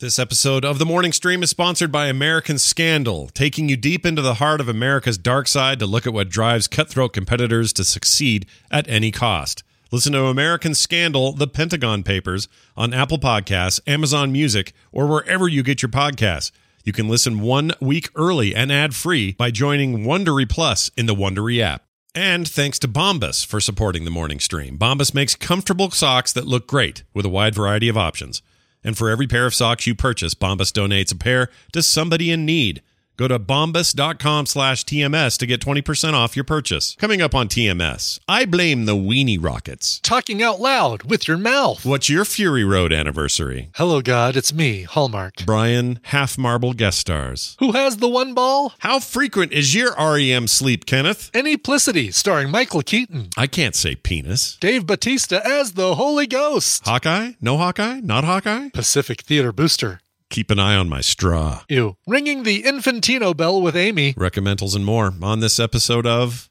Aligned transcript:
This 0.00 0.18
episode 0.18 0.64
of 0.64 0.78
the 0.78 0.86
Morning 0.86 1.12
Stream 1.12 1.42
is 1.42 1.50
sponsored 1.50 1.92
by 1.92 2.06
American 2.06 2.56
Scandal, 2.56 3.28
taking 3.34 3.68
you 3.68 3.76
deep 3.76 4.06
into 4.06 4.22
the 4.22 4.36
heart 4.36 4.58
of 4.58 4.66
America's 4.66 5.18
dark 5.18 5.46
side 5.46 5.78
to 5.78 5.84
look 5.84 6.06
at 6.06 6.14
what 6.14 6.30
drives 6.30 6.66
cutthroat 6.66 7.12
competitors 7.12 7.70
to 7.74 7.84
succeed 7.84 8.46
at 8.70 8.88
any 8.88 9.10
cost. 9.10 9.62
Listen 9.92 10.14
to 10.14 10.24
American 10.24 10.74
Scandal, 10.74 11.32
The 11.32 11.46
Pentagon 11.46 12.02
Papers 12.02 12.48
on 12.78 12.94
Apple 12.94 13.18
Podcasts, 13.18 13.78
Amazon 13.86 14.32
Music, 14.32 14.72
or 14.90 15.06
wherever 15.06 15.46
you 15.46 15.62
get 15.62 15.82
your 15.82 15.90
podcasts. 15.90 16.50
You 16.82 16.94
can 16.94 17.06
listen 17.06 17.42
one 17.42 17.72
week 17.78 18.08
early 18.14 18.54
and 18.54 18.72
ad 18.72 18.94
free 18.94 19.32
by 19.32 19.50
joining 19.50 19.98
Wondery 19.98 20.48
Plus 20.48 20.90
in 20.96 21.04
the 21.04 21.14
Wondery 21.14 21.60
app. 21.60 21.84
And 22.14 22.48
thanks 22.48 22.78
to 22.78 22.88
Bombas 22.88 23.44
for 23.44 23.60
supporting 23.60 24.06
the 24.06 24.10
morning 24.10 24.40
stream. 24.40 24.78
Bombas 24.78 25.12
makes 25.12 25.36
comfortable 25.36 25.90
socks 25.90 26.32
that 26.32 26.46
look 26.46 26.66
great 26.66 27.04
with 27.12 27.26
a 27.26 27.28
wide 27.28 27.54
variety 27.54 27.90
of 27.90 27.98
options. 27.98 28.40
And 28.82 28.96
for 28.96 29.10
every 29.10 29.26
pair 29.26 29.46
of 29.46 29.54
socks 29.54 29.86
you 29.86 29.94
purchase, 29.94 30.34
Bombas 30.34 30.72
donates 30.72 31.12
a 31.12 31.16
pair 31.16 31.48
to 31.72 31.82
somebody 31.82 32.30
in 32.30 32.46
need. 32.46 32.82
Go 33.16 33.28
to 33.28 33.38
bombas.com 33.38 34.46
slash 34.46 34.84
TMS 34.84 35.36
to 35.38 35.46
get 35.46 35.60
20% 35.60 36.14
off 36.14 36.34
your 36.36 36.44
purchase. 36.44 36.96
Coming 36.98 37.20
up 37.20 37.34
on 37.34 37.48
TMS, 37.48 38.18
I 38.26 38.46
blame 38.46 38.86
the 38.86 38.94
weenie 38.96 39.36
rockets. 39.38 40.00
Talking 40.00 40.42
out 40.42 40.58
loud 40.58 41.02
with 41.02 41.28
your 41.28 41.36
mouth. 41.36 41.84
What's 41.84 42.08
your 42.08 42.24
Fury 42.24 42.64
Road 42.64 42.92
anniversary? 42.94 43.70
Hello, 43.74 44.00
God, 44.00 44.36
it's 44.36 44.54
me, 44.54 44.84
Hallmark. 44.84 45.44
Brian 45.44 45.98
Half 46.04 46.38
Marble 46.38 46.72
guest 46.72 46.98
stars. 46.98 47.56
Who 47.60 47.72
has 47.72 47.98
the 47.98 48.08
one 48.08 48.32
ball? 48.32 48.72
How 48.78 48.98
frequent 49.00 49.52
is 49.52 49.74
your 49.74 49.94
REM 49.98 50.46
sleep, 50.48 50.86
Kenneth? 50.86 51.30
Anyplicity, 51.32 52.14
starring 52.14 52.50
Michael 52.50 52.82
Keaton. 52.82 53.28
I 53.36 53.46
can't 53.46 53.74
say 53.74 53.94
penis. 53.96 54.56
Dave 54.60 54.86
Batista 54.86 55.40
as 55.44 55.72
the 55.72 55.94
Holy 55.96 56.26
Ghost. 56.26 56.86
Hawkeye? 56.86 57.32
No 57.40 57.58
Hawkeye? 57.58 58.00
Not 58.00 58.24
Hawkeye? 58.24 58.70
Pacific 58.70 59.20
Theater 59.20 59.52
Booster. 59.52 60.00
Keep 60.30 60.52
an 60.52 60.60
eye 60.60 60.76
on 60.76 60.88
my 60.88 61.00
straw. 61.00 61.62
Ew. 61.68 61.96
Ringing 62.06 62.44
the 62.44 62.62
Infantino 62.62 63.36
bell 63.36 63.60
with 63.60 63.74
Amy. 63.74 64.14
Recommendals 64.14 64.76
and 64.76 64.84
more 64.84 65.12
on 65.20 65.40
this 65.40 65.58
episode 65.58 66.06
of 66.06 66.48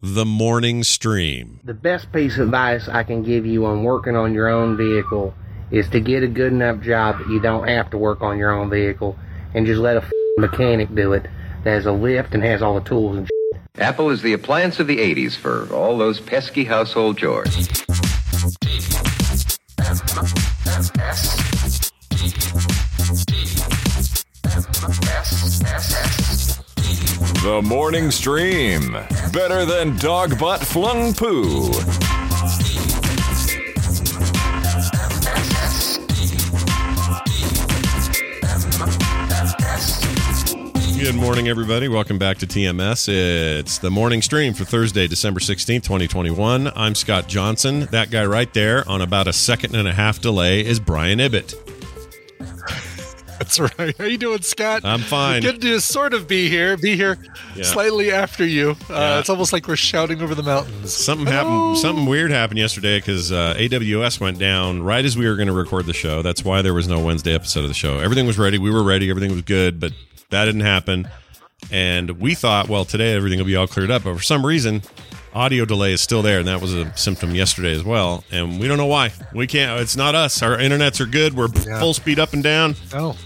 The 0.00 0.24
Morning 0.24 0.82
Stream. 0.82 1.60
The 1.62 1.74
best 1.74 2.10
piece 2.10 2.36
of 2.38 2.46
advice 2.46 2.88
I 2.88 3.02
can 3.02 3.22
give 3.22 3.44
you 3.44 3.66
on 3.66 3.84
working 3.84 4.16
on 4.16 4.32
your 4.32 4.48
own 4.48 4.78
vehicle 4.78 5.34
is 5.70 5.90
to 5.90 6.00
get 6.00 6.22
a 6.22 6.26
good 6.26 6.52
enough 6.54 6.80
job 6.80 7.18
that 7.18 7.28
you 7.28 7.38
don't 7.38 7.68
have 7.68 7.90
to 7.90 7.98
work 7.98 8.22
on 8.22 8.38
your 8.38 8.50
own 8.50 8.70
vehicle 8.70 9.18
and 9.52 9.66
just 9.66 9.78
let 9.80 9.98
a 9.98 10.02
f- 10.02 10.10
mechanic 10.38 10.94
do 10.94 11.12
it 11.12 11.24
that 11.64 11.70
has 11.70 11.84
a 11.84 11.92
lift 11.92 12.32
and 12.32 12.42
has 12.42 12.62
all 12.62 12.76
the 12.80 12.88
tools 12.88 13.18
and 13.18 13.26
shit. 13.26 13.60
Apple 13.78 14.08
is 14.08 14.22
the 14.22 14.32
appliance 14.32 14.80
of 14.80 14.86
the 14.86 14.96
80s 14.96 15.36
for 15.36 15.70
all 15.70 15.98
those 15.98 16.18
pesky 16.18 16.64
household 16.64 17.18
chores. 17.18 17.68
The 23.08 23.14
morning 27.64 28.10
stream. 28.10 28.92
Better 29.32 29.64
than 29.64 29.96
dog 29.96 30.38
butt 30.38 30.60
flung 30.60 31.14
poo. 31.14 31.72
Good 41.00 41.14
morning, 41.14 41.48
everybody. 41.48 41.88
Welcome 41.88 42.18
back 42.18 42.36
to 42.38 42.46
TMS. 42.46 43.08
It's 43.08 43.78
the 43.78 43.90
morning 43.90 44.20
stream 44.20 44.52
for 44.52 44.66
Thursday, 44.66 45.06
December 45.06 45.40
16th, 45.40 45.82
2021. 45.82 46.70
I'm 46.76 46.94
Scott 46.94 47.26
Johnson. 47.26 47.88
That 47.90 48.10
guy 48.10 48.26
right 48.26 48.52
there 48.52 48.86
on 48.86 49.00
about 49.00 49.28
a 49.28 49.32
second 49.32 49.74
and 49.74 49.88
a 49.88 49.94
half 49.94 50.20
delay 50.20 50.62
is 50.62 50.78
Brian 50.78 51.20
Ibbott. 51.20 51.54
That's 53.48 53.78
right. 53.78 53.96
How 53.96 54.04
you 54.04 54.18
doing, 54.18 54.42
Scott? 54.42 54.82
I'm 54.84 55.00
fine. 55.00 55.40
Good 55.40 55.62
to 55.62 55.80
sort 55.80 56.12
of 56.12 56.28
be 56.28 56.50
here. 56.50 56.76
Be 56.76 56.96
here 56.96 57.16
Yeah. 57.56 57.62
slightly 57.64 58.10
after 58.12 58.44
you. 58.44 58.72
Uh, 58.90 58.92
Yeah. 58.92 59.18
It's 59.20 59.30
almost 59.30 59.54
like 59.54 59.66
we're 59.66 59.76
shouting 59.76 60.20
over 60.20 60.34
the 60.34 60.42
mountains. 60.42 60.92
Something 60.92 61.26
happened. 61.26 61.78
Something 61.78 62.04
weird 62.06 62.30
happened 62.30 62.58
yesterday 62.58 62.98
because 62.98 63.32
uh, 63.32 63.54
AWS 63.56 64.20
went 64.20 64.38
down 64.38 64.82
right 64.82 65.02
as 65.04 65.16
we 65.16 65.26
were 65.26 65.36
going 65.36 65.46
to 65.48 65.54
record 65.54 65.86
the 65.86 65.94
show. 65.94 66.20
That's 66.20 66.44
why 66.44 66.60
there 66.60 66.74
was 66.74 66.86
no 66.88 67.00
Wednesday 67.02 67.34
episode 67.34 67.60
of 67.60 67.68
the 67.68 67.74
show. 67.74 67.98
Everything 68.00 68.26
was 68.26 68.38
ready. 68.38 68.58
We 68.58 68.70
were 68.70 68.82
ready. 68.82 69.08
Everything 69.08 69.32
was 69.32 69.42
good, 69.42 69.80
but 69.80 69.92
that 70.28 70.44
didn't 70.44 70.60
happen. 70.60 71.08
And 71.70 72.20
we 72.20 72.34
thought, 72.34 72.68
well, 72.68 72.84
today 72.84 73.14
everything 73.14 73.38
will 73.38 73.46
be 73.46 73.56
all 73.56 73.66
cleared 73.66 73.90
up. 73.90 74.04
But 74.04 74.16
for 74.16 74.22
some 74.22 74.44
reason, 74.44 74.82
audio 75.34 75.64
delay 75.64 75.92
is 75.92 76.00
still 76.00 76.22
there, 76.22 76.38
and 76.38 76.48
that 76.48 76.60
was 76.60 76.72
a 76.74 76.94
symptom 76.96 77.34
yesterday 77.34 77.72
as 77.72 77.82
well. 77.82 78.24
And 78.30 78.60
we 78.60 78.68
don't 78.68 78.76
know 78.78 78.86
why. 78.86 79.10
We 79.34 79.46
can't. 79.46 79.80
It's 79.80 79.96
not 79.96 80.14
us. 80.14 80.40
Our 80.42 80.56
internets 80.56 81.00
are 81.00 81.06
good. 81.06 81.34
We're 81.34 81.48
Yeah. 81.66 81.80
full 81.80 81.94
speed 81.94 82.18
up 82.20 82.32
and 82.32 82.42
down. 82.42 82.76
Oh, 82.94 83.16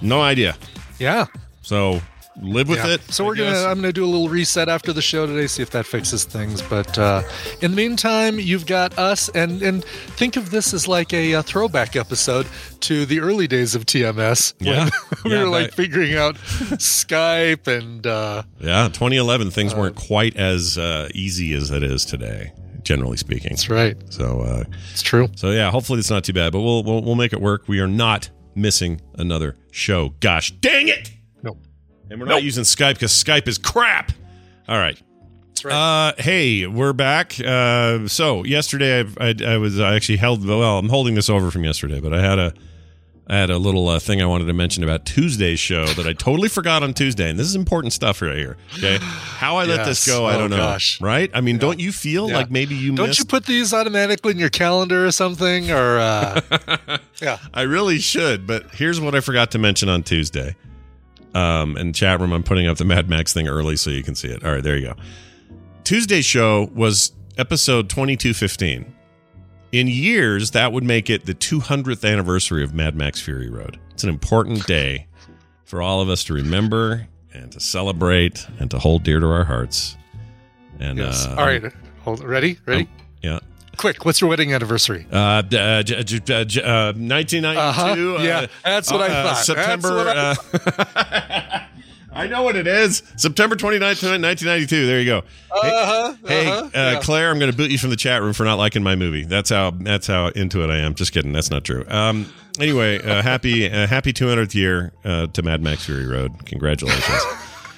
No 0.00 0.20
idea. 0.20 0.56
yeah. 0.98 1.26
So 1.62 2.00
live 2.42 2.68
with 2.68 2.78
Yeah. 2.78 2.94
it. 2.94 3.02
So 3.12 3.24
we're 3.24 3.34
gonna. 3.34 3.64
I'm 3.66 3.76
gonna 3.76 3.92
do 3.92 4.04
a 4.04 4.06
little 4.06 4.28
reset 4.30 4.68
after 4.68 4.92
the 4.94 5.02
show 5.02 5.26
today, 5.26 5.46
see 5.46 5.62
if 5.62 5.70
that 5.70 5.84
fixes 5.84 6.24
things. 6.24 6.62
But 6.62 6.98
uh, 6.98 7.22
in 7.60 7.72
the 7.72 7.76
meantime, 7.76 8.38
you've 8.40 8.66
got 8.66 8.98
us, 8.98 9.28
and 9.30 9.62
and 9.62 9.84
think 9.84 10.36
of 10.36 10.50
this 10.50 10.72
as 10.72 10.88
like 10.88 11.12
a, 11.12 11.34
uh 11.34 11.42
throwback 11.42 11.96
episode 11.96 12.46
to 12.80 13.04
the 13.04 13.20
early 13.20 13.46
days 13.46 13.74
of 13.74 13.84
TMS. 13.84 14.54
Yeah. 14.60 14.88
we 15.24 15.32
Yeah, 15.32 15.42
were 15.44 15.48
like 15.50 15.72
figuring 15.74 16.16
out 16.16 16.36
Skype 16.36 17.66
and 17.66 18.06
uh, 18.06 18.42
Yeah, 18.60 18.88
2011 18.88 19.50
things 19.50 19.74
weren't 19.74 19.96
quite 19.96 20.36
as 20.36 20.78
uh, 20.78 21.08
easy 21.14 21.52
as 21.54 21.70
it 21.70 21.82
is 21.82 22.04
today, 22.04 22.52
generally 22.82 23.16
speaking. 23.18 23.50
that's 23.50 23.68
right. 23.68 23.96
So, 24.10 24.40
uh, 24.40 24.64
It's 24.92 25.02
true. 25.02 25.28
so 25.36 25.50
yeah, 25.50 25.70
hopefully 25.70 25.98
it's 25.98 26.10
not 26.10 26.24
too 26.24 26.32
bad, 26.32 26.52
but 26.52 26.60
we'll, 26.60 26.82
we'll 26.82 27.02
we'll 27.02 27.14
make 27.16 27.32
it 27.32 27.40
work. 27.40 27.68
We 27.68 27.80
are 27.80 27.86
not 27.88 28.30
missing 28.54 29.00
another 29.14 29.56
show. 29.70 30.10
Gosh, 30.20 30.50
dang 30.52 30.88
it! 30.88 31.12
Nope. 31.42 31.58
And 32.10 32.20
we're 32.20 32.26
not 32.26 32.42
using 32.42 32.64
Skype 32.64 32.94
because 32.94 33.12
Skype 33.12 33.46
is 33.48 33.58
crap. 33.58 34.12
All 34.68 34.78
right. 34.78 35.00
Right. 35.62 35.74
Uh, 35.74 36.22
hey, 36.22 36.66
we're 36.66 36.94
back. 36.94 37.38
Uh, 37.38 38.08
so 38.08 38.44
yesterday 38.44 39.00
I, 39.00 39.28
I, 39.28 39.34
I 39.46 39.56
was 39.58 39.78
I 39.78 39.94
actually 39.94 40.16
held 40.16 40.46
well. 40.46 40.78
I'm 40.78 40.88
holding 40.88 41.14
this 41.14 41.28
over 41.28 41.50
from 41.50 41.64
yesterday, 41.64 42.00
but 42.00 42.14
I 42.14 42.22
had 42.22 42.38
a 42.38 42.54
I 43.30 43.36
had 43.36 43.48
a 43.48 43.58
little 43.58 43.88
uh, 43.88 44.00
thing 44.00 44.20
I 44.20 44.26
wanted 44.26 44.46
to 44.46 44.52
mention 44.52 44.82
about 44.82 45.04
Tuesday's 45.04 45.60
show 45.60 45.86
that 45.86 46.04
I 46.04 46.12
totally 46.14 46.48
forgot 46.48 46.82
on 46.82 46.92
Tuesday, 46.92 47.30
and 47.30 47.38
this 47.38 47.46
is 47.46 47.54
important 47.54 47.92
stuff 47.92 48.20
right 48.20 48.36
here. 48.36 48.56
Okay, 48.76 48.98
how 49.00 49.56
I 49.56 49.66
let 49.66 49.86
this 49.86 50.04
go, 50.04 50.26
I 50.26 50.34
Oh, 50.34 50.38
don't 50.38 50.50
know. 50.50 50.56
gosh. 50.56 51.00
Right? 51.00 51.30
I 51.32 51.40
mean, 51.40 51.56
don't 51.56 51.78
you 51.78 51.92
feel 51.92 52.28
Yeah. 52.28 52.38
like 52.38 52.50
maybe 52.50 52.74
you 52.74 52.92
Don't 52.92 53.06
missed? 53.06 53.20
you 53.20 53.24
put 53.24 53.46
these 53.46 53.72
automatically 53.72 54.32
in 54.32 54.38
your 54.40 54.48
calendar 54.50 55.06
or 55.06 55.12
something? 55.12 55.70
Or 55.70 55.98
uh, 56.00 56.40
yeah, 57.22 57.38
I 57.54 57.62
really 57.62 58.00
should, 58.00 58.48
but 58.48 58.66
here's 58.74 59.00
what 59.00 59.14
I 59.14 59.20
forgot 59.20 59.52
to 59.52 59.58
mention 59.58 59.88
on 59.88 60.02
Tuesday. 60.02 60.56
Um, 61.32 61.76
in 61.76 61.92
chat 61.92 62.18
room, 62.18 62.32
I'm 62.32 62.42
putting 62.42 62.66
up 62.66 62.78
the 62.78 62.84
Mad 62.84 63.08
Max 63.08 63.32
thing 63.32 63.46
early 63.46 63.76
so 63.76 63.90
you 63.90 64.02
can 64.02 64.16
see 64.16 64.26
it. 64.26 64.44
All 64.44 64.50
right, 64.52 64.62
there 64.64 64.76
you 64.76 64.86
go. 64.88 64.94
Tuesday's 65.84 66.24
show 66.24 66.68
was 66.74 67.12
episode 67.38 67.88
2215. 67.88 68.92
In 69.72 69.86
years, 69.86 70.50
that 70.50 70.72
would 70.72 70.82
make 70.84 71.08
it 71.08 71.26
the 71.26 71.34
200th 71.34 72.10
anniversary 72.10 72.64
of 72.64 72.74
Mad 72.74 72.96
Max 72.96 73.20
Fury 73.20 73.48
Road. 73.48 73.78
It's 73.92 74.02
an 74.02 74.08
important 74.10 74.66
day 74.66 75.06
for 75.64 75.80
all 75.80 76.00
of 76.00 76.08
us 76.08 76.24
to 76.24 76.34
remember 76.34 77.06
and 77.32 77.52
to 77.52 77.60
celebrate 77.60 78.46
and 78.58 78.68
to 78.72 78.78
hold 78.80 79.04
dear 79.04 79.20
to 79.20 79.26
our 79.26 79.44
hearts. 79.44 79.96
And 80.80 80.98
yes. 80.98 81.24
uh, 81.26 81.36
All 81.38 81.46
right, 81.46 81.62
hold. 82.02 82.24
Ready? 82.24 82.58
Ready? 82.66 82.88
yeah. 83.22 83.38
Quick. 83.76 84.04
What's 84.04 84.20
your 84.20 84.28
wedding 84.28 84.52
anniversary? 84.52 85.06
Uh, 85.10 85.16
uh, 85.16 85.42
j- 85.82 86.02
j- 86.02 86.18
j- 86.18 86.44
j- 86.44 86.62
uh, 86.62 86.92
1992. 86.92 87.58
Uh-huh. 87.58 88.22
Yeah, 88.22 88.38
uh, 88.40 88.46
that's 88.64 88.90
what 88.90 89.00
I 89.02 89.06
uh, 89.14 89.22
thought. 89.34 89.44
September. 89.44 90.04
That's 90.04 90.54
uh, 90.66 91.66
I 92.12 92.26
know 92.26 92.42
what 92.42 92.56
it 92.56 92.66
is. 92.66 93.02
September 93.16 93.54
29th, 93.56 94.02
1992. 94.02 94.86
There 94.86 94.98
you 95.00 95.06
go. 95.06 95.20
Hey, 95.62 95.70
Uh-huh, 95.70 96.14
hey, 96.26 96.46
uh-huh, 96.46 96.64
uh, 96.66 96.70
yeah. 96.74 97.00
Claire, 97.00 97.30
I'm 97.30 97.38
going 97.38 97.50
to 97.50 97.56
boot 97.56 97.70
you 97.70 97.78
from 97.78 97.90
the 97.90 97.96
chat 97.96 98.20
room 98.22 98.32
for 98.32 98.44
not 98.44 98.56
liking 98.58 98.82
my 98.82 98.96
movie. 98.96 99.24
That's 99.24 99.50
how. 99.50 99.70
That's 99.72 100.06
how 100.06 100.28
into 100.28 100.62
it 100.64 100.70
I 100.70 100.78
am. 100.78 100.94
Just 100.94 101.12
kidding. 101.12 101.32
That's 101.32 101.50
not 101.50 101.64
true. 101.64 101.84
Um. 101.88 102.32
Anyway, 102.58 103.00
uh, 103.00 103.22
happy 103.22 103.70
uh, 103.70 103.86
happy 103.86 104.12
200th 104.12 104.54
year 104.54 104.92
uh, 105.04 105.28
to 105.28 105.42
Mad 105.42 105.62
Max 105.62 105.86
Fury 105.86 106.06
Road. 106.06 106.44
Congratulations. 106.46 107.22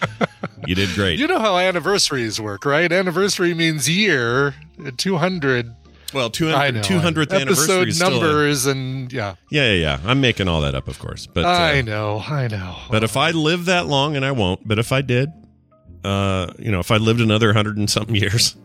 you 0.67 0.75
did 0.75 0.89
great. 0.95 1.19
You 1.19 1.27
know 1.29 1.39
how 1.39 1.57
anniversaries 1.59 2.41
work, 2.41 2.65
right? 2.65 2.91
Anniversary 2.91 3.55
means 3.55 3.89
year. 3.89 4.55
Two 4.97 5.19
hundred. 5.19 5.75
Well, 6.13 6.31
200, 6.31 6.57
I 6.57 6.71
know. 6.71 6.81
200th 6.81 7.33
anniversary 7.33 7.43
Episode 7.43 7.89
is 7.89 7.97
still 7.97 8.09
a- 8.09 8.11
numbers 8.21 8.67
and 8.67 9.13
yeah. 9.13 9.35
yeah, 9.51 9.73
yeah, 9.73 9.81
yeah. 9.81 10.01
I'm 10.05 10.21
making 10.21 10.49
all 10.49 10.61
that 10.63 10.75
up, 10.75 10.89
of 10.89 10.99
course. 10.99 11.27
But 11.27 11.45
uh, 11.45 11.49
I 11.49 11.83
know. 11.83 12.19
I 12.27 12.49
know. 12.49 12.77
But 12.91 13.03
if 13.05 13.17
I 13.17 13.31
live 13.31 13.67
that 13.67 13.87
long, 13.87 14.17
and 14.17 14.25
I 14.25 14.33
won't, 14.33 14.67
but 14.67 14.79
if 14.79 14.93
I 14.93 15.03
did, 15.03 15.31
uh, 16.05 16.53
you 16.59 16.71
know, 16.71 16.81
if 16.81 16.91
I 16.91 16.97
lived 16.97 17.21
another 17.21 17.53
hundred 17.53 17.77
and 17.77 17.89
something 17.89 18.15
years, 18.17 18.57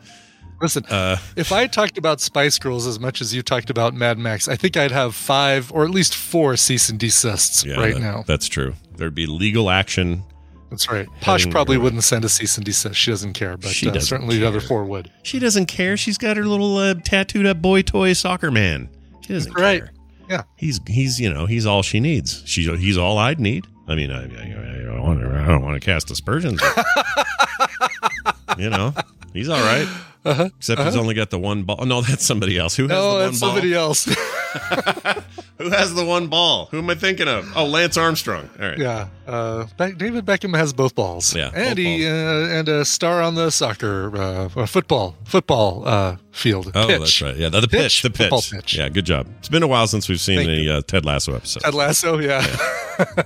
Listen, 0.59 0.83
uh, 0.89 1.17
if 1.35 1.51
I 1.51 1.67
talked 1.67 1.99
about 1.99 2.19
Spice 2.19 2.57
Girls 2.57 2.87
as 2.87 2.99
much 2.99 3.21
as 3.21 3.31
you 3.33 3.43
talked 3.43 3.69
about 3.69 3.93
Mad 3.93 4.17
Max, 4.17 4.47
I 4.47 4.55
think 4.55 4.75
I'd 4.75 4.89
have 4.91 5.13
five 5.13 5.71
or 5.71 5.83
at 5.83 5.91
least 5.91 6.15
four 6.15 6.57
cease 6.57 6.89
and 6.89 6.99
desists 6.99 7.63
yeah, 7.63 7.75
right 7.75 7.93
that- 7.93 7.99
now. 7.99 8.23
that's 8.25 8.47
true. 8.47 8.73
There'd 8.95 9.13
be 9.13 9.27
legal 9.27 9.69
action. 9.69 10.23
That's 10.69 10.89
right. 10.91 11.07
Posh 11.21 11.41
Heading- 11.41 11.51
probably 11.51 11.77
wouldn't 11.77 12.03
send 12.03 12.25
a 12.25 12.29
cease 12.29 12.57
and 12.57 12.65
desist. 12.65 12.95
She 12.99 13.09
doesn't 13.11 13.33
care, 13.33 13.55
but 13.57 13.69
She 13.71 13.87
uh, 13.89 13.93
doesn't 13.93 14.07
certainly 14.07 14.37
the 14.39 14.47
other 14.47 14.59
four 14.59 14.83
would. 14.85 15.09
She 15.23 15.39
doesn't 15.39 15.67
care. 15.67 15.95
She's 15.97 16.17
got 16.17 16.35
her 16.37 16.45
little 16.45 16.75
uh, 16.77 16.95
tattooed 16.95 17.45
up 17.45 17.61
boy 17.61 17.81
toy 17.83 18.13
soccer 18.13 18.51
man. 18.51 18.89
She 19.21 19.33
doesn't 19.33 19.53
Right. 19.53 19.79
care. 19.81 19.91
Yeah. 20.29 20.43
he's 20.57 20.81
he's 20.87 21.21
you 21.21 21.33
know 21.33 21.45
he's 21.45 21.65
all 21.65 21.81
she 21.83 22.01
needs. 22.01 22.43
She 22.45 22.63
he's 22.75 22.97
all 22.97 23.17
I'd 23.17 23.39
need. 23.39 23.65
I 23.87 23.95
mean, 23.95 24.11
I, 24.11 24.23
I, 24.23 24.23
I 24.25 24.83
don't 24.83 25.01
want 25.01 25.21
to, 25.21 25.29
I 25.29 25.47
don't 25.47 25.63
want 25.63 25.81
to 25.81 25.85
cast 25.85 26.11
aspersions. 26.11 26.61
but, 26.75 28.57
you 28.57 28.69
know, 28.69 28.93
he's 29.33 29.47
all 29.47 29.61
right. 29.61 29.87
Uh-huh. 30.27 30.49
Except 30.57 30.81
he's 30.81 30.95
only 30.95 31.13
got 31.15 31.29
the 31.29 31.39
one 31.39 31.63
ball. 31.63 31.85
No, 31.85 32.01
that's 32.01 32.25
somebody 32.25 32.57
else. 32.57 32.75
Who 32.75 32.83
has 32.83 32.91
No, 32.91 33.01
the 33.01 33.13
one 33.15 33.19
that's 33.25 33.39
ball? 33.39 33.49
somebody 33.49 33.73
else. 33.73 34.05
Who 35.57 35.69
has 35.71 35.93
the 35.95 36.05
one 36.05 36.27
ball? 36.27 36.67
Who 36.67 36.77
am 36.77 36.89
I 36.89 36.95
thinking 36.95 37.27
of? 37.27 37.51
Oh, 37.55 37.65
Lance 37.65 37.97
Armstrong. 37.97 38.47
All 38.59 38.67
right. 38.67 38.77
yeah. 38.77 39.07
Uh, 39.25 39.65
David 39.77 40.23
Beckham 40.25 40.55
has 40.55 40.71
both 40.71 40.93
balls. 40.93 41.35
Yeah, 41.35 41.49
and 41.55 41.77
he 41.79 42.05
uh, 42.05 42.11
and 42.11 42.69
a 42.69 42.85
star 42.85 43.21
on 43.23 43.33
the 43.35 43.49
soccer 43.49 44.15
uh, 44.15 44.65
football 44.67 45.15
football 45.25 45.83
uh, 45.87 46.17
field. 46.31 46.71
Oh, 46.75 46.85
pitch. 46.87 46.99
that's 46.99 47.21
right. 47.23 47.35
Yeah, 47.35 47.49
the, 47.49 47.61
the 47.61 47.67
pitch, 47.67 48.01
Pitch, 48.01 48.01
the 48.03 48.09
pitch. 48.11 48.51
pitch. 48.51 48.75
Yeah, 48.77 48.89
good 48.89 49.05
job. 49.05 49.27
It's 49.39 49.49
been 49.49 49.63
a 49.63 49.67
while 49.67 49.87
since 49.87 50.07
we've 50.07 50.21
seen 50.21 50.37
Thank 50.45 50.67
a 50.67 50.77
uh, 50.77 50.81
Ted 50.81 51.05
Lasso 51.05 51.33
episode, 51.33 51.61
Ted 51.61 51.73
Lasso. 51.73 52.19
Yeah. 52.19 52.41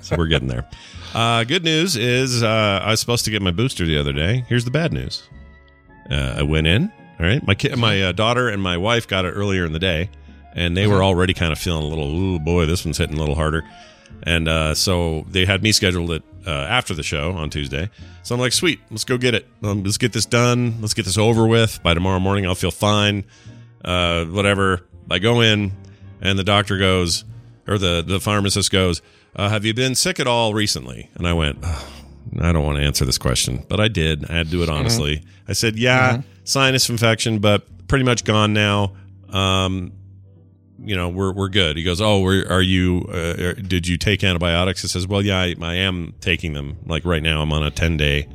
so 0.02 0.16
we're 0.18 0.28
getting 0.28 0.48
there. 0.48 0.68
Uh, 1.14 1.44
good 1.44 1.66
news 1.66 1.98
is 1.98 2.42
uh, 2.44 2.80
I 2.82 2.92
was 2.92 3.02
supposed 3.02 3.26
to 3.26 3.32
get 3.32 3.42
my 3.42 3.52
booster 3.52 3.86
the 3.86 3.98
other 3.98 4.14
day. 4.14 4.46
Here's 4.48 4.64
the 4.64 4.72
bad 4.72 4.94
news. 4.94 5.24
Uh, 6.10 6.36
I 6.38 6.44
went 6.44 6.68
in. 6.68 6.92
All 7.20 7.26
right, 7.28 7.46
my 7.46 7.54
kid, 7.54 7.78
my 7.78 8.02
uh, 8.02 8.12
daughter 8.14 8.50
and 8.50 8.64
my 8.64 8.78
wife 8.78 9.08
got 9.08 9.26
it 9.26 9.32
earlier 9.32 9.64
in 9.64 9.74
the 9.74 9.80
day, 9.80 10.10
and 10.56 10.76
they 10.76 10.88
were 10.88 11.04
already 11.04 11.36
kind 11.36 11.52
of 11.52 11.60
feeling 11.60 11.84
a 11.84 11.88
little. 11.88 12.08
Ooh, 12.08 12.40
boy, 12.40 12.66
this 12.66 12.84
one's 12.84 12.98
hitting 12.98 13.16
a 13.16 13.20
little 13.20 13.36
harder. 13.36 13.64
And 14.24 14.48
uh, 14.48 14.76
so 14.76 15.26
they 15.30 15.46
had 15.46 15.64
me 15.64 15.72
scheduled 15.72 16.12
it 16.12 16.24
uh, 16.46 16.50
after 16.50 16.94
the 16.94 17.04
show 17.04 17.32
on 17.34 17.50
Tuesday. 17.50 17.90
So 18.24 18.36
I'm 18.36 18.42
like, 18.42 18.54
sweet, 18.54 18.80
let's 18.90 19.04
go 19.04 19.18
get 19.18 19.34
it. 19.34 19.48
Um, 19.64 19.84
let's 19.84 19.98
get 19.98 20.14
this 20.14 20.26
done. 20.26 20.82
Let's 20.82 20.94
get 20.94 21.06
this 21.06 21.18
over 21.18 21.48
with. 21.48 21.82
By 21.84 21.94
tomorrow 21.94 22.20
morning, 22.20 22.46
I'll 22.46 22.56
feel 22.56 22.72
fine. 22.72 23.26
Uh, 23.84 24.26
whatever. 24.26 24.86
I 25.10 25.20
go 25.20 25.42
in, 25.42 25.72
and 26.22 26.38
the 26.40 26.44
doctor 26.44 26.78
goes, 26.78 27.26
or 27.68 27.78
the 27.78 28.04
the 28.06 28.20
pharmacist 28.20 28.72
goes, 28.72 29.02
uh, 29.36 29.50
"Have 29.50 29.66
you 29.66 29.74
been 29.74 29.96
sick 29.96 30.20
at 30.20 30.28
all 30.28 30.54
recently?" 30.54 31.10
And 31.16 31.28
I 31.28 31.34
went, 31.34 31.60
"Oh, 31.64 31.92
I 32.40 32.52
don't 32.52 32.64
want 32.64 32.78
to 32.78 32.84
answer 32.84 33.04
this 33.06 33.18
question, 33.18 33.66
but 33.68 33.80
I 33.80 33.88
did. 33.88 34.30
I 34.30 34.36
had 34.36 34.46
to 34.48 34.52
do 34.52 34.64
it 34.64 34.70
honestly. 34.70 35.24
I 35.48 35.54
said, 35.54 35.78
"Yeah, 35.78 36.22
sinus 36.44 36.90
infection, 36.90 37.40
but 37.40 37.88
pretty 37.88 38.06
much 38.06 38.24
gone 38.24 38.54
now." 38.54 38.94
Um, 39.30 39.92
you 40.84 40.96
know, 40.96 41.10
we're 41.10 41.32
we're 41.34 41.50
good. 41.50 41.78
He 41.78 41.84
goes, 41.84 42.02
"Oh, 42.02 42.22
we're, 42.22 42.48
are 42.50 42.62
you? 42.62 43.06
Uh, 43.12 43.54
did 43.54 43.88
you 43.88 43.98
take 43.98 44.24
antibiotics?" 44.24 44.84
I 44.86 44.88
says, 44.88 45.08
"Well, 45.08 45.22
yeah, 45.22 45.40
I, 45.40 45.56
I 45.62 45.76
am 45.76 46.14
taking 46.22 46.54
them. 46.54 46.78
Like 46.86 47.06
right 47.06 47.22
now, 47.22 47.42
I'm 47.42 47.52
on 47.52 47.64
a 47.64 47.72
ten 47.72 47.98
day 47.98 48.28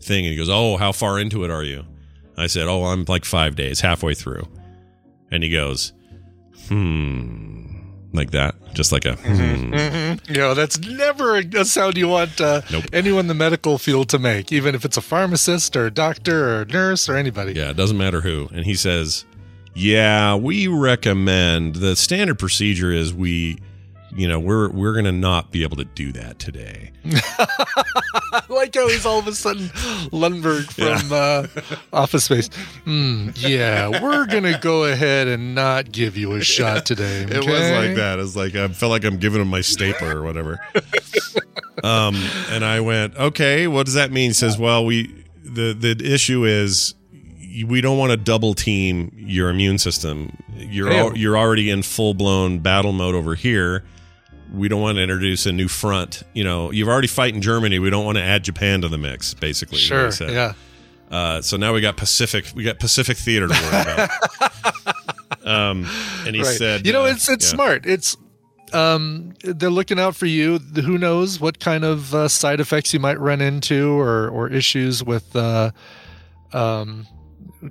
thing." 0.00 0.24
And 0.26 0.32
he 0.32 0.36
goes, 0.36 0.50
"Oh, 0.50 0.76
how 0.76 0.92
far 0.92 1.18
into 1.18 1.44
it 1.44 1.50
are 1.50 1.64
you?" 1.64 1.84
I 2.36 2.48
said, 2.48 2.66
"Oh, 2.68 2.84
I'm 2.84 3.04
like 3.06 3.24
five 3.24 3.54
days, 3.56 3.80
halfway 3.80 4.14
through." 4.14 4.46
And 5.30 5.42
he 5.42 5.50
goes, 5.50 5.92
"Hmm." 6.68 7.59
Like 8.12 8.32
that, 8.32 8.56
just 8.74 8.90
like 8.90 9.04
a 9.04 9.14
hmm. 9.14 9.72
You 10.28 10.38
know, 10.40 10.54
that's 10.54 10.80
never 10.80 11.36
a 11.36 11.64
sound 11.64 11.96
you 11.96 12.08
want 12.08 12.40
uh, 12.40 12.62
Nope. 12.72 12.84
anyone 12.92 13.20
in 13.20 13.26
the 13.28 13.34
medical 13.34 13.78
field 13.78 14.08
to 14.08 14.18
make, 14.18 14.50
even 14.50 14.74
if 14.74 14.84
it's 14.84 14.96
a 14.96 15.00
pharmacist 15.00 15.76
or 15.76 15.86
a 15.86 15.90
doctor 15.92 16.48
or 16.48 16.62
a 16.62 16.64
nurse 16.66 17.08
or 17.08 17.16
anybody. 17.16 17.52
Yeah, 17.52 17.70
it 17.70 17.76
doesn't 17.76 17.96
matter 17.96 18.20
who. 18.20 18.48
And 18.52 18.64
he 18.64 18.74
says, 18.74 19.24
"Yeah, 19.74 20.34
we 20.34 20.66
recommend 20.66 21.76
the 21.76 21.94
standard 21.94 22.38
procedure 22.40 22.90
is 22.92 23.14
we, 23.14 23.58
you 24.14 24.28
know, 24.28 24.38
we're 24.38 24.70
we're 24.70 24.94
gonna 24.94 25.12
not 25.12 25.50
be 25.50 25.62
able 25.62 25.76
to 25.76 25.84
do 25.84 26.12
that 26.12 26.38
today." 26.38 26.92
Like 28.48 28.74
how 28.74 28.88
he's 28.88 29.06
all 29.06 29.18
of 29.18 29.26
a 29.26 29.34
sudden 29.34 29.68
Lumbergh 30.12 30.70
from 30.72 31.12
uh, 31.12 31.46
Office 31.92 32.24
Space. 32.24 32.48
Hmm, 32.84 33.30
yeah, 33.34 33.88
we're 34.02 34.26
gonna 34.26 34.58
go 34.58 34.84
ahead 34.84 35.28
and 35.28 35.54
not 35.54 35.90
give 35.90 36.16
you 36.16 36.32
a 36.32 36.40
shot 36.44 36.86
today. 36.86 37.22
It 37.22 37.38
was 37.38 37.46
like 37.46 37.96
that. 37.96 38.18
It's 38.18 38.36
like 38.36 38.54
I 38.54 38.68
felt 38.68 38.90
like 38.90 39.04
I'm 39.04 39.18
giving 39.18 39.40
him 39.40 39.48
my 39.48 39.60
stapler 39.60 40.16
or 40.16 40.22
whatever. 40.22 40.60
um, 41.84 42.16
and 42.50 42.64
I 42.64 42.80
went, 42.80 43.16
"Okay, 43.16 43.66
what 43.66 43.86
does 43.86 43.94
that 43.94 44.12
mean?" 44.12 44.30
He 44.30 44.34
says, 44.34 44.58
"Well, 44.58 44.84
we 44.84 45.24
the 45.42 45.74
the 45.74 46.00
issue 46.04 46.44
is." 46.44 46.94
We 47.66 47.80
don't 47.80 47.98
want 47.98 48.12
to 48.12 48.16
double 48.16 48.54
team 48.54 49.10
your 49.16 49.50
immune 49.50 49.78
system. 49.78 50.36
You're 50.56 50.92
al- 50.92 51.18
you're 51.18 51.36
already 51.36 51.68
in 51.68 51.82
full 51.82 52.14
blown 52.14 52.60
battle 52.60 52.92
mode 52.92 53.16
over 53.16 53.34
here. 53.34 53.84
We 54.52 54.68
don't 54.68 54.80
want 54.80 54.96
to 54.96 55.02
introduce 55.02 55.46
a 55.46 55.52
new 55.52 55.68
front. 55.68 56.22
You 56.34 56.44
know, 56.44 56.70
you've 56.70 56.88
already 56.88 57.08
fighting 57.08 57.40
Germany. 57.40 57.78
We 57.78 57.90
don't 57.90 58.04
want 58.04 58.18
to 58.18 58.24
add 58.24 58.44
Japan 58.44 58.80
to 58.82 58.88
the 58.88 58.98
mix. 58.98 59.34
Basically, 59.34 59.78
Sure. 59.78 60.10
said. 60.10 60.30
Yeah. 60.30 60.52
Uh, 61.10 61.42
so 61.42 61.56
now 61.56 61.72
we 61.72 61.80
got 61.80 61.96
Pacific. 61.96 62.46
We 62.54 62.62
got 62.62 62.78
Pacific 62.78 63.16
Theater 63.16 63.48
to 63.48 63.54
worry 63.54 63.82
about. 63.82 64.10
um, 65.44 65.86
and 66.26 66.36
he 66.36 66.42
right. 66.42 66.56
said, 66.56 66.86
you 66.86 66.92
know, 66.92 67.04
uh, 67.04 67.10
it's 67.10 67.28
it's 67.28 67.46
yeah. 67.46 67.54
smart. 67.54 67.86
It's 67.86 68.16
um, 68.72 69.34
they're 69.42 69.70
looking 69.70 69.98
out 69.98 70.14
for 70.14 70.26
you. 70.26 70.58
Who 70.58 70.98
knows 70.98 71.40
what 71.40 71.58
kind 71.58 71.84
of 71.84 72.14
uh, 72.14 72.28
side 72.28 72.60
effects 72.60 72.94
you 72.94 73.00
might 73.00 73.18
run 73.18 73.40
into, 73.40 73.98
or 73.98 74.28
or 74.28 74.48
issues 74.48 75.02
with 75.02 75.34
uh, 75.34 75.72
um, 76.52 77.08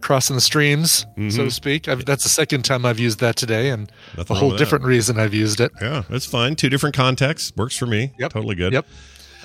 crossing 0.01 0.35
the 0.35 0.41
streams, 0.41 1.05
so 1.29 1.43
to 1.45 1.51
speak. 1.51 1.87
I've, 1.87 2.05
that's 2.05 2.23
the 2.23 2.29
second 2.29 2.63
time 2.63 2.85
I've 2.85 2.99
used 2.99 3.19
that 3.19 3.35
today, 3.35 3.69
and 3.69 3.87
Mm-hmm. 3.89 4.17
Nothing 4.17 4.35
a 4.35 4.39
whole 4.39 4.49
that. 4.51 4.57
different 4.57 4.85
reason 4.85 5.19
I've 5.19 5.33
used 5.33 5.59
it. 5.59 5.71
Yeah, 5.81 6.03
that's 6.09 6.25
fine. 6.25 6.55
Two 6.55 6.69
different 6.69 6.95
contexts 6.95 7.51
works 7.55 7.75
for 7.77 7.85
me. 7.85 8.11
Yep. 8.19 8.31
totally 8.33 8.55
good. 8.55 8.73
Yep. 8.73 8.85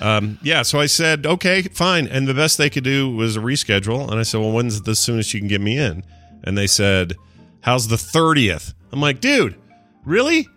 Um, 0.00 0.38
yeah, 0.42 0.62
so 0.62 0.80
I 0.80 0.86
said, 0.86 1.24
okay, 1.24 1.62
fine. 1.62 2.06
And 2.08 2.26
the 2.26 2.34
best 2.34 2.58
they 2.58 2.68
could 2.68 2.82
do 2.84 3.10
was 3.14 3.36
a 3.36 3.40
reschedule. 3.40 4.10
And 4.10 4.18
I 4.18 4.24
said, 4.24 4.40
well, 4.40 4.50
when's 4.52 4.82
the 4.82 4.96
soonest 4.96 5.32
you 5.32 5.40
can 5.40 5.48
get 5.48 5.60
me 5.60 5.78
in? 5.78 6.02
And 6.42 6.58
they 6.58 6.66
said, 6.66 7.14
how's 7.60 7.86
the 7.88 7.96
30th? 7.96 8.74
I'm 8.92 9.00
like, 9.00 9.20
dude, 9.20 9.54
really? 10.04 10.48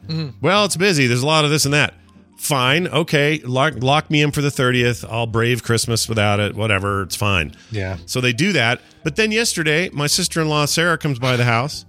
Well, 0.42 0.66
it's 0.66 0.76
busy. 0.76 1.06
There's 1.08 1.22
a 1.22 1.28
lot 1.28 1.46
of 1.46 1.52
this 1.52 1.66
and 1.66 1.74
that. 1.76 1.94
Fine. 2.38 2.88
Okay. 2.88 3.40
Lock, 3.44 3.74
lock 3.82 4.10
me 4.10 4.22
in 4.22 4.32
for 4.32 4.42
the 4.42 4.50
30th. 4.50 5.06
I'll 5.10 5.28
brave 5.28 5.64
Christmas 5.64 6.08
without 6.08 6.40
it. 6.40 6.56
Whatever. 6.56 7.02
It's 7.04 7.16
fine. 7.16 7.56
Yeah. 7.72 7.98
So 8.06 8.22
they 8.22 8.34
do 8.34 8.54
that. 8.54 8.82
But 9.04 9.16
then 9.16 9.32
yesterday, 9.32 9.90
my 9.90 10.08
sister 10.08 10.40
in 10.42 10.48
law, 10.48 10.66
Sarah, 10.66 10.98
comes 10.98 11.20
by 11.20 11.36
the 11.36 11.44
house 11.46 11.86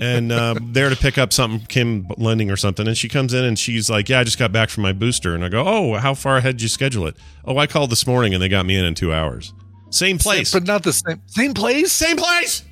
and 0.00 0.32
um, 0.32 0.68
there 0.72 0.88
to 0.88 0.96
pick 0.96 1.18
up 1.18 1.32
something, 1.32 1.66
Kim 1.66 2.06
lending 2.16 2.50
or 2.50 2.56
something. 2.56 2.86
And 2.86 2.96
she 2.96 3.08
comes 3.08 3.34
in 3.34 3.44
and 3.44 3.58
she's 3.58 3.90
like, 3.90 4.08
Yeah, 4.08 4.20
I 4.20 4.24
just 4.24 4.38
got 4.38 4.52
back 4.52 4.70
from 4.70 4.82
my 4.82 4.92
booster. 4.92 5.34
And 5.34 5.44
I 5.44 5.48
go, 5.48 5.64
Oh, 5.66 5.94
how 5.98 6.14
far 6.14 6.36
ahead 6.36 6.56
did 6.56 6.62
you 6.62 6.68
schedule 6.68 7.06
it? 7.06 7.16
Oh, 7.44 7.58
I 7.58 7.66
called 7.66 7.90
this 7.90 8.06
morning 8.06 8.34
and 8.34 8.42
they 8.42 8.48
got 8.48 8.64
me 8.64 8.76
in 8.78 8.84
in 8.84 8.94
two 8.94 9.12
hours. 9.12 9.52
Same 9.90 10.16
place. 10.16 10.52
but 10.52 10.64
not 10.64 10.84
the 10.84 10.92
same 10.92 11.20
same 11.26 11.54
place. 11.54 11.92
Same 11.92 12.16
place. 12.16 12.64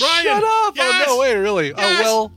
Ryan, 0.00 0.24
Shut 0.24 0.44
up! 0.44 0.76
yes! 0.76 1.04
Oh 1.08 1.14
no 1.14 1.20
way, 1.20 1.34
really? 1.36 1.68
Yes! 1.68 1.76
Oh 1.78 2.02
well. 2.02 2.32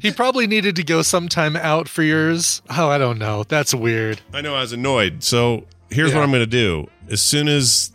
He 0.00 0.10
probably 0.10 0.46
needed 0.46 0.76
to 0.76 0.82
go 0.84 1.02
sometime 1.02 1.56
out 1.56 1.88
for 1.88 2.02
yours. 2.02 2.62
Oh, 2.70 2.88
I 2.88 2.98
don't 2.98 3.18
know. 3.18 3.44
That's 3.44 3.74
weird. 3.74 4.20
I 4.32 4.40
know 4.40 4.54
I 4.54 4.60
was 4.62 4.72
annoyed. 4.72 5.22
So 5.22 5.64
here's 5.90 6.10
Yeah. 6.10 6.16
what 6.18 6.22
I'm 6.24 6.30
going 6.30 6.40
to 6.42 6.46
do. 6.46 6.88
As 7.10 7.20
soon 7.22 7.48
as 7.48 7.92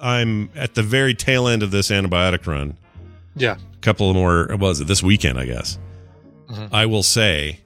I'm 0.00 0.50
at 0.54 0.74
the 0.74 0.82
very 0.82 1.14
tail 1.14 1.48
end 1.48 1.62
of 1.62 1.70
this 1.70 1.90
antibiotic 1.90 2.46
run, 2.46 2.76
Yeah. 3.34 3.56
a 3.56 3.78
couple 3.80 4.12
more 4.14 4.46
what 4.50 4.60
was 4.60 4.80
it 4.80 4.86
this 4.88 5.02
weekend 5.02 5.38
i 5.38 5.44
guess 5.46 5.78
Mhm. 6.50 6.68
i 6.72 6.86
will 6.86 7.02
say 7.04 7.60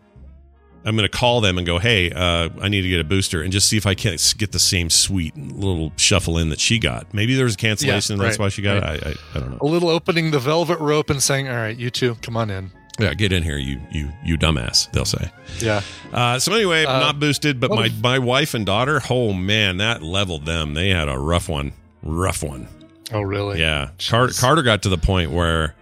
i'm 0.85 0.95
going 0.97 1.09
to 1.09 1.17
call 1.17 1.41
them 1.41 1.57
and 1.57 1.67
go 1.67 1.79
hey 1.79 2.11
uh, 2.11 2.49
i 2.61 2.69
need 2.69 2.83
to 2.83 2.89
get 2.89 3.01
a 3.01 3.05
booster 3.05 3.41
and 3.43 3.51
just 3.53 3.69
see 3.69 3.77
if 3.79 3.87
i 3.87 3.95
can't 3.95 4.35
get 4.37 4.53
the 4.53 4.59
same 4.59 4.91
sweet 4.91 5.35
little 5.37 5.91
shuffle 5.97 6.37
in 6.39 6.51
that 6.51 6.61
she 6.61 6.79
got 6.79 7.13
maybe 7.15 7.35
there 7.35 7.45
was 7.47 7.55
a 7.55 7.59
cancellation 7.59 8.15
and 8.15 8.23
that's 8.23 8.39
why 8.39 8.49
she 8.51 8.61
got 8.61 8.83
right. 8.83 9.01
it 9.01 9.07
I, 9.07 9.11
I, 9.11 9.15
I 9.37 9.41
don't 9.41 9.51
know 9.53 9.59
A 9.63 9.67
little 9.67 9.89
opening 9.89 10.31
the 10.33 10.39
velvet 10.41 10.79
rope 10.81 11.09
and 11.11 11.23
saying, 11.23 11.49
"All 11.49 11.55
right, 11.57 11.77
you 11.77 11.89
two, 11.91 12.17
come 12.23 12.37
on 12.37 12.51
in." 12.51 12.71
Yeah 12.99 13.15
get 13.15 13.33
in 13.33 13.43
here 13.43 13.57
you 13.57 13.81
you 13.91 14.11
you 14.25 14.37
dumbass 14.37 14.91
they'll 14.93 15.05
say 15.05 15.31
Yeah. 15.61 15.81
uh, 16.13 16.39
so 16.39 16.53
anyway 16.55 16.85
Uh, 16.85 16.99
not 17.01 17.19
boosted 17.21 17.59
but 17.61 17.71
my 17.71 17.89
my 18.03 18.19
wife 18.19 18.55
and 18.55 18.67
daughter 18.67 19.01
oh 19.11 19.33
man 19.33 19.79
that 19.79 20.03
leveled 20.03 20.45
them 20.45 20.75
they 20.75 20.91
had 20.91 21.09
a 21.09 21.19
rough 21.19 21.49
one 21.49 21.73
rough 22.03 22.43
one 22.43 22.69
Oh, 23.15 23.21
really? 23.21 23.61
Yeah, 23.61 23.91
Carter, 24.09 24.33
Carter 24.33 24.63
got 24.63 24.85
to 24.85 24.89
the 24.89 24.97
point 24.97 25.33
where 25.33 25.75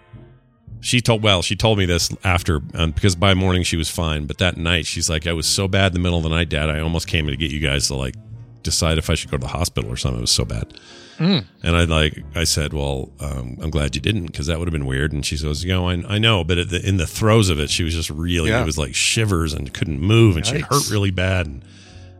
she 0.80 1.00
told. 1.00 1.22
Well, 1.22 1.42
she 1.42 1.54
told 1.54 1.78
me 1.78 1.84
this 1.84 2.10
after 2.24 2.60
um, 2.74 2.90
because 2.90 3.14
by 3.14 3.34
morning 3.34 3.62
she 3.62 3.76
was 3.76 3.88
fine, 3.88 4.26
but 4.26 4.38
that 4.38 4.56
night 4.56 4.84
she's 4.84 5.08
like, 5.08 5.28
"I 5.28 5.32
was 5.32 5.46
so 5.46 5.68
bad 5.68 5.88
in 5.88 5.92
the 5.92 6.00
middle 6.00 6.18
of 6.18 6.24
the 6.24 6.30
night, 6.30 6.48
Dad. 6.48 6.70
I 6.70 6.80
almost 6.80 7.06
came 7.06 7.28
to 7.28 7.36
get 7.36 7.52
you 7.52 7.60
guys 7.60 7.86
to 7.86 7.94
like 7.94 8.16
decide 8.62 8.98
if 8.98 9.10
I 9.10 9.14
should 9.14 9.30
go 9.30 9.36
to 9.36 9.42
the 9.42 9.48
hospital 9.48 9.90
or 9.90 9.96
something. 9.96 10.18
It 10.18 10.22
was 10.22 10.30
so 10.30 10.44
bad." 10.44 10.74
Mm. 11.18 11.44
And 11.62 11.76
I 11.76 11.84
like 11.84 12.22
I 12.34 12.44
said, 12.44 12.72
"Well, 12.72 13.12
um, 13.20 13.58
I'm 13.60 13.70
glad 13.70 13.94
you 13.94 14.00
didn't 14.00 14.26
because 14.26 14.46
that 14.46 14.58
would 14.58 14.66
have 14.68 14.72
been 14.72 14.86
weird." 14.86 15.12
And 15.12 15.24
she 15.24 15.36
says, 15.36 15.62
"You 15.64 15.72
know, 15.72 15.88
I, 15.88 16.02
I 16.08 16.18
know, 16.18 16.44
but 16.44 16.56
at 16.58 16.70
the, 16.70 16.86
in 16.86 16.96
the 16.96 17.06
throes 17.06 17.50
of 17.50 17.58
it, 17.60 17.68
she 17.70 17.82
was 17.84 17.94
just 17.94 18.08
really 18.10 18.50
Yeah. 18.50 18.62
it 18.62 18.66
was 18.66 18.78
like 18.78 18.94
shivers 18.94 19.52
and 19.52 19.72
couldn't 19.74 20.00
move, 20.00 20.36
and 20.36 20.46
she 20.46 20.60
hurt 20.60 20.90
really 20.90 21.10
bad 21.10 21.46
and 21.46 21.64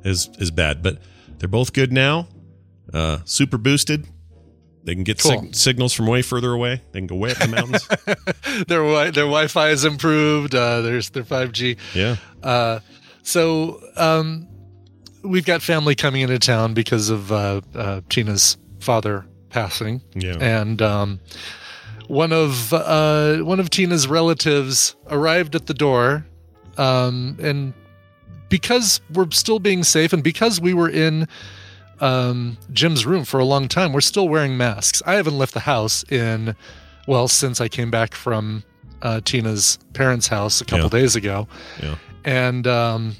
is 0.04 0.28
is 0.38 0.50
bad. 0.50 0.82
But 0.82 0.98
they're 1.38 1.48
both 1.48 1.72
good 1.72 1.92
now, 1.92 2.28
uh, 2.92 3.18
super 3.24 3.56
boosted." 3.58 4.06
They 4.82 4.94
can 4.94 5.04
get 5.04 5.18
Cool. 5.18 5.42
sig- 5.42 5.54
signals 5.54 5.92
from 5.92 6.06
way 6.06 6.22
further 6.22 6.52
away. 6.52 6.80
They 6.92 7.00
can 7.00 7.06
go 7.06 7.16
way 7.16 7.32
up 7.32 7.36
the 7.36 7.48
mountains. 7.48 7.86
their 8.66 8.78
wi- 8.80 9.10
their 9.10 9.24
Wi-Fi 9.24 9.68
is 9.70 9.84
improved. 9.84 10.54
Uh, 10.54 10.80
there's 10.80 11.10
their 11.10 11.22
5G. 11.22 11.76
yeah. 11.94 12.16
Uh, 12.42 12.80
so 13.22 13.78
um, 13.96 14.48
we've 15.22 15.44
got 15.44 15.62
family 15.62 15.94
coming 15.94 16.22
into 16.22 16.38
town 16.38 16.74
because 16.74 17.10
of 17.10 17.30
uh, 17.32 17.60
uh, 17.74 18.00
Tina's 18.08 18.56
father 18.80 19.26
passing, 19.50 20.00
Yeah. 20.14 20.36
and 20.40 20.80
um, 20.82 21.20
one 22.08 22.32
of 22.32 22.72
uh, 22.72 23.38
one 23.38 23.60
of 23.60 23.70
Tina's 23.70 24.06
relatives 24.08 24.96
arrived 25.08 25.54
at 25.54 25.66
the 25.66 25.74
door 25.74 26.26
um, 26.78 27.36
and 27.42 27.72
because 28.48 29.00
we're 29.12 29.30
still 29.30 29.58
being 29.60 29.84
safe, 29.84 30.12
and 30.12 30.22
because 30.24 30.60
we 30.60 30.74
were 30.74 30.88
in 30.88 31.28
um, 32.00 32.56
Jim's 32.72 33.04
room 33.06 33.24
for 33.24 33.38
a 33.38 33.44
long 33.44 33.68
time, 33.68 33.92
we're 33.92 34.00
still 34.00 34.28
wearing 34.28 34.56
masks. 34.56 35.02
I 35.06 35.14
haven't 35.14 35.36
left 35.38 35.54
the 35.54 35.60
house 35.60 36.02
in 36.10 36.56
well 37.06 37.28
since 37.28 37.60
I 37.60 37.68
came 37.68 37.90
back 37.90 38.14
from 38.14 38.64
uh, 39.02 39.20
Tina's 39.24 39.78
parents' 39.92 40.26
house 40.28 40.60
a 40.60 40.64
couple 40.64 40.84
Yeah. 40.86 40.88
days 41.00 41.14
ago, 41.16 41.46
Yeah. 41.82 41.96
and 42.24 42.66
um, 42.66 43.16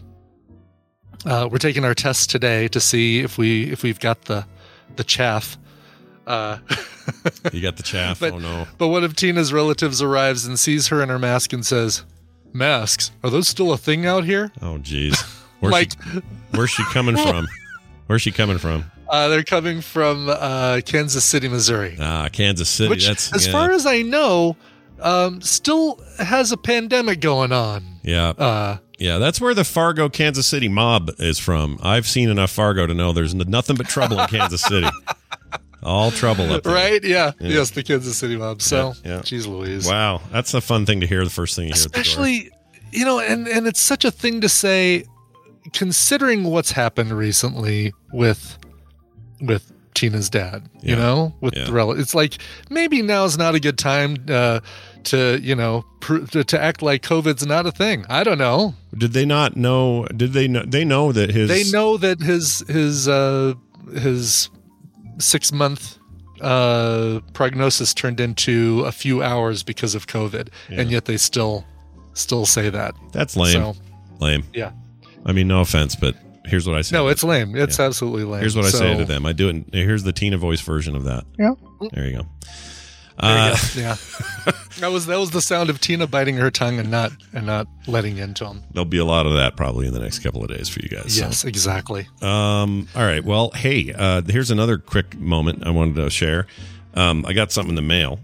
uh, 1.27 1.49
we're 1.50 1.59
taking 1.59 1.85
our 1.85 1.95
test 1.95 2.31
today 2.31 2.69
to 2.69 2.81
see 2.81 3.21
if 3.21 3.39
we 3.39 3.71
if 3.71 3.83
we've 3.83 4.00
got 4.00 4.23
the 4.27 4.47
the 4.97 5.05
chaff. 5.05 5.57
Uh, 6.27 6.59
You 7.53 7.61
got 7.61 7.77
the 7.77 7.83
chaff. 7.83 8.21
But- 8.21 8.35
oh 8.35 8.39
no. 8.39 8.67
but 8.79 8.89
what 8.89 9.03
if 9.03 9.17
Tina's 9.17 9.53
relatives 9.53 10.00
arrives 10.00 10.45
and 10.47 10.59
sees 10.61 10.89
her 10.89 11.03
in 11.03 11.09
her 11.09 11.19
mask 11.19 11.53
and 11.53 11.67
says, 11.67 12.05
"Masks 12.53 13.11
are 13.25 13.31
those 13.31 13.49
still 13.49 13.73
a 13.73 13.79
thing 13.79 14.07
out 14.07 14.25
here?" 14.25 14.53
Oh 14.62 14.79
jeez. 14.81 15.19
Where's 15.61 15.73
like 15.73 15.91
she, 15.93 16.21
where's 16.53 16.71
she 16.71 16.85
coming 16.93 17.17
from? 17.27 17.47
Where's 18.07 18.23
she 18.23 18.31
coming 18.33 18.59
from? 18.59 18.85
uh, 19.09 19.27
they're 19.29 19.43
coming 19.43 19.81
from 19.81 20.29
uh, 20.29 20.81
Kansas 20.87 21.25
City, 21.25 21.49
Missouri, 21.49 21.97
Ah, 22.00 22.29
Kansas 22.33 22.69
City. 22.69 22.89
which, 22.91 23.07
That's 23.09 23.33
as 23.35 23.47
yeah. 23.47 23.53
far 23.53 23.73
as 23.73 23.85
I 23.85 24.03
know, 24.03 24.57
um, 25.00 25.41
still 25.43 26.00
has 26.19 26.53
a 26.53 26.57
pandemic 26.57 27.21
going 27.21 27.50
on. 27.53 27.85
yeah. 28.05 28.29
Uh, 28.31 28.79
Yeah, 29.00 29.19
that's 29.19 29.40
where 29.40 29.54
the 29.54 29.64
Fargo, 29.64 30.09
Kansas 30.09 30.47
City 30.47 30.69
mob 30.69 31.11
is 31.19 31.38
from. 31.38 31.78
I've 31.83 32.07
seen 32.07 32.28
enough 32.28 32.50
Fargo 32.50 32.87
to 32.87 32.95
know 32.95 33.12
there's 33.12 33.35
nothing 33.35 33.76
but 33.76 33.87
trouble 33.88 34.21
in 34.21 34.26
Kansas 34.28 34.61
City. 34.62 34.88
All 35.83 36.11
trouble 36.11 36.52
up 36.52 36.62
there. 36.62 36.75
right? 36.75 37.02
Yeah. 37.02 37.33
Yeah. 37.40 37.49
Yes, 37.49 37.71
the 37.71 37.83
Kansas 37.83 38.16
City 38.19 38.37
mob. 38.37 38.61
So, 38.61 38.92
Yeah, 39.02 39.16
yeah. 39.16 39.23
geez, 39.23 39.47
Louise. 39.47 39.88
Wow, 39.88 40.21
that's 40.30 40.52
a 40.52 40.61
fun 40.61 40.85
thing 40.85 41.00
to 41.00 41.07
hear. 41.07 41.25
The 41.25 41.30
first 41.30 41.57
thing 41.57 41.69
you 41.69 41.73
hear, 41.75 41.83
at 41.87 41.92
the 41.92 41.99
door. 41.99 42.00
especially 42.02 42.50
you 42.92 43.04
know 43.04 43.19
and 43.21 43.47
and 43.49 43.66
it's 43.66 43.80
such 43.80 44.04
a 44.04 44.11
thing 44.11 44.40
to 44.42 44.49
say 44.49 45.04
considering 45.73 46.45
what's 46.45 46.73
happened 46.73 47.12
recently 47.12 47.92
with 48.12 48.59
with 49.40 49.73
Tina's 49.95 50.28
dad 50.28 50.69
you 50.83 50.95
Yeah. 50.97 51.00
know 51.00 51.35
with 51.40 51.57
Yeah. 51.57 51.64
the 51.64 51.73
rel- 51.73 51.92
it's 51.92 52.14
like 52.14 52.38
maybe 52.69 53.00
now's 53.02 53.38
not 53.38 53.54
a 53.54 53.61
good 53.61 53.78
time 53.78 54.16
uh 54.28 54.61
to 55.04 55.38
you 55.42 55.54
know 55.54 55.85
pr- 56.00 56.19
to, 56.26 56.45
to 56.45 56.61
act 56.61 56.83
like 56.83 57.02
covid's 57.02 57.45
not 57.47 57.66
a 57.66 57.73
thing 57.73 58.04
i 58.09 58.23
don't 58.25 58.38
know 58.38 58.75
Did 58.97 59.12
they 59.12 59.25
not 59.25 59.57
know? 59.57 60.07
Did 60.16 60.33
they 60.33 60.49
know? 60.49 60.62
They 60.66 60.85
know 60.85 61.12
that 61.12 61.30
his. 61.30 61.49
they 61.49 61.64
know 61.71 61.97
that 61.97 62.21
his 62.21 62.61
his 62.69 63.09
uh 63.09 63.54
his 63.95 64.50
6 65.19 65.52
month 65.52 65.99
uh 66.40 67.21
prognosis 67.35 67.92
turned 67.95 68.19
into 68.21 68.83
a 68.87 68.92
few 68.92 69.23
hours 69.23 69.62
because 69.62 69.95
of 69.95 70.07
covid 70.07 70.49
and 70.71 70.90
yet 70.90 71.04
they 71.04 71.16
still 71.16 71.64
still 72.14 72.47
say 72.47 72.71
that 72.71 72.95
That's 73.12 73.37
lame. 73.37 73.52
so 73.52 73.75
lame. 74.21 74.45
yeah 74.54 74.73
I 75.26 75.33
mean, 75.33 75.49
no 75.49 75.61
offense, 75.61 75.95
but 75.97 76.16
here's 76.47 76.66
what 76.66 76.76
I 76.76 76.80
say. 76.80 76.97
No, 76.97 77.09
it's 77.09 77.23
lame. 77.23 77.54
It's 77.54 77.78
absolutely 77.78 78.25
lame. 78.25 78.40
Here's 78.40 78.57
what 78.57 78.64
I 78.64 78.71
say 78.71 78.97
to 78.97 79.04
them. 79.04 79.26
I 79.26 79.35
do 79.35 79.50
it. 79.50 79.64
Here's 79.71 80.02
the 80.02 80.14
Tina 80.14 80.38
voice 80.38 80.62
version 80.62 80.97
of 80.97 81.04
that. 81.04 81.25
Yeah. 81.38 81.52
There 81.92 82.07
you 82.07 82.16
go. 82.16 82.26
There 83.21 83.31
you 83.31 83.53
Uh, 83.53 83.57
go. 83.75 83.81
Yeah. 83.81 83.97
that 84.81 84.91
was 84.91 85.07
that 85.07 85.19
was 85.19 85.31
the 85.31 85.43
sound 85.43 85.71
of 85.71 85.81
Tina 85.81 86.07
biting 86.07 86.37
her 86.37 86.50
tongue 86.50 86.79
and 86.79 86.91
not 86.91 87.12
and 87.33 87.47
not 87.47 87.67
letting 87.87 88.17
into 88.19 88.47
him. 88.47 88.62
there'll 88.73 88.85
be 88.85 88.99
a 88.99 89.05
lot 89.05 89.27
of 89.27 89.35
that 89.35 89.57
probably 89.57 89.87
in 89.87 89.93
the 89.93 90.00
next 90.00 90.21
couple 90.21 90.43
of 90.43 90.49
days 90.49 90.69
for 90.69 90.81
you 90.81 90.89
guys. 90.89 91.15
so. 91.17 91.25
Yes, 91.27 91.45
exactly. 91.45 92.09
Um, 92.23 92.89
all 92.95 93.03
right. 93.05 93.25
Well, 93.25 93.50
hey, 93.55 93.93
uh, 93.97 94.23
here's 94.27 94.50
another 94.50 94.79
quick 94.79 95.19
moment 95.19 95.67
I 95.67 95.71
wanted 95.71 95.97
to 95.97 96.09
share. 96.11 96.47
Um, 96.95 97.25
I 97.27 97.33
got 97.33 97.53
something 97.53 97.71
in 97.71 97.77
the 97.77 97.83
mail. 97.83 98.19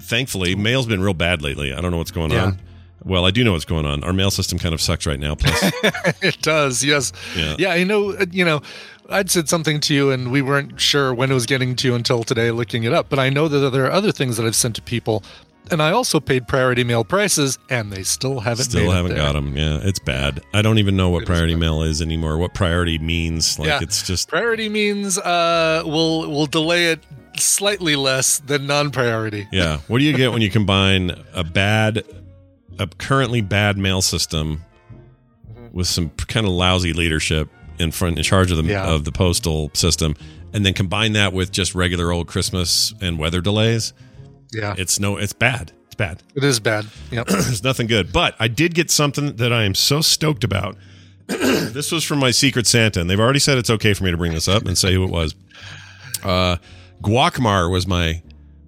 Thankfully, 0.00 0.54
mail's 0.54 0.86
been 0.86 1.02
real 1.02 1.14
bad 1.14 1.42
lately. 1.42 1.72
I 1.72 1.80
don't 1.80 1.90
know 1.90 1.98
what's 1.98 2.10
going 2.10 2.30
Yeah. 2.32 2.46
on. 2.46 2.60
Well, 3.04 3.24
I 3.26 3.32
do 3.32 3.42
know 3.42 3.52
what's 3.52 3.64
going 3.64 3.84
on. 3.84 4.04
Our 4.04 4.12
mail 4.12 4.30
system 4.30 4.58
kind 4.60 4.72
of 4.74 4.80
sucks 4.80 5.06
right 5.06 5.18
now. 5.18 5.34
Plus, 5.34 5.72
it 6.22 6.40
does. 6.40 6.84
Yes. 6.84 7.12
Yeah. 7.36 7.56
Yeah. 7.58 7.70
I 7.72 7.82
know. 7.84 8.12
uh, 8.12 8.26
You 8.30 8.44
know, 8.44 8.62
I'd 9.12 9.30
said 9.30 9.48
something 9.48 9.80
to 9.80 9.94
you, 9.94 10.10
and 10.10 10.30
we 10.32 10.42
weren't 10.42 10.80
sure 10.80 11.12
when 11.14 11.30
it 11.30 11.34
was 11.34 11.46
getting 11.46 11.76
to 11.76 11.88
you 11.88 11.94
until 11.94 12.24
today, 12.24 12.50
looking 12.50 12.84
it 12.84 12.92
up. 12.92 13.08
But 13.08 13.18
I 13.18 13.28
know 13.30 13.48
that 13.48 13.70
there 13.70 13.84
are 13.86 13.90
other 13.92 14.12
things 14.12 14.36
that 14.36 14.46
I've 14.46 14.56
sent 14.56 14.74
to 14.76 14.82
people, 14.82 15.22
and 15.70 15.80
I 15.82 15.92
also 15.92 16.18
paid 16.20 16.48
priority 16.48 16.82
mail 16.84 17.04
prices, 17.04 17.58
and 17.70 17.92
they 17.92 18.02
still 18.02 18.40
haven't. 18.40 18.64
still 18.64 18.90
haven't 18.90 19.14
got 19.16 19.32
them. 19.34 19.56
Yeah, 19.56 19.78
it's 19.82 19.98
bad. 20.00 20.40
I 20.52 20.62
don't 20.62 20.78
even 20.78 20.96
know 20.96 21.10
what 21.10 21.18
It 21.18 21.22
is 21.24 21.28
priority 21.28 21.54
bad. 21.54 21.60
mail 21.60 21.82
is 21.82 22.02
anymore. 22.02 22.38
What 22.38 22.54
priority 22.54 22.98
means? 22.98 23.58
Like 23.58 23.68
Yeah. 23.68 23.78
it's 23.82 24.06
just 24.06 24.28
Priority 24.28 24.68
means 24.68 25.18
uh, 25.18 25.82
we'll 25.86 26.30
we'll 26.30 26.46
delay 26.46 26.86
it 26.92 27.00
slightly 27.38 27.96
less 27.96 28.38
than 28.40 28.66
non-priority. 28.66 29.48
yeah. 29.52 29.78
What 29.88 29.98
do 29.98 30.04
you 30.04 30.16
get 30.16 30.32
when 30.32 30.42
you 30.42 30.50
combine 30.50 31.12
a 31.32 31.44
bad, 31.44 32.02
a 32.78 32.86
currently 32.86 33.40
bad 33.40 33.78
mail 33.78 34.02
system 34.02 34.62
with 35.72 35.86
some 35.86 36.10
kind 36.10 36.44
of 36.46 36.52
lousy 36.52 36.92
leadership 36.92 37.48
in 37.82 37.90
front 37.90 38.16
in 38.16 38.24
charge 38.24 38.50
of 38.50 38.56
the 38.56 38.64
Yeah. 38.64 38.86
of 38.86 39.04
the 39.04 39.12
postal 39.12 39.70
system, 39.74 40.14
and 40.52 40.64
then 40.64 40.72
combine 40.74 41.12
that 41.14 41.32
with 41.32 41.50
just 41.52 41.74
regular 41.74 42.12
old 42.12 42.26
Christmas 42.28 42.94
and 43.00 43.18
weather 43.18 43.40
delays? 43.40 43.92
Yeah, 44.52 44.74
It's 44.78 45.00
no, 45.00 45.16
it's 45.16 45.32
bad. 45.32 45.72
It's 45.86 45.94
bad. 45.94 46.22
it 46.34 46.44
is 46.44 46.60
bad. 46.60 46.86
Yep. 47.10 47.26
There's 47.28 47.62
nothing 47.64 47.86
good. 47.86 48.12
But 48.12 48.34
I 48.38 48.48
did 48.48 48.74
get 48.74 48.90
something 48.90 49.36
that 49.36 49.52
I 49.52 49.64
am 49.64 49.74
so 49.74 50.00
stoked 50.00 50.44
about. 50.44 50.76
this 51.26 51.92
was 51.92 52.02
from 52.04 52.18
my 52.18 52.30
Secret 52.30 52.66
Santa, 52.66 53.00
and 53.00 53.08
they've 53.10 53.20
already 53.20 53.38
said 53.38 53.58
it's 53.58 53.70
okay 53.70 53.92
for 53.94 54.04
me 54.04 54.10
to 54.10 54.16
bring 54.16 54.32
this 54.32 54.48
up 54.48 54.64
and 54.66 54.76
say 54.76 54.92
who 54.94 55.04
it 55.04 55.10
was. 55.10 55.34
Uh, 56.24 56.56
Guacamar 57.02 57.70
was 57.70 57.86
my 57.86 58.22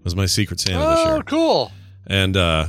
was 0.05 0.15
my 0.15 0.27
Secret 0.27 0.61
Santa 0.61 0.79
this 0.79 0.99
oh, 1.07 1.15
year, 1.15 1.23
cool. 1.23 1.73
and 2.07 2.37
uh, 2.37 2.69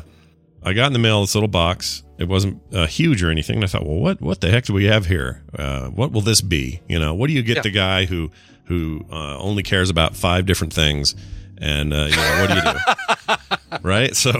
I 0.64 0.74
got 0.74 0.88
in 0.88 0.94
the 0.94 1.00
mail 1.00 1.22
this 1.22 1.36
little 1.36 1.48
box. 1.50 2.02
It 2.17 2.27
wasn't 2.29 2.62
uh, 2.74 2.86
huge 2.88 3.22
or 3.24 3.29
anything, 3.29 3.55
and 3.57 3.63
I 3.65 3.67
thought, 3.67 3.86
well, 3.86 3.98
what 4.00 4.22
what 4.22 4.39
the 4.41 4.50
heck 4.50 4.63
do 4.65 4.74
we 4.74 4.86
have 4.86 5.05
here? 5.07 5.43
Uh, 5.57 5.88
what 5.88 6.12
will 6.12 6.22
this 6.22 6.41
be? 6.41 6.81
You 6.88 6.98
know, 7.00 7.13
what 7.13 7.27
do 7.27 7.34
you 7.34 7.43
get 7.43 7.57
Yeah. 7.57 7.62
the 7.63 7.72
guy 7.72 8.05
who 8.05 8.31
who 8.65 9.05
uh, 9.12 9.38
only 9.38 9.63
cares 9.63 9.89
about 9.89 10.15
five 10.15 10.45
different 10.45 10.72
things? 10.74 11.13
And 11.57 11.93
uh, 11.93 12.07
you 12.10 12.15
know, 12.15 12.39
what 12.41 12.50
do 12.50 12.55
you 12.55 12.62
do? 12.62 13.77
right? 13.88 14.15
So 14.15 14.31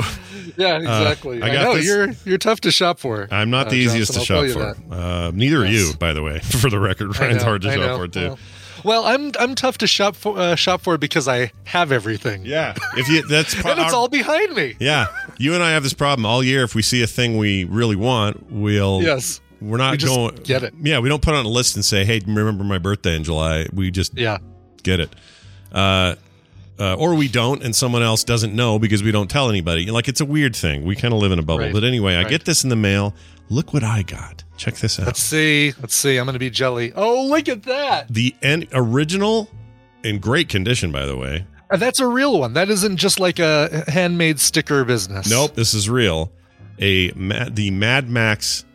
Yeah, 0.58 0.77
exactly. 0.77 1.41
I 1.41 1.48
I, 1.50 1.53
got 1.53 1.63
know 1.63 1.74
this- 1.75 1.86
you're 1.86 2.12
you're 2.25 2.38
tough 2.38 2.62
to 2.62 2.72
shop 2.72 3.00
for. 3.00 3.27
I'm 3.32 3.50
not 3.50 3.67
uh, 3.67 3.70
the 3.72 3.75
easiest 3.77 4.13
Johnson, 4.13 4.36
to 4.36 4.62
I'll 4.62 4.74
shop 4.74 4.77
for. 4.88 4.94
Uh, 4.94 5.32
neither 5.34 5.63
are 5.63 5.65
you, 5.65 5.94
by 6.00 6.13
the 6.13 6.22
way. 6.24 6.39
For 6.44 6.70
the 6.70 6.79
record, 6.79 7.17
Ryan's 7.20 7.44
hard 7.44 7.62
to 7.63 7.70
I 7.70 7.75
shop 7.75 7.82
know. 7.84 7.98
for 7.98 8.08
too. 8.08 8.20
Well, 8.29 8.39
well, 8.86 9.04
I'm 9.06 9.32
I'm 9.39 9.56
tough 9.56 9.77
to 9.80 9.88
shop 9.88 10.15
for 10.15 10.38
uh, 10.38 10.56
shop 10.56 10.82
for 10.82 10.98
because 10.98 11.27
I 11.27 11.51
have 11.65 11.92
everything. 11.92 12.46
Yeah, 12.46 12.75
if 12.96 13.10
you 13.10 13.27
that's 13.27 13.54
pro- 13.62 13.72
and 13.72 13.80
it's 13.82 13.94
our- 13.94 14.00
all 14.01 14.08
behind 14.08 14.56
me. 14.56 14.75
yeah. 14.80 15.08
You 15.38 15.54
and 15.54 15.62
I 15.63 15.72
have 15.72 15.84
this 15.84 15.94
problem 15.94 16.25
all 16.25 16.42
year. 16.44 16.63
If 16.63 16.75
we 16.75 16.82
see 16.82 17.04
a 17.04 17.08
thing 17.08 17.38
we 17.38 17.65
really 17.65 17.98
want, 17.98 18.50
we'll 18.51 19.01
Yes. 19.01 19.42
We're 19.60 19.77
not 19.77 19.92
We 19.92 19.98
just 19.98 20.15
going 20.15 20.36
get 20.44 20.63
it. 20.63 20.74
Yeah, 20.82 21.00
we 21.00 21.10
don't 21.10 21.22
put 21.22 21.34
on 21.34 21.46
a 21.46 21.50
list 21.50 21.75
and 21.75 21.84
say, 21.84 22.06
"Hey, 22.06 22.22
remember 22.25 22.63
my 22.63 22.77
birthday 22.77 23.15
in 23.18 23.24
July." 23.24 23.68
We 23.74 23.89
just 23.92 24.18
Yeah. 24.18 24.38
get 24.84 25.00
it. 25.01 25.10
Uh, 25.74 26.15
uh, 26.80 26.94
or 26.96 27.15
we 27.15 27.27
don't, 27.27 27.63
and 27.63 27.75
someone 27.75 28.01
else 28.04 28.24
doesn't 28.24 28.54
know 28.54 28.80
because 28.80 29.01
we 29.04 29.12
don't 29.12 29.30
tell 29.30 29.50
anybody. 29.50 29.89
Like 29.92 30.08
it's 30.08 30.22
a 30.22 30.25
weird 30.25 30.56
thing. 30.56 30.84
We 30.86 30.96
kind 30.96 31.13
of 31.13 31.20
live 31.20 31.32
in 31.32 31.39
a 31.39 31.44
bubble. 31.44 31.63
Right. 31.65 31.74
But 31.74 31.84
anyway, 31.84 32.15
I 32.15 32.24
get 32.24 32.46
this 32.46 32.63
in 32.63 32.70
the 32.70 32.75
mail. 32.77 33.13
Look 33.50 33.74
what 33.74 33.84
I 33.84 34.04
got. 34.04 34.44
Check 34.58 34.76
this 34.76 35.00
out. 35.00 35.06
Let's 35.06 35.22
see. 35.22 35.74
Let's 35.82 35.96
see. 35.96 36.18
I'm 36.18 36.26
going 36.26 36.34
to 36.34 36.40
be 36.40 36.50
jelly. 36.50 36.94
Oh, 36.96 37.26
look 37.28 37.50
at 37.50 37.64
that. 37.64 38.08
the 38.10 38.36
en- 38.42 38.68
original, 38.74 39.50
in 40.04 40.20
great 40.20 40.50
condition, 40.50 40.92
by 40.92 41.06
the 41.06 41.18
way. 41.18 41.46
Uh, 41.70 41.78
That's 41.78 42.00
a 42.00 42.08
real 42.08 42.40
one. 42.40 42.54
That 42.54 42.70
isn't 42.70 42.98
just 42.98 43.20
like 43.20 43.40
a 43.40 43.84
handmade 43.88 44.40
sticker 44.40 44.86
business. 44.86 45.30
Nope, 45.30 45.56
this 45.56 45.74
is 45.74 45.90
real. 45.90 46.32
A 46.80 47.12
the 47.12 47.72
Mad 47.72 48.10
Max. 48.10 48.66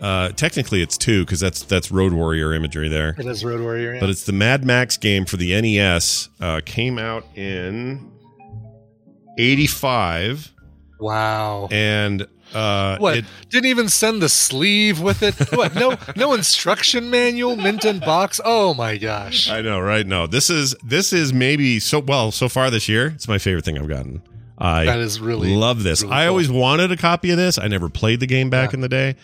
Uh, 0.00 0.30
technically, 0.30 0.82
it's 0.82 0.98
two 0.98 1.24
because 1.24 1.38
that's 1.38 1.62
that's 1.62 1.92
Road 1.92 2.12
Warrior 2.12 2.52
imagery 2.54 2.88
there. 2.88 3.14
It 3.18 3.26
is 3.26 3.44
Road 3.44 3.60
Warrior. 3.60 3.94
Yeah. 3.94 4.00
But 4.00 4.10
it's 4.10 4.24
the 4.24 4.32
Mad 4.32 4.64
Max 4.64 4.96
game 4.96 5.24
for 5.26 5.36
the 5.36 5.60
NES. 5.60 6.28
Uh, 6.40 6.60
came 6.64 6.98
out 6.98 7.24
in 7.36 8.10
'85, 9.38 10.52
wow. 10.98 11.68
and 11.70 12.26
uh, 12.54 12.98
What? 12.98 13.18
it- 13.18 13.24
Didn't 13.48 13.66
even 13.66 13.88
send 13.88 14.22
the 14.22 14.28
sleeve 14.28 15.00
with 15.00 15.22
it. 15.22 15.34
What? 15.52 15.74
No, 15.74 15.96
no 16.16 16.32
instruction 16.34 17.10
manual, 17.10 17.56
mint 17.56 17.84
in 17.84 17.98
box. 17.98 18.40
Oh 18.44 18.74
my 18.74 18.96
gosh. 18.98 19.48
I 19.50 19.60
know, 19.60 19.80
right? 19.80 20.06
No, 20.06 20.26
this 20.26 20.50
is 20.50 20.74
this 20.82 21.12
is 21.12 21.32
maybe 21.32 21.78
so 21.80 21.98
well 22.00 22.30
so 22.32 22.48
far 22.48 22.70
this 22.70 22.88
year. 22.88 23.08
It's 23.08 23.28
my 23.28 23.38
favorite 23.38 23.64
thing 23.64 23.78
I've 23.78 23.88
gotten. 23.88 24.22
I 24.58 24.84
That 24.84 25.00
is 25.00 25.20
really 25.20 25.54
love 25.54 25.82
this. 25.82 26.02
really 26.02 26.14
I 26.14 26.22
cool. 26.24 26.28
always 26.30 26.50
wanted 26.50 26.92
a 26.92 26.96
copy 26.96 27.30
of 27.30 27.36
this. 27.36 27.58
I 27.58 27.68
never 27.68 27.88
played 27.88 28.20
the 28.20 28.26
game 28.26 28.48
back 28.50 28.70
Yeah. 28.70 28.76
in 28.76 28.80
the 28.80 28.88
day. 28.88 29.16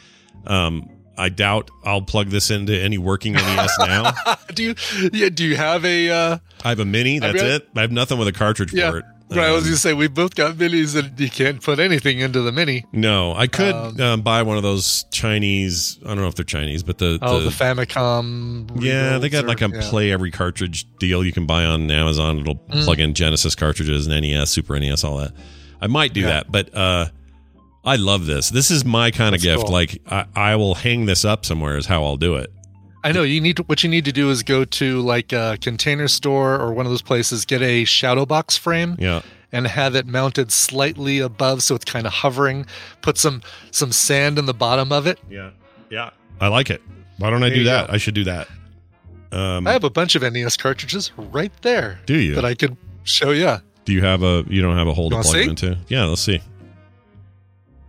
Um, 0.46 0.88
I 1.16 1.28
doubt 1.30 1.70
I'll 1.84 2.02
plug 2.02 2.28
this 2.28 2.50
into 2.50 2.72
any 2.80 2.96
working 2.98 3.32
NES 3.32 3.76
now. 3.80 4.12
do 4.54 4.62
you? 4.62 4.74
Yeah. 5.12 5.28
Do 5.30 5.44
you 5.44 5.56
have 5.56 5.84
a? 5.84 6.10
Uh, 6.10 6.38
I 6.64 6.68
have 6.68 6.78
a 6.80 6.84
mini. 6.84 7.18
That's 7.18 7.42
mean, 7.42 7.52
it. 7.52 7.68
I 7.76 7.80
have 7.80 7.90
nothing 7.92 8.18
with 8.18 8.28
a 8.28 8.32
cartridge 8.32 8.72
yeah. 8.72 8.90
for 8.90 8.98
it. 8.98 9.04
Right. 9.30 9.46
I 9.48 9.50
was 9.52 9.58
Um, 9.64 9.64
going 9.64 9.74
to 9.74 9.78
say 9.80 9.92
we 9.94 10.08
both 10.08 10.34
got 10.34 10.54
minis, 10.56 10.96
and 10.96 11.18
you 11.20 11.28
can't 11.28 11.62
put 11.62 11.78
anything 11.78 12.20
into 12.20 12.40
the 12.40 12.50
mini. 12.52 12.84
no, 12.92 13.34
I 13.34 13.46
could 13.46 13.74
Um, 13.74 14.00
um, 14.00 14.20
buy 14.22 14.42
one 14.42 14.56
of 14.56 14.62
those 14.62 15.04
Chinese. 15.12 15.98
I 16.04 16.08
don't 16.08 16.18
know 16.18 16.28
if 16.28 16.34
they're 16.34 16.44
Chinese, 16.44 16.82
but 16.82 16.96
the, 16.98 17.18
Oh, 17.20 17.40
the, 17.40 17.50
the, 17.50 17.54
Famicom. 17.54 18.70
yeah, 18.82 19.18
they 19.18 19.28
got 19.28 19.44
rebuilds 19.44 19.62
like 19.62 19.72
a 19.72 19.74
yeah. 19.84 19.90
play 19.90 20.12
every 20.12 20.30
cartridge 20.30 20.86
deal 20.98 21.24
you 21.24 21.32
can 21.32 21.46
buy 21.46 21.64
on 21.64 21.90
Amazon. 21.90 22.38
It'll 22.40 22.54
Mm. 22.56 22.84
plug 22.84 23.00
in 23.00 23.14
Genesis 23.14 23.54
cartridges 23.54 24.06
and 24.06 24.14
NES, 24.14 24.50
Super 24.50 24.78
NES, 24.78 25.04
all 25.04 25.18
that. 25.18 25.32
I 25.80 25.86
might 25.86 26.12
do 26.14 26.20
Yeah. 26.20 26.26
that, 26.28 26.50
but 26.52 26.74
uh, 26.74 27.06
I 27.84 27.96
love 27.96 28.26
this. 28.26 28.50
This 28.50 28.70
is 28.70 28.84
my 28.84 29.10
kind 29.10 29.34
of 29.34 29.40
gift. 29.42 29.64
cool. 29.64 29.72
Like 29.72 30.00
I, 30.10 30.24
I 30.34 30.56
will 30.56 30.74
hang 30.74 31.06
this 31.06 31.24
up 31.24 31.44
somewhere. 31.44 31.76
Is 31.76 31.86
how 31.86 32.04
I'll 32.04 32.16
do 32.16 32.34
it. 32.36 32.50
I 33.04 33.12
know 33.12 33.22
you 33.22 33.40
need 33.40 33.56
to, 33.58 33.62
what 33.64 33.82
you 33.82 33.88
need 33.88 34.04
to 34.06 34.12
do 34.12 34.30
is 34.30 34.42
go 34.42 34.64
to 34.64 35.00
like 35.00 35.32
a 35.32 35.56
container 35.60 36.08
store 36.08 36.58
or 36.60 36.72
one 36.72 36.84
of 36.86 36.90
those 36.90 37.02
places, 37.02 37.44
get 37.44 37.62
a 37.62 37.84
shadow 37.84 38.26
box 38.26 38.56
frame, 38.56 38.96
Yeah. 38.98 39.22
and 39.52 39.66
have 39.66 39.94
it 39.94 40.06
mounted 40.06 40.50
slightly 40.50 41.20
above, 41.20 41.62
so 41.62 41.74
it's 41.74 41.84
kind 41.84 42.06
of 42.06 42.12
hovering. 42.12 42.66
Put 43.02 43.16
some 43.16 43.42
some 43.70 43.92
sand 43.92 44.38
in 44.38 44.46
the 44.46 44.54
bottom 44.54 44.90
of 44.92 45.06
it. 45.06 45.18
Yeah. 45.30 45.50
Yeah. 45.90 46.10
I 46.40 46.48
like 46.48 46.70
it. 46.70 46.82
Why 47.18 47.30
don't 47.30 47.42
I 47.42 47.48
There 47.48 47.58
do 47.58 47.64
that? 47.64 47.86
go. 47.88 47.94
I 47.94 47.98
should 47.98 48.14
do 48.14 48.24
that. 48.24 48.48
Um, 49.30 49.66
I 49.66 49.72
have 49.72 49.84
a 49.84 49.90
bunch 49.90 50.14
of 50.14 50.22
NES 50.22 50.56
cartridges 50.56 51.12
right 51.16 51.52
there 51.62 52.00
do 52.06 52.18
you? 52.18 52.34
that 52.34 52.44
I 52.44 52.54
could 52.54 52.76
show 53.04 53.30
you. 53.30 53.58
do 53.84 53.92
you 53.92 54.02
have 54.02 54.22
a? 54.22 54.44
You 54.48 54.60
don't 54.62 54.76
have 54.76 54.88
a 54.88 54.94
hole 54.94 55.10
to 55.10 55.16
You 55.16 55.22
plug 55.22 55.34
them 55.34 55.48
into? 55.50 55.78
Yeah. 55.88 56.04
Let's 56.04 56.22
see. 56.22 56.40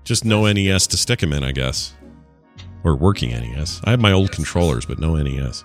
Just 0.03 0.23
no 0.25 0.51
NES 0.51 0.87
to 0.87 0.97
stick 0.97 1.19
them 1.19 1.33
in, 1.33 1.43
I 1.43 1.51
guess, 1.51 1.93
or 2.83 2.95
working 2.95 3.31
NES. 3.31 3.81
I 3.83 3.91
have 3.91 3.99
my 3.99 4.11
old 4.11 4.31
controllers, 4.31 4.85
but 4.85 4.99
no 4.99 5.15
NES. 5.15 5.63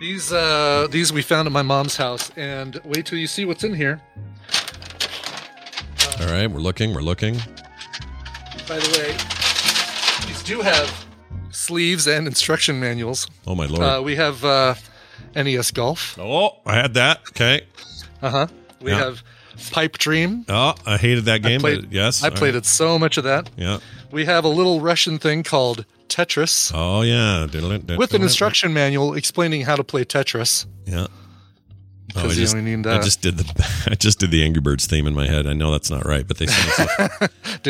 These 0.00 0.32
uh 0.32 0.88
these 0.90 1.12
we 1.12 1.22
found 1.22 1.46
at 1.46 1.52
my 1.52 1.62
mom's 1.62 1.96
house, 1.96 2.30
and 2.36 2.78
wait 2.84 3.06
till 3.06 3.18
you 3.18 3.26
see 3.26 3.44
what's 3.44 3.64
in 3.64 3.74
here. 3.74 4.00
All 6.20 6.26
right, 6.28 6.46
we're 6.50 6.60
looking. 6.60 6.94
We're 6.94 7.00
looking. 7.02 7.34
By 8.68 8.78
the 8.78 8.98
way, 8.98 10.26
these 10.26 10.42
do 10.42 10.60
have 10.60 11.06
sleeves 11.50 12.06
and 12.06 12.26
instruction 12.26 12.80
manuals. 12.80 13.26
Oh 13.46 13.54
my 13.54 13.66
lord! 13.66 13.82
Uh, 13.82 14.02
we 14.02 14.16
have 14.16 14.44
uh, 14.44 14.74
NES 15.34 15.70
Golf. 15.70 16.18
oh, 16.18 16.58
I 16.66 16.74
had 16.74 16.94
that. 16.94 17.20
Okay. 17.30 17.62
Uh 18.22 18.30
huh. 18.30 18.46
We 18.80 18.90
Yeah. 18.90 18.98
have 18.98 19.22
Pipe 19.72 19.98
Dream. 19.98 20.44
Oh, 20.48 20.74
I 20.86 20.96
hated 20.96 21.24
that 21.26 21.42
game, 21.42 21.60
played- 21.60 21.82
but 21.82 21.92
yes, 21.92 22.22
I 22.22 22.30
played 22.30 22.54
it 22.54 22.66
so 22.66 22.98
much 22.98 23.16
of 23.18 23.24
that. 23.24 23.50
Yeah. 23.56 23.78
We 24.10 24.24
have 24.24 24.44
a 24.44 24.48
little 24.48 24.80
Russian 24.80 25.18
thing 25.18 25.42
called 25.42 25.84
Tetris 26.08 26.72
Oh 26.74 27.02
yeah. 27.02 27.46
with 27.96 28.14
an 28.14 28.22
instruction 28.22 28.72
manual 28.72 29.14
explaining 29.14 29.62
how 29.62 29.76
to 29.76 29.84
play 29.84 30.04
Tetris. 30.04 30.66
Yeah. 30.86 31.06
Oh, 32.14 32.20
I 32.20 32.22
Because 32.22 32.38
you 32.38 32.44
just, 32.44 32.56
only 32.56 32.76
need 32.76 32.86
I 32.86 32.96
uh, 32.96 33.02
just 33.02 33.20
did 33.20 33.36
the 33.36 33.44
I 33.90 33.94
just 33.94 34.18
did 34.20 34.30
the 34.30 34.42
Angry 34.44 34.60
Birds 34.62 34.86
theme 34.86 35.06
in 35.06 35.14
my 35.14 35.26
head. 35.26 35.46
I 35.46 35.52
know 35.52 35.70
that's 35.72 35.90
not 35.90 36.06
right, 36.06 36.26
but 36.26 36.38
they 36.38 36.46
sound 36.46 36.70
so 36.72 37.26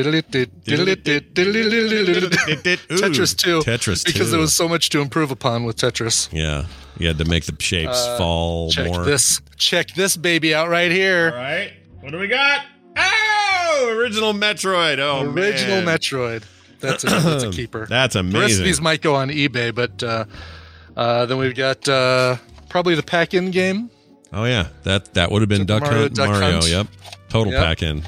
Tetris 2.88 3.36
2. 3.36 3.60
Tetris 3.60 4.04
Because 4.04 4.30
there 4.30 4.40
was 4.40 4.54
so 4.54 4.68
much 4.68 4.90
to 4.90 5.00
improve 5.00 5.30
upon 5.30 5.64
with 5.64 5.76
Tetris. 5.76 6.28
Yeah. 6.32 6.66
You 6.98 7.08
had 7.08 7.18
to 7.18 7.24
make 7.24 7.44
the 7.46 7.56
shapes 7.58 8.06
fall 8.18 8.68
Uh, 8.68 8.70
Check 8.72 8.86
more. 8.86 9.04
this. 9.04 9.40
Check 9.56 9.88
this 9.94 10.16
baby 10.16 10.54
out 10.54 10.68
right 10.68 10.90
here. 10.90 11.32
right. 11.34 11.72
What 12.00 12.12
do 12.12 12.18
we 12.18 12.28
got? 12.28 12.62
Oh, 12.96 13.94
original 13.98 14.32
Metroid. 14.32 14.98
Oh, 14.98 15.22
Original 15.30 15.82
man. 15.82 15.98
Metroid. 15.98 16.44
That's 16.80 17.04
a, 17.04 17.06
that's 17.08 17.44
a 17.44 17.50
keeper. 17.52 17.86
That's 17.88 18.14
amazing. 18.14 18.32
The 18.32 18.40
rest 18.46 18.58
of 18.60 18.64
these 18.64 18.80
might 18.80 19.02
go 19.02 19.14
on 19.14 19.28
eBay, 19.30 19.74
but 19.74 20.02
uh, 20.02 20.24
uh, 20.96 21.26
then 21.26 21.38
we've 21.38 21.54
got 21.54 21.88
uh, 21.88 22.36
probably 22.68 22.94
the 22.94 23.02
pack-in 23.02 23.50
game. 23.50 23.90
oh 24.32 24.44
yeah, 24.44 24.68
that 24.84 25.14
that 25.14 25.30
would 25.30 25.42
have 25.42 25.48
been 25.48 25.66
Duck 25.66 25.82
Mario 25.82 26.00
Hunt 26.02 26.14
Duck 26.14 26.28
Mario. 26.30 26.50
Hunt. 26.52 26.68
Yep. 26.68 26.86
Total 27.28 27.52
Yep. 27.52 27.62
pack 27.64 27.82
in. 27.82 28.02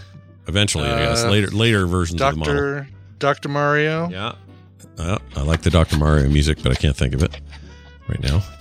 Eventually, 0.47 0.89
I 0.89 0.99
guess 1.01 1.25
Uh, 1.25 1.31
later 1.31 1.49
later 1.49 1.87
versions 1.87 2.21
of 2.23 2.33
the 2.35 2.39
model. 2.39 2.55
Doctor 2.55 2.89
Doctor 3.19 3.49
Mario. 3.49 4.09
Yeah. 4.09 4.33
Uh, 4.99 5.19
I 5.37 5.43
like 5.43 5.63
the 5.63 5.71
Dr. 5.71 5.97
Mario 5.97 6.29
music, 6.29 6.59
but 6.63 6.73
I 6.73 6.75
can't 6.75 6.97
think 6.97 7.15
of 7.15 7.23
it 7.23 7.33
right 8.09 8.21
now. 8.21 8.43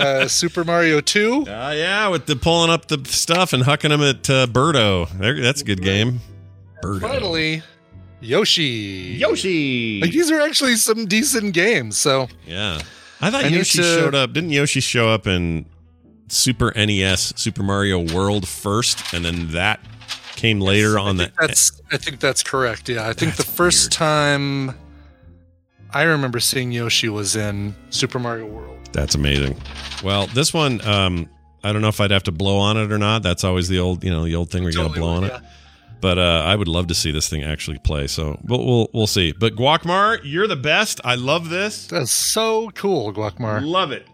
Uh, 0.00 0.28
Super 0.28 0.64
Mario 0.64 1.00
2. 1.00 1.44
Uh, 1.48 1.72
yeah, 1.76 2.08
with 2.08 2.26
the 2.26 2.36
pulling 2.36 2.70
up 2.70 2.86
the 2.86 3.04
stuff 3.06 3.52
and 3.52 3.64
hucking 3.64 3.88
them 3.90 4.00
at 4.02 4.28
uh, 4.30 4.46
Birdo. 4.46 5.08
There, 5.18 5.40
that's 5.40 5.62
a 5.62 5.64
good 5.64 5.82
game. 5.82 6.20
Birdo. 6.82 7.00
Finally, 7.00 7.62
Yoshi. 8.20 9.16
Yoshi. 9.18 10.00
Like 10.00 10.12
these 10.12 10.30
are 10.30 10.40
actually 10.40 10.76
some 10.76 11.06
decent 11.06 11.54
games. 11.54 11.98
So 11.98 12.28
Yeah. 12.46 12.80
I 13.20 13.30
thought 13.30 13.44
I 13.44 13.48
Yoshi 13.48 13.78
to- 13.78 13.84
showed 13.84 14.14
up. 14.14 14.32
Didn't 14.32 14.50
Yoshi 14.50 14.80
show 14.80 15.08
up 15.08 15.26
in 15.26 15.66
Super 16.28 16.72
NES, 16.76 17.34
Super 17.36 17.62
Mario 17.62 17.98
World 18.14 18.46
first, 18.48 19.12
and 19.12 19.24
then 19.24 19.48
that 19.52 19.80
came 20.36 20.60
later 20.60 20.98
on 20.98 21.16
the. 21.18 21.30
that's 21.38 21.72
I 21.92 21.96
think 21.98 22.20
that's 22.20 22.42
correct. 22.42 22.88
Yeah, 22.88 23.06
I 23.08 23.12
think 23.12 23.36
the 23.36 23.42
first 23.42 23.86
weird. 23.86 23.92
time 23.92 24.74
I 25.92 26.02
remember 26.04 26.40
seeing 26.40 26.72
Yoshi 26.72 27.08
was 27.08 27.36
in 27.36 27.74
Super 27.90 28.18
Mario 28.18 28.46
World. 28.46 28.78
That's 28.92 29.14
amazing. 29.14 29.56
Well, 30.02 30.26
this 30.28 30.54
one, 30.54 30.80
um, 30.86 31.28
I 31.62 31.72
don't 31.72 31.82
know 31.82 31.88
if 31.88 32.00
I'd 32.00 32.10
have 32.12 32.22
to 32.24 32.32
blow 32.32 32.56
on 32.58 32.76
it 32.76 32.90
or 32.90 32.96
not. 32.98 33.22
That's 33.22 33.44
always 33.44 33.68
the 33.68 33.80
old, 33.80 34.02
you 34.02 34.10
know, 34.10 34.24
the 34.24 34.34
old 34.34 34.50
thing 34.50 34.62
where 34.62 34.70
you 34.72 34.76
got 34.78 34.82
to 34.84 34.88
Totally 34.88 35.00
blow 35.00 35.14
on 35.16 35.22
would, 35.22 35.32
it. 35.32 35.40
But 36.00 36.18
uh, 36.18 36.42
I 36.46 36.56
would 36.56 36.68
love 36.68 36.86
to 36.88 36.94
see 36.94 37.10
this 37.10 37.28
thing 37.28 37.42
actually 37.42 37.78
play. 37.78 38.06
So 38.06 38.38
we'll 38.44 38.64
we'll, 38.64 38.90
we'll 38.92 39.06
see. 39.06 39.32
But 39.32 39.54
Guacmar, 39.54 40.20
you're 40.24 40.46
the 40.46 40.56
best. 40.56 41.00
I 41.04 41.14
love 41.14 41.48
this. 41.50 41.86
That's 41.86 42.10
so 42.10 42.70
cool, 42.70 43.12
Guacmar. 43.12 43.64
Love 43.64 43.92
it. 43.92 44.06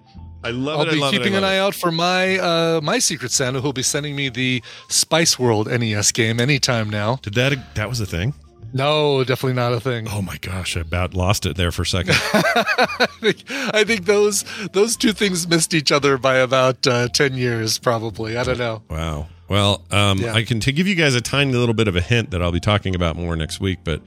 I 0.45 0.51
love 0.51 0.81
it. 0.81 0.83
I'll 0.83 0.89
it. 0.89 0.93
be 0.93 0.99
I 0.99 1.01
love 1.01 1.13
keeping 1.13 1.35
an 1.35 1.45
eye 1.45 1.59
out 1.59 1.75
for 1.75 1.91
my 1.91 2.39
uh, 2.39 2.81
my 2.83 2.99
Secret 2.99 3.33
Santa, 3.33 3.61
who'll 3.61 3.73
be 3.73 3.83
sending 3.83 4.15
me 4.15 4.29
the 4.29 4.63
Spice 4.89 5.39
World 5.39 5.67
NES 5.69 6.13
game 6.13 6.41
anytime 6.41 6.89
now. 6.89 7.17
Did 7.17 7.35
that? 7.35 7.75
That 7.75 7.89
was 7.89 8.01
a 8.01 8.07
thing. 8.07 8.35
No, 8.73 9.25
definitely 9.25 9.55
not 9.55 9.73
a 9.73 9.81
thing. 9.81 10.07
Oh 10.11 10.23
my 10.23 10.37
gosh! 10.39 10.77
I 10.77 10.81
about 10.81 11.15
lost 11.15 11.47
it 11.47 11.57
there 11.57 11.73
for 11.73 11.83
a 11.83 11.87
second. 11.87 12.17
I 12.35 13.07
think 13.21 13.45
I 13.49 13.85
think 13.85 14.05
those 14.05 14.45
those 14.73 14.97
two 14.97 15.13
things 15.13 15.49
missed 15.49 15.73
each 15.73 15.91
other 15.91 16.19
by 16.19 16.37
about 16.37 16.87
uh, 16.87 17.09
ten 17.09 17.35
years, 17.35 17.79
probably. 17.79 18.37
I 18.37 18.45
don't 18.45 18.59
know. 18.59 18.83
Wow. 18.91 19.29
Well, 19.49 19.85
um, 19.91 20.19
Yeah. 20.19 20.35
I 20.35 20.43
can 20.45 20.61
to 20.61 20.73
give 20.73 20.87
you 20.87 20.95
guys 20.95 21.15
a 21.15 21.21
tiny 21.21 21.53
little 21.53 21.75
bit 21.75 21.89
of 21.89 21.97
a 21.97 22.01
hint 22.01 22.31
that 22.31 22.43
I'll 22.43 22.53
be 22.53 22.61
talking 22.61 22.95
about 22.95 23.17
more 23.17 23.37
next 23.37 23.61
week. 23.61 23.79
But 23.85 24.03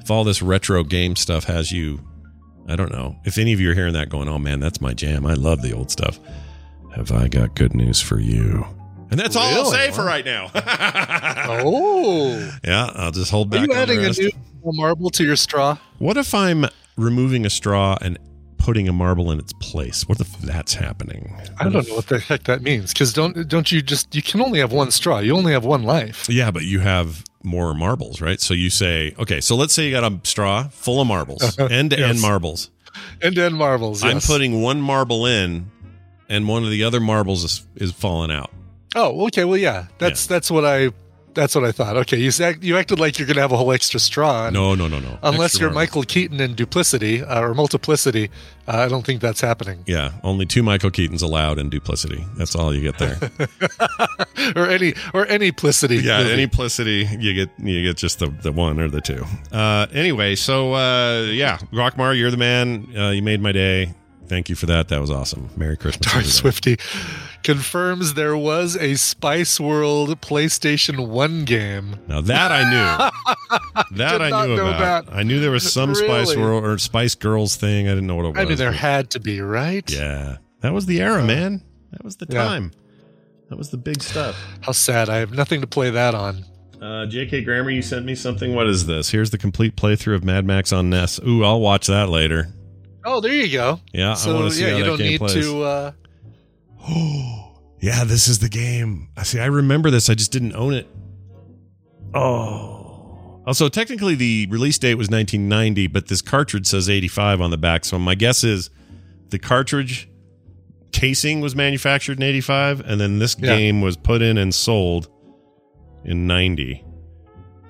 if 0.00 0.10
all 0.10 0.24
this 0.24 0.40
retro 0.42 0.82
game 0.84 1.14
stuff 1.16 1.44
has 1.44 1.70
you, 1.72 2.00
I 2.68 2.76
don't 2.76 2.90
know 2.92 3.16
if 3.24 3.38
any 3.38 3.52
of 3.52 3.60
you 3.60 3.70
are 3.70 3.74
hearing 3.74 3.94
that 3.94 4.08
going, 4.08 4.28
"Oh 4.28 4.38
man, 4.38 4.60
that's 4.60 4.80
my 4.80 4.94
jam. 4.94 5.26
I 5.26 5.34
love 5.34 5.62
the 5.62 5.72
old 5.72 5.90
stuff." 5.90 6.18
Have 6.94 7.12
I 7.12 7.28
got 7.28 7.54
good 7.54 7.74
news 7.74 8.00
for 8.00 8.18
you? 8.18 8.66
And 9.10 9.18
that's 9.20 9.36
all 9.36 9.44
I'll 9.44 9.64
say 9.70 9.90
for 9.90 10.04
right 10.04 10.24
now. 10.24 10.50
Oh, 11.50 12.58
yeah, 12.64 12.90
I'll 12.94 13.10
just 13.12 13.30
hold 13.30 13.50
back. 13.50 13.60
are 13.60 13.66
you 13.66 13.72
adding 13.72 14.04
a 14.04 14.10
new 14.12 14.30
marble 14.64 15.10
to 15.10 15.24
your 15.24 15.36
straw? 15.36 15.78
What 15.98 16.16
if 16.16 16.34
I'm 16.34 16.66
removing 16.96 17.46
a 17.46 17.50
straw 17.50 17.96
and 18.00 18.18
putting 18.58 18.88
a 18.88 18.92
marble 18.92 19.30
in 19.30 19.38
its 19.38 19.52
place? 19.54 20.06
What 20.08 20.20
if 20.20 20.36
that's 20.38 20.74
happening? 20.74 21.34
I 21.58 21.64
don't 21.68 21.88
know 21.88 21.94
what 21.94 22.06
the 22.08 22.18
heck 22.18 22.44
that 22.44 22.62
means. 22.62 22.92
Because 22.92 23.12
don't 23.12 23.48
don't 23.48 23.70
you 23.72 23.80
just 23.82 24.14
you 24.14 24.22
can 24.22 24.40
only 24.40 24.58
have 24.58 24.72
one 24.72 24.90
straw. 24.90 25.18
You 25.18 25.36
only 25.36 25.52
have 25.52 25.64
one 25.64 25.82
life. 25.84 26.28
Yeah, 26.28 26.50
but 26.50 26.64
you 26.64 26.80
have 26.80 27.24
more 27.42 27.72
marbles, 27.74 28.20
right? 28.20 28.40
So 28.40 28.52
you 28.54 28.68
say, 28.70 29.14
okay, 29.18 29.40
so 29.40 29.56
let's 29.56 29.72
say 29.72 29.86
you 29.86 29.92
got 29.92 30.10
a 30.12 30.20
straw 30.24 30.64
full 30.68 31.00
of 31.00 31.06
marbles, 31.06 31.58
end 31.70 31.90
to 31.90 31.96
end 31.96 32.14
Yes. 32.14 32.20
marbles. 32.22 32.70
And 33.22 33.36
then 33.36 33.54
marbles. 33.54 34.02
I'm 34.02 34.20
putting 34.20 34.60
one 34.60 34.80
marble 34.80 35.24
in, 35.24 35.70
and 36.28 36.48
one 36.48 36.64
of 36.64 36.70
the 36.70 36.82
other 36.84 36.98
marbles 37.00 37.44
is, 37.44 37.66
is 37.76 37.92
falling 37.92 38.30
out. 38.32 38.50
Oh, 38.96 39.26
okay. 39.26 39.44
Well, 39.44 39.56
yeah. 39.58 39.86
That's 39.98 40.26
that's 40.26 40.50
what 40.50 40.64
I 40.64 40.90
that's 41.38 41.54
what 41.54 41.64
I 41.64 41.72
thought. 41.72 41.96
Okay, 41.98 42.18
you 42.18 42.30
said 42.30 42.64
you 42.64 42.76
acted 42.76 42.98
like 42.98 43.18
you're 43.18 43.26
gonna 43.28 43.40
have 43.40 43.52
a 43.52 43.56
whole 43.56 43.72
extra 43.72 44.00
straw. 44.00 44.50
No, 44.50 44.74
no, 44.74 44.88
no, 44.88 44.98
no. 44.98 45.18
Unless 45.22 45.54
Extra 45.54 45.66
you're. 45.66 45.72
Michael 45.72 46.02
Keaton 46.02 46.40
in 46.40 46.54
Duplicity 46.54 47.22
uh, 47.22 47.40
or 47.40 47.54
Multiplicity, 47.54 48.28
uh, 48.66 48.78
I 48.78 48.88
don't 48.88 49.06
think 49.06 49.20
that's 49.20 49.40
happening. 49.40 49.84
Yeah, 49.86 50.12
only 50.24 50.46
two 50.46 50.64
Michael 50.64 50.90
Keatons 50.90 51.22
allowed 51.22 51.58
in 51.58 51.70
duplicity. 51.70 52.24
That's 52.36 52.56
all 52.56 52.74
you 52.74 52.80
get 52.80 52.98
there. 52.98 53.18
or 54.56 54.68
any 54.68 54.94
or 55.14 55.26
any 55.26 55.52
plicity. 55.52 55.98
yeah, 55.98 56.18
movie. 56.18 56.32
any 56.32 56.46
plicity, 56.48 57.08
you 57.18 57.34
get 57.34 57.50
you 57.58 57.82
get 57.84 57.96
just 57.96 58.18
the, 58.18 58.28
the 58.28 58.50
one 58.50 58.80
or 58.80 58.88
the 58.88 59.00
two. 59.00 59.24
Uh, 59.52 59.86
anyway, 59.92 60.34
so 60.34 60.74
uh, 60.74 61.22
yeah, 61.22 61.58
Rockmar, 61.72 62.18
you're 62.18 62.32
the 62.32 62.36
man. 62.36 62.88
Uh, 62.96 63.10
you 63.10 63.22
made 63.22 63.40
my 63.40 63.52
day. 63.52 63.94
Thank 64.26 64.48
you 64.50 64.56
for 64.56 64.66
that. 64.66 64.88
That 64.88 65.00
was 65.00 65.10
awesome. 65.10 65.48
Merry 65.56 65.76
Christmas. 65.76 66.08
Everybody. 66.08 66.28
Swifty 66.28 66.76
confirms 67.42 68.14
there 68.14 68.36
was 68.36 68.76
a 68.76 68.94
Spice 68.96 69.58
World 69.60 70.20
PlayStation 70.20 71.08
One 71.08 71.44
game. 71.44 71.96
Now 72.06 72.20
that 72.22 72.50
I 72.52 72.64
knew, 72.70 73.96
that 73.96 74.20
I 74.22 74.46
knew 74.46 74.54
about. 74.54 75.06
that. 75.06 75.14
I 75.14 75.22
knew 75.22 75.40
there 75.40 75.50
was 75.50 75.70
some 75.72 75.94
Spice 75.94 76.36
World 76.36 76.64
or 76.64 76.78
Spice 76.78 77.14
Girls 77.14 77.56
thing. 77.56 77.86
I 77.88 77.90
didn't 77.92 78.06
know 78.06 78.16
what 78.16 78.26
it 78.26 78.28
was. 78.30 78.38
I 78.38 78.44
mean, 78.44 78.56
there 78.58 78.70
but- 78.70 78.78
had 78.80 79.10
to 79.10 79.20
be, 79.20 79.40
right? 79.40 79.88
yeah, 79.90 80.38
that 80.60 80.72
was 80.72 80.86
the 80.86 81.00
era, 81.00 81.22
man. 81.24 81.62
That 81.92 82.04
was 82.04 82.16
the 82.16 82.26
Yeah. 82.28 82.44
time. 82.44 82.72
That 83.48 83.56
was 83.56 83.70
the 83.70 83.78
big 83.78 84.02
stuff. 84.02 84.36
How 84.60 84.72
sad. 84.72 85.08
I 85.08 85.16
have 85.18 85.32
nothing 85.32 85.62
to 85.62 85.66
play 85.66 85.88
that 85.90 86.14
on. 86.14 86.44
Uh, 86.82 87.06
J.K. 87.06 87.42
Grammar, 87.44 87.70
you 87.70 87.80
sent 87.82 88.04
me 88.04 88.14
something. 88.14 88.54
What 88.54 88.66
is 88.68 88.86
this? 88.86 89.10
Here's 89.10 89.30
the 89.30 89.38
complete 89.38 89.74
playthrough 89.74 90.14
of 90.14 90.22
Mad 90.22 90.44
Max 90.44 90.70
on 90.72 90.90
NES. 90.90 91.18
Ooh, 91.26 91.42
I'll 91.44 91.60
watch 91.60 91.86
that 91.86 92.08
later. 92.10 92.48
Oh, 93.04 93.20
there 93.22 93.32
you 93.32 93.50
go. 93.50 93.80
Yeah, 93.92 94.14
I 94.18 94.32
want 94.34 94.50
to 94.50 94.54
see 94.54 94.62
yeah, 94.64 94.70
how 94.72 94.76
you 94.76 94.82
that 94.84 94.88
don't 94.90 94.98
game 94.98 95.10
need 95.12 95.18
plays. 95.18 95.34
to. 95.34 95.62
Uh, 95.62 95.92
Oh, 96.88 97.60
yeah, 97.80 98.04
this 98.04 98.28
is 98.28 98.38
the 98.38 98.48
game. 98.48 99.08
I 99.16 99.22
see. 99.22 99.38
I 99.40 99.46
remember 99.46 99.90
this. 99.90 100.08
I 100.10 100.14
just 100.14 100.32
didn't 100.32 100.54
own 100.54 100.74
it. 100.74 100.86
Oh. 102.14 103.42
Also, 103.46 103.68
technically, 103.68 104.14
the 104.14 104.46
release 104.50 104.78
date 104.78 104.94
was 104.96 105.08
1990, 105.08 105.86
but 105.86 106.08
this 106.08 106.20
cartridge 106.20 106.66
says 106.66 106.88
85 106.90 107.40
on 107.40 107.50
the 107.50 107.56
back. 107.58 107.84
So 107.84 107.98
my 107.98 108.14
guess 108.14 108.44
is 108.44 108.68
the 109.30 109.38
cartridge 109.38 110.08
casing 110.92 111.40
was 111.40 111.54
manufactured 111.54 112.18
in 112.18 112.22
85, 112.24 112.80
and 112.80 113.00
then 113.00 113.18
this 113.18 113.36
Yeah. 113.38 113.56
game 113.56 113.80
was 113.80 113.96
put 113.96 114.20
in 114.22 114.36
and 114.38 114.54
sold 114.54 115.08
in 116.04 116.26
90. 116.26 116.84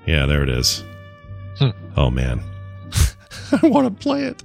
Yeah, 0.07 0.27
there 0.27 0.43
it 0.43 0.49
is. 0.49 0.83
Hmm. 1.59 1.71
Oh 1.97 2.11
man, 2.11 2.41
I 3.63 3.67
want 3.67 3.87
to 3.87 4.03
play 4.03 4.23
it. 4.25 4.43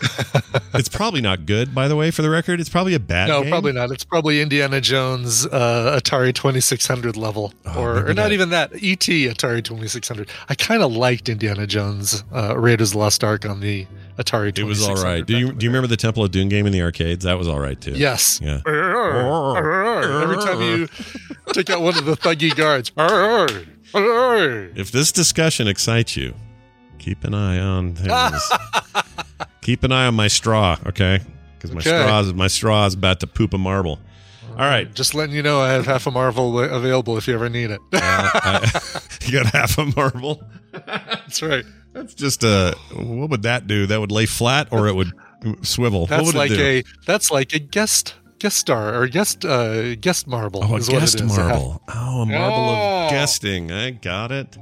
it's 0.74 0.88
probably 0.88 1.20
not 1.20 1.46
good, 1.46 1.74
by 1.74 1.88
the 1.88 1.96
way. 1.96 2.10
For 2.10 2.22
the 2.22 2.30
record, 2.30 2.60
it's 2.60 2.68
probably 2.68 2.94
a 2.94 3.00
bad. 3.00 3.28
No, 3.28 3.42
game. 3.42 3.50
probably 3.50 3.72
not. 3.72 3.90
It's 3.90 4.04
probably 4.04 4.40
Indiana 4.40 4.80
Jones 4.80 5.46
uh, 5.46 5.98
Atari 6.00 6.34
2600 6.34 7.16
level, 7.16 7.52
Oh, 7.66 7.80
or, 7.82 7.96
or 8.08 8.14
not 8.14 8.14
that- 8.24 8.32
even 8.32 8.50
that. 8.50 8.72
ET 8.74 9.00
Atari 9.00 9.62
2600. 9.64 10.28
I 10.48 10.54
kind 10.54 10.82
of 10.82 10.92
liked 10.92 11.28
Indiana 11.28 11.66
Jones 11.66 12.24
uh, 12.34 12.56
Raiders 12.58 12.90
of 12.90 12.92
the 12.94 12.98
Lost 12.98 13.22
Ark 13.24 13.44
on 13.46 13.60
the 13.60 13.86
Atari 14.18 14.52
2600. 14.54 14.60
It 14.60 14.64
was 14.64 14.82
all 14.88 14.96
right. 15.04 15.24
Do 15.26 15.36
you 15.38 15.52
do 15.52 15.64
you 15.64 15.70
remember 15.70 15.86
the 15.86 15.96
Temple 15.96 16.24
of 16.24 16.30
Doom 16.30 16.48
game 16.48 16.66
in 16.66 16.72
the 16.72 16.82
arcades? 16.82 17.24
That 17.24 17.38
was 17.38 17.46
all 17.48 17.60
right 17.60 17.80
too. 17.80 17.92
Yes. 17.92 18.40
Yeah. 18.42 18.60
Every 18.66 20.36
time 20.36 20.60
you 20.60 20.88
take 21.52 21.70
out 21.70 21.80
one 21.82 21.96
of 21.96 22.04
the 22.04 22.16
thuggy 22.16 22.54
guards. 22.54 22.90
If 23.94 24.90
this 24.92 25.12
discussion 25.12 25.66
excites 25.68 26.16
you, 26.16 26.34
keep 26.98 27.24
an 27.24 27.32
eye 27.34 27.58
on 27.58 27.94
things. 27.94 28.52
Keep 29.68 29.84
an 29.84 29.92
eye 29.92 30.06
on 30.06 30.14
my 30.14 30.28
straw, 30.28 30.78
okay? 30.86 31.20
Because 31.58 31.72
my 31.72 31.80
Okay. 31.80 31.90
straw 31.90 32.20
is 32.20 32.32
my 32.32 32.46
straw 32.46 32.86
is 32.86 32.94
about 32.94 33.20
to 33.20 33.26
poop 33.26 33.52
a 33.52 33.58
marble. 33.58 33.98
All 34.52 34.64
right. 34.64 34.92
Just 34.94 35.14
letting 35.14 35.34
you 35.34 35.42
know, 35.42 35.60
I 35.60 35.72
have 35.72 35.84
half 35.84 36.06
a 36.06 36.10
marble 36.10 36.58
available 36.58 37.18
if 37.18 37.28
you 37.28 37.34
ever 37.34 37.50
need 37.50 37.70
it. 37.70 37.80
Uh, 37.92 38.00
I- 38.00 38.80
you 39.26 39.32
got 39.32 39.52
half 39.52 39.76
a 39.76 39.84
marble. 39.94 40.42
That's 40.72 41.42
right. 41.42 41.66
That's 41.92 42.14
just 42.14 42.42
a. 42.44 42.74
What 42.94 43.28
would 43.28 43.42
that 43.42 43.66
do? 43.66 43.86
That 43.86 44.00
would 44.00 44.10
lay 44.10 44.24
flat, 44.24 44.68
or 44.70 44.88
it 44.88 44.94
would 44.94 45.12
swivel. 45.62 46.00
what 46.02 46.10
That's 46.10 46.24
would 46.26 46.34
like 46.34 46.50
it 46.50 46.56
do? 46.56 46.62
a 46.64 46.82
that's 47.06 47.30
like 47.30 47.52
a 47.52 47.58
guest 47.58 48.14
guest 48.38 48.56
star 48.56 48.94
or 48.98 49.06
guest 49.06 49.44
uh 49.44 49.96
guest 49.96 50.26
marble. 50.26 50.60
oh, 50.64 50.74
a 50.74 50.78
is 50.78 50.88
what 50.88 50.96
it 50.98 51.00
guest. 51.00 51.24
Marble. 51.36 51.82
Oh, 51.94 52.22
a 52.22 52.26
marble 52.26 52.56
Oh. 52.70 53.04
of 53.04 53.10
guesting. 53.10 53.70
I 53.70 53.90
got 53.90 54.32
it. 54.32 54.56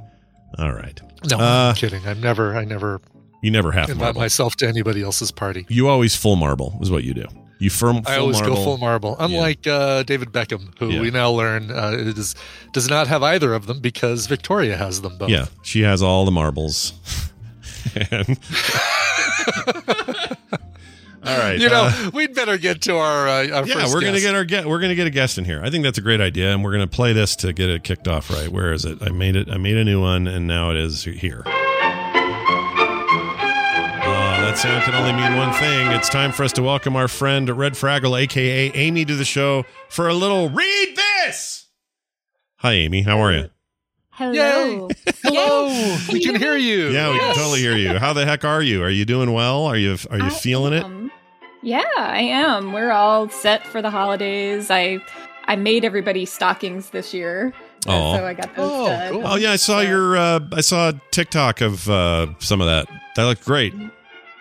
All 0.57 0.73
right. 0.73 0.99
No, 1.29 1.37
Uh, 1.39 1.69
I'm 1.69 1.75
kidding. 1.75 2.05
I'm 2.05 2.19
never 2.19 2.55
I 2.57 2.65
never 2.65 2.99
You 3.41 3.51
never 3.51 3.71
half 3.71 3.89
invite 3.89 4.01
marble. 4.03 4.21
myself 4.21 4.55
to 4.57 4.67
anybody 4.67 5.03
else's 5.03 5.31
party. 5.31 5.65
You 5.69 5.87
always 5.87 6.15
full 6.15 6.35
marble 6.35 6.77
is 6.81 6.89
what 6.89 7.03
you 7.03 7.13
do. 7.13 7.25
You 7.59 7.69
firm. 7.69 8.03
Full 8.03 8.11
I 8.13 8.17
always 8.17 8.39
marble. 8.39 8.55
go 8.55 8.63
full 8.63 8.77
marble. 8.77 9.15
Unlike 9.19 9.65
uh, 9.67 10.03
David 10.03 10.29
Beckham, 10.31 10.77
who 10.79 10.89
Yeah. 10.89 11.01
we 11.01 11.09
now 11.11 11.29
learn 11.31 11.71
uh, 11.71 11.91
is 11.97 12.35
does 12.73 12.87
not 12.89 13.07
have 13.07 13.23
either 13.23 13.53
of 13.53 13.65
them 13.67 13.79
because 13.79 14.27
Victoria 14.27 14.75
has 14.77 15.01
them 15.01 15.17
both. 15.17 15.29
Yeah, 15.29 15.45
she 15.63 15.81
has 15.81 16.01
all 16.03 16.25
the 16.25 16.31
marbles. 16.31 16.93
And- 18.11 18.37
all 21.23 21.37
right. 21.37 21.59
You 21.59 21.69
know, 21.69 21.89
uh, 21.91 22.11
we'd 22.13 22.33
better 22.35 22.57
get 22.57 22.81
to 22.83 22.95
our, 22.97 23.27
uh, 23.27 23.47
our 23.49 23.65
yeah, 23.67 23.73
first 23.73 23.93
we're 23.93 24.01
gonna 24.01 24.13
guest. 24.13 24.23
get 24.25 24.35
our 24.35 24.45
get 24.45 24.65
we're 24.67 24.79
gonna 24.79 24.95
get 24.95 25.07
a 25.07 25.11
guest 25.11 25.37
in 25.37 25.45
here. 25.45 25.61
I 25.63 25.69
think 25.69 25.83
that's 25.83 25.97
a 25.97 26.01
great 26.01 26.21
idea, 26.21 26.53
and 26.53 26.63
we're 26.63 26.71
gonna 26.73 26.85
play 26.87 27.13
this 27.13 27.35
to 27.37 27.53
get 27.53 27.69
it 27.69 27.83
kicked 27.83 28.07
off 28.07 28.29
right. 28.29 28.49
Where 28.49 28.71
is 28.73 28.85
it? 28.85 29.01
I 29.01 29.09
made 29.09 29.35
it. 29.35 29.49
I 29.49 29.57
made 29.57 29.77
a 29.77 29.83
new 29.83 30.01
one, 30.01 30.27
and 30.27 30.47
now 30.47 30.69
it 30.71 30.77
is 30.77 31.03
here. 31.05 31.43
That 34.57 34.63
sound 34.63 34.83
can 34.85 34.95
only 34.95 35.13
mean 35.13 35.35
one 35.37 35.53
thing. 35.53 35.91
It's 35.91 36.09
time 36.09 36.31
for 36.31 36.43
us 36.43 36.51
to 36.53 36.63
welcome 36.63 36.95
our 36.95 37.07
friend 37.07 37.47
Red 37.47 37.73
Fraggle, 37.73 38.19
aka 38.19 38.71
Amy, 38.73 39.05
to 39.05 39.15
the 39.15 39.23
show 39.23 39.65
for 39.87 40.07
a 40.07 40.15
little 40.15 40.49
read 40.49 40.95
this. 40.95 41.67
Hi, 42.57 42.71
Amy. 42.73 43.03
How 43.03 43.19
are 43.19 43.31
you? 43.33 43.49
Hello. 44.09 44.89
Hello, 45.23 45.97
we 46.11 46.23
can 46.23 46.35
hear 46.37 46.57
you. 46.57 46.87
Yeah, 46.87 47.11
we 47.13 47.19
can 47.19 47.35
totally 47.35 47.59
hear 47.59 47.75
you. 47.77 47.99
How 47.99 48.13
the 48.13 48.25
heck 48.25 48.43
are 48.45 48.63
you? 48.63 48.81
Are 48.81 48.89
you 48.89 49.05
doing 49.05 49.31
well? 49.31 49.65
Are 49.65 49.77
you 49.77 49.95
are 50.09 50.17
you 50.17 50.23
I 50.25 50.29
feeling 50.29 50.73
it? 50.73 51.11
Yeah, 51.61 51.83
I 51.95 52.21
am. 52.21 52.73
We're 52.73 52.91
all 52.91 53.29
set 53.29 53.63
for 53.67 53.83
the 53.83 53.91
holidays. 53.91 54.71
I 54.71 54.97
I 55.45 55.55
made 55.55 55.85
everybody 55.85 56.25
stockings 56.25 56.89
this 56.89 57.13
year. 57.13 57.53
Aw. 57.87 58.15
So 58.17 58.25
I 58.25 58.33
got 58.33 58.55
those 58.55 58.71
Oh, 58.71 59.07
cool. 59.11 59.27
Oh 59.27 59.35
yeah, 59.35 59.51
I 59.51 59.57
saw 59.57 59.81
So- 59.83 59.87
your 59.87 60.17
uh, 60.17 60.39
I 60.51 60.61
saw 60.61 60.89
a 60.89 61.01
TikTok 61.11 61.61
of 61.61 61.87
uh, 61.87 62.27
some 62.39 62.59
of 62.59 62.65
that. 62.65 62.87
That 63.17 63.25
looked 63.25 63.45
great. 63.45 63.73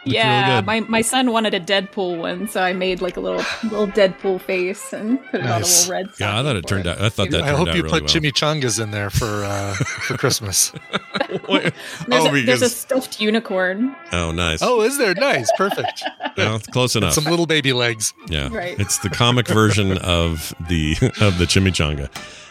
Looked 0.07 0.15
really 0.15 0.29
Yeah, 0.29 0.61
good. 0.61 0.67
my, 0.67 0.81
my 0.81 1.01
son 1.03 1.33
wanted 1.33 1.53
a 1.55 1.61
Deadpool 1.61 2.19
one, 2.19 2.49
so 2.49 2.63
I 2.63 2.73
made 2.73 3.01
like 3.03 3.17
a 3.17 3.21
little 3.21 3.45
little 3.65 3.87
Deadpool 3.89 4.41
face 4.41 4.93
and 4.93 5.21
put 5.31 5.41
it 5.41 5.47
on 5.47 5.63
a 5.63 5.65
little 5.65 5.93
red. 5.93 6.07
Yeah, 6.21 6.39
I 6.39 6.43
thought 6.43 6.57
it 6.57 6.67
turned 6.67 6.87
him. 6.87 6.93
out. 6.93 7.01
I 7.01 7.09
thought 7.09 7.31
that 7.31 7.43
I 7.43 7.47
turned 7.47 7.57
hope 7.59 7.69
out 7.69 7.77
you 7.77 7.83
really 7.83 8.01
put 8.01 8.03
well. 8.15 8.23
chimichangas 8.23 8.81
in 8.83 8.91
there 8.93 9.11
for 9.11 9.45
uh, 9.45 9.75
for 9.75 10.17
Christmas. 10.17 10.73
There's, 11.49 11.73
oh, 12.11 12.35
a, 12.35 12.43
there's 12.45 12.63
a 12.63 12.69
stuffed 12.69 13.21
unicorn. 13.21 13.95
oh, 14.13 14.31
nice. 14.33 14.61
Oh, 14.63 14.83
is 14.83 14.97
there? 14.99 15.15
Nice, 15.15 15.51
perfect. 15.57 16.03
well, 16.37 16.57
it's 16.57 16.67
close 16.69 16.95
enough. 16.97 17.15
Some 17.15 17.25
little 17.25 17.47
baby 17.47 17.73
legs. 17.73 18.15
Yeah, 18.29 18.49
Right. 18.53 18.79
It's 18.79 18.99
the 18.99 19.11
comic 19.11 19.49
version 19.49 19.99
of 19.99 20.55
the 20.69 20.93
of 21.21 21.39
the 21.39 21.45
chimichanga. 21.47 22.09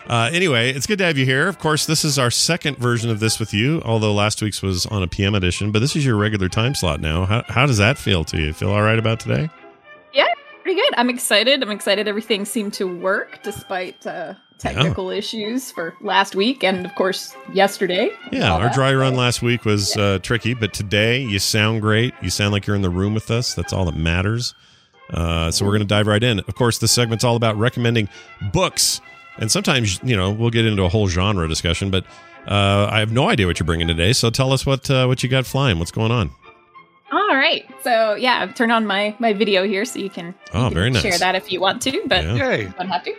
Uh, 0.07 0.29
anyway, 0.31 0.71
it's 0.71 0.85
good 0.85 0.99
to 0.99 1.05
have 1.05 1.17
you 1.17 1.25
here. 1.25 1.47
Of 1.47 1.57
course, 1.57 1.85
this 1.85 2.05
is 2.05 2.19
our 2.19 2.29
second 2.29 2.77
version 2.77 3.09
of 3.09 3.19
this 3.19 3.39
with 3.39 3.53
you, 3.53 3.81
although 3.83 4.13
last 4.13 4.41
week's 4.41 4.61
was 4.61 4.85
on 4.85 5.01
a 5.01 5.07
PM 5.07 5.33
edition. 5.33 5.71
But 5.71 5.79
this 5.79 5.95
is 5.95 6.05
your 6.05 6.15
regular 6.15 6.47
time 6.47 6.75
slot 6.75 7.01
now. 7.01 7.25
How, 7.25 7.43
how 7.47 7.65
does 7.65 7.77
that 7.79 7.97
feel 7.97 8.23
to 8.25 8.39
you? 8.39 8.53
Feel 8.53 8.69
all 8.71 8.83
right 8.83 8.99
about 8.99 9.19
today? 9.19 9.49
Yeah, 10.13 10.27
pretty 10.61 10.79
good. 10.79 10.93
I'm 10.97 11.09
excited. 11.09 11.63
I'm 11.63 11.71
excited. 11.71 12.07
Everything 12.07 12.45
seemed 12.45 12.73
to 12.73 12.85
work 12.85 13.41
despite 13.41 14.05
uh, 14.05 14.35
technical 14.59 15.09
issues 15.09 15.71
for 15.71 15.95
last 16.01 16.35
week 16.35 16.63
and, 16.63 16.85
of 16.85 16.93
course, 16.93 17.35
yesterday. 17.51 18.09
Yeah, 18.31 18.53
our 18.53 18.65
that. 18.65 18.75
dry 18.75 18.93
run 18.93 19.15
last 19.15 19.41
week 19.41 19.65
was 19.65 19.97
uh, 19.97 20.19
tricky, 20.21 20.53
but 20.53 20.71
today 20.71 21.19
you 21.21 21.39
sound 21.39 21.81
great. 21.81 22.13
You 22.21 22.29
sound 22.29 22.51
like 22.51 22.67
you're 22.67 22.75
in 22.75 22.83
the 22.83 22.89
room 22.91 23.15
with 23.15 23.31
us. 23.31 23.55
That's 23.55 23.73
all 23.73 23.85
that 23.85 23.97
matters. 23.97 24.53
Uh, 25.09 25.51
so 25.51 25.65
we're 25.65 25.71
going 25.71 25.81
to 25.81 25.87
dive 25.87 26.07
right 26.07 26.23
in. 26.23 26.39
Of 26.39 26.55
course, 26.55 26.77
this 26.77 26.91
segment's 26.91 27.23
all 27.23 27.35
about 27.35 27.57
recommending 27.57 28.09
books, 28.53 29.01
and 29.37 29.51
sometimes 29.51 29.99
you 30.03 30.15
know 30.15 30.31
we'll 30.31 30.49
get 30.49 30.65
into 30.65 30.83
a 30.83 30.89
whole 30.89 31.07
genre 31.07 31.47
discussion. 31.47 31.89
But 31.91 32.05
uh, 32.47 32.87
I 32.91 32.99
have 32.99 33.11
no 33.11 33.29
idea 33.29 33.47
what 33.47 33.59
you're 33.59 33.65
bringing 33.65 33.87
today. 33.87 34.13
So 34.13 34.29
tell 34.29 34.51
us 34.53 34.65
what 34.65 34.89
uh, 34.89 35.05
what 35.05 35.23
you 35.23 35.29
got 35.29 35.45
flying. 35.45 35.79
What's 35.79 35.91
going 35.91 36.11
on? 36.11 36.31
All 37.11 37.35
right. 37.35 37.65
So 37.83 38.15
yeah, 38.15 38.39
I've 38.41 38.55
turned 38.55 38.71
on 38.71 38.85
my 38.85 39.15
my 39.19 39.33
video 39.33 39.63
here, 39.65 39.85
so 39.85 39.99
you 39.99 40.09
can, 40.09 40.27
you 40.27 40.33
Oh, 40.53 40.65
can 40.65 40.73
very 40.73 40.89
nice. 40.89 41.01
share 41.01 41.17
that 41.17 41.35
if 41.35 41.51
you 41.51 41.59
want 41.61 41.81
to, 41.83 42.01
but 42.07 42.23
Yeah. 42.23 42.35
Yay. 42.35 42.61
you 42.63 42.73
don't 42.77 42.87
have 42.89 43.03
to. 43.03 43.13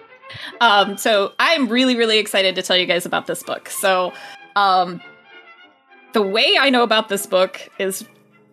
Um, 0.61 0.97
so 0.97 1.33
I'm 1.39 1.69
really 1.69 1.97
really 1.97 2.19
excited 2.19 2.55
to 2.57 2.63
tell 2.63 2.77
you 2.77 2.87
guys 2.87 3.07
about 3.07 3.27
this 3.27 3.43
book. 3.43 3.69
So, 3.69 4.13
um, 4.57 5.01
the 6.13 6.23
way 6.23 6.57
I 6.59 6.69
know 6.71 6.83
about 6.83 7.09
this 7.09 7.27
book 7.27 7.61
is 7.79 8.05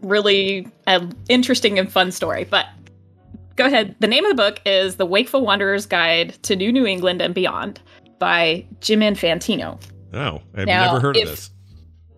really 0.01 0.67
an 0.85 1.13
interesting 1.29 1.79
and 1.79 1.91
fun 1.91 2.11
story. 2.11 2.43
But 2.43 2.67
go 3.55 3.65
ahead. 3.65 3.95
The 3.99 4.07
name 4.07 4.25
of 4.25 4.29
the 4.35 4.41
book 4.41 4.61
is 4.65 4.95
The 4.95 5.05
Wakeful 5.05 5.41
Wanderer's 5.45 5.85
Guide 5.85 6.31
to 6.43 6.55
New 6.55 6.71
New 6.71 6.85
England 6.85 7.21
and 7.21 7.33
Beyond 7.33 7.79
by 8.19 8.65
Jim 8.81 8.99
Infantino. 9.01 9.79
Oh, 10.13 10.41
I've 10.55 10.67
Now, 10.67 10.85
never 10.87 10.99
heard 10.99 11.17
if- 11.17 11.23
of 11.23 11.29
this. 11.31 11.49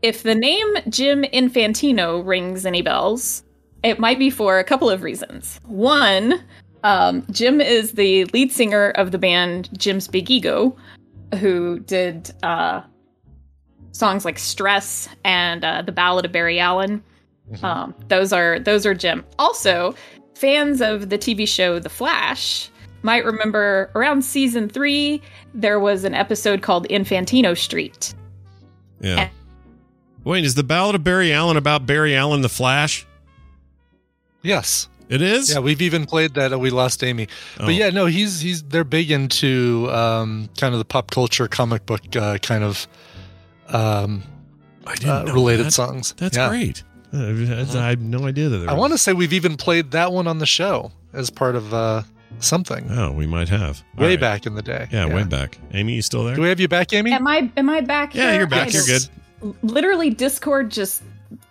If 0.02 0.22
the 0.24 0.36
name 0.36 0.68
Jim 0.90 1.24
Infantino 1.24 2.24
rings 2.24 2.66
any 2.66 2.84
bells, 2.84 3.42
it 3.82 3.98
might 3.98 4.20
be 4.20 4.30
for 4.30 4.60
a 4.60 4.64
couple 4.64 4.90
of 4.90 5.02
reasons. 5.02 5.60
One, 5.66 6.44
um, 6.84 7.26
Jim 7.32 7.60
is 7.60 7.94
the 7.94 8.26
lead 8.26 8.52
singer 8.52 8.92
of 8.92 9.12
the 9.12 9.18
band 9.18 9.70
Jim's 9.78 10.08
Big 10.08 10.30
Ego, 10.30 10.76
who 11.40 11.80
did 11.80 12.32
uh, 12.44 12.82
songs 13.94 14.26
like 14.26 14.38
"Stress" 14.38 15.10
and 15.24 15.64
uh, 15.66 15.82
"The 15.82 15.92
Ballad 15.92 16.26
of 16.26 16.32
Barry 16.32 16.60
Allen." 16.60 17.02
Um, 17.64 17.96
those 18.08 18.32
are 18.34 18.60
those 18.60 18.86
are 18.86 18.94
Jim. 18.94 19.24
Also, 19.40 19.96
fans 20.36 20.82
of 20.82 21.10
the 21.10 21.18
TV 21.18 21.48
show 21.48 21.80
The 21.80 21.90
Flash 21.90 22.70
might 23.04 23.24
remember 23.26 23.90
around 23.96 24.24
season 24.24 24.68
three 24.70 25.22
there 25.54 25.80
was 25.80 26.04
an 26.04 26.14
episode 26.14 26.62
called 26.62 26.88
Infantino 26.90 27.58
Street. 27.58 28.14
Yeah. 29.00 29.30
Wait, 30.24 30.44
is 30.44 30.56
the 30.56 30.64
Ballad 30.64 30.96
of 30.96 31.04
Barry 31.04 31.32
Allen 31.32 31.56
about 31.58 31.86
Barry 31.86 32.16
Allen 32.16 32.42
the 32.42 32.50
Flash? 32.50 33.06
Yes. 34.42 34.90
It 35.08 35.22
is. 35.22 35.52
Yeah, 35.54 35.60
we've 35.60 35.84
even 35.84 36.06
played 36.06 36.34
that. 36.34 36.52
and 36.52 36.60
we 36.60 36.72
lost 36.72 37.04
Amy, 37.04 37.28
Oh. 37.60 37.66
but 37.66 37.76
yeah, 37.76 37.92
no, 37.92 38.08
he's 38.08 38.40
he's 38.42 38.64
they're 38.64 38.84
big 38.84 39.12
into 39.12 39.88
um, 39.92 40.50
kind 40.58 40.74
of 40.74 40.80
the 40.80 40.86
pop 40.86 41.12
culture, 41.12 41.48
comic 41.48 41.86
book 41.86 42.02
uh, 42.16 42.40
kind 42.40 42.64
of 42.64 42.88
um, 43.68 44.24
I 44.88 44.96
didn't 44.96 45.10
uh, 45.12 45.24
know 45.26 45.34
related 45.36 45.68
that. 45.68 45.72
songs. 45.74 46.16
That's 46.18 46.36
Yeah. 46.36 46.50
great. 46.50 46.84
I 47.76 47.88
had 47.90 48.02
no 48.02 48.26
idea 48.26 48.50
that. 48.50 48.58
There 48.60 48.70
I 48.70 48.74
was- 48.74 48.80
want 48.80 48.94
to 48.94 48.98
say 48.98 49.14
we've 49.14 49.34
even 49.34 49.58
played 49.58 49.92
that 49.92 50.12
one 50.12 50.28
on 50.28 50.40
the 50.40 50.46
show 50.46 50.92
as 51.14 51.30
part 51.30 51.56
of 51.56 51.74
uh, 51.74 52.04
something 52.40 52.86
Oh, 52.92 53.12
we 53.12 53.26
might 53.26 53.50
have 53.50 53.82
All 53.98 54.04
way 54.04 54.10
right. 54.12 54.20
back 54.20 54.46
in 54.46 54.56
the 54.56 54.62
day. 54.62 54.88
Yeah, 54.92 55.06
way 55.14 55.24
back. 55.24 55.58
Amy, 55.74 55.94
you 55.94 56.02
still 56.02 56.24
there? 56.26 56.36
Do 56.36 56.42
we 56.42 56.50
have 56.50 56.60
you 56.60 56.68
back, 56.68 56.92
Amy? 56.94 57.12
Am 57.14 57.26
I 57.28 57.50
am 57.58 57.70
I 57.70 57.82
back? 57.82 58.14
Yeah, 58.14 58.32
here? 58.32 58.40
you're 58.40 58.48
back. 58.48 58.68
I 58.68 58.72
You're 58.72 58.84
good. 58.86 59.08
Literally, 59.64 60.10
Discord 60.10 60.72
just 60.72 61.04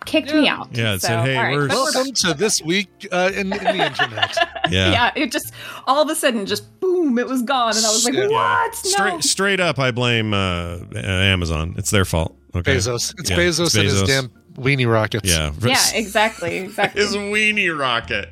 kicked 0.05 0.33
me 0.33 0.47
out. 0.47 0.69
Yeah, 0.71 0.93
it 0.95 1.01
So, 1.01 1.07
said, 1.07 1.25
"Hey, 1.25 1.35
all 1.37 1.43
right, 1.43 1.55
we're- 1.55 1.67
but 1.67 1.75
Welcome 1.75 2.11
to 2.13 2.33
this 2.33 2.61
week 2.61 3.07
uh, 3.11 3.31
in, 3.33 3.51
in 3.53 3.63
the 3.63 3.85
internet. 3.85 4.37
Yeah. 4.71 4.89
yeah, 4.91 5.11
it 5.15 5.31
just 5.31 5.53
all 5.85 6.01
of 6.01 6.09
a 6.09 6.15
sudden 6.15 6.47
just 6.47 6.79
boom, 6.79 7.19
it 7.19 7.27
was 7.27 7.43
gone, 7.43 7.77
and 7.77 7.85
I 7.85 7.89
was 7.89 8.03
like, 8.03 8.15
Yeah. 8.15 8.27
"What? 8.29 8.73
Straight 8.73 9.13
No!" 9.13 9.19
straight 9.19 9.59
up, 9.59 9.77
I 9.77 9.91
blame 9.91 10.33
uh, 10.33 10.79
Amazon. 10.95 11.75
It's 11.77 11.91
their 11.91 12.03
fault. 12.03 12.35
Okay. 12.55 12.75
Bezos. 12.77 13.13
It's 13.19 13.29
Yeah, 13.29 13.37
Bezos, 13.37 13.65
it's 13.67 13.75
and 13.75 13.83
his 13.83 14.01
Bezos. 14.01 14.07
damn 14.07 14.31
weenie 14.55 14.91
rockets. 14.91 15.29
Yeah. 15.29 15.51
Yeah, 15.61 15.77
exactly, 15.93 16.57
exactly. 16.59 17.01
His 17.01 17.15
weenie 17.15 17.77
rocket. 17.77 18.29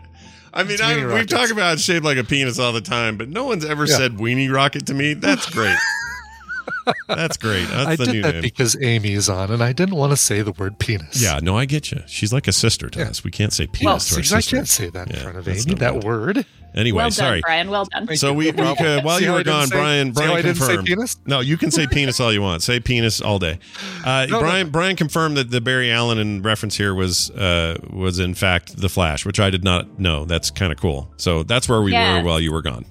I 0.53 0.63
mean, 0.63 0.77
I, 0.81 0.95
we 0.97 1.03
rockets. 1.03 1.33
talk 1.33 1.49
about 1.51 1.73
it's 1.73 1.81
shaped 1.83 2.05
like 2.05 2.17
a 2.17 2.23
penis 2.23 2.59
all 2.59 2.73
the 2.73 2.81
time, 2.81 3.17
but 3.17 3.27
no 3.29 3.45
one's 3.45 3.65
ever 3.65 3.85
Yeah. 3.85 3.97
said 3.97 4.13
weenie 4.17 4.53
rocket 4.53 4.85
to 4.87 4.93
me. 4.93 5.13
That's 5.13 5.49
great. 5.49 5.75
That's 7.07 7.37
great. 7.37 7.67
That's 7.67 7.87
I 7.87 7.95
the 7.95 8.05
did 8.05 8.13
new 8.13 8.21
that 8.23 8.33
name. 8.35 8.41
because 8.41 8.75
Amy 8.81 9.13
is 9.13 9.29
on, 9.29 9.51
and 9.51 9.63
I 9.63 9.71
didn't 9.73 9.95
want 9.95 10.11
to 10.11 10.17
say 10.17 10.41
the 10.41 10.51
word 10.51 10.79
penis. 10.79 11.21
yeah, 11.21 11.39
no, 11.41 11.57
I 11.57 11.65
get 11.65 11.91
you. 11.91 12.01
She's 12.07 12.33
like 12.33 12.47
a 12.47 12.51
sister 12.51 12.89
to 12.89 12.99
Yeah. 12.99 13.09
us. 13.09 13.23
We 13.23 13.31
can't 13.31 13.53
say 13.53 13.67
penis 13.67 13.85
Well, 13.85 13.99
to 13.99 14.15
our 14.15 14.17
because 14.17 14.33
I 14.33 14.37
sister. 14.39 14.55
can't 14.57 14.67
say 14.67 14.89
that 14.89 15.09
in 15.09 15.15
Yeah, 15.15 15.21
front 15.23 15.37
of 15.37 15.45
that's 15.45 15.65
Amy. 15.65 15.71
not 15.75 15.79
That 15.79 15.93
good. 15.93 16.03
word. 16.03 16.45
Anyway, 16.75 16.97
well 16.97 17.05
done, 17.05 17.11
sorry. 17.11 17.41
Brian. 17.41 17.69
Well 17.69 17.85
done. 17.85 18.15
So 18.17 18.33
we, 18.33 18.45
we 18.47 18.51
could, 18.75 19.03
while 19.03 19.19
See 19.19 19.25
you 19.25 19.29
how 19.29 19.35
I 19.35 19.37
were 19.37 19.43
didn't 19.43 19.59
gone, 19.59 19.67
say- 19.67 19.75
Brian, 19.75 20.15
see 20.15 20.21
how 20.23 20.27
Brian 20.27 20.39
I 20.39 20.41
didn't 20.41 20.55
say 20.57 20.65
confirmed. 20.67 20.87
penis? 20.87 21.17
No, 21.27 21.39
you 21.39 21.55
can 21.55 21.69
say 21.69 21.85
penis 21.91 22.19
all 22.19 22.33
you 22.33 22.41
want. 22.41 22.63
Say 22.63 22.79
penis 22.79 23.21
all 23.21 23.37
day. 23.37 23.59
Uh, 24.03 24.25
No, 24.27 24.37
no. 24.37 24.39
Brian 24.39 24.69
Brian 24.71 24.95
confirmed 24.95 25.37
that 25.37 25.51
the 25.51 25.61
Barry 25.61 25.91
Allen 25.91 26.17
in 26.17 26.41
reference 26.41 26.75
here 26.75 26.95
was 26.95 27.29
uh, 27.31 27.77
was 27.91 28.17
in 28.17 28.33
fact 28.33 28.75
the 28.77 28.89
Flash, 28.89 29.23
which 29.23 29.39
I 29.39 29.51
did 29.51 29.63
not 29.63 29.99
know. 29.99 30.25
That's 30.25 30.49
kind 30.49 30.71
of 30.71 30.79
cool. 30.79 31.13
So 31.17 31.43
that's 31.43 31.69
where 31.69 31.81
we 31.81 31.91
Yeah. 31.91 32.17
were 32.17 32.23
while 32.27 32.39
you 32.39 32.51
were 32.51 32.63
gone. 32.63 32.85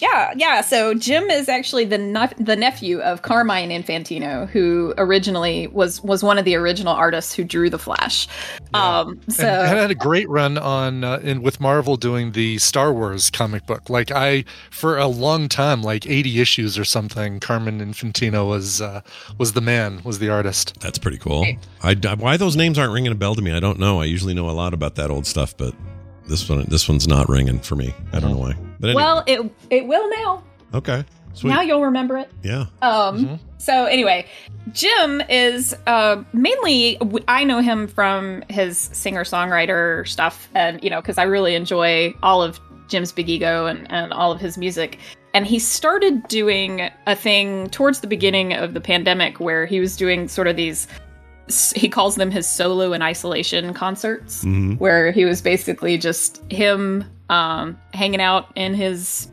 Yeah, 0.00 0.32
yeah. 0.36 0.60
So 0.60 0.94
Jim 0.94 1.24
is 1.30 1.48
actually 1.48 1.84
the 1.84 1.98
nep- 1.98 2.36
the 2.38 2.56
nephew 2.56 3.00
of 3.00 3.22
Carmine 3.22 3.70
Infantino, 3.70 4.48
who 4.48 4.92
originally 4.98 5.66
was 5.68 6.02
was 6.02 6.22
one 6.22 6.38
of 6.38 6.44
the 6.44 6.54
original 6.54 6.92
artists 6.94 7.34
who 7.34 7.44
drew 7.44 7.70
the 7.70 7.78
Flash. 7.78 8.28
Um, 8.74 9.20
so 9.28 9.44
and, 9.46 9.70
and 9.70 9.78
had 9.78 9.90
a 9.90 9.94
great 9.94 10.28
run 10.28 10.58
on 10.58 11.02
uh, 11.04 11.18
in 11.22 11.42
with 11.42 11.60
Marvel 11.60 11.96
doing 11.96 12.32
the 12.32 12.58
Star 12.58 12.92
Wars 12.92 13.30
comic 13.30 13.66
book. 13.66 13.88
Like 13.88 14.10
I, 14.10 14.44
for 14.70 14.98
a 14.98 15.06
long 15.06 15.48
time, 15.48 15.82
like 15.82 16.06
eighty 16.06 16.40
issues 16.40 16.78
or 16.78 16.84
something, 16.84 17.40
Carmine 17.40 17.80
Infantino 17.80 18.46
was 18.48 18.80
uh, 18.80 19.00
was 19.38 19.54
the 19.54 19.60
man, 19.62 20.02
was 20.04 20.18
the 20.18 20.28
artist. 20.28 20.78
That's 20.80 20.98
pretty 20.98 21.18
cool. 21.18 21.44
I, 21.82 21.96
I- 22.04 22.14
why 22.14 22.36
those 22.36 22.56
names 22.56 22.78
aren't 22.78 22.92
ringing 22.92 23.12
a 23.12 23.16
bell 23.16 23.34
to 23.34 23.42
me, 23.42 23.52
I 23.52 23.60
don't 23.60 23.78
know. 23.78 24.00
I 24.00 24.04
usually 24.04 24.34
know 24.34 24.48
a 24.48 24.52
lot 24.52 24.74
about 24.74 24.94
that 24.96 25.10
old 25.10 25.26
stuff, 25.26 25.56
but 25.56 25.74
this 26.28 26.48
one 26.48 26.64
this 26.68 26.88
one's 26.88 27.06
not 27.08 27.28
ringing 27.28 27.58
for 27.60 27.76
me. 27.76 27.94
I 28.12 28.20
don't 28.20 28.30
know 28.32 28.38
why. 28.38 28.54
But 28.80 28.90
anyway, 28.90 29.02
well, 29.02 29.24
it 29.26 29.50
it 29.70 29.86
will 29.86 30.08
now. 30.10 30.42
okay, 30.74 31.04
sweet. 31.34 31.50
Now 31.50 31.60
you'll 31.62 31.84
remember 31.84 32.16
it. 32.18 32.30
yeah, 32.42 32.66
Um, 32.82 33.38
So 33.58 33.86
anyway, 33.86 34.26
Jim 34.72 35.22
is 35.28 35.74
uh, 35.86 36.22
mainly 36.32 36.98
I 37.28 37.44
know 37.44 37.60
him 37.60 37.86
from 37.88 38.42
his 38.48 38.78
singer 38.78 39.24
songwriter 39.24 40.06
stuff, 40.06 40.48
and 40.54 40.82
you 40.84 40.90
know 40.90 41.00
because 41.00 41.18
I 41.18 41.24
really 41.24 41.54
enjoy 41.54 42.14
all 42.22 42.42
of 42.42 42.60
Jim's 42.88 43.12
Big 43.12 43.28
Ego 43.28 43.66
and, 43.66 43.90
and 43.90 44.12
all 44.12 44.30
of 44.32 44.40
his 44.40 44.56
music. 44.58 44.98
And 45.34 45.46
he 45.46 45.58
started 45.58 46.26
doing 46.28 46.88
a 47.06 47.14
thing 47.14 47.68
towards 47.70 48.00
the 48.00 48.06
beginning 48.06 48.54
of 48.54 48.72
the 48.72 48.80
pandemic 48.80 49.38
where 49.38 49.66
he 49.66 49.80
was 49.80 49.96
doing 49.96 50.28
sort 50.28 50.46
of 50.48 50.56
these. 50.56 50.86
He 51.74 51.88
calls 51.88 52.16
them 52.16 52.30
his 52.30 52.46
solo 52.46 52.92
and 52.92 53.02
isolation 53.02 53.72
concerts, 53.74 54.44
Mhm. 54.44 54.78
where 54.78 55.12
he 55.12 55.24
was 55.24 55.40
basically 55.40 55.96
just 55.98 56.40
him 56.50 57.04
um, 57.28 57.76
hanging 57.94 58.20
out 58.20 58.48
in 58.56 58.74
his 58.74 59.28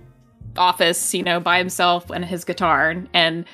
office, 0.58 1.14
you 1.14 1.24
know, 1.24 1.40
by 1.40 1.58
himself 1.58 2.10
and 2.10 2.24
his 2.26 2.44
guitar, 2.46 2.90
and 3.14 3.46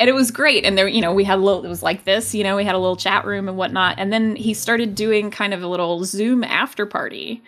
and 0.00 0.10
it 0.10 0.12
was 0.14 0.30
great. 0.32 0.64
And 0.64 0.76
there, 0.76 0.88
you 0.88 1.00
know, 1.00 1.14
we 1.14 1.22
had 1.24 1.38
a 1.38 1.42
little. 1.42 1.64
It 1.64 1.68
was 1.68 1.82
like 1.82 2.04
this, 2.04 2.34
you 2.34 2.42
know, 2.42 2.56
we 2.56 2.64
had 2.64 2.74
a 2.74 2.78
little 2.78 2.96
chat 2.96 3.24
room 3.24 3.48
and 3.48 3.56
whatnot. 3.56 3.94
And 3.98 4.12
then 4.12 4.34
he 4.34 4.52
started 4.52 4.94
doing 4.96 5.30
kind 5.30 5.54
of 5.54 5.62
a 5.62 5.68
little 5.68 6.04
Zoom 6.04 6.42
after 6.42 6.84
party 6.84 7.42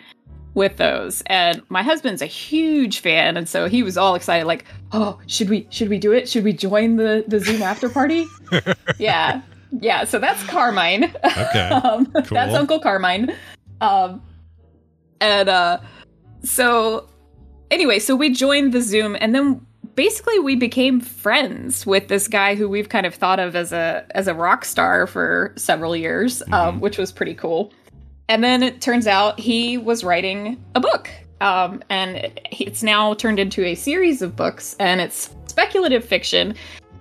with 0.53 0.77
those. 0.77 1.21
And 1.25 1.61
my 1.69 1.83
husband's 1.83 2.21
a 2.21 2.25
huge 2.25 2.99
fan, 2.99 3.35
and 3.37 3.47
so 3.49 3.67
he 3.67 3.83
was 3.83 3.97
all 3.97 4.15
excited, 4.15 4.45
like, 4.47 4.63
"Oh, 4.93 5.19
should 5.27 5.49
we 5.49 5.67
should 5.69 5.89
we 5.89 5.97
do 5.99 6.13
it? 6.13 6.27
Should 6.29 6.45
we 6.45 6.53
join 6.53 6.95
the 6.95 7.25
the 7.27 7.39
Zoom 7.41 7.61
after 7.61 7.89
party?" 7.89 8.25
yeah, 8.97 9.41
yeah. 9.71 10.03
So 10.03 10.19
that's 10.19 10.43
Carmine. 10.43 11.05
Okay. 11.23 11.69
um, 11.83 12.05
Cool. 12.05 12.23
That's 12.31 12.53
Uncle 12.53 12.79
Carmine. 12.79 13.35
Um, 13.81 14.21
and 15.21 15.49
uh, 15.49 15.79
so 16.43 17.07
anyway, 17.71 17.99
so 17.99 18.15
we 18.15 18.29
joined 18.29 18.73
the 18.73 18.81
Zoom, 18.81 19.17
and 19.19 19.33
then 19.33 19.65
basically 19.95 20.39
we 20.39 20.55
became 20.55 21.01
friends 21.01 21.85
with 21.85 22.07
this 22.07 22.27
guy 22.27 22.55
who 22.55 22.69
we've 22.69 22.89
kind 22.89 23.05
of 23.05 23.13
thought 23.13 23.39
of 23.39 23.55
as 23.55 23.71
a 23.71 24.05
as 24.11 24.27
a 24.27 24.33
rock 24.33 24.65
star 24.65 25.07
for 25.07 25.53
several 25.55 25.95
years, 25.95 26.41
um, 26.51 26.79
which 26.79 26.97
was 26.97 27.11
pretty 27.11 27.33
cool. 27.33 27.73
And 28.29 28.43
then 28.43 28.61
it 28.61 28.81
turns 28.81 29.07
out 29.07 29.39
he 29.39 29.77
was 29.77 30.03
writing 30.03 30.63
a 30.75 30.79
book, 30.79 31.09
um, 31.41 31.81
and 31.89 32.31
it's 32.51 32.83
now 32.83 33.13
turned 33.13 33.39
into 33.39 33.63
a 33.63 33.75
series 33.75 34.21
of 34.21 34.35
books, 34.35 34.75
and 34.79 35.01
it's 35.01 35.35
speculative 35.47 36.03
fiction. 36.03 36.53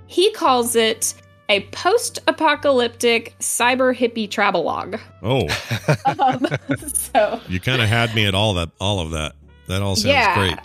He 0.07 0.31
calls 0.33 0.77
it 0.77 1.15
a 1.49 1.61
post-apocalyptic 1.71 3.35
cyber 3.39 3.97
hippie 3.97 4.31
travelogue. 4.31 4.97
oh, 5.23 5.47
Um, 6.19 6.47
so 6.93 7.41
you 7.49 7.61
kind 7.61 7.81
of 7.83 7.89
had 7.89 8.15
me 8.15 8.27
at 8.27 8.35
all 8.35 8.55
that 8.55 8.71
all 8.81 9.01
of 9.01 9.11
that. 9.13 9.35
That 9.69 9.83
all 9.83 9.97
sounds 9.97 10.07
Yeah. 10.13 10.35
great. 10.35 10.59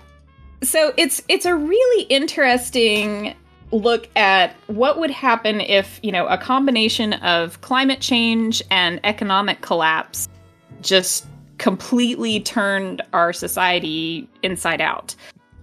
so 0.67 0.93
it's 0.97 1.21
it's 1.27 1.45
a 1.45 1.55
really 1.55 2.03
interesting 2.05 3.35
look 3.71 4.09
at 4.17 4.53
what 4.67 4.99
would 4.99 5.11
happen 5.11 5.61
if 5.61 5.99
you 6.03 6.11
know 6.11 6.27
a 6.27 6.37
combination 6.37 7.13
of 7.13 7.61
climate 7.61 8.01
change 8.01 8.61
and 8.69 8.99
economic 9.03 9.61
collapse 9.61 10.27
just 10.81 11.25
completely 11.57 12.39
turned 12.41 13.01
our 13.13 13.31
society 13.31 14.27
inside 14.43 14.81
out 14.81 15.15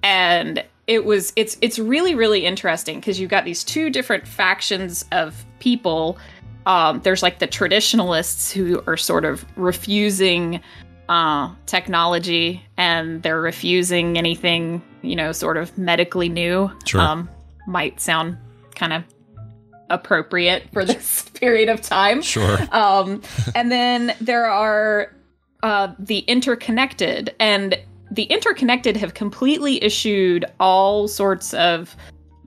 and 0.02 0.64
it 0.88 1.04
was 1.04 1.32
it's 1.36 1.56
it's 1.60 1.78
really 1.78 2.14
really 2.16 2.44
interesting 2.44 2.98
because 2.98 3.20
you've 3.20 3.30
got 3.30 3.44
these 3.44 3.62
two 3.62 3.90
different 3.90 4.26
factions 4.26 5.04
of 5.12 5.44
people 5.60 6.18
um, 6.66 7.00
there's 7.02 7.22
like 7.22 7.38
the 7.38 7.46
traditionalists 7.46 8.50
who 8.50 8.82
are 8.86 8.96
sort 8.96 9.24
of 9.24 9.44
refusing 9.56 10.60
uh, 11.08 11.50
technology 11.66 12.62
and 12.76 13.22
they're 13.22 13.40
refusing 13.40 14.18
anything 14.18 14.82
you 15.02 15.14
know 15.14 15.30
sort 15.30 15.56
of 15.56 15.76
medically 15.78 16.28
new 16.28 16.70
Sure. 16.84 17.00
um, 17.00 17.30
might 17.66 18.00
sound 18.00 18.36
kind 18.74 18.92
of 18.92 19.04
appropriate 19.90 20.64
for 20.72 20.84
this 20.84 21.22
period 21.34 21.68
of 21.68 21.80
time 21.80 22.20
Sure. 22.22 22.58
um, 22.72 23.22
and 23.54 23.70
then 23.70 24.14
there 24.20 24.46
are 24.46 25.14
uh, 25.62 25.92
the 25.98 26.18
interconnected, 26.20 27.34
and 27.40 27.76
the 28.18 28.24
interconnected 28.24 28.96
have 28.96 29.14
completely 29.14 29.80
issued 29.80 30.44
all 30.58 31.06
sorts 31.06 31.54
of 31.54 31.94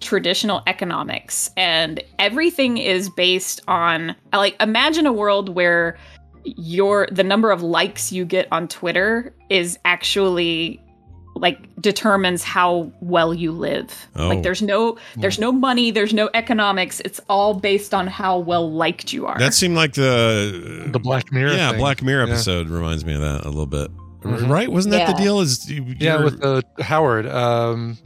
traditional 0.02 0.62
economics, 0.68 1.50
and 1.56 2.04
everything 2.20 2.78
is 2.78 3.10
based 3.10 3.62
on 3.70 4.14
like 4.34 4.54
imagine 4.62 5.06
a 5.06 5.14
world 5.14 5.48
where 5.48 5.98
your 6.44 7.08
the 7.10 7.24
number 7.24 7.52
of 7.52 7.62
likes 7.64 8.12
you 8.12 8.26
get 8.26 8.50
on 8.52 8.68
Twitter 8.68 9.34
is 9.50 9.80
actually 9.86 10.84
like 11.36 11.58
determines 11.82 12.44
how 12.44 12.92
well 13.00 13.34
you 13.34 13.54
live. 13.54 14.10
Oh. 14.18 14.28
Like 14.28 14.44
there's 14.44 14.62
no 14.62 14.98
there's 15.16 15.40
no 15.40 15.54
money, 15.54 15.90
there's 15.90 16.14
no 16.14 16.30
economics. 16.34 17.00
It's 17.06 17.22
all 17.30 17.54
based 17.54 17.94
on 17.94 18.08
how 18.08 18.40
well 18.40 18.70
liked 18.70 19.14
you 19.14 19.26
are. 19.26 19.40
That 19.40 19.54
seemed 19.54 19.78
like 19.78 19.94
the 19.94 20.90
The 20.92 21.00
Black 21.00 21.32
Mirror. 21.32 21.54
yeah 21.54 21.70
thing. 21.70 21.80
Black 21.80 22.02
Mirror 22.04 22.26
Yeah. 22.26 22.34
episode 22.34 22.68
reminds 22.68 23.06
me 23.06 23.14
of 23.14 23.22
that 23.22 23.46
a 23.46 23.50
little 23.50 23.66
bit. 23.68 23.90
Mhm. 24.24 24.50
Right? 24.50 24.72
Wasn't 24.72 24.92
that 24.92 25.08
the 25.08 25.22
deal? 25.22 25.40
Is 25.40 25.70
you, 25.70 25.86
Yeah, 26.00 26.24
with 26.24 26.44
uh, 26.44 26.62
Howard, 26.80 27.26
um, 27.28 27.98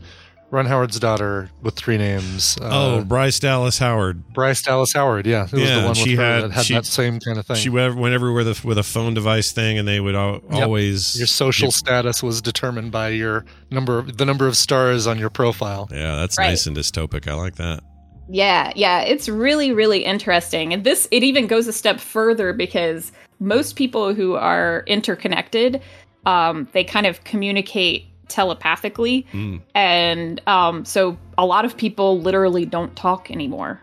Ron 0.52 0.66
Howard's 0.68 0.98
daughter 1.00 1.50
with 1.62 1.76
three 1.76 1.98
names. 1.98 2.58
Uh, 2.62 2.70
oh 2.72 3.04
Bryce 3.04 3.40
Dallas 3.40 3.78
Howard. 3.80 4.24
Bryce 4.34 4.62
Dallas 4.62 4.94
Howard. 4.94 5.26
Yeah, 5.26 5.46
it 5.46 5.52
was 5.52 5.62
Yeah, 5.62 5.80
the 5.80 5.86
one 5.88 5.96
she 5.96 6.16
her 6.16 6.24
had- 6.24 6.44
that 6.44 6.52
had 6.52 6.66
she- 6.66 6.74
that 6.76 6.86
same 6.86 7.20
kind 7.20 7.38
of 7.38 7.46
thing. 7.46 7.58
She 7.58 7.68
went, 7.70 7.98
went 7.98 8.14
everywhere 8.14 8.46
with 8.46 8.64
a, 8.64 8.68
with 8.68 8.78
a 8.78 8.84
phone 8.84 9.14
device 9.14 9.52
thing, 9.52 9.78
and 9.78 9.86
they 9.88 10.00
would 10.00 10.16
al- 10.16 10.42
Yep. 10.52 10.64
always 10.64 11.18
your 11.18 11.28
social 11.28 11.72
status 11.72 12.24
was 12.24 12.42
determined 12.42 12.92
by 12.92 13.10
your 13.10 13.44
number, 13.72 14.04
the 14.04 14.24
number 14.26 14.48
of 14.48 14.56
stars 14.56 15.08
on 15.08 15.20
your 15.20 15.30
profile. 15.32 15.90
Yeah, 15.92 16.16
that's 16.16 16.38
Right. 16.38 16.50
nice 16.50 16.66
and 16.68 16.78
dystopic. 16.78 17.28
I 17.28 17.34
like 17.34 17.56
that. 17.56 17.82
Yeah, 18.30 18.72
yeah, 18.76 19.02
it's 19.02 19.28
really, 19.30 19.72
really 19.72 20.04
interesting. 20.06 20.74
And 20.74 20.84
this, 20.84 21.08
it 21.12 21.24
even 21.24 21.46
goes 21.48 21.68
a 21.68 21.74
step 21.74 22.00
further 22.00 22.54
because 22.54 23.12
most 23.40 23.76
people 23.76 24.16
who 24.16 24.34
are 24.36 24.84
interconnected, 24.88 25.82
um, 26.26 26.68
they 26.72 26.84
kind 26.84 27.06
of 27.06 27.24
communicate 27.24 28.06
telepathically. 28.28 29.26
Mm. 29.34 29.62
And 29.74 30.42
um, 30.48 30.86
so 30.86 31.18
a 31.38 31.46
lot 31.46 31.66
of 31.66 31.78
people 31.78 32.20
literally 32.20 32.66
don't 32.66 32.96
talk 32.96 33.30
anymore. 33.32 33.82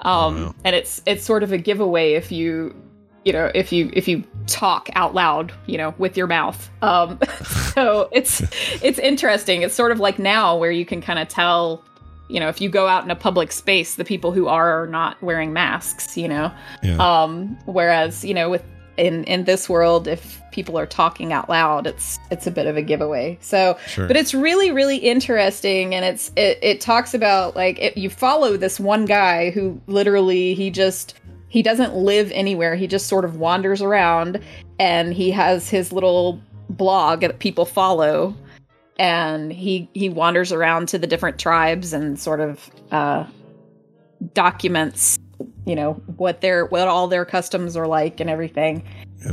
Um. 0.00 0.54
And 0.64 0.76
it's 0.76 1.02
it's 1.06 1.24
sort 1.24 1.42
of 1.42 1.52
a 1.52 1.58
giveaway 1.58 2.12
if 2.12 2.30
you 2.30 2.74
you 3.24 3.32
know 3.32 3.50
if 3.54 3.72
you 3.72 3.90
if 3.92 4.06
you 4.06 4.22
talk 4.46 4.88
out 4.94 5.12
loud 5.12 5.52
you 5.66 5.76
know 5.76 5.92
with 5.98 6.16
your 6.16 6.28
mouth 6.28 6.70
um 6.82 7.18
so 7.74 8.08
it's 8.12 8.40
it's 8.80 8.98
interesting 9.00 9.62
it's 9.62 9.74
sort 9.74 9.90
of 9.90 9.98
like 9.98 10.20
now 10.20 10.56
where 10.56 10.70
you 10.70 10.86
can 10.86 11.02
kind 11.02 11.18
of 11.18 11.26
tell 11.28 11.84
you 12.28 12.38
know 12.38 12.48
if 12.48 12.60
you 12.60 12.70
go 12.70 12.86
out 12.86 13.02
in 13.04 13.10
a 13.10 13.16
public 13.16 13.50
space 13.50 13.96
the 13.96 14.04
people 14.04 14.30
who 14.32 14.46
are 14.46 14.86
not 14.86 15.20
wearing 15.20 15.52
masks 15.52 16.16
you 16.16 16.28
know 16.28 16.50
Yeah. 16.82 16.96
um 17.00 17.58
whereas 17.66 18.24
you 18.24 18.32
know 18.32 18.48
with 18.48 18.64
in 18.98 19.24
in 19.24 19.44
this 19.44 19.68
world 19.68 20.08
if 20.08 20.40
people 20.50 20.78
are 20.78 20.86
talking 20.86 21.32
out 21.32 21.48
loud 21.48 21.86
it's 21.86 22.18
it's 22.30 22.46
a 22.46 22.50
bit 22.50 22.66
of 22.66 22.76
a 22.76 22.82
giveaway 22.82 23.38
so 23.40 23.78
Sure. 23.86 24.06
but 24.06 24.16
it's 24.16 24.34
really 24.34 24.70
really 24.70 24.96
interesting 24.96 25.94
and 25.94 26.04
it's 26.04 26.32
it, 26.36 26.58
it 26.62 26.80
talks 26.80 27.14
about 27.14 27.54
like 27.56 27.78
it, 27.78 27.96
you 27.96 28.10
follow 28.10 28.56
this 28.56 28.80
one 28.80 29.04
guy 29.04 29.50
who 29.50 29.80
literally 29.86 30.54
he 30.54 30.70
just 30.70 31.14
he 31.48 31.62
doesn't 31.62 31.94
live 31.94 32.30
anywhere 32.32 32.74
he 32.74 32.86
just 32.86 33.06
sort 33.06 33.24
of 33.24 33.36
wanders 33.36 33.80
around 33.80 34.40
and 34.78 35.14
he 35.14 35.30
has 35.30 35.68
his 35.70 35.92
little 35.92 36.40
blog 36.70 37.20
that 37.20 37.38
people 37.38 37.64
follow 37.64 38.34
and 38.98 39.52
he 39.52 39.88
he 39.94 40.08
wanders 40.08 40.52
around 40.52 40.88
to 40.88 40.98
the 40.98 41.06
different 41.06 41.38
tribes 41.38 41.92
and 41.92 42.18
sort 42.18 42.40
of 42.40 42.68
uh 42.90 43.24
documents, 44.34 45.18
you 45.68 45.76
know, 45.76 45.92
what 46.16 46.40
their 46.40 46.66
what 46.66 46.88
all 46.88 47.06
their 47.06 47.24
customs 47.24 47.76
are 47.76 47.86
like 47.86 48.18
and 48.20 48.28
everything. 48.30 48.82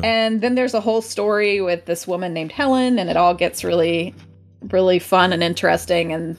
And 0.03 0.41
then 0.41 0.55
there's 0.55 0.73
a 0.73 0.81
whole 0.81 1.01
story 1.01 1.61
with 1.61 1.85
this 1.85 2.07
woman 2.07 2.33
named 2.33 2.51
Helen, 2.51 2.97
and 2.99 3.09
it 3.09 3.15
all 3.17 3.33
gets 3.35 3.63
really, 3.63 4.13
really 4.71 4.97
fun 4.99 5.31
and 5.31 5.41
interesting. 5.43 6.11
And 6.11 6.37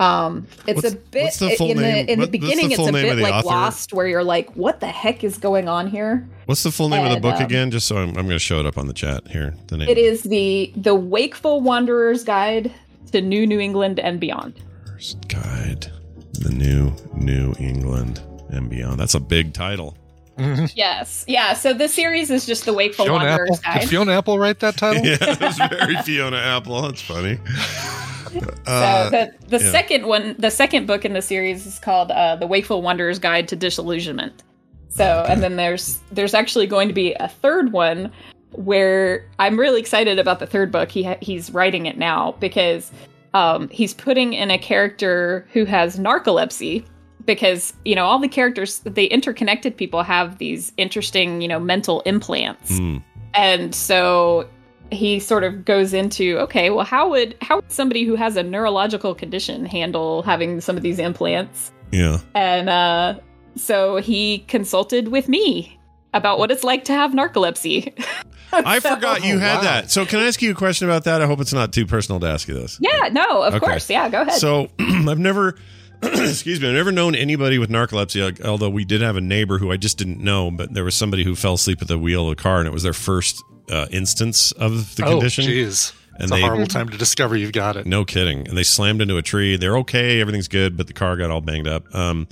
um, 0.00 0.46
it's 0.66 0.82
What's- 0.82 0.94
a 0.94 0.96
bit 0.96 1.34
the 1.34 1.56
in 1.70 1.76
name- 1.78 2.06
the 2.06 2.12
in 2.12 2.18
what- 2.20 2.32
the 2.32 2.38
the 2.38 2.46
beginning. 2.46 2.70
full 2.76 2.88
it's 2.88 2.96
a 2.96 3.02
bit 3.02 3.18
like 3.18 3.34
author? 3.34 3.46
Lost, 3.48 3.92
where 3.92 4.06
you're 4.06 4.24
like, 4.24 4.50
"What 4.56 4.80
the 4.80 4.86
heck 4.86 5.22
is 5.22 5.38
going 5.38 5.68
on 5.68 5.86
here?" 5.88 6.26
What's 6.46 6.62
the 6.62 6.70
full 6.72 6.88
name 6.88 7.04
of 7.04 7.12
the 7.12 7.20
book 7.20 7.36
um, 7.36 7.42
again? 7.42 7.70
Just 7.70 7.86
so 7.86 7.96
I'm, 7.98 8.08
I'm 8.10 8.14
going 8.26 8.28
to 8.30 8.38
show 8.38 8.58
it 8.58 8.64
up 8.66 8.78
on 8.78 8.86
the 8.86 8.94
chat 8.94 9.28
here. 9.28 9.54
The 9.66 9.76
name. 9.76 9.88
It 9.88 9.98
is 9.98 10.22
the 10.22 10.72
the 10.76 10.94
Wakeful 10.94 11.60
Wanderer's 11.60 12.24
Guide 12.24 12.72
to 13.12 13.20
New 13.20 13.46
New 13.46 13.60
England 13.60 14.00
and 14.00 14.18
Beyond. 14.18 14.54
First 14.86 15.28
Guide, 15.28 15.92
the 16.32 16.50
New 16.50 16.94
New 17.14 17.54
England 17.58 18.22
and 18.50 18.68
Beyond. 18.70 18.98
That's 19.00 19.14
a 19.14 19.20
big 19.20 19.52
title. 19.52 19.96
Yes, 20.74 21.24
yeah. 21.26 21.54
So 21.54 21.74
the 21.74 21.88
series 21.88 22.30
is 22.30 22.46
just 22.46 22.64
the 22.64 22.72
Wakeful 22.72 23.06
Fiona 23.06 23.24
Apple. 23.24 23.38
Wanderer's 23.46 23.58
Did 23.58 23.64
Guide. 23.64 23.88
Fiona 23.88 24.12
Apple 24.18 24.38
write 24.38 24.60
that 24.60 24.76
title? 24.76 25.02
Yeah, 25.04 25.16
it 25.20 25.40
was 25.40 25.56
very 25.58 25.96
Fiona 26.02 26.36
Apple. 26.36 26.82
That's 26.82 27.02
funny. 27.02 27.38
So 28.30 28.40
Uh, 28.66 29.08
the 29.10 29.32
the 29.48 29.58
yeah. 29.58 29.70
second 29.70 30.06
one, 30.06 30.36
the 30.38 30.50
second 30.50 30.86
book 30.86 31.06
in 31.06 31.14
the 31.14 31.22
series 31.22 31.64
is 31.66 31.78
called 31.78 32.10
uh, 32.10 32.36
"The 32.36 32.46
Wakeful 32.46 32.82
Wanderer's 32.82 33.18
Guide 33.18 33.48
to 33.48 33.56
Disillusionment." 33.56 34.42
So, 34.90 35.24
and 35.26 35.42
then 35.42 35.56
there's 35.56 35.98
there's 36.12 36.34
actually 36.34 36.66
going 36.66 36.88
to 36.88 36.94
be 36.94 37.14
a 37.14 37.26
third 37.28 37.72
one 37.72 38.12
where 38.52 39.24
I'm 39.38 39.58
really 39.58 39.80
excited 39.80 40.18
about 40.18 40.40
the 40.40 40.46
third 40.46 40.70
book. 40.70 40.90
He 40.90 41.04
ha- 41.04 41.16
he's 41.22 41.50
writing 41.52 41.86
it 41.86 41.96
now 41.96 42.32
because 42.38 42.92
um, 43.32 43.70
he's 43.70 43.94
putting 43.94 44.34
in 44.34 44.50
a 44.50 44.58
character 44.58 45.46
who 45.54 45.64
has 45.64 45.98
narcolepsy 45.98 46.84
because 47.28 47.72
you 47.84 47.94
know 47.94 48.04
all 48.04 48.18
the 48.18 48.26
characters 48.26 48.80
the 48.80 49.06
interconnected 49.06 49.76
people 49.76 50.02
have 50.02 50.38
these 50.38 50.72
interesting 50.76 51.40
you 51.40 51.46
know 51.46 51.60
mental 51.60 52.00
implants 52.00 52.78
hmm. 52.78 52.96
and 53.34 53.72
so 53.74 54.48
he 54.90 55.20
sort 55.20 55.44
of 55.44 55.64
goes 55.64 55.92
into 55.92 56.38
okay 56.38 56.70
well 56.70 56.84
how 56.84 57.08
would 57.08 57.36
how 57.42 57.56
would 57.56 57.70
somebody 57.70 58.04
who 58.04 58.16
has 58.16 58.36
a 58.36 58.42
neurological 58.42 59.14
condition 59.14 59.64
handle 59.66 60.22
having 60.22 60.60
some 60.60 60.76
of 60.76 60.82
these 60.82 60.98
implants 60.98 61.70
Yeah. 61.92 62.18
and 62.34 62.68
uh 62.68 63.20
so 63.56 63.96
he 63.96 64.38
consulted 64.48 65.08
with 65.08 65.28
me 65.28 65.78
about 66.14 66.38
what 66.38 66.50
it's 66.50 66.64
like 66.64 66.84
to 66.84 66.92
have 66.92 67.12
narcolepsy 67.12 67.92
I 68.52 68.78
So- 68.78 68.94
forgot 68.94 69.22
you 69.24 69.34
Oh, 69.34 69.38
had 69.40 69.56
wow. 69.56 69.62
that. 69.62 69.90
So 69.90 70.06
can 70.06 70.20
I 70.20 70.26
ask 70.26 70.40
you 70.40 70.52
a 70.52 70.54
question 70.54 70.88
about 70.88 71.04
that? 71.04 71.20
I 71.20 71.26
hope 71.26 71.38
it's 71.38 71.52
not 71.52 71.70
too 71.70 71.84
personal 71.84 72.18
to 72.20 72.26
ask 72.26 72.48
you 72.48 72.54
this. 72.54 72.78
yeah 72.80 73.10
no 73.12 73.42
of 73.42 73.54
Okay. 73.54 73.66
course 73.66 73.90
yeah 73.90 74.08
go 74.08 74.22
ahead 74.22 74.40
So 74.40 74.68
I've 74.80 75.18
never, 75.18 75.56
excuse 76.02 76.60
me, 76.60 76.68
I've 76.68 76.74
never 76.74 76.92
known 76.92 77.14
anybody 77.14 77.58
with 77.58 77.70
narcolepsy. 77.70 78.44
Although 78.44 78.70
we 78.70 78.84
did 78.84 79.00
have 79.00 79.16
a 79.16 79.20
neighbor 79.20 79.58
who 79.58 79.72
I 79.72 79.76
just 79.76 79.98
didn't 79.98 80.20
know, 80.20 80.50
but 80.50 80.72
there 80.74 80.84
was 80.84 80.94
somebody 80.94 81.24
who 81.24 81.34
fell 81.34 81.54
asleep 81.54 81.82
at 81.82 81.88
the 81.88 81.98
wheel 81.98 82.28
of 82.28 82.36
the 82.36 82.42
car, 82.42 82.58
and 82.58 82.66
it 82.66 82.72
was 82.72 82.82
their 82.82 82.92
first 82.92 83.42
uh, 83.70 83.86
instance 83.90 84.52
of 84.52 84.96
the 84.96 85.04
oh, 85.04 85.10
condition. 85.12 85.44
jeez. 85.44 85.92
And 86.14 86.24
It's 86.24 86.32
they- 86.32 86.38
a 86.38 86.46
horrible 86.46 86.66
time 86.66 86.88
to 86.88 86.98
discover 86.98 87.36
you've 87.36 87.52
got 87.52 87.76
it. 87.76 87.86
No 87.86 88.04
kidding. 88.04 88.48
And 88.48 88.56
they 88.56 88.62
slammed 88.64 89.00
into 89.00 89.16
a 89.16 89.22
tree. 89.22 89.56
They're 89.56 89.76
okay. 89.78 90.20
Everything's 90.20 90.48
good, 90.48 90.76
but 90.76 90.86
the 90.88 90.92
car 90.92 91.16
got 91.16 91.30
all 91.30 91.40
banged 91.40 91.68
up. 91.68 91.92
Um, 91.94 92.26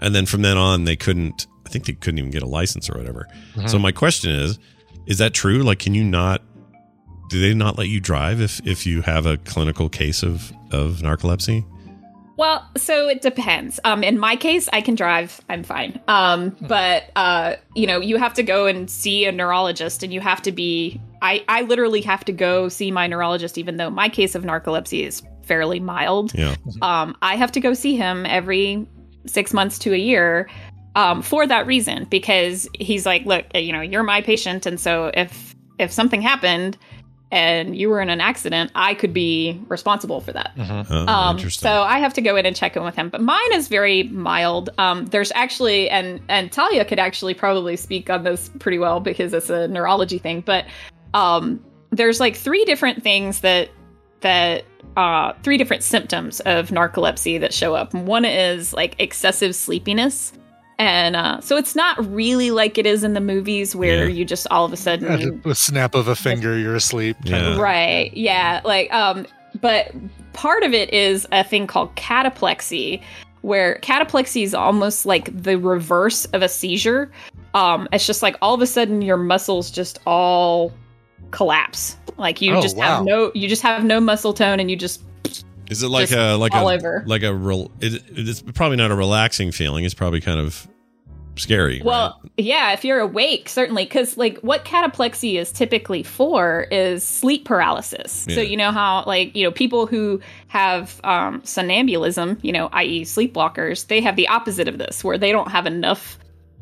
and 0.00 0.14
then 0.14 0.26
from 0.26 0.42
then 0.42 0.56
on, 0.56 0.84
they 0.84 0.96
couldn't. 0.96 1.46
I 1.66 1.70
think 1.70 1.84
they 1.86 1.92
couldn't 1.92 2.18
even 2.18 2.30
get 2.30 2.42
a 2.42 2.46
license 2.46 2.88
or 2.88 2.96
whatever. 2.96 3.28
So 3.66 3.78
my 3.78 3.92
question 3.92 4.30
is: 4.30 4.58
Is 5.06 5.18
that 5.18 5.34
true? 5.34 5.62
Like, 5.62 5.80
can 5.80 5.94
you 5.94 6.02
not? 6.02 6.42
Do 7.28 7.40
they 7.40 7.52
not 7.52 7.76
let 7.76 7.88
you 7.88 8.00
drive 8.00 8.40
if 8.40 8.64
if 8.66 8.86
you 8.86 9.02
have 9.02 9.26
a 9.26 9.36
clinical 9.36 9.88
case 9.88 10.22
of 10.22 10.50
of 10.72 10.98
narcolepsy? 11.02 11.66
Well, 12.38 12.70
so 12.76 13.08
it 13.08 13.20
depends. 13.20 13.80
Um, 13.84 14.04
in 14.04 14.16
my 14.16 14.36
case, 14.36 14.68
I 14.72 14.80
can 14.80 14.94
drive. 14.94 15.40
I'm 15.48 15.64
fine. 15.64 16.00
Um, 16.06 16.56
but 16.60 17.10
uh, 17.16 17.56
you 17.74 17.84
know, 17.84 18.00
you 18.00 18.16
have 18.16 18.32
to 18.34 18.44
go 18.44 18.66
and 18.66 18.88
see 18.88 19.24
a 19.24 19.32
neurologist, 19.32 20.04
and 20.04 20.12
you 20.12 20.20
have 20.20 20.40
to 20.42 20.52
be. 20.52 21.00
I 21.20 21.44
I 21.48 21.62
literally 21.62 22.00
have 22.02 22.24
to 22.26 22.32
go 22.32 22.68
see 22.68 22.92
my 22.92 23.08
neurologist, 23.08 23.58
even 23.58 23.76
though 23.76 23.90
my 23.90 24.08
case 24.08 24.36
of 24.36 24.44
narcolepsy 24.44 25.04
is 25.04 25.20
fairly 25.42 25.80
mild. 25.80 26.32
Yeah. 26.32 26.54
Um, 26.80 27.16
I 27.22 27.34
have 27.34 27.50
to 27.52 27.60
go 27.60 27.74
see 27.74 27.96
him 27.96 28.24
every 28.24 28.86
six 29.26 29.52
months 29.52 29.76
to 29.80 29.92
a 29.92 29.98
year. 29.98 30.48
Um, 30.94 31.22
for 31.22 31.44
that 31.44 31.66
reason, 31.66 32.04
because 32.04 32.68
he's 32.74 33.04
like, 33.04 33.24
look, 33.24 33.46
you 33.54 33.72
know, 33.72 33.80
you're 33.80 34.04
my 34.04 34.22
patient, 34.22 34.64
and 34.64 34.78
so 34.78 35.10
if 35.12 35.56
if 35.80 35.90
something 35.90 36.22
happened 36.22 36.78
and 37.30 37.76
you 37.76 37.90
were 37.90 38.00
in 38.00 38.08
an 38.08 38.20
accident, 38.20 38.70
I 38.74 38.94
could 38.94 39.12
be 39.12 39.60
responsible 39.68 40.20
for 40.20 40.32
that. 40.32 40.52
Oh, 40.58 41.06
Um, 41.06 41.36
interesting. 41.36 41.66
so 41.66 41.82
I 41.82 41.98
have 41.98 42.14
to 42.14 42.22
go 42.22 42.36
in 42.36 42.46
and 42.46 42.56
check 42.56 42.74
in 42.76 42.82
with 42.82 42.94
him, 42.96 43.10
but 43.10 43.20
mine 43.20 43.52
is 43.52 43.68
very 43.68 44.04
mild. 44.04 44.70
Um, 44.78 45.04
there's 45.06 45.30
actually, 45.34 45.90
and 45.90 46.20
and 46.28 46.50
Talia 46.50 46.84
could 46.84 46.98
actually 46.98 47.34
probably 47.34 47.76
speak 47.76 48.08
on 48.08 48.24
this 48.24 48.50
pretty 48.58 48.78
well 48.78 49.00
because 49.00 49.34
it's 49.34 49.50
a 49.50 49.68
neurology 49.68 50.18
thing. 50.18 50.40
But 50.40 50.64
um, 51.14 51.62
there's 51.90 52.20
like 52.20 52.36
three 52.36 52.64
different 52.64 53.02
things 53.02 53.40
that 53.40 53.68
that 54.20 54.64
uh, 54.96 55.32
three 55.42 55.58
different 55.58 55.82
symptoms 55.82 56.40
of 56.40 56.70
narcolepsy 56.70 57.38
that 57.40 57.52
show 57.54 57.74
up. 57.74 57.94
One 57.94 58.24
is 58.24 58.72
like 58.72 58.96
excessive 58.98 59.54
sleepiness. 59.54 60.32
And 60.78 61.16
uh, 61.16 61.40
so 61.40 61.56
it's 61.56 61.74
not 61.74 61.96
really 62.14 62.50
like 62.52 62.78
it 62.78 62.86
is 62.86 63.02
in 63.02 63.14
the 63.14 63.20
movies 63.20 63.74
where 63.74 64.04
Yeah. 64.08 64.14
you 64.14 64.24
just 64.24 64.46
all 64.50 64.64
of 64.64 64.72
a 64.72 64.76
sudden 64.76 65.08
At 65.10 65.46
a 65.46 65.54
snap 65.54 65.94
of 65.96 66.06
a 66.06 66.14
finger, 66.14 66.56
you're 66.56 66.76
asleep. 66.76 67.16
Yeah. 67.24 67.58
Right. 67.58 68.16
Yeah. 68.16 68.60
Like, 68.64 68.92
um, 68.92 69.26
but 69.60 69.92
part 70.34 70.62
of 70.62 70.72
it 70.72 70.92
is 70.92 71.26
a 71.32 71.42
thing 71.42 71.66
called 71.66 71.94
cataplexy, 71.96 73.02
where 73.40 73.80
cataplexy 73.82 74.44
is 74.44 74.54
almost 74.54 75.04
like 75.04 75.30
the 75.42 75.58
reverse 75.58 76.26
of 76.26 76.42
a 76.42 76.48
seizure. 76.48 77.10
Um, 77.54 77.88
it's 77.92 78.06
just 78.06 78.22
like 78.22 78.36
all 78.40 78.54
of 78.54 78.62
a 78.62 78.66
sudden 78.66 79.02
your 79.02 79.16
muscles 79.16 79.72
just 79.72 79.98
all 80.06 80.72
collapse. 81.32 81.96
Like 82.18 82.40
you 82.40 82.54
Oh, 82.54 82.62
just 82.62 82.76
wow. 82.76 82.96
have 82.98 83.04
no, 83.04 83.32
you 83.34 83.48
just 83.48 83.62
have 83.62 83.84
no 83.84 83.98
muscle 84.00 84.32
tone, 84.32 84.60
and 84.60 84.70
you 84.70 84.76
just 84.76 85.02
Is 85.70 85.82
it 85.82 85.88
like 85.88 86.10
a 86.12 86.34
like 86.34 86.54
a 86.54 86.60
over. 86.60 87.04
like 87.06 87.22
a 87.22 87.34
real? 87.34 87.70
It, 87.80 88.02
it's 88.10 88.40
probably 88.40 88.76
not 88.76 88.90
a 88.90 88.94
relaxing 88.94 89.52
feeling. 89.52 89.84
It's 89.84 89.94
probably 89.94 90.20
kind 90.20 90.40
of 90.40 90.66
scary. 91.38 91.80
Well, 91.84 92.20
yeah, 92.36 92.72
if 92.72 92.84
you're 92.84 93.00
awake, 93.00 93.48
certainly, 93.48 93.84
because 93.84 94.16
like 94.16 94.38
what 94.38 94.64
cataplexy 94.64 95.38
is 95.38 95.52
typically 95.52 96.02
for 96.02 96.66
is 96.70 97.04
sleep 97.04 97.44
paralysis. 97.44 98.26
So 98.28 98.40
you 98.40 98.56
know 98.56 98.72
how 98.72 99.04
like 99.06 99.34
you 99.34 99.44
know 99.44 99.52
people 99.52 99.86
who 99.86 100.20
have 100.48 101.00
um, 101.04 101.42
somnambulism, 101.42 102.38
you 102.42 102.52
know, 102.52 102.68
i.e., 102.72 103.02
sleepwalkers, 103.02 103.86
they 103.86 104.00
have 104.00 104.16
the 104.16 104.28
opposite 104.28 104.68
of 104.68 104.78
this, 104.78 105.04
where 105.04 105.18
they 105.18 105.32
don't 105.32 105.50
have 105.50 105.66
enough 105.66 106.18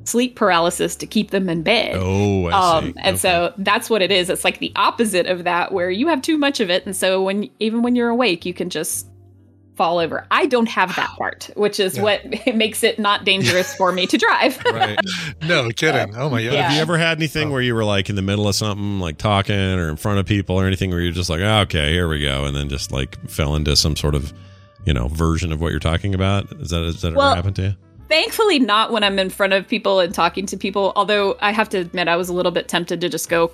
sleep 0.06 0.36
paralysis 0.36 0.96
to 0.96 1.06
keep 1.06 1.30
them 1.30 1.48
in 1.48 1.62
bed. 1.62 1.96
Oh, 1.96 2.46
I 2.46 2.50
see. 2.50 2.56
Um, 2.88 2.94
and 2.98 3.06
Okay. 3.08 3.16
so 3.16 3.52
that's 3.58 3.90
what 3.90 4.02
it 4.02 4.10
is. 4.12 4.30
It's 4.30 4.44
like 4.44 4.58
the 4.58 4.72
opposite 4.76 5.26
of 5.26 5.44
that, 5.44 5.72
where 5.72 5.90
you 5.90 6.08
have 6.08 6.22
too 6.22 6.38
much 6.38 6.60
of 6.60 6.70
it, 6.70 6.86
and 6.86 6.94
so 6.96 7.22
when 7.22 7.50
even 7.60 7.82
when 7.82 7.94
you're 7.96 8.08
awake, 8.10 8.46
you 8.46 8.54
can 8.54 8.70
just 8.70 9.06
fall 9.76 9.98
over. 9.98 10.26
I 10.30 10.46
don't 10.46 10.68
have 10.70 10.96
that 10.96 11.10
part, 11.18 11.50
which 11.54 11.78
is 11.78 11.96
Yeah. 11.96 12.02
what 12.04 12.46
makes 12.54 12.82
it 12.82 12.98
not 12.98 13.24
dangerous 13.26 13.74
for 13.76 13.92
me 13.92 14.06
to 14.06 14.16
drive. 14.16 14.58
right. 14.72 14.98
No 15.46 15.68
kidding. 15.76 16.16
Oh 16.16 16.30
my 16.30 16.42
god. 16.42 16.52
Yeah. 16.54 16.62
Have 16.62 16.72
you 16.76 16.80
ever 16.80 16.96
had 16.96 17.18
anything 17.18 17.50
where 17.50 17.60
you 17.60 17.74
were 17.74 17.84
like 17.84 18.08
in 18.08 18.16
the 18.16 18.22
middle 18.22 18.48
of 18.48 18.54
something, 18.54 19.00
like 19.00 19.18
talking 19.18 19.54
or 19.54 19.90
in 19.90 19.96
front 19.96 20.18
of 20.18 20.24
people 20.24 20.56
or 20.58 20.66
anything 20.66 20.88
where 20.90 21.00
you're 21.00 21.12
just 21.12 21.28
like, 21.28 21.40
oh, 21.40 21.58
okay, 21.62 21.92
here 21.92 22.08
we 22.08 22.22
go, 22.22 22.46
and 22.46 22.56
then 22.56 22.70
just 22.70 22.90
like 22.90 23.18
fell 23.28 23.54
into 23.54 23.76
some 23.76 23.96
sort 23.96 24.14
of, 24.14 24.32
you 24.86 24.94
know, 24.94 25.08
version 25.08 25.52
of 25.52 25.60
what 25.60 25.72
you're 25.72 25.78
talking 25.80 26.14
about? 26.14 26.50
Is 26.60 26.70
that 26.70 26.96
that 27.02 27.14
Well, 27.14 27.26
ever 27.28 27.36
happened 27.36 27.56
to 27.56 27.62
you? 27.62 27.74
Thankfully, 28.08 28.58
not 28.58 28.92
when 28.92 29.02
I'm 29.02 29.18
in 29.18 29.30
front 29.30 29.52
of 29.52 29.66
people 29.66 29.98
and 30.00 30.14
talking 30.14 30.46
to 30.46 30.56
people. 30.56 30.92
Although 30.96 31.36
I 31.40 31.50
have 31.52 31.68
to 31.70 31.78
admit, 31.78 32.06
I 32.08 32.16
was 32.16 32.28
a 32.28 32.32
little 32.34 32.52
bit 32.52 32.68
tempted 32.68 33.00
to 33.00 33.08
just 33.08 33.28
go. 33.28 33.50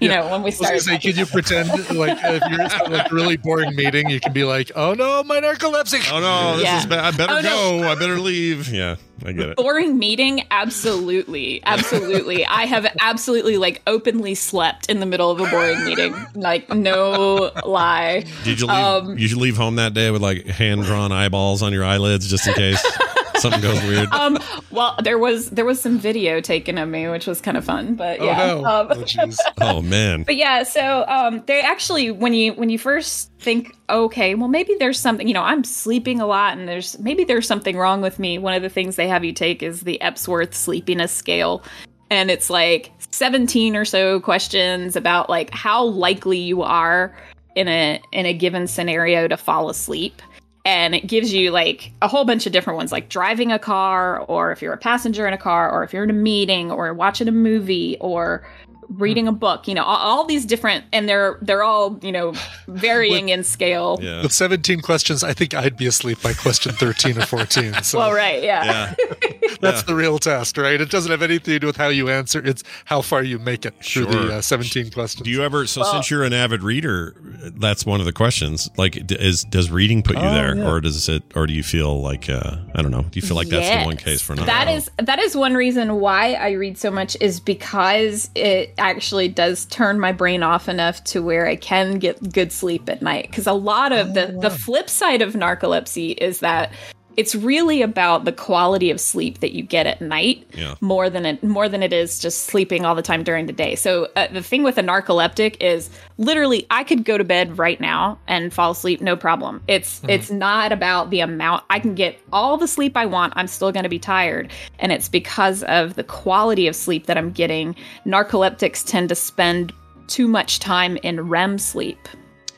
You 0.00 0.08
Yeah. 0.08 0.20
know, 0.20 0.28
when 0.30 0.42
we 0.42 0.50
I 0.50 0.52
was 0.52 0.56
started. 0.56 0.80
say, 0.82 0.98
can 0.98 1.16
you 1.16 1.26
pretend 1.26 1.70
like 1.96 2.18
if 2.22 2.42
you're 2.50 2.60
in 2.60 2.92
like 2.92 3.10
a 3.10 3.14
really 3.14 3.36
boring 3.36 3.74
meeting, 3.74 4.08
you 4.10 4.20
can 4.20 4.32
be 4.32 4.44
like, 4.44 4.70
"Oh 4.76 4.94
no, 4.94 5.24
my 5.24 5.40
narcolepsy." 5.40 6.00
Oh 6.12 6.20
no, 6.20 6.56
this 6.56 6.64
Yeah. 6.66 6.78
is 6.78 6.86
bad. 6.86 7.04
I 7.04 7.10
better 7.16 7.32
Oh, 7.32 7.40
no. 7.40 7.80
go. 7.80 7.90
I 7.90 7.94
better 7.96 8.20
leave. 8.20 8.68
Yeah, 8.68 8.96
I 9.24 9.32
get 9.32 9.48
it. 9.50 9.56
boring 9.56 9.98
meeting 9.98 10.44
absolutely 10.50 11.60
absolutely 11.64 12.46
i 12.46 12.64
have 12.66 12.86
absolutely 13.00 13.56
like 13.58 13.82
openly 13.86 14.34
slept 14.34 14.88
in 14.88 15.00
the 15.00 15.06
middle 15.06 15.30
of 15.30 15.40
a 15.40 15.46
boring 15.50 15.84
meeting 15.84 16.14
like 16.34 16.68
no 16.72 17.50
lie 17.66 18.24
Did 18.44 18.60
you 18.60 18.66
leave? 18.66 18.76
Um, 18.76 19.18
you 19.18 19.26
should 19.28 19.38
leave 19.38 19.56
home 19.56 19.76
that 19.76 19.92
day 19.94 20.10
with 20.10 20.22
like 20.22 20.46
hand 20.46 20.84
drawn 20.84 21.10
eyeballs 21.12 21.62
on 21.62 21.72
your 21.72 21.84
eyelids 21.84 22.28
just 22.28 22.46
in 22.46 22.54
case 22.54 22.80
something 23.36 23.60
goes 23.60 23.80
weird. 23.84 24.08
um 24.12 24.36
well 24.70 24.96
there 25.02 25.18
was 25.18 25.50
there 25.50 25.64
was 25.64 25.80
some 25.80 25.98
video 25.98 26.40
taken 26.40 26.76
of 26.78 26.88
me 26.88 27.08
which 27.08 27.26
was 27.26 27.40
kind 27.40 27.56
of 27.56 27.64
fun 27.64 27.94
but 27.94 28.20
Oh 28.20 28.24
yeah 28.24 28.36
no. 28.60 28.64
um, 28.64 28.88
oh 28.92 29.32
oh 29.60 29.82
man. 29.82 30.22
but 30.24 30.34
yeah 30.36 30.62
so 30.64 31.04
um 31.06 31.42
they 31.46 31.60
actually 31.60 32.10
when 32.10 32.34
you 32.34 32.52
when 32.54 32.68
you 32.70 32.78
first 32.78 33.30
think 33.40 33.76
okay 33.88 34.34
well 34.34 34.48
maybe 34.48 34.74
there's 34.80 34.98
something 34.98 35.28
you 35.28 35.34
know 35.34 35.42
i'm 35.42 35.62
sleeping 35.62 36.20
a 36.20 36.26
lot 36.26 36.58
and 36.58 36.68
there's 36.68 36.98
maybe 36.98 37.24
there's 37.24 37.46
something 37.46 37.76
wrong 37.76 38.00
with 38.00 38.18
me. 38.18 38.38
One 38.38 38.54
of 38.54 38.62
the 38.62 38.68
things 38.68 38.96
they 38.96 39.08
have 39.08 39.24
you 39.24 39.32
take 39.32 39.62
is 39.62 39.82
the 39.82 40.00
Epworth 40.00 40.54
sleepiness 40.54 41.12
scale. 41.12 41.62
And 42.10 42.30
it's 42.30 42.50
like 42.50 42.92
17 43.10 43.76
or 43.76 43.84
so 43.84 44.20
questions 44.20 44.96
about 44.96 45.28
like 45.28 45.50
how 45.50 45.84
likely 45.84 46.38
you 46.38 46.62
are 46.62 47.14
in 47.54 47.68
a 47.68 48.00
in 48.12 48.26
a 48.26 48.34
given 48.34 48.66
scenario 48.66 49.28
to 49.28 49.36
fall 49.36 49.68
asleep. 49.70 50.20
And 50.64 50.94
it 50.94 51.06
gives 51.06 51.32
you 51.32 51.50
like 51.50 51.92
a 52.02 52.08
whole 52.08 52.24
bunch 52.24 52.44
of 52.46 52.52
different 52.52 52.76
ones 52.76 52.92
like 52.92 53.08
driving 53.08 53.52
a 53.52 53.58
car 53.58 54.20
or 54.20 54.52
if 54.52 54.60
you're 54.60 54.74
a 54.74 54.78
passenger 54.78 55.26
in 55.26 55.32
a 55.32 55.38
car 55.38 55.70
or 55.70 55.82
if 55.82 55.92
you're 55.92 56.04
in 56.04 56.10
a 56.10 56.14
meeting 56.14 56.70
or 56.70 56.92
watching 56.92 57.28
a 57.28 57.32
movie 57.32 57.96
or 58.00 58.46
reading 58.88 59.28
a 59.28 59.32
book 59.32 59.68
you 59.68 59.74
know 59.74 59.84
all, 59.84 59.96
all 59.98 60.24
these 60.24 60.44
different 60.46 60.84
and 60.92 61.08
they're 61.08 61.38
they're 61.42 61.62
all 61.62 61.98
you 62.02 62.10
know 62.12 62.32
varying 62.68 63.28
in 63.28 63.44
scale 63.44 63.98
Yeah. 64.00 64.22
With 64.22 64.32
17 64.32 64.80
questions, 64.80 65.22
I 65.22 65.32
think 65.34 65.52
I'd 65.54 65.76
be 65.76 65.86
asleep 65.86 66.22
by 66.22 66.32
question 66.32 66.72
13 66.72 67.18
or 67.18 67.26
14. 67.26 67.82
So 67.82 67.98
well 67.98 68.12
right 68.12 68.42
yeah, 68.42 68.94
Yeah. 69.02 69.18
that's 69.60 69.82
the 69.84 69.94
real 69.94 70.18
test, 70.18 70.56
right? 70.56 70.80
It 70.80 70.90
doesn't 70.90 71.10
have 71.10 71.22
anything 71.22 71.54
to 71.54 71.58
do 71.58 71.66
with 71.66 71.76
how 71.76 71.88
you 71.88 72.08
answer, 72.08 72.40
it's 72.44 72.62
how 72.84 73.02
far 73.02 73.22
you 73.22 73.38
make 73.38 73.66
it 73.66 73.74
through 73.82 74.06
the 74.06 74.36
uh, 74.36 74.40
17 74.40 74.90
questions. 74.90 75.22
Do 75.24 75.30
you 75.30 75.42
ever? 75.42 75.66
So 75.66 75.80
Well- 75.82 75.92
since 75.92 76.10
you're 76.10 76.24
an 76.24 76.32
avid 76.32 76.62
reader, 76.62 77.14
that's 77.56 77.84
one 77.84 78.00
of 78.00 78.06
the 78.06 78.12
questions. 78.12 78.70
Like, 78.76 79.10
is 79.12 79.44
does 79.44 79.70
reading 79.70 80.02
put 80.02 80.16
you 80.16 80.22
Oh, 80.22 80.32
there, 80.32 80.56
yeah. 80.56 80.68
or 80.70 80.80
does 80.80 81.08
it, 81.08 81.22
or 81.34 81.46
do 81.46 81.52
you 81.52 81.62
feel 81.62 82.00
like 82.00 82.28
uh, 82.28 82.56
I 82.74 82.82
don't 82.82 82.90
know? 82.90 83.02
Do 83.02 83.20
you 83.20 83.22
feel 83.26 83.36
like 83.36 83.48
that's 83.48 83.68
the 83.68 83.84
one 83.86 83.96
case 83.96 84.20
for 84.22 84.34
not? 84.34 84.46
That 84.46 84.68
is 84.68 84.90
that 84.98 85.18
is 85.18 85.36
one 85.36 85.54
reason 85.54 86.00
why 86.00 86.34
I 86.34 86.52
read 86.52 86.78
so 86.78 86.90
much 86.90 87.16
is 87.20 87.40
because 87.40 88.30
it 88.34 88.74
actually 88.78 89.28
does 89.28 89.66
turn 89.66 90.00
my 90.00 90.12
brain 90.12 90.42
off 90.42 90.68
enough 90.68 91.02
to 91.04 91.22
where 91.22 91.46
I 91.46 91.56
can 91.56 91.98
get 91.98 92.32
good 92.32 92.52
sleep 92.52 92.88
at 92.88 93.02
night. 93.02 93.28
Because 93.30 93.46
a 93.46 93.52
lot 93.52 93.92
of 93.92 94.14
the 94.14 94.38
the 94.40 94.48
oh, 94.48 94.50
flip 94.50 94.88
side 94.88 95.22
of 95.22 95.34
narcolepsy 95.34 96.16
is 96.18 96.40
that 96.40 96.72
it's 97.18 97.34
really 97.34 97.82
about 97.82 98.24
the 98.24 98.30
quality 98.30 98.92
of 98.92 99.00
sleep 99.00 99.40
that 99.40 99.50
you 99.52 99.60
get 99.64 99.88
at 99.88 100.00
night 100.00 100.46
Yeah. 100.54 100.76
more 100.80 101.10
than 101.10 101.26
it 101.26 101.42
more 101.42 101.68
than 101.68 101.82
it 101.82 101.92
is 101.92 102.20
just 102.20 102.44
sleeping 102.44 102.84
all 102.86 102.94
the 102.94 103.02
time 103.02 103.24
during 103.24 103.46
the 103.46 103.52
day. 103.52 103.74
So 103.74 104.08
uh, 104.14 104.28
the 104.28 104.42
thing 104.42 104.62
with 104.62 104.78
a 104.78 104.82
narcoleptic 104.82 105.56
is 105.60 105.90
literally 106.16 106.64
I 106.70 106.84
could 106.84 107.04
go 107.04 107.18
to 107.18 107.24
bed 107.24 107.58
right 107.58 107.80
now 107.80 108.20
and 108.28 108.52
fall 108.52 108.70
asleep 108.70 109.00
no 109.00 109.16
problem. 109.16 109.60
It's 109.66 110.00
it's 110.08 110.30
not 110.30 110.70
about 110.70 111.10
the 111.10 111.18
amount 111.18 111.64
I 111.68 111.80
can 111.80 111.96
get 111.96 112.16
all 112.32 112.56
the 112.56 112.68
sleep 112.68 112.96
I 112.96 113.06
want. 113.06 113.32
I'm 113.34 113.48
still 113.48 113.72
going 113.72 113.82
to 113.82 113.88
be 113.88 113.98
tired 113.98 114.52
and 114.78 114.92
it's 114.92 115.08
because 115.08 115.64
of 115.64 115.96
the 115.96 116.04
quality 116.04 116.68
of 116.68 116.76
sleep 116.76 117.06
that 117.06 117.18
I'm 117.18 117.32
getting. 117.32 117.74
Narcoleptics 118.06 118.86
tend 118.86 119.08
to 119.08 119.16
spend 119.16 119.72
too 120.06 120.28
much 120.28 120.60
time 120.60 120.96
in 121.02 121.28
REM 121.28 121.58
sleep. 121.58 122.08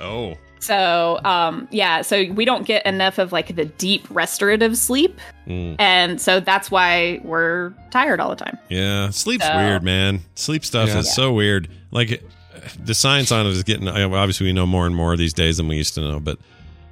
Oh, 0.03 0.35
So, 0.61 1.19
um, 1.25 1.67
yeah, 1.71 2.03
so 2.03 2.31
we 2.33 2.45
don't 2.45 2.67
get 2.67 2.85
enough 2.87 3.19
of 3.19 3.33
like 3.33 3.55
the 3.57 3.65
deep 3.65 4.07
restorative 4.11 4.77
sleep. 4.77 5.19
Mm. 5.47 5.77
And 5.79 6.21
so 6.21 6.39
that's 6.41 6.71
why 6.71 7.21
we're 7.25 7.73
tired 7.91 8.21
all 8.21 8.31
the 8.31 8.37
time. 8.37 8.59
yeah. 8.69 9.11
Sleep's 9.11 9.45
So- 9.47 9.57
weird, 9.57 9.83
man. 9.83 10.21
Sleep 10.35 10.65
stuff 10.65 10.91
Yeah. 10.91 10.99
is 10.99 11.13
so 11.15 11.33
weird. 11.33 11.69
Like 11.91 12.23
the 12.79 12.95
science 12.95 13.33
on 13.33 13.47
it 13.47 13.51
is 13.51 13.63
getting. 13.63 13.89
Obviously, 13.89 14.47
we 14.47 14.53
know 14.53 14.67
more 14.67 14.87
and 14.87 14.95
more 14.95 15.17
these 15.17 15.33
days 15.33 15.57
than 15.57 15.67
we 15.67 15.77
used 15.77 15.95
to 15.95 16.03
know. 16.03 16.21
But 16.21 16.39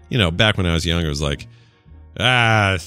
you 0.08 0.16
know, 0.18 0.30
back 0.30 0.56
when 0.56 0.66
I 0.66 0.72
was 0.72 0.86
young, 0.86 1.04
it 1.04 1.08
was 1.08 1.20
like, 1.20 1.46
ah, 2.18 2.78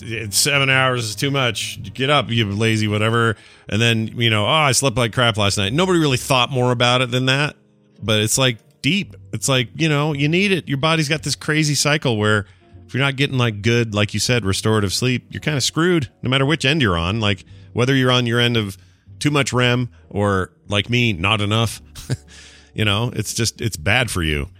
it's 0.00 0.36
seven 0.36 0.68
hours 0.68 1.04
is 1.04 1.14
too 1.14 1.30
much. 1.30 1.80
Get 1.94 2.10
up, 2.10 2.28
you 2.30 2.44
lazy 2.50 2.88
whatever. 2.88 3.36
And 3.68 3.80
then 3.80 4.08
you 4.20 4.30
know, 4.30 4.44
oh, 4.46 4.48
I 4.48 4.72
slept 4.72 4.96
like 4.96 5.12
crap 5.12 5.36
last 5.36 5.56
night. 5.58 5.72
Nobody 5.72 6.00
really 6.00 6.16
thought 6.16 6.50
more 6.50 6.72
about 6.72 7.00
it 7.02 7.10
than 7.12 7.26
that. 7.26 7.54
But 8.02 8.20
it's 8.20 8.36
like 8.36 8.58
deep. 8.84 9.16
It's 9.32 9.48
like 9.48 9.70
you 9.74 9.88
know, 9.88 10.12
you 10.12 10.28
need 10.28 10.52
it. 10.52 10.68
Your 10.68 10.76
body's 10.76 11.08
got 11.08 11.22
this 11.22 11.34
crazy 11.34 11.74
cycle 11.74 12.18
where 12.18 12.46
if 12.86 12.92
you're 12.92 13.02
not 13.02 13.16
getting 13.16 13.38
like 13.38 13.62
good, 13.62 13.94
like 13.94 14.12
you 14.12 14.20
said, 14.20 14.44
restorative 14.44 14.92
sleep, 14.92 15.26
you're 15.30 15.40
kind 15.40 15.56
of 15.56 15.62
screwed. 15.62 16.10
No 16.22 16.28
matter 16.28 16.44
which 16.44 16.66
end 16.66 16.82
you're 16.82 16.98
on, 16.98 17.18
like 17.18 17.46
whether 17.72 17.94
you're 17.94 18.12
on 18.12 18.26
your 18.26 18.38
end 18.38 18.58
of 18.58 18.76
too 19.20 19.30
much 19.30 19.54
REM 19.54 19.88
or 20.10 20.52
like 20.68 20.90
me, 20.90 21.14
not 21.14 21.40
enough. 21.40 21.80
you 22.74 22.84
know, 22.84 23.10
it's 23.14 23.32
just 23.32 23.62
it's 23.62 23.78
bad 23.78 24.10
for 24.10 24.22
you. 24.22 24.50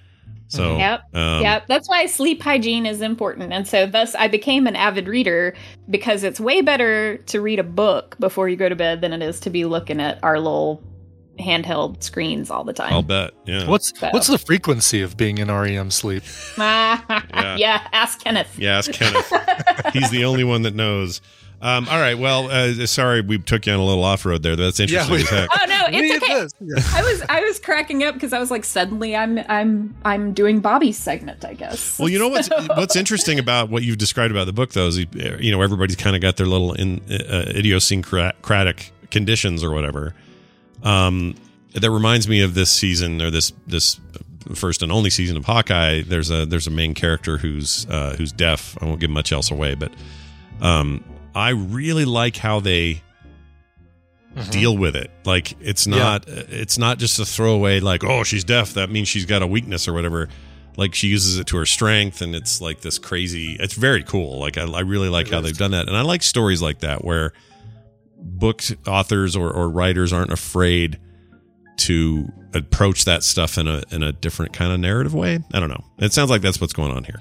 So 0.48 0.78
Yep. 0.78 1.14
um, 1.14 1.42
yep. 1.42 1.66
That's 1.66 1.86
why 1.86 2.06
sleep 2.06 2.42
hygiene 2.42 2.86
is 2.86 3.02
important. 3.02 3.52
And 3.52 3.68
so, 3.68 3.86
thus, 3.86 4.14
I 4.14 4.28
became 4.28 4.66
an 4.66 4.76
avid 4.76 5.06
reader 5.06 5.54
because 5.90 6.24
it's 6.24 6.40
way 6.40 6.62
better 6.62 7.18
to 7.18 7.40
read 7.42 7.58
a 7.58 7.64
book 7.64 8.16
before 8.18 8.48
you 8.48 8.56
go 8.56 8.70
to 8.70 8.76
bed 8.76 9.02
than 9.02 9.12
it 9.12 9.20
is 9.20 9.40
to 9.40 9.50
be 9.50 9.64
looking 9.66 10.00
at 10.00 10.18
our 10.22 10.38
little 10.38 10.82
handheld 11.39 12.03
screens 12.03 12.51
all 12.51 12.64
the 12.64 12.72
time. 12.72 12.93
I'll 12.93 13.03
bet. 13.03 13.32
Yeah. 13.47 13.66
What's 13.68 13.99
So- 13.99 14.09
what's 14.11 14.28
the 14.28 14.39
frequency 14.39 15.03
of 15.03 15.16
being 15.16 15.39
in 15.39 15.49
REM 15.51 15.91
sleep? 15.91 16.22
yeah. 16.59 17.01
ask 17.93 18.22
Kenneth. 18.22 18.59
Yeah, 18.59 18.78
ask 18.78 18.93
Kenneth. 18.93 19.32
He's 19.93 20.11
the 20.11 20.24
only 20.24 20.45
one 20.45 20.62
that 20.62 20.74
knows. 20.74 21.20
Um, 21.62 21.89
all 21.89 21.99
right. 21.99 22.18
Well, 22.18 22.51
uh, 22.51 22.85
sorry 22.87 23.22
we 23.22 23.39
took 23.39 23.64
you 23.66 23.72
on 23.72 23.78
a 23.78 23.85
little 23.85 24.05
off 24.05 24.26
road 24.26 24.43
there. 24.43 24.55
That's 24.55 24.80
interesting 24.80 25.14
we- 25.14 25.22
as 25.22 25.28
heck. 25.30 25.49
Oh 25.61 25.66
no, 25.66 25.99
it's 25.99 26.22
okay. 26.24 26.35
this. 26.43 26.53
Yeah. 26.61 26.99
I 26.99 27.03
was 27.03 27.22
I 27.28 27.41
was 27.41 27.59
cracking 27.59 28.03
up 28.05 28.14
because 28.14 28.32
I 28.32 28.39
was 28.39 28.51
like, 28.51 28.64
suddenly 28.64 29.16
I'm 29.16 29.39
I'm 29.49 29.95
I'm 30.05 30.32
doing 30.35 30.61
Bobby's 30.61 30.99
segment, 30.99 31.45
I 31.45 31.55
guess. 31.55 31.99
Well, 31.99 32.09
you 32.09 32.18
know 32.18 32.28
what's 32.28 32.49
what's 32.68 32.97
interesting 32.97 33.39
about 33.39 33.70
what 33.70 33.82
you've 33.82 33.99
described 33.99 34.30
about 34.30 34.45
the 34.47 34.53
book, 34.53 34.72
though, 34.72 34.87
is 34.89 34.99
you 34.99 35.51
know 35.53 35.62
everybody's 35.62 35.97
kind 35.97 36.14
of 36.16 36.22
got 36.22 36.37
their 36.37 36.47
little 36.47 36.74
in, 36.74 37.01
uh, 37.11 37.45
idiosyncratic 37.55 38.93
conditions 39.11 39.62
or 39.64 39.70
whatever. 39.72 40.14
Um, 40.85 41.35
that 41.72 41.91
reminds 41.91 42.28
me 42.28 42.43
of 42.43 42.55
this 42.55 42.70
season 42.70 43.20
or 43.20 43.30
this 43.30 43.53
this 43.66 43.99
first 44.55 44.82
and 44.82 44.93
only 44.93 45.11
season 45.11 45.37
of 45.37 45.45
Hawkeye. 45.45 46.03
There's 46.03 46.30
a 46.30 46.47
there's 46.47 46.66
a 46.66 46.70
main 46.70 46.95
character 46.95 47.39
who's 47.39 47.87
uh, 47.91 48.14
who's 48.16 48.30
deaf. 48.32 48.76
I 48.80 48.85
won't 48.85 49.01
give 49.01 49.11
much 49.11 49.32
else 49.32 49.51
away, 49.51 49.74
but 49.74 49.93
um, 50.61 51.03
I 51.35 51.51
really 51.51 52.05
like 52.05 52.37
how 52.37 52.61
they 52.61 53.03
deal 54.51 54.76
with 54.76 54.97
it. 54.97 55.11
Like 55.24 55.57
it's 55.61 55.87
not 55.87 56.24
it's 56.28 56.78
not 56.78 56.99
just 56.99 57.18
a 57.18 57.24
throwaway 57.24 57.80
like 57.80 58.05
oh 58.05 58.24
she's 58.24 58.45
deaf 58.45 58.74
that 58.74 58.91
means 58.91 59.09
she's 59.09 59.26
got 59.26 59.43
a 59.43 59.47
weakness 59.47 59.89
or 59.89 59.93
whatever. 59.93 60.28
Like 60.76 60.95
she 60.95 61.07
uses 61.07 61.39
it 61.39 61.47
to 61.49 61.57
her 61.59 61.66
strength 61.66 62.20
and 62.20 62.35
it's 62.35 62.61
like 62.61 62.80
this 62.80 62.99
crazy. 62.99 63.57
It's 63.61 63.74
very 63.74 64.03
cool. 64.03 64.39
Like 64.39 64.59
I, 64.59 64.64
I 64.64 64.80
really 64.80 65.09
like 65.09 65.30
how 65.30 65.41
they've 65.41 65.57
done 65.57 65.70
that 65.70 65.89
and 65.89 65.97
I 65.97 66.03
like 66.03 66.22
stories 66.22 66.61
like 66.61 66.80
that 66.80 67.05
where 67.05 67.32
book 68.24 68.62
authors 68.86 69.36
or, 69.36 69.52
or 69.52 69.68
writers 69.68 70.12
aren't 70.12 70.32
afraid 70.32 70.98
to 71.76 72.28
approach 72.54 73.04
that 73.04 73.22
stuff 73.22 73.58
in 73.58 73.68
a 73.68 73.82
in 73.90 74.02
a 74.02 74.12
different 74.12 74.52
kind 74.52 74.72
of 74.72 74.80
narrative 74.80 75.14
way. 75.14 75.38
I 75.52 75.60
don't 75.60 75.68
know. 75.68 75.84
It 75.98 76.12
sounds 76.12 76.30
like 76.30 76.42
that's 76.42 76.60
what's 76.60 76.72
going 76.72 76.92
on 76.92 77.04
here. 77.04 77.20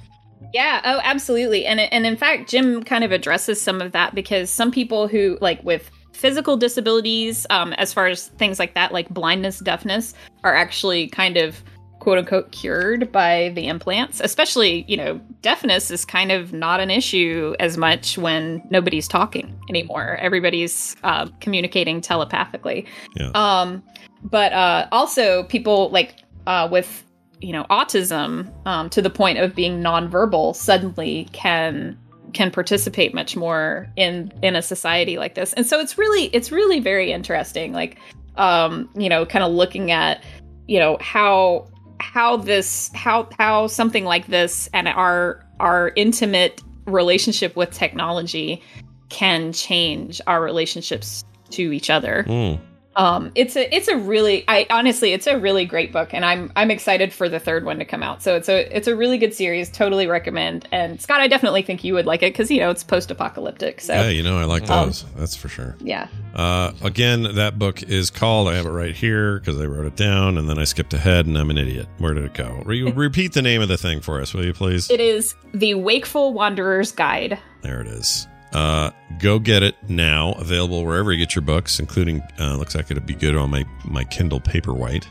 Yeah, 0.53 0.81
oh, 0.85 1.01
absolutely. 1.03 1.65
And 1.65 1.79
and 1.79 2.05
in 2.05 2.15
fact, 2.15 2.49
Jim 2.49 2.83
kind 2.83 3.03
of 3.03 3.11
addresses 3.11 3.59
some 3.59 3.81
of 3.81 3.91
that 3.93 4.13
because 4.13 4.49
some 4.49 4.71
people 4.71 5.07
who 5.07 5.37
like 5.41 5.63
with 5.63 5.89
physical 6.13 6.55
disabilities, 6.55 7.47
um, 7.49 7.73
as 7.73 7.91
far 7.91 8.07
as 8.07 8.27
things 8.27 8.59
like 8.59 8.75
that, 8.75 8.93
like 8.93 9.09
blindness, 9.09 9.59
deafness, 9.59 10.13
are 10.43 10.55
actually 10.55 11.07
kind 11.07 11.37
of 11.37 11.63
quote 12.03 12.17
unquote 12.17 12.51
cured 12.51 13.13
by 13.13 13.53
the 13.55 13.65
implants. 13.65 14.19
Especially, 14.19 14.83
you 14.89 14.97
know, 14.97 15.21
deafness 15.41 15.89
is 15.89 16.03
kind 16.03 16.33
of 16.33 16.51
not 16.51 16.81
an 16.81 16.91
issue 16.91 17.55
as 17.61 17.77
much 17.77 18.17
when 18.17 18.61
nobody's 18.69 19.07
talking 19.07 19.57
anymore. 19.69 20.17
Everybody's 20.17 20.97
uh, 21.05 21.29
communicating 21.39 22.01
telepathically. 22.01 22.85
Yeah. 23.15 23.31
Um, 23.33 23.81
but 24.21 24.51
uh, 24.51 24.87
also 24.91 25.43
people 25.43 25.89
like 25.91 26.15
uh, 26.45 26.67
with 26.69 27.05
you 27.39 27.53
know 27.53 27.65
autism 27.69 28.51
um, 28.67 28.89
to 28.89 29.01
the 29.01 29.09
point 29.09 29.39
of 29.39 29.55
being 29.55 29.81
nonverbal 29.81 30.53
suddenly 30.57 31.29
can 31.31 31.97
can 32.33 32.51
participate 32.51 33.13
much 33.13 33.37
more 33.37 33.87
in 33.95 34.33
in 34.41 34.57
a 34.57 34.61
society 34.61 35.17
like 35.17 35.35
this 35.35 35.53
and 35.53 35.67
so 35.67 35.79
it's 35.79 35.97
really 35.97 36.25
it's 36.27 36.51
really 36.51 36.79
very 36.79 37.11
interesting 37.11 37.73
like 37.73 37.99
um 38.37 38.89
you 38.95 39.07
know 39.07 39.25
kind 39.25 39.43
of 39.43 39.51
looking 39.51 39.91
at 39.91 40.23
you 40.67 40.79
know 40.79 40.97
how 40.99 41.67
how 42.03 42.35
this 42.35 42.91
how 42.93 43.27
how 43.39 43.65
something 43.65 44.03
like 44.03 44.27
this 44.27 44.69
and 44.73 44.89
our 44.89 45.43
our 45.61 45.93
intimate 45.95 46.61
relationship 46.85 47.55
with 47.55 47.71
technology 47.71 48.61
can 49.07 49.53
change 49.53 50.19
our 50.27 50.43
relationships 50.43 51.23
to 51.49 51.71
each 51.71 51.89
other 51.89 52.25
Mm. 52.27 52.59
Um 52.95 53.31
it's 53.35 53.55
a 53.55 53.75
it's 53.75 53.87
a 53.87 53.97
really 53.97 54.43
i 54.47 54.65
honestly 54.69 55.13
it's 55.13 55.25
a 55.27 55.37
really 55.39 55.65
great 55.65 55.91
book 55.91 56.13
and 56.13 56.23
i'm 56.23 56.51
i'm 56.55 56.69
excited 56.69 57.11
for 57.11 57.27
the 57.27 57.39
third 57.39 57.65
one 57.65 57.79
to 57.79 57.85
come 57.85 58.03
out 58.03 58.21
so 58.21 58.35
it's 58.35 58.47
a 58.49 58.75
it's 58.75 58.87
a 58.87 58.95
really 58.95 59.17
good 59.17 59.33
series 59.33 59.69
totally 59.69 60.05
recommend 60.07 60.67
and 60.71 61.01
scott 61.01 61.19
i 61.21 61.27
definitely 61.27 61.61
think 61.61 61.83
you 61.83 61.93
would 61.93 62.05
like 62.05 62.21
it 62.21 62.31
because 62.33 62.51
you 62.51 62.59
know 62.59 62.69
it's 62.69 62.83
post-apocalyptic 62.83 63.81
so 63.81 63.93
Yeah, 63.93 64.09
you 64.09 64.21
know 64.23 64.37
I 64.37 64.43
like 64.45 64.69
Um, 64.69 64.87
those. 64.87 65.05
That's 65.15 65.35
for 65.35 65.47
sure. 65.49 65.75
yeah 65.79 66.07
Uh, 66.35 66.71
again, 66.81 67.35
that 67.35 67.59
book 67.59 67.83
is 67.83 68.09
called. 68.09 68.47
I 68.47 68.55
have 68.55 68.65
it 68.65 68.71
right 68.71 68.95
here 68.95 69.37
because 69.39 69.59
I 69.61 69.65
wrote 69.65 69.85
it 69.85 69.95
down, 69.95 70.39
and 70.39 70.49
then 70.49 70.57
I 70.57 70.63
skipped 70.63 70.91
ahead, 70.95 71.27
and 71.27 71.37
I'm 71.37 71.51
an 71.51 71.59
idiot. 71.59 71.87
Where 71.99 72.15
did 72.15 72.23
it 72.23 72.33
go? 72.33 72.63
Re- 72.65 72.91
repeat 72.95 73.33
the 73.33 73.43
name 73.43 73.61
of 73.61 73.67
the 73.67 73.77
thing 73.77 74.01
for 74.01 74.19
us, 74.19 74.33
will 74.33 74.43
you, 74.43 74.51
please? 74.53 74.89
it 74.89 74.99
is 74.99 75.35
the 75.53 75.75
wakeful 75.75 76.33
wanderer's 76.33 76.91
guide 76.91 77.37
There 77.61 77.81
it 77.81 77.87
is. 77.87 78.27
Uh, 78.53 78.91
go 79.19 79.39
get 79.39 79.63
it 79.63 79.75
now. 79.87 80.33
Available 80.33 80.85
wherever 80.85 81.11
you 81.11 81.17
get 81.17 81.35
your 81.35 81.41
books, 81.41 81.79
including 81.79 82.21
uh, 82.39 82.55
looks 82.55 82.75
like 82.75 82.89
it'd 82.91 83.05
be 83.05 83.15
good 83.15 83.35
on 83.35 83.49
my 83.49 83.65
my 83.85 84.03
Kindle 84.03 84.39
Paperwhite. 84.39 85.05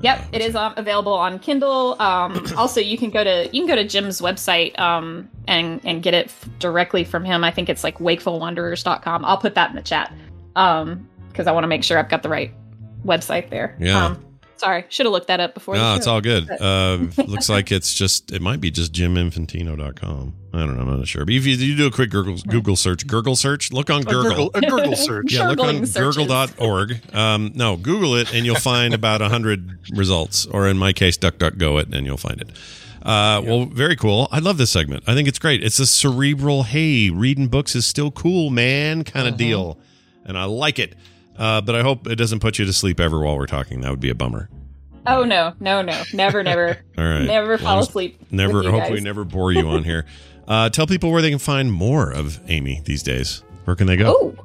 Yep, 0.00 0.20
it 0.32 0.40
is 0.42 0.54
um, 0.54 0.74
available 0.76 1.12
on 1.12 1.38
Kindle. 1.40 2.00
Um, 2.00 2.46
also, 2.56 2.80
you 2.80 2.96
can 2.96 3.10
go 3.10 3.24
to 3.24 3.48
you 3.52 3.62
can 3.62 3.66
go 3.66 3.76
to 3.76 3.86
Jim's 3.86 4.20
website 4.20 4.78
um, 4.78 5.28
and 5.46 5.80
and 5.84 6.02
get 6.02 6.14
it 6.14 6.26
f- 6.26 6.48
directly 6.58 7.04
from 7.04 7.24
him. 7.24 7.44
I 7.44 7.50
think 7.50 7.68
it's 7.68 7.84
like 7.84 7.98
wakefulwanderers.com. 7.98 9.24
I'll 9.24 9.38
put 9.38 9.54
that 9.56 9.70
in 9.70 9.76
the 9.76 9.82
chat 9.82 10.12
because 10.54 11.46
I 11.46 11.52
want 11.52 11.64
to 11.64 11.68
make 11.68 11.84
sure 11.84 11.98
I've 11.98 12.08
got 12.08 12.22
the 12.22 12.28
right 12.28 12.52
website 13.04 13.50
there. 13.50 13.76
Yeah. 13.78 14.06
Um, 14.06 14.24
Sorry, 14.58 14.84
should 14.88 15.06
have 15.06 15.12
looked 15.12 15.28
that 15.28 15.40
up 15.40 15.54
before. 15.54 15.74
No, 15.76 15.94
it's 15.94 16.06
all 16.06 16.20
good. 16.20 16.50
Uh, 16.50 16.98
looks 17.26 17.48
like 17.48 17.70
it's 17.72 17.94
just, 17.94 18.32
it 18.32 18.42
might 18.42 18.60
be 18.60 18.70
just 18.70 18.92
jiminfantino.com. 18.92 20.34
I 20.52 20.58
don't 20.60 20.76
know. 20.76 20.82
I'm 20.82 20.98
not 20.98 21.06
sure. 21.06 21.24
But 21.24 21.34
if 21.34 21.46
you, 21.46 21.54
you 21.54 21.76
do 21.76 21.86
a 21.86 21.90
quick 21.90 22.10
Google, 22.10 22.36
Google 22.48 22.76
search, 22.76 23.06
Google 23.06 23.36
search, 23.36 23.72
look 23.72 23.90
on 23.90 24.00
A 24.02 24.04
Gurgle. 24.04 24.50
Gurgle, 24.50 24.50
a 24.54 24.60
Gurgle 24.62 24.96
search. 24.96 25.32
Yeah, 25.32 25.48
look 25.48 25.60
on 25.60 25.66
Gurgling 25.82 25.86
searches. 25.86 26.16
gurgle.org. 26.26 27.14
Um, 27.14 27.52
no, 27.54 27.76
Google 27.76 28.16
it 28.16 28.34
and 28.34 28.44
you'll 28.46 28.56
find 28.56 28.94
about 28.94 29.20
100 29.20 29.90
results, 29.96 30.46
or 30.46 30.66
in 30.68 30.78
my 30.78 30.92
case, 30.92 31.16
DuckDuckGo 31.18 31.82
it 31.82 31.94
and 31.94 32.06
you'll 32.06 32.16
find 32.16 32.40
it. 32.40 32.48
Uh, 33.02 33.40
Well, 33.44 33.66
very 33.66 33.94
cool. 33.96 34.28
I 34.32 34.38
love 34.40 34.58
this 34.58 34.70
segment. 34.70 35.04
I 35.06 35.14
think 35.14 35.28
it's 35.28 35.38
great. 35.38 35.62
It's 35.62 35.78
a 35.78 35.86
cerebral, 35.86 36.64
hey, 36.64 37.10
reading 37.10 37.48
books 37.48 37.74
is 37.76 37.86
still 37.86 38.10
cool, 38.10 38.50
man, 38.50 39.04
kind 39.04 39.28
of 39.28 39.36
deal. 39.36 39.78
And 40.24 40.36
I 40.36 40.44
like 40.44 40.78
it. 40.78 40.94
Uh, 41.38 41.60
but 41.60 41.74
I 41.74 41.82
hope 41.82 42.06
it 42.06 42.16
doesn't 42.16 42.40
put 42.40 42.58
you 42.58 42.64
to 42.64 42.72
sleep 42.72 42.98
ever 43.00 43.20
while 43.20 43.36
we're 43.38 43.46
talking. 43.46 43.80
That 43.82 43.90
would 43.90 44.00
be 44.00 44.10
a 44.10 44.14
bummer. 44.14 44.50
Oh 45.06 45.22
no, 45.24 45.54
no, 45.60 45.80
no, 45.80 46.02
never, 46.12 46.42
never, 46.42 46.68
All 46.98 47.04
right. 47.04 47.22
never 47.22 47.56
fall 47.56 47.76
Well, 47.76 47.84
asleep. 47.84 48.20
Never, 48.30 48.68
hopefully, 48.70 49.00
never 49.00 49.24
bore 49.24 49.52
you 49.52 49.68
on 49.68 49.84
here. 49.84 50.04
Uh, 50.48 50.70
tell 50.70 50.86
people 50.86 51.10
where 51.12 51.20
they 51.20 51.28
can 51.28 51.38
find 51.38 51.70
more 51.70 52.10
of 52.10 52.40
Amy 52.48 52.80
these 52.86 53.02
days. 53.02 53.42
Where 53.64 53.76
can 53.76 53.86
they 53.86 53.98
go? 53.98 54.14
Oh, 54.16 54.44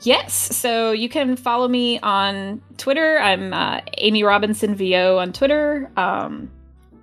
yes. 0.00 0.32
So 0.56 0.92
you 0.92 1.10
can 1.10 1.36
follow 1.36 1.68
me 1.68 1.98
on 2.00 2.62
Twitter. 2.78 3.18
I'm 3.18 3.52
uh, 3.52 3.82
Amy 3.98 4.24
Robinson 4.24 4.74
VO 4.74 5.18
on 5.18 5.34
Twitter. 5.34 5.90
Um, 5.98 6.50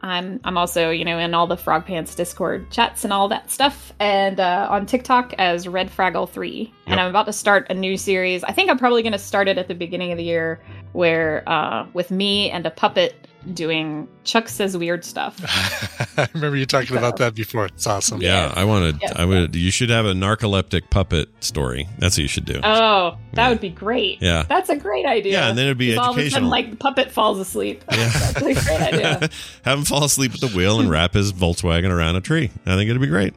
I'm 0.01 0.39
I'm 0.43 0.57
also 0.57 0.89
you 0.89 1.05
know 1.05 1.17
in 1.17 1.33
all 1.33 1.47
the 1.47 1.57
Frog 1.57 1.85
Pants 1.85 2.15
Discord 2.15 2.69
chats 2.71 3.03
and 3.03 3.13
all 3.13 3.27
that 3.29 3.51
stuff, 3.51 3.93
and 3.99 4.39
uh, 4.39 4.67
on 4.69 4.85
TikTok 4.85 5.33
as 5.37 5.67
Red 5.67 5.89
Fraggle 5.89 6.29
Three. 6.29 6.73
And 6.87 6.99
I'm 6.99 7.09
about 7.09 7.25
to 7.27 7.33
start 7.33 7.67
a 7.69 7.73
new 7.73 7.97
series. 7.97 8.43
I 8.43 8.51
think 8.51 8.69
I'm 8.69 8.77
probably 8.77 9.01
going 9.03 9.13
to 9.13 9.19
start 9.19 9.47
it 9.47 9.57
at 9.57 9.67
the 9.67 9.75
beginning 9.75 10.11
of 10.11 10.17
the 10.17 10.23
year, 10.23 10.59
where 10.93 11.47
uh, 11.47 11.87
with 11.93 12.11
me 12.11 12.49
and 12.51 12.65
a 12.65 12.71
puppet 12.71 13.27
doing 13.53 14.07
Chuck 14.23 14.47
says 14.49 14.77
weird 14.77 15.03
stuff. 15.03 15.39
I 16.17 16.27
remember 16.33 16.57
you 16.57 16.65
talking 16.65 16.95
about 16.97 17.17
that 17.17 17.33
before. 17.35 17.65
It's 17.65 17.87
awesome. 17.87 18.21
Yeah, 18.21 18.53
I 18.55 18.63
wanted. 18.65 18.99
Yes. 19.01 19.13
I 19.15 19.25
would. 19.25 19.55
You 19.55 19.71
should 19.71 19.89
have 19.89 20.05
a 20.05 20.13
narcoleptic 20.13 20.89
puppet 20.89 21.29
story. 21.43 21.87
That's 21.99 22.15
what 22.17 22.21
you 22.23 22.27
should 22.27 22.45
do. 22.45 22.59
Oh, 22.63 23.17
that 23.33 23.43
Yeah. 23.43 23.49
would 23.49 23.61
be 23.61 23.69
great. 23.69 24.21
Yeah. 24.21 24.43
That's 24.47 24.69
a 24.69 24.75
great 24.75 25.05
idea. 25.05 25.33
Yeah, 25.33 25.49
and 25.49 25.57
then 25.57 25.65
it'd 25.65 25.77
be 25.77 25.95
'Cause 25.95 25.97
All 26.07 26.11
of 26.13 26.17
a 26.17 26.29
sudden, 26.29 26.47
educational. 26.47 26.49
like 26.49 26.69
the 26.71 26.77
puppet 26.77 27.11
falls 27.11 27.39
asleep. 27.39 27.83
Yeah. 27.91 28.09
That's 28.09 28.37
a 28.37 28.41
great 28.65 28.81
idea. 28.81 29.29
have 29.63 29.77
him 29.79 29.85
fall 29.85 30.03
asleep 30.03 30.33
at 30.33 30.39
the 30.41 30.47
wheel 30.47 30.79
and 30.79 30.89
wrap 30.89 31.13
his 31.13 31.31
Volkswagen 31.33 31.89
around 31.91 32.15
a 32.15 32.21
tree. 32.21 32.49
I 32.65 32.75
think 32.75 32.89
it'd 32.89 33.01
be 33.01 33.07
great. 33.07 33.33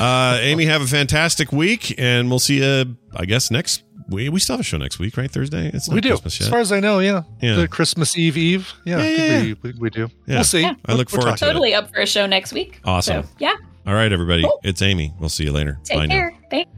Uh, 0.00 0.38
Amy, 0.40 0.64
have 0.64 0.82
a 0.82 0.86
fantastic 0.86 1.52
week, 1.52 1.94
and 1.98 2.28
we'll 2.28 2.40
see 2.40 2.58
you. 2.58 2.96
I 3.14 3.26
guess 3.26 3.48
next. 3.52 3.83
We 4.08 4.28
we 4.28 4.38
still 4.40 4.54
have 4.54 4.60
a 4.60 4.64
show 4.64 4.76
next 4.76 4.98
week, 4.98 5.16
right? 5.16 5.30
Thursday. 5.30 5.70
It's 5.72 5.88
not 5.88 5.94
We 5.94 6.00
do. 6.00 6.10
Christmas 6.10 6.40
As 6.42 6.48
far 6.48 6.58
as 6.60 6.72
I 6.72 6.80
know, 6.80 6.98
yeah. 6.98 7.22
Yeah. 7.40 7.56
The 7.56 7.68
Christmas 7.68 8.16
Eve 8.18 8.36
Eve. 8.36 8.72
Yeah, 8.84 8.98
Yeah, 8.98 9.02
I 9.02 9.06
think 9.06 9.18
yeah, 9.18 9.54
We, 9.62 9.70
we, 9.72 9.78
we 9.80 9.90
do. 9.90 10.08
Yeah. 10.26 10.34
We'll 10.36 10.44
see. 10.44 10.60
Yeah. 10.60 10.74
I 10.86 10.92
look 10.94 11.10
We'll 11.10 11.22
forward 11.22 11.30
talk. 11.30 11.38
to 11.38 11.44
it. 11.46 11.48
totally 11.48 11.74
up 11.74 11.90
for 11.92 12.00
a 12.00 12.06
show 12.06 12.26
next 12.26 12.52
week. 12.52 12.80
Awesome. 12.84 13.22
So, 13.22 13.28
yeah. 13.38 13.54
All 13.86 13.94
right, 13.94 14.12
everybody. 14.12 14.42
Cool. 14.42 14.60
It's 14.62 14.82
Amy. 14.82 15.12
We'll 15.20 15.28
see 15.30 15.44
you 15.44 15.52
later. 15.52 15.78
Take 15.84 15.98
Bye 15.98 16.06
care. 16.08 16.34
Thanks. 16.50 16.70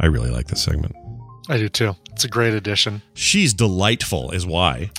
I 0.00 0.06
really 0.06 0.30
like 0.30 0.46
this 0.48 0.62
segment. 0.62 0.94
I 1.48 1.58
do 1.58 1.68
too. 1.68 1.94
It's 2.12 2.24
a 2.24 2.28
great 2.28 2.54
addition. 2.54 3.02
She's 3.14 3.52
delightful, 3.54 4.30
is 4.30 4.46
why. 4.46 4.90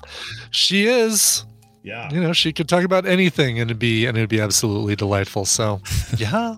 She 0.51 0.86
is. 0.88 1.43
Yeah. 1.84 2.09
You 2.11 2.21
know, 2.21 2.34
she 2.34 2.53
could 2.53 2.67
talk 2.69 2.84
about 2.84 3.05
anything 3.05 3.59
and 3.59 3.69
it'd 3.69 3.80
be 3.80 4.05
and 4.05 4.17
it'd 4.17 4.30
be 4.30 4.39
absolutely 4.41 4.95
delightful. 4.95 5.45
So 5.45 5.82
yeah. 6.17 6.55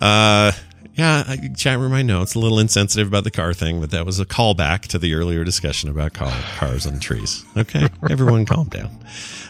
Uh, 0.00 0.52
yeah, 0.96 1.24
I, 1.28 1.36
chat 1.54 1.78
room, 1.78 1.92
I 1.92 2.00
know 2.00 2.22
it's 2.22 2.34
a 2.34 2.38
little 2.38 2.58
insensitive 2.58 3.06
about 3.06 3.24
the 3.24 3.30
car 3.30 3.52
thing, 3.52 3.80
but 3.80 3.90
that 3.90 4.06
was 4.06 4.18
a 4.18 4.24
callback 4.24 4.82
to 4.88 4.98
the 4.98 5.12
earlier 5.12 5.44
discussion 5.44 5.90
about 5.90 6.14
car, 6.14 6.32
cars 6.56 6.86
and 6.86 7.02
trees. 7.02 7.44
Okay, 7.54 7.86
everyone 8.10 8.46
calm 8.46 8.68
down. 8.68 8.90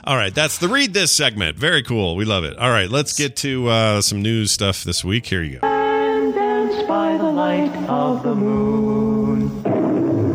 All 0.03 0.17
right, 0.17 0.35
that's 0.35 0.59
the 0.59 0.69
read 0.69 0.93
this 0.93 1.13
segment. 1.13 1.57
Very 1.57 1.85
cool. 1.85 2.17
We 2.17 2.25
love 2.25 2.43
it. 2.43 2.59
All 2.59 2.71
right, 2.71 2.91
let's 2.91 3.17
get 3.17 3.37
to 3.37 3.69
uh, 3.69 4.01
some 4.01 4.23
news 4.23 4.51
stuff 4.51 4.83
this 4.83 5.05
week. 5.05 5.27
Here 5.27 5.43
you 5.43 5.61
go. 5.61 5.69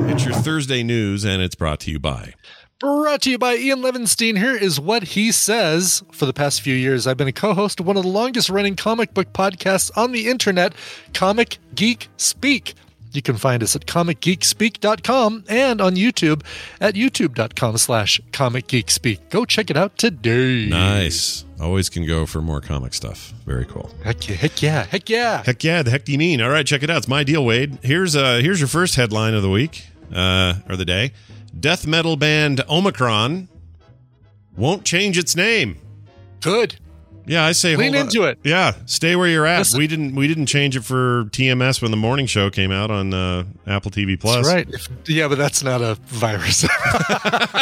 It's 0.09 0.23
your 0.23 0.33
Thursday 0.33 0.81
news, 0.81 1.25
and 1.25 1.41
it's 1.41 1.55
brought 1.55 1.81
to 1.81 1.91
you 1.91 1.99
by. 1.99 2.35
Brought 2.81 3.21
to 3.21 3.29
you 3.29 3.37
by 3.37 3.57
Ian 3.57 3.81
Levinstein. 3.83 4.39
Here 4.39 4.55
is 4.55 4.79
what 4.79 5.03
he 5.03 5.31
says. 5.31 6.01
For 6.11 6.25
the 6.25 6.33
past 6.33 6.61
few 6.61 6.73
years, 6.73 7.05
I've 7.05 7.15
been 7.15 7.27
a 7.27 7.31
co 7.31 7.53
host 7.53 7.79
of 7.79 7.85
one 7.85 7.95
of 7.95 8.01
the 8.01 8.09
longest 8.09 8.49
running 8.49 8.75
comic 8.75 9.13
book 9.13 9.31
podcasts 9.33 9.95
on 9.95 10.13
the 10.13 10.27
internet, 10.27 10.73
Comic 11.13 11.59
Geek 11.75 12.07
Speak. 12.17 12.73
You 13.11 13.21
can 13.21 13.37
find 13.37 13.61
us 13.61 13.75
at 13.75 13.85
comicgeekspeak.com 13.85 15.43
and 15.47 15.79
on 15.79 15.95
YouTube 15.95 16.43
at 16.79 16.95
youtube.com 16.95 17.77
slash 17.77 18.19
comicgeekspeak. 18.31 19.29
Go 19.29 19.45
check 19.45 19.69
it 19.69 19.77
out 19.77 19.95
today. 19.99 20.65
Nice. 20.67 21.45
Always 21.61 21.87
can 21.87 22.07
go 22.07 22.25
for 22.25 22.41
more 22.41 22.61
comic 22.61 22.95
stuff. 22.95 23.31
Very 23.45 23.65
cool. 23.65 23.91
Heck 24.03 24.27
yeah, 24.27 24.35
heck 24.37 24.59
yeah, 24.59 24.83
heck 24.85 25.07
yeah. 25.07 25.43
Heck 25.43 25.63
yeah, 25.63 25.83
the 25.83 25.91
heck 25.91 26.05
do 26.05 26.13
you 26.13 26.17
mean? 26.17 26.41
All 26.41 26.49
right, 26.49 26.65
check 26.65 26.81
it 26.81 26.89
out. 26.89 26.97
It's 26.97 27.07
my 27.07 27.23
deal, 27.23 27.45
Wade. 27.45 27.77
Here's 27.83 28.15
uh 28.15 28.39
here's 28.41 28.59
your 28.59 28.69
first 28.69 28.95
headline 28.95 29.35
of 29.35 29.43
the 29.43 29.51
week, 29.51 29.85
uh, 30.11 30.55
or 30.67 30.75
the 30.75 30.85
day. 30.85 31.11
Death 31.59 31.85
metal 31.85 32.15
band 32.15 32.61
Omicron 32.69 33.47
won't 34.55 34.85
change 34.85 35.17
its 35.17 35.35
name. 35.35 35.77
Good. 36.39 36.77
Yeah, 37.25 37.45
I 37.45 37.51
say 37.51 37.75
Lean 37.75 37.93
hold 37.93 37.95
on. 37.95 38.07
into 38.07 38.23
it. 38.23 38.39
Yeah, 38.43 38.73
stay 38.85 39.15
where 39.15 39.27
you're 39.27 39.45
at. 39.45 39.59
Listen. 39.59 39.77
We 39.79 39.87
didn't 39.87 40.15
we 40.15 40.27
didn't 40.27 40.47
change 40.47 40.75
it 40.75 40.81
for 40.83 41.25
TMS 41.25 41.81
when 41.81 41.91
the 41.91 41.97
morning 41.97 42.25
show 42.25 42.49
came 42.49 42.71
out 42.71 42.89
on 42.91 43.13
uh, 43.13 43.43
Apple 43.67 43.91
TV 43.91 44.19
Plus. 44.19 44.35
That's 44.37 44.47
right. 44.47 44.67
If- 44.69 44.89
yeah, 45.09 45.27
but 45.27 45.37
that's 45.37 45.63
not 45.63 45.81
a 45.81 45.95
virus. 46.07 46.65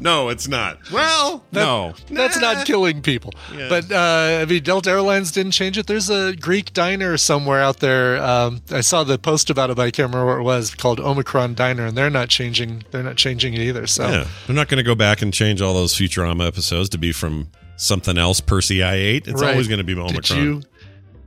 No, 0.00 0.28
it's 0.28 0.46
not. 0.46 0.78
Well, 0.92 1.44
That- 1.50 1.60
no, 1.64 1.92
That's 2.10 2.40
Nah. 2.40 2.52
not 2.52 2.66
killing 2.66 3.02
people. 3.02 3.32
Yeah. 3.56 3.68
But 3.68 3.90
uh, 3.90 4.38
I 4.42 4.44
mean, 4.44 4.62
Delta 4.62 4.90
Airlines 4.90 5.32
didn't 5.32 5.50
change 5.52 5.76
it. 5.76 5.88
There's 5.88 6.08
a 6.08 6.36
Greek 6.36 6.72
diner 6.72 7.16
somewhere 7.16 7.60
out 7.60 7.80
there. 7.80 8.22
Um, 8.22 8.60
I 8.70 8.80
saw 8.80 9.02
the 9.02 9.18
post 9.18 9.50
about 9.50 9.70
it, 9.70 9.76
but 9.76 9.82
I 9.82 9.90
can't 9.90 10.12
remember 10.12 10.26
what 10.34 10.40
it 10.40 10.44
was 10.44 10.72
called 10.74 11.00
Omicron 11.00 11.54
Diner, 11.54 11.86
and 11.86 11.96
they're 11.96 12.10
not 12.10 12.28
changing. 12.28 12.84
They're 12.92 13.02
not 13.02 13.16
changing 13.16 13.54
it 13.54 13.60
either. 13.60 13.88
So 13.88 14.08
Yeah, 14.08 14.26
they're 14.46 14.54
not 14.54 14.68
going 14.68 14.78
to 14.78 14.84
go 14.84 14.94
back 14.94 15.20
and 15.20 15.34
change 15.34 15.60
all 15.60 15.74
those 15.74 15.94
Futurama 15.94 16.46
episodes 16.46 16.88
to 16.90 16.98
be 16.98 17.10
from 17.10 17.48
something 17.78 18.18
else. 18.18 18.42
Persei 18.42 18.84
eight. 18.92 19.26
It's 19.26 19.40
Right. 19.40 19.52
always 19.52 19.66
going 19.68 19.78
to 19.78 19.84
be 19.84 19.94
Omicron. 19.94 20.20
did 20.20 20.30
you 20.30 20.62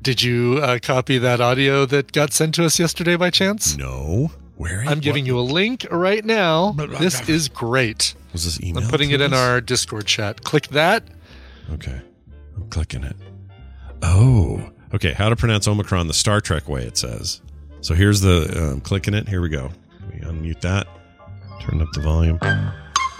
did 0.03 0.21
you 0.21 0.59
uh, 0.61 0.77
copy 0.79 1.17
that 1.17 1.41
audio 1.41 1.85
that 1.87 2.11
got 2.11 2.31
sent 2.33 2.53
to 2.55 2.65
us 2.65 2.77
yesterday 2.79 3.15
by 3.15 3.29
chance? 3.31 3.75
No. 3.77 4.31
Where? 4.57 4.83
I'm 4.87 4.99
giving 4.99 5.25
you 5.25 5.39
a 5.39 5.41
link 5.41 5.87
right 5.89 6.23
now. 6.23 6.73
This 6.99 7.27
is 7.27 7.49
great. 7.49 8.13
Was 8.31 8.45
this 8.45 8.61
email? 8.61 8.83
I'm 8.83 8.89
putting 8.89 9.09
it 9.09 9.19
in 9.19 9.33
our 9.33 9.59
Discord 9.59 10.05
chat. 10.05 10.43
Click 10.43 10.67
that. 10.67 11.03
Okay, 11.73 11.99
I'm 12.55 12.69
clicking 12.69 13.03
it. 13.03 13.15
Oh, 14.03 14.69
okay. 14.93 15.13
How 15.13 15.29
to 15.29 15.35
pronounce 15.35 15.67
Omicron 15.67 16.07
the 16.07 16.13
Star 16.13 16.41
Trek 16.41 16.69
way? 16.69 16.83
It 16.83 16.97
says. 16.97 17.41
So 17.81 17.95
here's 17.95 18.21
the 18.21 18.71
um, 18.73 18.81
clicking 18.81 19.13
it. 19.15 19.27
Here 19.27 19.41
we 19.41 19.49
go. 19.49 19.71
We 20.13 20.19
unmute 20.19 20.61
that. 20.61 20.87
Turn 21.61 21.81
up 21.81 21.87
the 21.93 22.01
volume. 22.01 22.39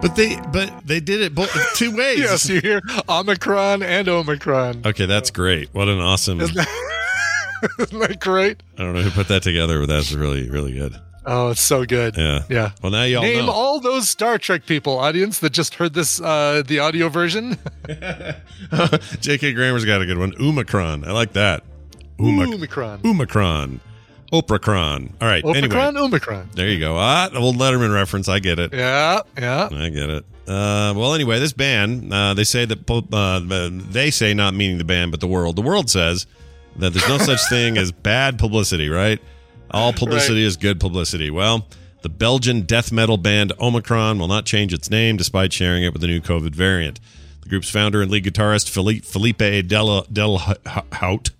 But 0.00 0.16
they, 0.16 0.36
but 0.52 0.72
they 0.86 1.00
did 1.00 1.20
it 1.20 1.34
both 1.34 1.50
two 1.76 1.96
ways. 1.96 2.18
Yes, 2.18 2.48
you 2.48 2.60
hear 2.60 2.80
Omicron 3.08 3.82
and 3.82 4.08
Omicron. 4.08 4.82
Okay, 4.86 5.06
that's 5.06 5.30
great. 5.30 5.68
What 5.72 5.88
an 5.88 5.98
awesome. 6.00 6.40
Isn't 7.78 8.00
that 8.00 8.18
great? 8.20 8.62
I 8.76 8.82
don't 8.82 8.94
know 8.94 9.02
who 9.02 9.10
put 9.10 9.28
that 9.28 9.42
together, 9.42 9.78
but 9.80 9.86
that's 9.86 10.12
really, 10.12 10.50
really 10.50 10.72
good. 10.72 10.96
Oh, 11.24 11.50
it's 11.50 11.60
so 11.60 11.84
good. 11.84 12.16
Yeah. 12.16 12.42
Yeah. 12.48 12.70
Well, 12.82 12.90
now 12.90 13.04
y'all 13.04 13.22
Name 13.22 13.46
know. 13.46 13.52
all 13.52 13.78
those 13.78 14.08
Star 14.08 14.38
Trek 14.38 14.66
people, 14.66 14.98
audience, 14.98 15.38
that 15.38 15.52
just 15.52 15.76
heard 15.76 15.94
this, 15.94 16.20
uh, 16.20 16.64
the 16.66 16.80
audio 16.80 17.08
version. 17.08 17.56
J.K. 19.20 19.52
Grammer's 19.52 19.84
got 19.84 20.02
a 20.02 20.06
good 20.06 20.18
one. 20.18 20.34
Omicron. 20.40 21.04
I 21.04 21.12
like 21.12 21.34
that. 21.34 21.62
Omic- 22.18 22.52
Omicron. 22.52 23.00
Omicron. 23.04 23.80
Opracron. 24.32 25.12
All 25.20 25.28
right. 25.28 25.44
Omicron, 25.44 25.88
Anyway, 25.88 26.00
Omicron. 26.06 26.50
there 26.54 26.68
you 26.68 26.78
go. 26.80 26.96
Ah, 26.98 27.28
old 27.34 27.56
Letterman 27.56 27.92
reference. 27.94 28.28
I 28.28 28.38
get 28.38 28.58
it. 28.58 28.72
Yeah, 28.72 29.20
yeah. 29.38 29.68
I 29.70 29.88
get 29.90 30.08
it. 30.10 30.24
Uh, 30.48 30.92
well, 30.96 31.14
anyway, 31.14 31.38
this 31.38 31.52
band, 31.52 32.12
uh, 32.12 32.34
they 32.34 32.44
say 32.44 32.64
that 32.64 32.90
uh, 32.90 33.40
they 33.92 34.10
say 34.10 34.34
not 34.34 34.54
meaning 34.54 34.78
the 34.78 34.84
band, 34.84 35.10
but 35.10 35.20
the 35.20 35.26
world. 35.26 35.56
The 35.56 35.62
world 35.62 35.90
says 35.90 36.26
that 36.76 36.92
there's 36.92 37.08
no 37.08 37.18
such 37.18 37.40
thing 37.48 37.76
as 37.76 37.92
bad 37.92 38.38
publicity, 38.38 38.88
right? 38.88 39.20
All 39.70 39.92
publicity 39.92 40.44
is 40.44 40.56
good 40.56 40.80
publicity. 40.80 41.30
Well, 41.30 41.66
the 42.02 42.08
Belgian 42.08 42.62
death 42.62 42.90
metal 42.90 43.16
band 43.16 43.52
Omicron 43.60 44.18
will 44.18 44.28
not 44.28 44.44
change 44.44 44.72
its 44.74 44.90
name 44.90 45.16
despite 45.16 45.52
sharing 45.52 45.84
it 45.84 45.92
with 45.92 46.00
the 46.02 46.08
new 46.08 46.20
COVID 46.20 46.54
variant. 46.54 46.98
The 47.42 47.48
group's 47.48 47.70
founder 47.70 48.02
and 48.02 48.10
lead 48.10 48.24
guitarist 48.24 48.68
Felipe 48.70 49.68
Del, 49.68 50.02
Del 50.12 50.38
Hout 50.38 51.30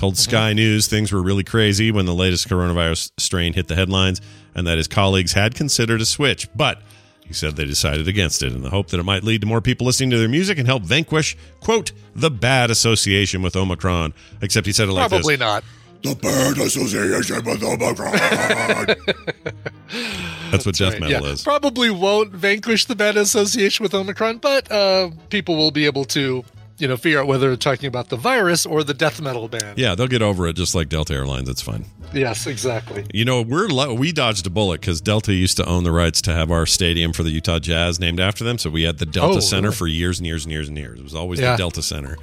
Told 0.00 0.16
Sky 0.16 0.54
News 0.54 0.86
things 0.86 1.12
were 1.12 1.22
really 1.22 1.44
crazy 1.44 1.92
when 1.92 2.06
the 2.06 2.14
latest 2.14 2.48
coronavirus 2.48 3.10
strain 3.18 3.52
hit 3.52 3.68
the 3.68 3.76
headlines 3.76 4.22
and 4.54 4.66
that 4.66 4.78
his 4.78 4.88
colleagues 4.88 5.34
had 5.34 5.54
considered 5.54 6.00
a 6.00 6.06
switch, 6.06 6.48
but 6.56 6.80
he 7.26 7.34
said 7.34 7.56
they 7.56 7.66
decided 7.66 8.08
against 8.08 8.42
it 8.42 8.50
in 8.54 8.62
the 8.62 8.70
hope 8.70 8.88
that 8.88 8.98
it 8.98 9.02
might 9.02 9.24
lead 9.24 9.42
to 9.42 9.46
more 9.46 9.60
people 9.60 9.86
listening 9.86 10.08
to 10.08 10.16
their 10.16 10.26
music 10.26 10.56
and 10.56 10.66
help 10.66 10.84
vanquish, 10.84 11.36
quote, 11.60 11.92
the 12.14 12.30
bad 12.30 12.70
association 12.70 13.42
with 13.42 13.54
Omicron. 13.54 14.14
Except 14.40 14.66
he 14.66 14.72
said 14.72 14.88
it 14.88 14.92
like 14.92 15.10
Probably 15.10 15.34
this. 15.36 15.40
not. 15.40 15.64
The 16.02 16.14
bad 16.14 16.56
association 16.56 17.44
with 17.44 17.62
Omicron. 17.62 18.12
That's 20.50 20.64
what 20.64 20.76
death 20.76 20.94
Right, 20.94 21.00
metal 21.02 21.26
yeah. 21.26 21.32
is. 21.32 21.42
Probably 21.44 21.90
won't 21.90 22.32
vanquish 22.32 22.86
the 22.86 22.96
bad 22.96 23.18
association 23.18 23.82
with 23.82 23.92
Omicron, 23.92 24.38
but 24.38 24.72
uh, 24.72 25.10
people 25.28 25.58
will 25.58 25.72
be 25.72 25.84
able 25.84 26.06
to, 26.06 26.42
you 26.80 26.88
know, 26.88 26.96
figure 26.96 27.20
out 27.20 27.26
whether 27.26 27.48
they're 27.48 27.56
talking 27.56 27.86
about 27.86 28.08
the 28.08 28.16
virus 28.16 28.64
or 28.66 28.82
the 28.82 28.94
death 28.94 29.20
metal 29.20 29.48
band. 29.48 29.78
Yeah, 29.78 29.94
they'll 29.94 30.06
get 30.08 30.22
over 30.22 30.46
it 30.46 30.54
just 30.56 30.74
like 30.74 30.88
Delta 30.88 31.14
Airlines. 31.14 31.48
It's 31.48 31.60
fine. 31.62 31.84
Yes, 32.12 32.46
exactly. 32.46 33.04
You 33.14 33.24
know, 33.24 33.42
we're 33.42 33.68
we 33.94 34.12
dodged 34.12 34.46
a 34.46 34.50
bullet 34.50 34.80
because 34.80 35.00
Delta 35.00 35.32
used 35.32 35.56
to 35.58 35.66
own 35.66 35.84
the 35.84 35.92
rights 35.92 36.20
to 36.22 36.32
have 36.34 36.50
our 36.50 36.66
stadium 36.66 37.12
for 37.12 37.22
the 37.22 37.30
Utah 37.30 37.58
Jazz 37.58 38.00
named 38.00 38.18
after 38.20 38.42
them. 38.44 38.58
So 38.58 38.70
we 38.70 38.82
had 38.82 38.98
the 38.98 39.06
Delta 39.06 39.36
Oh, 39.36 39.40
Center 39.40 39.68
really? 39.68 39.76
for 39.76 39.86
years 39.86 40.18
and 40.18 40.26
years 40.26 40.44
and 40.44 40.52
years 40.52 40.68
and 40.68 40.76
years. 40.78 40.98
It 40.98 41.02
was 41.04 41.14
always 41.14 41.38
Yeah. 41.40 41.52
the 41.52 41.58
Delta 41.58 41.82
Center. 41.82 42.16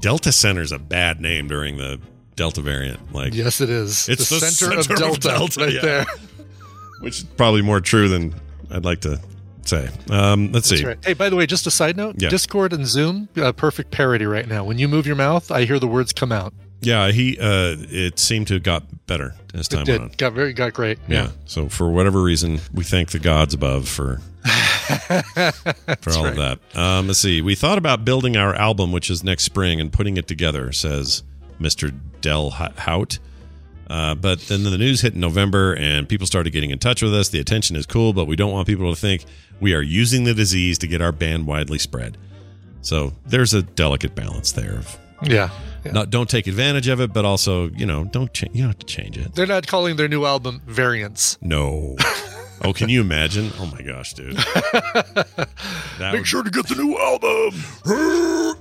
Delta 0.00 0.32
Center 0.32 0.62
is 0.62 0.72
a 0.72 0.78
bad 0.78 1.20
name 1.20 1.48
during 1.48 1.76
the 1.76 2.00
Delta 2.36 2.60
variant. 2.62 3.12
Like, 3.12 3.34
Yes, 3.34 3.60
it 3.60 3.68
is. 3.70 4.08
It's 4.08 4.28
the, 4.30 4.36
the 4.40 4.46
center, 4.50 4.78
of 4.78 4.84
center 4.86 4.94
of 5.06 5.20
Delta, 5.20 5.28
Delta, 5.28 5.60
right 5.60 5.72
yeah. 5.74 5.80
there. 5.82 6.06
which 7.00 7.18
is 7.18 7.24
probably 7.24 7.62
more 7.62 7.80
true 7.80 8.08
than 8.08 8.34
I'd 8.70 8.84
like 8.84 9.00
to 9.02 9.20
say. 9.70 9.88
Um, 10.10 10.52
let's 10.52 10.68
see. 10.68 10.84
Right. 10.84 10.98
Hey, 11.04 11.14
by 11.14 11.28
the 11.28 11.36
way, 11.36 11.46
just 11.46 11.66
a 11.66 11.70
side 11.70 11.96
note: 11.96 12.16
Yeah. 12.18 12.28
Discord 12.28 12.72
and 12.72 12.86
Zoom, 12.86 13.28
uh, 13.36 13.52
perfect 13.52 13.90
parody 13.90 14.26
right 14.26 14.46
now. 14.46 14.64
When 14.64 14.78
you 14.78 14.88
move 14.88 15.06
your 15.06 15.16
mouth, 15.16 15.50
I 15.50 15.64
hear 15.64 15.78
the 15.78 15.88
words 15.88 16.12
come 16.12 16.32
out. 16.32 16.52
Yeah, 16.80 17.10
he. 17.12 17.38
Uh, 17.38 17.76
it 17.78 18.18
seemed 18.18 18.48
to 18.48 18.54
have 18.54 18.64
got 18.64 19.06
better 19.06 19.34
as 19.54 19.68
time 19.68 19.82
It 19.82 19.88
went 19.88 20.02
on. 20.02 20.10
Got 20.18 20.32
very, 20.32 20.52
got 20.52 20.72
great. 20.72 20.98
Yeah. 21.06 21.30
So 21.44 21.68
for 21.68 21.90
whatever 21.90 22.22
reason, 22.22 22.60
we 22.74 22.82
thank 22.84 23.10
the 23.10 23.20
gods 23.20 23.54
above 23.54 23.88
for 23.88 24.20
for 26.00 26.10
all 26.12 26.26
of 26.26 26.36
that. 26.36 26.58
Um, 26.74 27.06
let's 27.06 27.20
see. 27.20 27.40
We 27.40 27.54
thought 27.54 27.78
about 27.78 28.04
building 28.04 28.36
our 28.36 28.54
album, 28.54 28.90
which 28.90 29.10
is 29.10 29.22
next 29.22 29.44
spring, 29.44 29.80
and 29.80 29.92
putting 29.92 30.16
it 30.16 30.26
together. 30.26 30.72
Says 30.72 31.22
Mister 31.60 31.90
Del 32.20 32.50
Hout. 32.50 33.18
Uh, 33.92 34.14
but 34.14 34.40
then 34.48 34.62
the 34.62 34.78
news 34.78 35.02
hit 35.02 35.12
in 35.12 35.20
November, 35.20 35.74
and 35.74 36.08
people 36.08 36.26
started 36.26 36.50
getting 36.50 36.70
in 36.70 36.78
touch 36.78 37.02
with 37.02 37.14
us. 37.14 37.28
The 37.28 37.40
attention 37.40 37.76
is 37.76 37.84
cool, 37.84 38.14
but 38.14 38.24
we 38.24 38.36
don't 38.36 38.50
want 38.50 38.66
people 38.66 38.90
to 38.94 38.98
think 38.98 39.26
we 39.60 39.74
are 39.74 39.82
using 39.82 40.24
the 40.24 40.32
disease 40.32 40.78
to 40.78 40.86
get 40.86 41.02
our 41.02 41.12
band 41.12 41.46
widely 41.46 41.78
spread. 41.78 42.16
So 42.80 43.12
there's 43.26 43.52
a 43.52 43.60
delicate 43.62 44.14
balance 44.14 44.52
there. 44.52 44.76
Of 44.78 44.98
Yeah. 45.22 45.50
yeah. 45.84 45.92
not 45.92 46.08
don't 46.08 46.30
take 46.30 46.46
advantage 46.46 46.88
of 46.88 47.00
it, 47.02 47.12
but 47.12 47.26
also 47.26 47.68
you 47.70 47.84
know 47.84 48.04
don't 48.04 48.32
cha- 48.32 48.46
you 48.52 48.62
don't 48.62 48.68
have 48.70 48.78
to 48.78 48.86
change 48.86 49.18
it. 49.18 49.34
They're 49.34 49.46
not 49.46 49.66
calling 49.66 49.96
their 49.96 50.08
new 50.08 50.24
album 50.24 50.62
Variants. 50.66 51.36
No. 51.42 51.96
Oh, 52.64 52.72
can 52.72 52.88
you 52.88 53.00
imagine? 53.02 53.50
Oh 53.58 53.66
my 53.66 53.82
gosh, 53.82 54.14
dude. 54.14 54.36
That 55.98 56.14
would- 56.14 56.26
sure 56.26 56.42
to 56.42 56.50
get 56.50 56.66
the 56.66 56.76
new 56.76 56.96
album. 56.98 57.60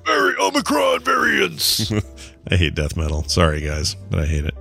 Very 0.06 0.36
Omicron 0.40 1.02
variants. 1.04 1.92
I 2.52 2.56
hate 2.58 2.76
death 2.76 2.98
metal. 2.98 3.24
Sorry, 3.30 3.62
guys, 3.62 3.96
but 4.10 4.20
I 4.20 4.26
hate 4.26 4.46
it. 4.46 4.56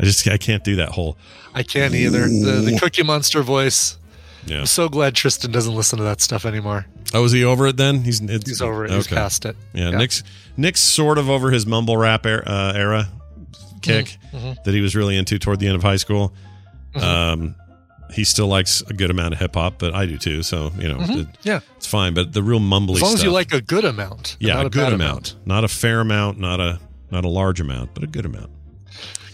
I 0.00 0.04
just 0.04 0.26
I 0.26 0.38
can't 0.38 0.64
do 0.64 0.76
that 0.76 0.88
whole. 0.90 1.16
I 1.54 1.62
can't 1.62 1.94
either. 1.94 2.20
The, 2.22 2.62
the 2.64 2.78
Cookie 2.80 3.02
Monster 3.02 3.42
voice. 3.42 3.98
Yeah. 4.46 4.60
I'm 4.60 4.66
so 4.66 4.88
glad 4.88 5.14
Tristan 5.14 5.52
doesn't 5.52 5.74
listen 5.74 5.98
to 5.98 6.04
that 6.04 6.20
stuff 6.22 6.46
anymore. 6.46 6.86
Oh, 7.12 7.24
is 7.24 7.32
he 7.32 7.44
over 7.44 7.66
it 7.66 7.76
then? 7.76 8.02
He's 8.04 8.20
it's, 8.22 8.48
He's 8.48 8.62
over 8.62 8.84
it. 8.86 8.90
He's 8.90 9.06
okay. 9.06 9.16
past 9.16 9.44
it. 9.44 9.56
Yeah, 9.74 9.90
Nick's 9.90 10.22
Nick's 10.56 10.80
sort 10.80 11.18
of 11.18 11.28
over 11.28 11.50
his 11.50 11.66
mumble 11.66 11.96
rap 11.98 12.24
era, 12.24 12.42
uh, 12.46 12.72
era 12.74 13.08
kick 13.82 14.16
Mm-hmm. 14.32 14.62
that 14.64 14.72
he 14.74 14.80
was 14.80 14.94
really 14.96 15.16
into 15.16 15.38
toward 15.38 15.58
the 15.60 15.66
end 15.66 15.74
of 15.76 15.82
high 15.82 15.96
school. 15.96 16.32
Um, 16.94 17.54
he 18.12 18.24
still 18.24 18.46
likes 18.48 18.80
a 18.82 18.92
good 18.94 19.10
amount 19.10 19.34
of 19.34 19.40
hip 19.40 19.54
hop, 19.54 19.74
but 19.78 19.94
I 19.94 20.06
do 20.06 20.18
too. 20.18 20.42
So 20.42 20.72
you 20.78 20.88
know, 20.88 20.98
it- 21.00 21.26
Yeah. 21.42 21.60
it's 21.76 21.86
fine. 21.86 22.14
But 22.14 22.32
the 22.32 22.42
real 22.42 22.60
mumbly 22.60 22.96
As 22.96 23.02
long 23.02 23.14
as 23.14 23.22
you 23.24 23.30
like 23.32 23.52
a 23.52 23.60
good 23.60 23.84
amount. 23.84 24.36
yeah, 24.40 24.54
not 24.54 24.66
a 24.66 24.70
good 24.70 24.84
bad 24.84 24.92
amount. 24.92 25.34
not 25.44 25.64
a 25.64 25.68
fair 25.68 26.00
amount, 26.00 26.38
not 26.38 26.60
a 26.60 26.78
not 27.10 27.24
a 27.24 27.28
large 27.28 27.60
amount, 27.60 27.92
but 27.94 28.02
a 28.04 28.06
good 28.06 28.24
amount. 28.24 28.50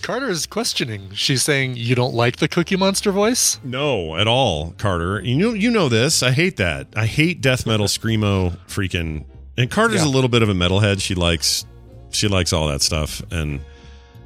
Carter 0.07 0.30
is 0.30 0.46
questioning. 0.46 1.11
She's 1.14 1.42
saying 1.42 1.74
you 1.74 1.96
don't 1.96 2.14
like 2.14 2.36
the 2.36 2.46
Cookie 2.46 2.76
Monster 2.76 3.11
voice. 3.11 3.59
No, 3.64 4.14
at 4.16 4.28
all, 4.28 4.70
Carter. 4.78 5.20
You 5.20 5.34
know, 5.36 5.52
you 5.52 5.68
know 5.68 5.88
this. 5.88 6.22
I 6.22 6.30
hate 6.30 6.59
that. 6.59 6.86
I 6.94 7.07
hate 7.07 7.40
death 7.40 7.66
metal, 7.66 7.86
screamo, 7.86 8.57
freaking. 8.68 9.24
And 9.59 9.68
Carter's 9.68 10.02
Yeah. 10.04 10.09
a 10.09 10.12
little 10.12 10.28
bit 10.28 10.42
of 10.42 10.48
a 10.48 10.52
metalhead. 10.54 11.02
She 11.02 11.16
likes, 11.16 11.66
she 12.11 12.28
likes 12.28 12.52
all 12.52 12.68
that 12.68 12.82
stuff. 12.82 13.20
And 13.32 13.59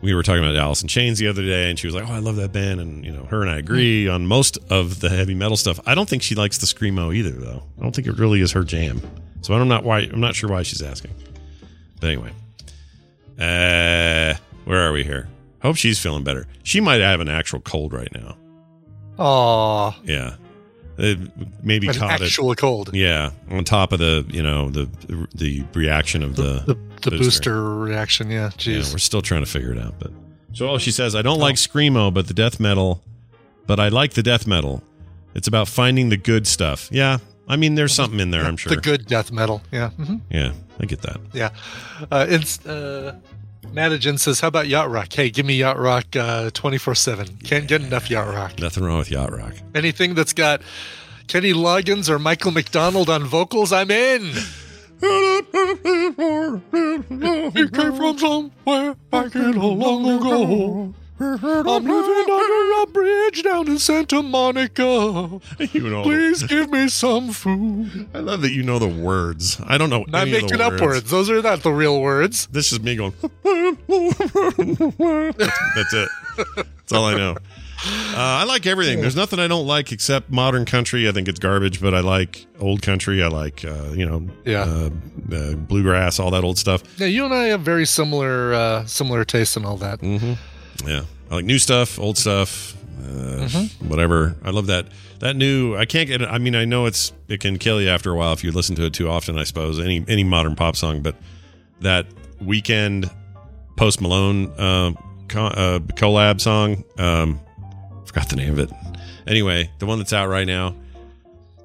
we 0.02 0.12
were 0.12 0.22
talking 0.22 0.44
about 0.44 0.54
Alice 0.54 0.82
in 0.82 0.88
Chains 0.88 1.18
the 1.18 1.28
other 1.28 1.40
day, 1.42 1.70
and 1.70 1.78
she 1.78 1.86
was 1.86 1.94
like, 1.94 2.06
"Oh, 2.06 2.12
I 2.12 2.18
love 2.18 2.36
that 2.36 2.52
band." 2.52 2.78
And 2.78 3.02
you 3.02 3.10
know, 3.10 3.24
her 3.30 3.40
and 3.40 3.50
I 3.50 3.56
agree 3.56 4.06
on 4.06 4.26
most 4.26 4.58
of 4.68 5.00
the 5.00 5.08
heavy 5.08 5.34
metal 5.34 5.56
stuff. 5.56 5.80
I 5.86 5.94
don't 5.94 6.06
think 6.10 6.22
she 6.22 6.34
likes 6.34 6.58
the 6.58 6.66
screamo 6.66 7.14
either, 7.16 7.30
though. 7.30 7.62
I 7.78 7.82
don't 7.82 7.96
think 7.96 8.06
it 8.06 8.18
really 8.18 8.42
is 8.42 8.52
her 8.52 8.64
jam. 8.64 9.00
So 9.40 9.54
I'm 9.54 9.66
not 9.66 9.82
why. 9.84 10.00
I'm 10.00 10.20
not 10.20 10.34
sure 10.34 10.50
why 10.50 10.62
she's 10.62 10.82
asking. 10.82 11.12
But 12.02 12.08
anyway, 12.10 12.32
uh, 13.38 14.34
where 14.66 14.80
are 14.86 14.92
we 14.92 15.04
here? 15.04 15.26
Hope 15.62 15.76
she's 15.76 15.98
feeling 15.98 16.24
better. 16.24 16.46
She 16.62 16.80
might 16.80 17.00
have 17.00 17.20
an 17.20 17.28
actual 17.28 17.60
cold 17.60 17.92
right 17.92 18.12
now. 18.14 18.36
Aw, 19.18 19.94
Yeah. 20.04 20.34
It 20.98 21.18
maybe 21.64 21.88
an 21.88 21.94
caught 21.94 22.20
actual 22.20 22.54
cold. 22.54 22.90
Yeah. 22.92 23.30
On 23.50 23.64
top 23.64 23.92
of 23.92 24.00
the, 24.00 24.24
you 24.28 24.42
know, 24.42 24.68
the 24.70 24.88
the 25.34 25.64
reaction 25.72 26.22
of 26.22 26.36
the 26.36 26.62
The, 27.00 27.10
the 27.10 27.16
booster 27.16 27.74
reaction. 27.76 28.30
Yeah. 28.30 28.50
Yeah, 28.58 28.76
Jeez. 28.80 28.92
we're 28.92 28.98
still 28.98 29.22
trying 29.22 29.42
to 29.42 29.50
figure 29.50 29.72
it 29.72 29.78
out, 29.78 29.94
but 29.98 30.10
so 30.52 30.68
oh, 30.68 30.78
she 30.78 30.90
says 30.90 31.14
I 31.14 31.22
don't 31.22 31.38
like 31.38 31.54
screamo, 31.56 32.12
but 32.12 32.26
the 32.28 32.34
death 32.34 32.60
metal, 32.60 33.02
but 33.66 33.80
I 33.80 33.88
like 33.88 34.12
the 34.12 34.22
death 34.22 34.46
metal. 34.46 34.82
It's 35.34 35.48
about 35.48 35.68
finding 35.68 36.10
the 36.10 36.16
good 36.18 36.46
stuff. 36.46 36.88
Yeah. 36.92 37.18
I 37.48 37.56
mean, 37.56 37.76
there's 37.76 37.94
something 37.94 38.20
in 38.20 38.30
there, 38.30 38.44
I'm 38.44 38.56
sure. 38.58 38.74
The 38.74 38.80
good 38.82 39.06
death 39.06 39.32
metal. 39.32 39.62
Yeah. 39.72 39.90
hmm 39.90 40.16
Yeah, 40.30 40.52
I 40.80 40.84
get 40.86 41.00
that. 41.02 41.18
Yeah. 41.32 41.50
Uh, 42.10 42.26
it's 42.28 42.64
uh, 42.66 43.16
Madigan 43.72 44.18
says, 44.18 44.40
"How 44.40 44.48
about 44.48 44.68
yacht 44.68 44.90
rock? 44.90 45.12
Hey, 45.12 45.30
give 45.30 45.46
me 45.46 45.54
yacht 45.56 45.78
rock 45.78 46.16
uh, 46.16 46.50
twenty 46.50 46.78
four 46.78 46.94
seven. 46.94 47.36
Can't 47.44 47.68
get 47.68 47.82
enough 47.82 48.10
yacht 48.10 48.28
rock. 48.34 48.58
Nothing 48.58 48.84
wrong 48.84 48.98
with 48.98 49.10
yacht 49.10 49.32
rock. 49.32 49.54
Anything 49.74 50.14
that's 50.14 50.32
got 50.32 50.60
Kenny 51.28 51.52
Loggins 51.52 52.08
or 52.08 52.18
Michael 52.18 52.50
McDonald 52.50 53.08
on 53.08 53.24
vocals, 53.24 53.72
I'm 53.72 53.90
in." 53.90 54.32
He 56.60 57.68
came 57.68 57.96
from 57.96 58.18
somewhere 58.18 58.94
back 59.10 59.34
in 59.34 59.56
a 59.56 59.66
long 59.66 60.08
ago. 60.18 60.94
I'm 61.20 61.84
living 61.84 62.30
under 62.32 62.82
a 62.82 62.86
bridge 62.86 63.42
down 63.42 63.68
in 63.68 63.78
Santa 63.78 64.22
Monica. 64.22 65.40
You 65.72 65.88
know, 65.90 66.02
Please 66.02 66.42
give 66.44 66.70
me 66.70 66.88
some 66.88 67.32
food. 67.32 68.08
I 68.14 68.18
love 68.20 68.40
that 68.42 68.52
you 68.52 68.62
know 68.62 68.78
the 68.78 68.88
words. 68.88 69.60
I 69.66 69.76
don't 69.78 69.90
know 69.90 70.04
Not 70.08 70.22
any 70.28 70.32
making 70.42 70.60
up 70.60 70.80
words. 70.80 71.10
Those 71.10 71.28
are 71.30 71.42
not 71.42 71.62
the 71.62 71.72
real 71.72 72.00
words. 72.00 72.46
This 72.46 72.72
is 72.72 72.80
me 72.80 72.96
going. 72.96 73.12
that's, 73.22 73.34
that's 75.74 75.94
it. 75.94 76.08
That's 76.56 76.92
all 76.92 77.04
I 77.04 77.14
know. 77.16 77.36
Uh, 77.82 78.14
I 78.16 78.44
like 78.44 78.66
everything. 78.66 79.00
There's 79.00 79.16
nothing 79.16 79.38
I 79.38 79.48
don't 79.48 79.66
like 79.66 79.90
except 79.92 80.30
modern 80.30 80.64
country. 80.66 81.08
I 81.08 81.12
think 81.12 81.28
it's 81.28 81.38
garbage, 81.38 81.80
but 81.80 81.94
I 81.94 82.00
like 82.00 82.46
old 82.58 82.82
country. 82.82 83.22
I 83.22 83.28
like 83.28 83.64
uh, 83.64 83.92
you 83.94 84.04
know, 84.04 84.28
Yeah. 84.44 84.64
uh, 84.64 84.90
uh, 85.34 85.54
bluegrass, 85.54 86.18
all 86.18 86.30
that 86.32 86.44
old 86.44 86.58
stuff. 86.58 86.82
Yeah, 86.98 87.06
you 87.06 87.24
and 87.24 87.32
I 87.32 87.44
have 87.44 87.62
very 87.62 87.86
similar 87.86 88.52
uh, 88.52 88.84
similar 88.86 89.24
tastes 89.24 89.56
and 89.56 89.64
all 89.64 89.76
that. 89.78 90.00
Yeah, 90.86 91.02
I 91.30 91.34
like 91.36 91.44
new 91.44 91.58
stuff, 91.58 91.98
old 91.98 92.16
stuff, 92.18 92.76
uh, 93.06 93.48
whatever. 93.86 94.36
I 94.44 94.50
love 94.50 94.66
that 94.68 94.86
that 95.20 95.36
new. 95.36 95.76
I 95.76 95.84
can't 95.84 96.08
get. 96.08 96.22
I 96.22 96.38
mean, 96.38 96.54
I 96.54 96.64
know 96.64 96.86
it's 96.86 97.12
it 97.28 97.40
can 97.40 97.58
kill 97.58 97.80
you 97.80 97.88
after 97.88 98.10
a 98.10 98.16
while 98.16 98.32
if 98.32 98.42
you 98.44 98.52
listen 98.52 98.76
to 98.76 98.84
it 98.86 98.92
too 98.94 99.08
often. 99.08 99.38
I 99.38 99.44
suppose 99.44 99.78
any 99.78 100.04
any 100.08 100.24
modern 100.24 100.56
pop 100.56 100.76
song, 100.76 101.02
but 101.02 101.14
that 101.80 102.06
Weeknd 102.42 103.10
Post 103.76 104.00
Malone 104.00 104.50
uh, 104.58 104.92
co- 105.28 105.46
uh, 105.46 105.78
collab 105.80 106.40
song. 106.40 106.84
Um, 106.98 107.40
forgot 108.06 108.28
the 108.28 108.36
name 108.36 108.52
of 108.52 108.58
it. 108.58 108.70
Anyway, 109.26 109.70
the 109.78 109.86
one 109.86 109.98
that's 109.98 110.12
out 110.12 110.28
right 110.28 110.46
now. 110.46 110.74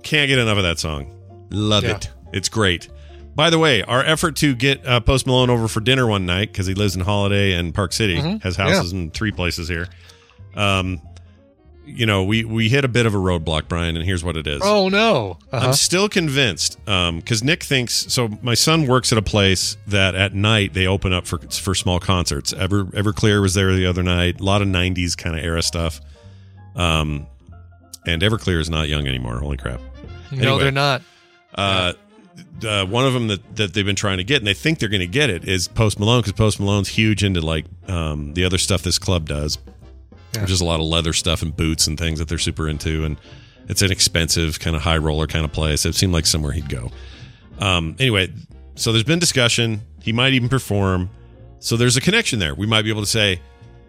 Can't 0.03 0.27
get 0.27 0.37
enough 0.37 0.57
of 0.57 0.63
that 0.63 0.77
song. 0.77 1.11
Love 1.49 1.83
Yeah. 1.83 1.95
it. 1.95 2.09
It's 2.33 2.49
great. 2.49 2.89
By 3.35 3.49
the 3.49 3.59
way, 3.59 3.83
our 3.83 4.01
effort 4.03 4.37
to 4.37 4.55
get 4.55 4.85
uh, 4.85 5.01
Post 5.01 5.27
Malone 5.27 5.49
over 5.49 5.67
for 5.67 5.81
dinner 5.81 6.07
one 6.07 6.25
night 6.25 6.51
because 6.51 6.67
he 6.67 6.73
lives 6.73 6.95
in 6.95 7.01
Holladay 7.03 7.57
and 7.59 7.73
Park 7.75 7.91
City, 7.91 8.15
has 8.39 8.55
houses 8.55 8.93
in 8.93 9.11
three 9.11 9.31
places 9.31 9.67
here. 9.67 9.87
Um, 10.55 11.01
you 11.85 12.05
know, 12.05 12.23
we 12.23 12.43
we 12.45 12.67
hit 12.69 12.83
a 12.83 12.87
bit 12.87 13.05
of 13.05 13.13
a 13.13 13.17
roadblock, 13.17 13.67
Brian, 13.67 13.95
and 13.95 14.03
here's 14.05 14.23
what 14.23 14.37
it 14.37 14.47
is. 14.47 14.61
Oh 14.63 14.89
no! 14.89 15.37
Uh-huh. 15.51 15.67
I'm 15.67 15.73
still 15.73 16.09
convinced 16.09 16.79
because 16.85 17.43
Nick 17.43 17.61
thinks 17.63 18.11
so. 18.11 18.29
My 18.41 18.53
son 18.55 18.87
works 18.87 19.11
at 19.11 19.17
a 19.17 19.21
place 19.21 19.77
that 19.87 20.15
at 20.15 20.33
night 20.33 20.73
they 20.73 20.87
open 20.87 21.13
up 21.13 21.27
for 21.27 21.37
for 21.39 21.75
small 21.75 21.99
concerts. 21.99 22.53
Ever 22.53 22.85
Everclear 22.85 23.39
was 23.41 23.53
there 23.53 23.71
the 23.75 23.85
other 23.85 24.01
night. 24.01 24.39
A 24.39 24.43
lot 24.43 24.61
of 24.63 24.67
'90s 24.67 25.15
kind 25.15 25.37
of 25.37 25.43
era 25.43 25.61
stuff. 25.61 26.01
Um, 26.75 27.27
and 28.07 28.21
Everclear 28.21 28.59
is 28.59 28.69
not 28.69 28.87
young 28.87 29.05
anymore. 29.07 29.37
Holy 29.39 29.57
crap! 29.57 29.79
no, 30.31 30.37
Anyway. 30.37 30.63
they're 30.63 30.71
not. 30.71 31.01
Uh, 31.53 31.93
uh, 32.65 32.85
one 32.85 33.05
of 33.05 33.13
them 33.13 33.27
that, 33.27 33.55
that 33.55 33.73
they've 33.73 33.85
been 33.85 33.95
trying 33.95 34.17
to 34.17 34.23
get, 34.23 34.37
and 34.37 34.47
they 34.47 34.53
think 34.53 34.79
they're 34.79 34.89
going 34.89 34.99
to 35.01 35.07
get 35.07 35.29
it, 35.29 35.47
is 35.47 35.67
Post 35.67 35.99
Malone 35.99 36.19
because 36.21 36.33
Post 36.33 36.59
Malone's 36.59 36.87
huge 36.89 37.23
into 37.23 37.41
like 37.41 37.65
um, 37.87 38.33
the 38.33 38.45
other 38.45 38.57
stuff 38.57 38.81
this 38.81 38.97
club 38.99 39.27
does. 39.27 39.57
There's 40.33 40.49
just 40.49 40.61
a 40.61 40.65
lot 40.65 40.79
of 40.79 40.85
leather 40.85 41.13
stuff 41.13 41.41
and 41.41 41.55
boots 41.55 41.87
and 41.87 41.97
things 41.97 42.19
that 42.19 42.27
they're 42.27 42.37
super 42.37 42.67
into, 42.67 43.05
and 43.05 43.17
it's 43.69 43.81
an 43.81 43.91
expensive 43.91 44.59
kind 44.59 44.75
of 44.75 44.81
high 44.81 44.97
roller 44.97 45.27
kind 45.27 45.45
of 45.45 45.51
place. 45.51 45.85
It 45.85 45.95
seemed 45.95 46.13
like 46.13 46.25
somewhere 46.25 46.51
he'd 46.51 46.69
go. 46.69 46.91
Um, 47.59 47.95
anyway, 47.99 48.31
so 48.75 48.91
there's 48.91 49.03
been 49.05 49.19
discussion. 49.19 49.81
He 50.01 50.11
might 50.11 50.33
even 50.33 50.49
perform. 50.49 51.09
So 51.59 51.77
there's 51.77 51.97
a 51.97 52.01
connection 52.01 52.39
there. 52.39 52.53
We 52.53 52.67
might 52.67 52.81
be 52.83 52.89
able 52.89 53.01
to 53.01 53.07
say, 53.07 53.39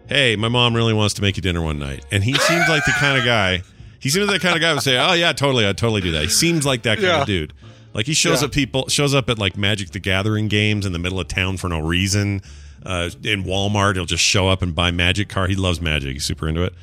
"Hey, 0.07 0.35
my 0.35 0.47
mom 0.47 0.73
really 0.75 0.93
wants 0.93 1.13
to 1.15 1.21
make 1.21 1.35
you 1.35 1.41
dinner 1.41 1.61
one 1.61 1.77
night," 1.79 2.05
and 2.11 2.23
he 2.23 2.33
seems 2.33 2.67
like 2.69 2.85
the 2.85 2.93
kind 2.93 3.17
of 3.17 3.25
guy. 3.25 3.61
He 3.99 4.09
seems 4.09 4.27
like 4.27 4.39
the 4.41 4.47
kind 4.47 4.55
of 4.55 4.61
guy 4.61 4.73
would 4.73 4.83
say, 4.83 4.97
"Oh 4.97 5.13
yeah, 5.13 5.33
totally, 5.33 5.65
I'd 5.65 5.77
totally 5.77 6.01
do 6.01 6.11
that." 6.13 6.23
He 6.23 6.29
seems 6.29 6.65
like 6.65 6.83
that 6.83 6.95
kind 6.97 7.07
Yeah. 7.07 7.21
of 7.21 7.27
dude. 7.27 7.53
Like 7.97 8.05
he 8.05 8.13
shows 8.13 8.41
Yeah. 8.41 8.45
up 8.45 8.51
people 8.53 8.87
shows 8.87 9.13
up 9.13 9.29
at 9.29 9.37
like 9.39 9.57
Magic 9.57 9.89
the 9.89 9.99
Gathering 9.99 10.47
games 10.47 10.85
in 10.85 10.93
the 10.93 10.99
middle 10.99 11.19
of 11.19 11.27
town 11.27 11.57
for 11.57 11.67
no 11.67 11.79
reason. 11.79 12.41
Uh, 12.85 13.09
in 13.23 13.43
Walmart, 13.43 13.95
he'll 13.95 14.05
just 14.05 14.23
show 14.23 14.47
up 14.47 14.61
and 14.61 14.73
buy 14.75 14.91
Magic 14.91 15.27
card. 15.29 15.49
He 15.49 15.55
loves 15.55 15.81
Magic. 15.81 16.13
He's 16.13 16.23
super 16.23 16.47
into 16.47 16.63
it. 16.63 16.73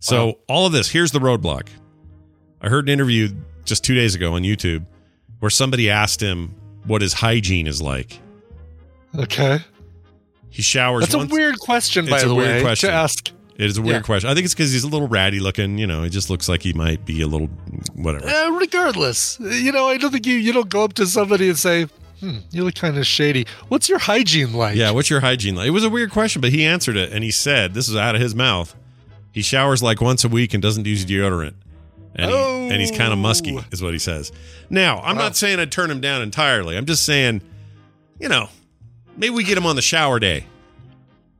So 0.00 0.38
all 0.48 0.66
of 0.66 0.72
this, 0.72 0.88
here's 0.90 1.12
the 1.12 1.18
roadblock. 1.18 1.68
I 2.62 2.68
heard 2.70 2.86
an 2.88 2.92
interview 2.92 3.28
just 3.66 3.84
two 3.84 3.94
days 3.94 4.14
ago 4.14 4.32
on 4.34 4.42
YouTube 4.42 4.86
where 5.38 5.50
somebody 5.50 5.90
asked 5.90 6.20
him 6.22 6.54
what 6.84 7.02
his 7.02 7.12
hygiene 7.12 7.66
is 7.66 7.82
like. 7.82 8.18
Okay. 9.14 9.58
He 10.48 10.62
showers. 10.62 11.02
That's 11.08 11.14
a 11.14 11.26
weird 11.26 11.58
question, 11.58 12.06
by 12.06 12.16
It's 12.16 12.24
a 12.24 12.28
the 12.28 12.34
weird 12.34 12.48
way, 12.56 12.62
question. 12.62 12.88
to 12.88 12.94
ask. 12.94 13.30
It 13.56 13.66
is 13.66 13.78
a 13.78 13.82
weird 13.82 13.96
Yeah. 13.96 14.00
question. 14.02 14.28
I 14.30 14.34
think 14.34 14.44
it's 14.46 14.54
because 14.54 14.72
he's 14.72 14.82
a 14.84 14.88
little 14.88 15.06
ratty 15.08 15.38
looking. 15.40 15.78
You 15.78 15.86
know, 15.86 16.02
he 16.02 16.10
just 16.10 16.28
looks 16.28 16.48
like 16.48 16.62
he 16.62 16.72
might 16.72 17.04
be 17.06 17.20
a 17.20 17.26
little 17.28 17.46
whatever. 17.94 18.26
Uh, 18.28 18.50
regardless, 18.50 19.38
you 19.40 19.70
know, 19.70 19.88
I 19.88 19.96
don't 19.96 20.10
think 20.10 20.26
you 20.26 20.34
you 20.36 20.52
don't 20.52 20.68
go 20.68 20.82
up 20.84 20.94
to 20.94 21.06
somebody 21.06 21.48
and 21.48 21.58
say, 21.58 21.86
"Hmm, 22.20 22.38
you 22.50 22.64
look 22.64 22.74
kind 22.74 22.98
of 22.98 23.06
shady." 23.06 23.46
What's 23.68 23.88
your 23.88 24.00
hygiene 24.00 24.52
like? 24.54 24.76
Yeah, 24.76 24.90
what's 24.90 25.08
your 25.08 25.20
hygiene 25.20 25.54
like? 25.54 25.68
It 25.68 25.70
was 25.70 25.84
a 25.84 25.90
weird 25.90 26.10
question, 26.10 26.40
but 26.40 26.50
he 26.50 26.64
answered 26.64 26.96
it 26.96 27.12
and 27.12 27.22
he 27.22 27.30
said, 27.30 27.74
"This 27.74 27.88
is 27.88 27.94
out 27.96 28.14
of 28.16 28.20
his 28.20 28.34
mouth. 28.34 28.74
He 29.30 29.40
showers 29.42 29.82
like 29.82 30.00
once 30.00 30.24
a 30.24 30.28
week 30.28 30.52
and 30.52 30.62
doesn't 30.62 30.86
use 30.86 31.04
deodorant." 31.04 31.54
And, 32.16 32.30
he, 32.30 32.36
and 32.36 32.80
he's 32.80 32.92
kind 32.92 33.12
of 33.12 33.18
musky, 33.18 33.56
Oh. 33.58 33.64
is 33.72 33.82
what 33.82 33.92
he 33.92 33.98
says. 33.98 34.30
Now, 34.70 35.00
I'm 35.00 35.16
not 35.16 35.36
saying 35.36 35.58
I'd 35.58 35.72
turn 35.72 35.90
him 35.90 36.00
down 36.00 36.22
entirely. 36.22 36.76
I'm 36.76 36.86
just 36.86 37.04
saying, 37.04 37.40
you 38.20 38.28
know, 38.28 38.48
maybe 39.16 39.30
we 39.34 39.42
get 39.42 39.58
him 39.58 39.66
on 39.66 39.74
the 39.74 39.82
shower 39.82 40.20
day, 40.20 40.46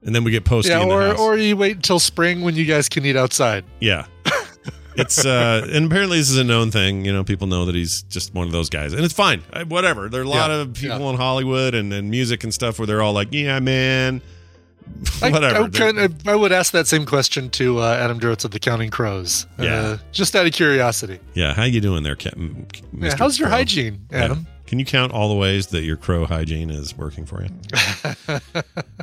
and 0.04 0.14
then 0.14 0.24
we 0.24 0.30
get 0.30 0.44
posty 0.44 0.70
Yeah, 0.70 0.82
in 0.82 0.88
the 0.88 0.94
or 0.94 1.14
or 1.16 1.36
you 1.36 1.56
wait 1.56 1.76
until 1.76 1.98
spring 1.98 2.42
when 2.42 2.54
you 2.54 2.64
guys 2.64 2.88
can 2.88 3.04
eat 3.04 3.16
outside. 3.16 3.64
Yeah. 3.80 4.06
It's 4.96 5.26
uh 5.26 5.66
and 5.72 5.86
apparently 5.86 6.18
this 6.18 6.30
is 6.30 6.36
a 6.38 6.44
known 6.44 6.70
thing. 6.70 7.04
You 7.04 7.12
know, 7.12 7.24
people 7.24 7.48
know 7.48 7.64
that 7.64 7.74
he's 7.74 8.02
just 8.04 8.32
one 8.32 8.46
of 8.46 8.52
those 8.52 8.70
guys, 8.70 8.92
and 8.92 9.04
it's 9.04 9.12
fine. 9.12 9.42
I- 9.52 9.64
Whatever. 9.64 10.08
There 10.08 10.20
are 10.20 10.24
a 10.24 10.28
lot 10.28 10.50
Yeah, 10.50 10.56
of 10.60 10.74
people 10.74 11.00
yeah. 11.00 11.10
in 11.10 11.16
Hollywood 11.16 11.74
and, 11.74 11.92
and 11.92 12.08
music 12.10 12.44
and 12.44 12.54
stuff 12.54 12.78
where 12.78 12.86
they're 12.86 13.02
all 13.02 13.12
like, 13.12 13.26
"Yeah, 13.32 13.58
man." 13.58 14.22
Whatever. 15.18 15.46
I, 15.64 15.66
They're- 15.68 15.92
kind 15.92 16.22
I 16.28 16.36
would 16.36 16.52
ask 16.52 16.72
that 16.74 16.86
same 16.86 17.06
question 17.06 17.50
to 17.50 17.80
uh, 17.80 17.96
Adam 17.96 18.20
Duritz 18.20 18.44
of 18.44 18.52
the 18.52 18.60
Counting 18.60 18.90
Crows. 18.90 19.48
Yeah. 19.58 19.74
Uh, 19.74 19.98
just 20.12 20.36
out 20.36 20.46
of 20.46 20.52
curiosity. 20.52 21.18
yeah. 21.34 21.54
How 21.54 21.64
you 21.64 21.80
doing 21.80 22.04
there, 22.04 22.14
Captain? 22.14 22.64
Yeah, 22.96 23.16
how's 23.18 23.36
your 23.36 23.48
hygiene, 23.48 24.06
Adam? 24.12 24.46
Can 24.74 24.80
you 24.80 24.84
count 24.84 25.12
all 25.12 25.28
the 25.28 25.36
ways 25.36 25.68
that 25.68 25.82
your 25.82 25.96
crow 25.96 26.24
hygiene 26.24 26.68
is 26.68 26.98
working 26.98 27.26
for 27.26 27.44
you? 27.44 27.48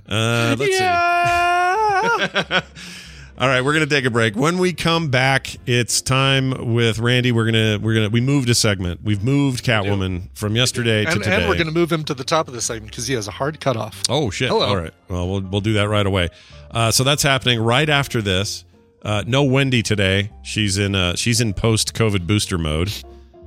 uh, 0.10 0.54
let's 0.60 0.78
see. 0.78 0.84
All 3.38 3.48
right, 3.48 3.62
we're 3.62 3.72
gonna 3.72 3.86
take 3.86 4.04
a 4.04 4.10
break. 4.10 4.36
When 4.36 4.58
we 4.58 4.74
come 4.74 5.08
back, 5.08 5.56
it's 5.66 6.02
time 6.02 6.74
with 6.74 7.00
Randy. 7.00 7.32
We're 7.32 7.46
gonna 7.46 7.80
we're 7.82 7.94
gonna 7.94 8.10
we 8.10 8.20
moved 8.20 8.50
a 8.50 8.54
segment. 8.54 9.02
We've 9.02 9.24
moved 9.24 9.64
Catwoman 9.64 10.24
from 10.34 10.58
yesterday 10.58 11.06
to 11.06 11.12
today. 11.14 11.36
and 11.36 11.48
we're 11.48 11.56
going 11.56 11.68
to 11.68 11.74
move 11.74 11.90
him 11.90 12.04
to 12.04 12.14
the 12.14 12.26
top 12.26 12.50
of 12.50 12.54
the 12.54 12.60
segment 12.60 12.92
because 12.92 13.08
he 13.08 13.14
has 13.14 13.30
a 13.30 13.32
hard 13.32 13.62
cutoff. 13.62 14.02
Oh 14.10 14.30
shit! 14.30 14.50
Hello. 14.50 14.68
All 14.68 14.76
right. 14.76 14.94
Well, 15.08 15.30
we'll 15.30 15.40
we'll 15.40 15.62
do 15.62 15.72
that 15.76 15.88
right 15.88 16.06
away. 16.06 16.32
Uh, 16.70 16.92
so 16.92 17.06
that's 17.06 17.24
happening 17.24 17.62
right 17.62 17.88
after 17.88 18.22
this. 18.22 18.66
Uh, 19.04 19.24
no 19.26 19.46
Wendy 19.46 19.84
today. 19.84 20.32
She's 20.44 20.78
in 20.78 20.96
uh, 20.96 21.16
she's 21.16 21.40
in 21.40 21.54
post 21.54 21.94
COVID 21.94 22.28
booster 22.28 22.58
mode, 22.58 22.92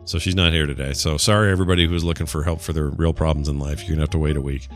so 0.05 0.18
she's 0.18 0.34
not 0.34 0.52
here 0.52 0.66
today. 0.66 0.92
So 0.92 1.16
sorry 1.16 1.50
everybody 1.50 1.86
who's 1.86 2.05
looking 2.05 2.26
for 2.26 2.42
help 2.42 2.61
for 2.61 2.72
their 2.72 2.88
real 2.88 3.12
problems 3.12 3.48
in 3.48 3.59
life. 3.59 3.80
You're 3.80 3.90
gonna 3.90 4.02
have 4.02 4.11
to 4.11 4.18
wait 4.18 4.36
a 4.36 4.40
week. 4.40 4.68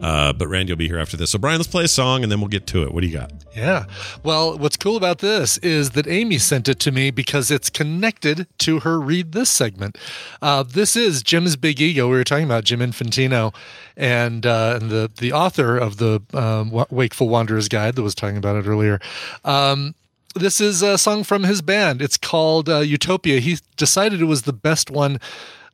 Uh, 0.00 0.32
but 0.32 0.48
Randy 0.48 0.72
will 0.72 0.78
be 0.78 0.88
here 0.88 0.98
after 0.98 1.16
this. 1.16 1.30
So 1.30 1.38
Brian, 1.38 1.58
let's 1.58 1.68
play 1.68 1.84
a 1.84 1.88
song 1.88 2.22
and 2.22 2.32
then 2.32 2.40
we'll 2.40 2.48
get 2.48 2.66
to 2.68 2.82
it. 2.82 2.94
What 2.94 3.02
do 3.02 3.06
you 3.06 3.12
got? 3.12 3.32
Yeah. 3.54 3.84
Well, 4.22 4.56
what's 4.56 4.76
cool 4.76 4.96
about 4.96 5.18
this 5.18 5.58
is 5.58 5.90
that 5.90 6.06
Amy 6.06 6.38
sent 6.38 6.68
it 6.68 6.78
to 6.80 6.92
me 6.92 7.10
because 7.10 7.50
it's 7.50 7.68
connected 7.68 8.46
to 8.60 8.80
her 8.80 8.98
read 8.98 9.32
this 9.32 9.50
segment. 9.50 9.98
Uh, 10.40 10.62
this 10.62 10.96
is 10.96 11.22
Jim's 11.22 11.56
Big 11.56 11.80
Ego. 11.80 12.08
We 12.08 12.16
were 12.16 12.24
talking 12.24 12.46
about 12.46 12.64
Jim 12.64 12.80
Infantino 12.80 13.54
and, 13.96 14.46
uh, 14.46 14.78
and 14.80 14.90
the, 14.90 15.10
the 15.18 15.32
author 15.32 15.76
of 15.76 15.98
the 15.98 16.22
um, 16.32 16.70
Wakeful 16.90 17.28
Wanderer's 17.28 17.68
Guide 17.68 17.96
that 17.96 18.02
was 18.02 18.14
talking 18.14 18.38
about 18.38 18.56
it 18.56 18.66
earlier. 18.66 19.00
Um, 19.44 19.94
this 20.34 20.60
is 20.60 20.82
a 20.82 20.96
song 20.98 21.24
from 21.24 21.44
his 21.44 21.62
band. 21.62 22.00
It's 22.00 22.16
called 22.16 22.68
uh, 22.68 22.78
Utopia. 22.80 23.40
He 23.40 23.58
decided 23.76 24.20
it 24.20 24.26
was 24.26 24.42
the 24.42 24.52
best 24.52 24.90
one 24.90 25.18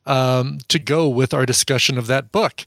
um, 0.05 0.59
to 0.67 0.79
go 0.79 1.07
with 1.07 1.33
our 1.33 1.45
discussion 1.45 1.97
of 1.97 2.07
that 2.07 2.31
book. 2.31 2.65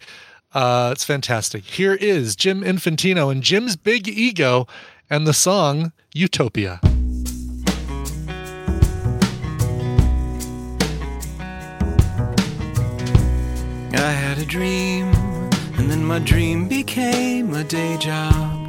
Uh, 0.53 0.91
it's 0.93 1.05
fantastic. 1.05 1.65
Here 1.65 1.95
is 1.95 2.37
Jim 2.37 2.63
Infantino 2.63 3.31
and 3.31 3.43
Jim's 3.43 3.77
Big 3.77 4.09
Ego 4.09 4.67
and 5.09 5.27
the 5.27 5.33
song 5.33 5.93
Utopia. 6.13 6.81
I 13.93 14.13
had 14.13 14.39
a 14.39 14.47
dream, 14.47 15.09
and 15.77 15.91
then 15.91 16.05
my 16.05 16.21
dream 16.21 16.69
became 16.69 17.55
a 17.55 17.65
day 17.65 17.97
job. 17.99 18.60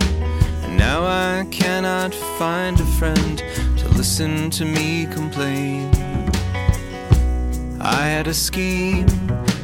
Now 0.88 1.06
I 1.06 1.46
cannot 1.52 2.12
find 2.40 2.80
a 2.80 2.86
friend 2.98 3.38
to 3.78 3.88
listen 3.90 4.50
to 4.50 4.66
me 4.66 5.06
complain. 5.06 5.92
I 7.80 8.08
had 8.08 8.26
a 8.26 8.34
scheme, 8.34 9.06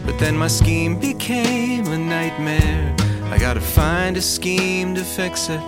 but 0.06 0.20
then 0.20 0.38
my 0.38 0.48
scheme 0.48 1.00
became 1.00 1.88
a 1.88 1.98
nightmare. 1.98 2.96
I 3.34 3.40
gotta 3.40 3.62
find 3.62 4.16
a 4.16 4.22
scheme 4.22 4.94
to 4.94 5.04
fix 5.04 5.50
it. 5.50 5.60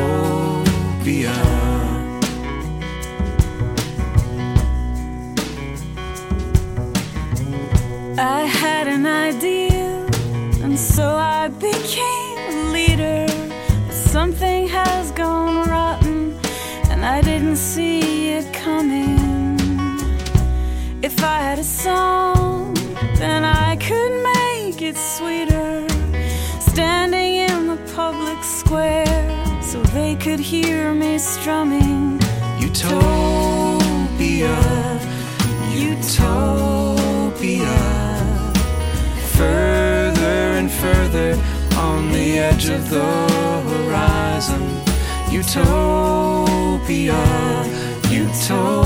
I 8.18 8.44
had 8.46 8.88
an 8.88 9.06
idea, 9.06 10.06
and 10.64 10.78
so 10.78 11.16
I 11.16 11.48
became 11.48 12.38
a 12.38 12.72
leader. 12.72 13.26
But 13.88 13.96
something 13.96 14.68
has 14.68 15.12
gone 15.12 15.68
rotten, 15.68 15.91
and 17.02 17.10
I 17.10 17.22
didn't 17.22 17.56
see 17.56 18.30
it 18.30 18.54
coming. 18.54 19.58
If 21.02 21.24
I 21.24 21.40
had 21.42 21.58
a 21.58 21.64
song, 21.64 22.76
then 23.16 23.44
I 23.44 23.76
could 23.78 24.14
make 24.36 24.84
it 24.84 24.96
sweeter. 24.96 25.88
Standing 26.60 27.38
in 27.50 27.66
the 27.66 27.78
public 27.96 28.44
square, 28.44 29.26
so 29.64 29.82
they 29.98 30.16
could 30.16 30.40
hear 30.40 30.94
me 30.94 31.18
strumming. 31.18 32.20
Utopia, 32.60 33.00
utopia. 35.74 37.18
Further 39.40 40.38
and 40.60 40.70
further 40.72 41.36
on 41.78 42.12
the 42.12 42.38
edge 42.38 42.70
of 42.70 42.92
the 42.92 43.02
horizon. 43.72 44.81
Utopia, 45.42 47.18
utopia. 48.12 48.78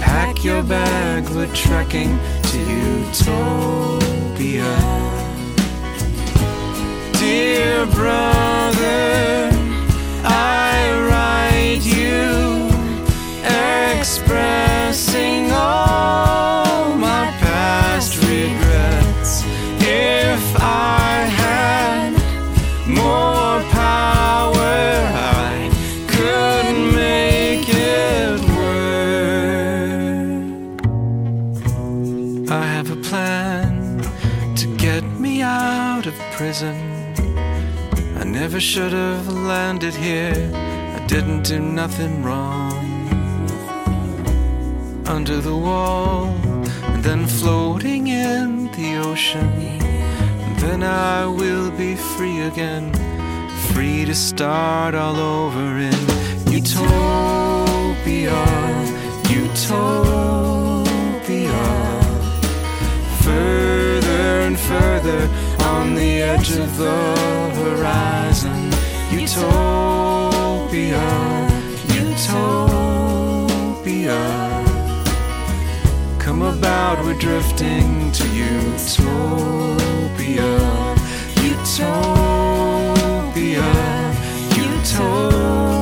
Pack 0.00 0.44
your 0.44 0.62
bag, 0.62 1.28
we're 1.30 1.52
trekking 1.52 2.16
to 2.44 2.58
utopia. 2.94 3.50
Dear 7.18 7.86
brother, 7.86 9.50
I 10.22 10.92
write 11.10 11.82
you 11.82 12.70
expressing 13.98 14.69
never 38.50 38.60
should 38.60 38.92
have 38.92 39.28
landed 39.32 39.94
here. 39.94 40.50
I 40.96 41.06
didn't 41.06 41.42
do 41.42 41.60
nothing 41.60 42.24
wrong. 42.24 42.74
Under 45.06 45.40
the 45.40 45.54
wall, 45.56 46.34
and 46.90 47.04
then 47.04 47.28
floating 47.28 48.08
in 48.08 48.66
the 48.72 48.96
ocean. 48.96 49.78
Then 50.58 50.82
I 50.82 51.26
will 51.26 51.70
be 51.70 51.94
free 51.94 52.40
again, 52.40 52.92
free 53.72 54.04
to 54.04 54.16
start 54.16 54.96
all 54.96 55.16
over 55.16 55.78
in 55.78 56.00
utopia, 56.50 58.34
utopia. 59.30 60.90
Further 63.22 64.40
and 64.46 64.58
further 64.58 65.28
on 65.76 65.94
the 65.94 66.22
edge 66.22 66.50
of 66.64 66.76
the 66.76 67.00
horizon. 67.60 68.60
Utopia, 69.20 71.06
utopia. 72.00 73.40
Come 76.18 76.42
about, 76.42 76.96
we're 77.04 77.20
drifting 77.28 78.12
to 78.12 78.24
utopia, 78.48 79.30
utopia, 81.48 82.10
utopia. 84.64 85.79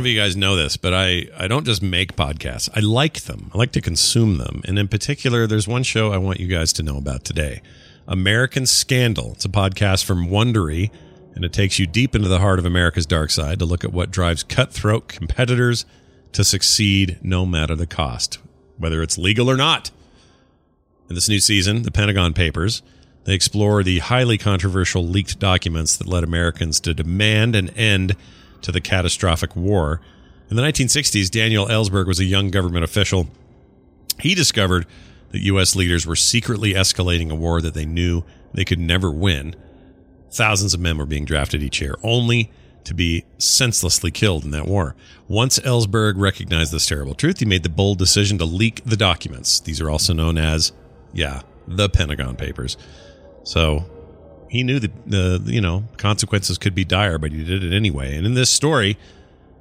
If 0.00 0.06
you 0.06 0.18
guys 0.18 0.34
know 0.34 0.56
this, 0.56 0.78
but 0.78 0.94
I, 0.94 1.26
I 1.36 1.46
don't 1.46 1.66
just 1.66 1.82
make 1.82 2.16
podcasts. 2.16 2.70
I 2.74 2.80
like 2.80 3.24
them. 3.24 3.50
I 3.52 3.58
like 3.58 3.72
to 3.72 3.82
consume 3.82 4.38
them. 4.38 4.62
And 4.64 4.78
in 4.78 4.88
particular, 4.88 5.46
there's 5.46 5.68
one 5.68 5.82
show 5.82 6.10
I 6.10 6.16
want 6.16 6.40
you 6.40 6.46
guys 6.46 6.72
to 6.74 6.82
know 6.82 6.96
about 6.96 7.22
today 7.22 7.60
American 8.08 8.64
Scandal. 8.64 9.32
It's 9.32 9.44
a 9.44 9.50
podcast 9.50 10.06
from 10.06 10.28
Wondery, 10.28 10.90
and 11.34 11.44
it 11.44 11.52
takes 11.52 11.78
you 11.78 11.86
deep 11.86 12.14
into 12.14 12.28
the 12.28 12.38
heart 12.38 12.58
of 12.58 12.64
America's 12.64 13.04
dark 13.04 13.30
side 13.30 13.58
to 13.58 13.66
look 13.66 13.84
at 13.84 13.92
what 13.92 14.10
drives 14.10 14.42
cutthroat 14.42 15.06
competitors 15.06 15.84
to 16.32 16.44
succeed 16.44 17.18
no 17.20 17.44
matter 17.44 17.76
the 17.76 17.86
cost, 17.86 18.38
whether 18.78 19.02
it's 19.02 19.18
legal 19.18 19.50
or 19.50 19.56
not. 19.58 19.90
In 21.10 21.14
this 21.14 21.28
new 21.28 21.40
season, 21.40 21.82
the 21.82 21.90
Pentagon 21.90 22.32
Papers, 22.32 22.80
they 23.24 23.34
explore 23.34 23.82
the 23.82 23.98
highly 23.98 24.38
controversial 24.38 25.06
leaked 25.06 25.38
documents 25.38 25.98
that 25.98 26.08
led 26.08 26.24
Americans 26.24 26.80
to 26.80 26.94
demand 26.94 27.54
an 27.54 27.68
end 27.70 28.16
to 28.62 28.72
the 28.72 28.80
catastrophic 28.80 29.54
war. 29.56 30.00
In 30.50 30.56
the 30.56 30.62
1960s, 30.62 31.30
Daniel 31.30 31.66
Ellsberg 31.66 32.06
was 32.06 32.20
a 32.20 32.24
young 32.24 32.50
government 32.50 32.84
official. 32.84 33.28
He 34.20 34.34
discovered 34.34 34.86
that 35.30 35.40
U.S. 35.40 35.76
leaders 35.76 36.06
were 36.06 36.16
secretly 36.16 36.74
escalating 36.74 37.30
a 37.30 37.34
war 37.34 37.60
that 37.60 37.74
they 37.74 37.86
knew 37.86 38.24
they 38.52 38.64
could 38.64 38.80
never 38.80 39.10
win. 39.10 39.54
Thousands 40.30 40.74
of 40.74 40.80
men 40.80 40.98
were 40.98 41.06
being 41.06 41.24
drafted 41.24 41.62
each 41.62 41.80
year, 41.80 41.96
only 42.02 42.50
to 42.84 42.94
be 42.94 43.24
senselessly 43.38 44.10
killed 44.10 44.44
in 44.44 44.50
that 44.50 44.66
war. 44.66 44.96
Once 45.28 45.58
Ellsberg 45.60 46.14
recognized 46.16 46.72
this 46.72 46.86
terrible 46.86 47.14
truth, 47.14 47.38
he 47.38 47.44
made 47.44 47.62
the 47.62 47.68
bold 47.68 47.98
decision 47.98 48.38
to 48.38 48.44
leak 48.44 48.82
the 48.84 48.96
documents. 48.96 49.60
These 49.60 49.80
are 49.80 49.90
also 49.90 50.12
known 50.12 50.38
as, 50.38 50.72
yeah, 51.12 51.42
the 51.68 51.88
Pentagon 51.88 52.36
Papers. 52.36 52.76
So 53.44 53.84
he 54.50 54.64
knew 54.64 54.80
that 54.80 54.90
the 55.06 55.40
you 55.46 55.60
know 55.60 55.84
consequences 55.96 56.58
could 56.58 56.74
be 56.74 56.84
dire, 56.84 57.18
but 57.18 57.30
he 57.30 57.44
did 57.44 57.62
it 57.62 57.72
anyway. 57.72 58.16
And 58.16 58.26
in 58.26 58.34
this 58.34 58.50
story 58.50 58.98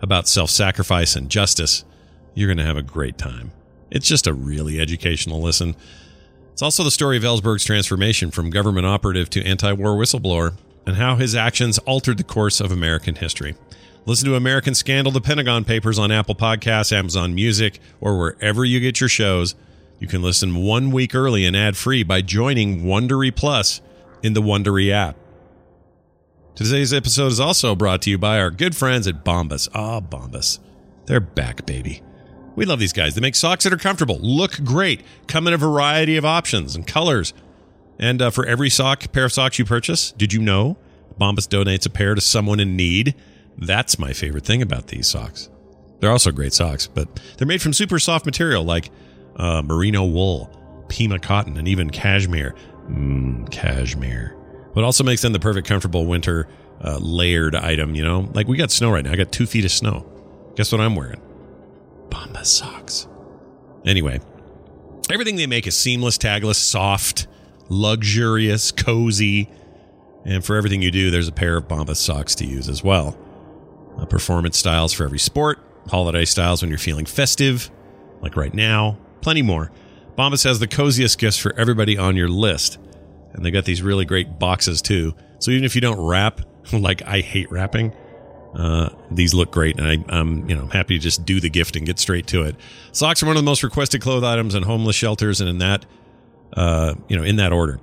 about 0.01 0.27
self-sacrifice 0.27 1.15
and 1.15 1.29
justice, 1.29 1.85
you're 2.33 2.47
going 2.47 2.57
to 2.57 2.65
have 2.65 2.77
a 2.77 2.81
great 2.81 3.17
time. 3.17 3.51
It's 3.91 4.07
just 4.07 4.25
a 4.25 4.33
really 4.33 4.79
educational 4.79 5.41
listen. 5.41 5.75
It's 6.53 6.61
also 6.61 6.83
the 6.83 6.91
story 6.91 7.17
of 7.17 7.23
Ellsberg's 7.23 7.65
transformation 7.65 8.31
from 8.31 8.49
government 8.49 8.87
operative 8.87 9.29
to 9.31 9.45
anti-war 9.45 9.95
whistleblower 9.95 10.55
and 10.87 10.95
how 10.95 11.17
his 11.17 11.35
actions 11.35 11.77
altered 11.79 12.17
the 12.17 12.23
course 12.23 12.59
of 12.59 12.71
American 12.71 13.15
history. 13.15 13.55
Listen 14.05 14.27
to 14.29 14.35
American 14.35 14.73
Scandal, 14.73 15.11
the 15.11 15.21
Pentagon 15.21 15.65
Papers 15.65 15.99
on 15.99 16.11
Apple 16.11 16.35
Podcasts, 16.35 16.91
Amazon 16.91 17.35
Music, 17.35 17.79
or 18.01 18.17
wherever 18.17 18.65
you 18.65 18.79
get 18.79 18.99
your 18.99 19.09
shows. 19.09 19.53
You 19.99 20.07
can 20.07 20.23
listen 20.23 20.55
one 20.55 20.89
week 20.89 21.13
early 21.13 21.45
and 21.45 21.55
ad 21.55 21.77
free 21.77 22.01
by 22.01 22.21
joining 22.21 22.83
Wondery 22.83 23.35
Plus 23.35 23.81
in 24.23 24.33
the 24.33 24.41
Wondery 24.41 24.91
app. 24.91 25.17
Today's 26.55 26.93
episode 26.93 27.27
is 27.27 27.39
also 27.39 27.75
brought 27.75 28.01
to 28.01 28.09
you 28.09 28.17
by 28.17 28.39
our 28.39 28.51
good 28.51 28.75
friends 28.75 29.07
at 29.07 29.23
Bombas. 29.23 29.69
Ah, 29.73 30.01
Bombas. 30.01 30.59
They're 31.05 31.19
back, 31.19 31.65
baby. 31.65 32.03
We 32.55 32.65
love 32.65 32.79
these 32.79 32.93
guys. 32.93 33.15
They 33.15 33.21
make 33.21 33.35
socks 33.35 33.63
that 33.63 33.71
are 33.71 33.77
comfortable, 33.77 34.19
look 34.19 34.63
great, 34.65 35.01
come 35.27 35.47
in 35.47 35.53
a 35.53 35.57
variety 35.57 36.17
of 36.17 36.25
options 36.25 36.75
and 36.75 36.85
colors. 36.85 37.33
And 37.97 38.21
uh, 38.21 38.29
for 38.31 38.45
every 38.45 38.69
sock, 38.69 39.11
pair 39.13 39.25
of 39.25 39.31
socks 39.31 39.57
you 39.57 39.65
purchase, 39.65 40.11
did 40.11 40.33
you 40.33 40.41
know 40.41 40.77
Bombas 41.19 41.47
donates 41.47 41.85
a 41.85 41.89
pair 41.89 42.15
to 42.15 42.21
someone 42.21 42.59
in 42.59 42.75
need? 42.75 43.15
That's 43.57 43.97
my 43.97 44.13
favorite 44.13 44.45
thing 44.45 44.61
about 44.61 44.87
these 44.87 45.07
socks. 45.07 45.49
They're 45.99 46.11
also 46.11 46.31
great 46.31 46.53
socks, 46.53 46.87
but 46.87 47.21
they're 47.37 47.47
made 47.47 47.61
from 47.61 47.73
super 47.73 47.99
soft 47.99 48.25
material 48.25 48.63
like 48.63 48.89
uh, 49.35 49.61
merino 49.61 50.03
wool, 50.05 50.85
Pima 50.89 51.19
cotton, 51.19 51.57
and 51.57 51.67
even 51.67 51.89
cashmere. 51.89 52.55
Mmm, 52.89 53.49
cashmere. 53.51 54.35
What 54.73 54.85
also 54.85 55.03
makes 55.03 55.21
them 55.21 55.33
the 55.33 55.39
perfect 55.39 55.67
comfortable 55.67 56.05
winter 56.05 56.47
uh, 56.83 56.97
layered 57.01 57.55
item, 57.55 57.95
you 57.95 58.03
know? 58.03 58.29
Like 58.33 58.47
we 58.47 58.57
got 58.57 58.71
snow 58.71 58.91
right 58.91 59.03
now. 59.03 59.11
I 59.11 59.15
got 59.15 59.31
two 59.31 59.45
feet 59.45 59.65
of 59.65 59.71
snow. 59.71 60.05
Guess 60.55 60.71
what 60.71 60.81
I'm 60.81 60.95
wearing? 60.95 61.21
Bombas 62.09 62.45
socks. 62.47 63.07
Anyway, 63.85 64.19
everything 65.11 65.35
they 65.35 65.47
make 65.47 65.67
is 65.67 65.77
seamless, 65.77 66.17
tagless, 66.17 66.55
soft, 66.55 67.27
luxurious, 67.69 68.71
cozy. 68.71 69.49
And 70.25 70.43
for 70.43 70.55
everything 70.55 70.81
you 70.81 70.91
do, 70.91 71.11
there's 71.11 71.27
a 71.27 71.33
pair 71.33 71.57
of 71.57 71.67
Bombas 71.67 71.97
socks 71.97 72.35
to 72.35 72.45
use 72.45 72.67
as 72.67 72.83
well. 72.83 73.17
Uh, 73.97 74.05
performance 74.05 74.57
styles 74.57 74.93
for 74.93 75.03
every 75.03 75.19
sport, 75.19 75.59
holiday 75.87 76.25
styles 76.25 76.61
when 76.61 76.69
you're 76.69 76.77
feeling 76.77 77.05
festive, 77.05 77.71
like 78.21 78.35
right 78.35 78.53
now, 78.53 78.97
plenty 79.21 79.41
more. 79.41 79.71
Bombas 80.19 80.43
has 80.43 80.59
the 80.59 80.67
coziest 80.67 81.17
gifts 81.17 81.37
for 81.37 81.55
everybody 81.57 81.97
on 81.97 82.17
your 82.17 82.27
list. 82.27 82.77
And 83.31 83.45
they 83.45 83.51
got 83.51 83.63
these 83.63 83.81
really 83.81 84.03
great 84.03 84.37
boxes 84.37 84.81
too. 84.81 85.15
So 85.39 85.49
even 85.49 85.63
if 85.63 85.75
you 85.75 85.81
don't 85.81 85.97
wrap, 85.97 86.41
like 86.73 87.01
I 87.03 87.21
hate 87.21 87.49
wrapping, 87.49 87.93
uh, 88.53 88.89
these 89.11 89.33
look 89.33 89.51
great, 89.51 89.79
and 89.79 89.87
I, 89.87 90.17
I'm 90.17 90.49
you 90.49 90.55
know 90.55 90.65
happy 90.65 90.97
to 90.97 91.01
just 91.01 91.23
do 91.23 91.39
the 91.39 91.49
gift 91.49 91.75
and 91.77 91.85
get 91.85 91.99
straight 91.99 92.27
to 92.27 92.41
it. 92.41 92.55
Socks 92.91 93.23
are 93.23 93.27
one 93.27 93.37
of 93.37 93.43
the 93.43 93.45
most 93.45 93.63
requested 93.63 94.01
clothes 94.01 94.23
items 94.23 94.55
in 94.55 94.63
homeless 94.63 94.95
shelters, 94.95 95.39
and 95.39 95.49
in 95.49 95.59
that, 95.59 95.85
uh, 96.53 96.95
you 97.07 97.15
know, 97.15 97.23
in 97.23 97.35
that 97.35 97.53
order. 97.53 97.79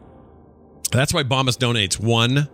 That's 0.90 1.14
why 1.14 1.22
Bombas 1.22 1.56
donates 1.56 2.00
one 2.00 2.48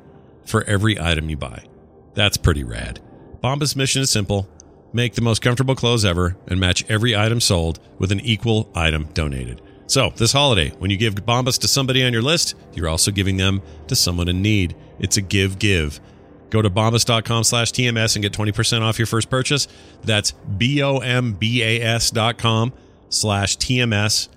for 0.44 0.62
every 0.64 1.00
item 1.00 1.30
you 1.30 1.38
buy. 1.38 1.64
That's 2.12 2.36
pretty 2.36 2.64
rad. 2.64 3.00
Bombas' 3.42 3.74
mission 3.74 4.02
is 4.02 4.10
simple: 4.10 4.46
make 4.92 5.14
the 5.14 5.22
most 5.22 5.40
comfortable 5.40 5.74
clothes 5.74 6.04
ever, 6.04 6.36
and 6.46 6.60
match 6.60 6.84
every 6.90 7.16
item 7.16 7.40
sold 7.40 7.80
with 7.98 8.12
an 8.12 8.20
equal 8.20 8.70
item 8.74 9.08
donated. 9.14 9.62
So, 9.92 10.08
this 10.16 10.32
holiday, 10.32 10.70
when 10.78 10.90
you 10.90 10.96
give 10.96 11.16
Bombas 11.16 11.58
to 11.60 11.68
somebody 11.68 12.02
on 12.02 12.14
your 12.14 12.22
list, 12.22 12.54
you're 12.72 12.88
also 12.88 13.10
giving 13.10 13.36
them 13.36 13.60
to 13.88 13.94
someone 13.94 14.26
in 14.26 14.40
need. 14.40 14.74
It's 14.98 15.18
a 15.18 15.20
give 15.20 15.58
give. 15.58 16.00
Go 16.48 16.62
to 16.62 16.70
bombas.com 16.70 17.44
slash 17.44 17.72
TMS 17.72 18.16
and 18.16 18.22
get 18.22 18.32
20% 18.32 18.80
off 18.80 18.98
your 18.98 19.04
first 19.04 19.28
purchase. 19.28 19.68
That's 20.02 20.30
B 20.32 20.82
O 20.82 21.00
M 21.00 21.34
B 21.34 21.62
A 21.62 21.82
S 21.82 22.10
dot 22.10 22.38
com 22.38 22.72
slash 23.10 23.58
TMS 23.58 24.28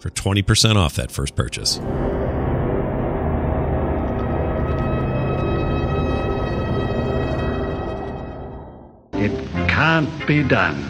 for 0.00 0.10
20% 0.10 0.74
off 0.74 0.96
that 0.96 1.12
first 1.12 1.36
purchase. 1.36 1.76
It 9.12 9.30
can't 9.68 10.26
be 10.26 10.42
done. 10.42 10.84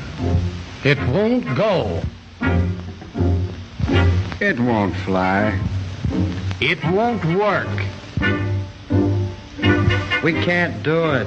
It 0.85 0.97
won't 1.11 1.45
go. 1.55 2.01
It 4.39 4.61
won't 4.61 4.95
fly. 4.97 5.59
It 6.61 6.85
won't 6.93 7.25
work. 7.25 7.67
We 10.23 10.35
can't 10.35 10.83
do 10.83 11.13
it. 11.13 11.27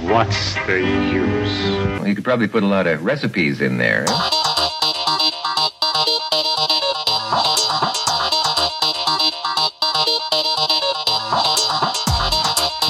What's 0.00 0.54
the 0.66 0.80
use? 0.80 1.98
Well, 1.98 2.06
you 2.06 2.14
could 2.14 2.24
probably 2.24 2.48
put 2.48 2.62
a 2.62 2.66
lot 2.66 2.86
of 2.86 3.04
recipes 3.04 3.60
in 3.60 3.76
there. 3.76 4.06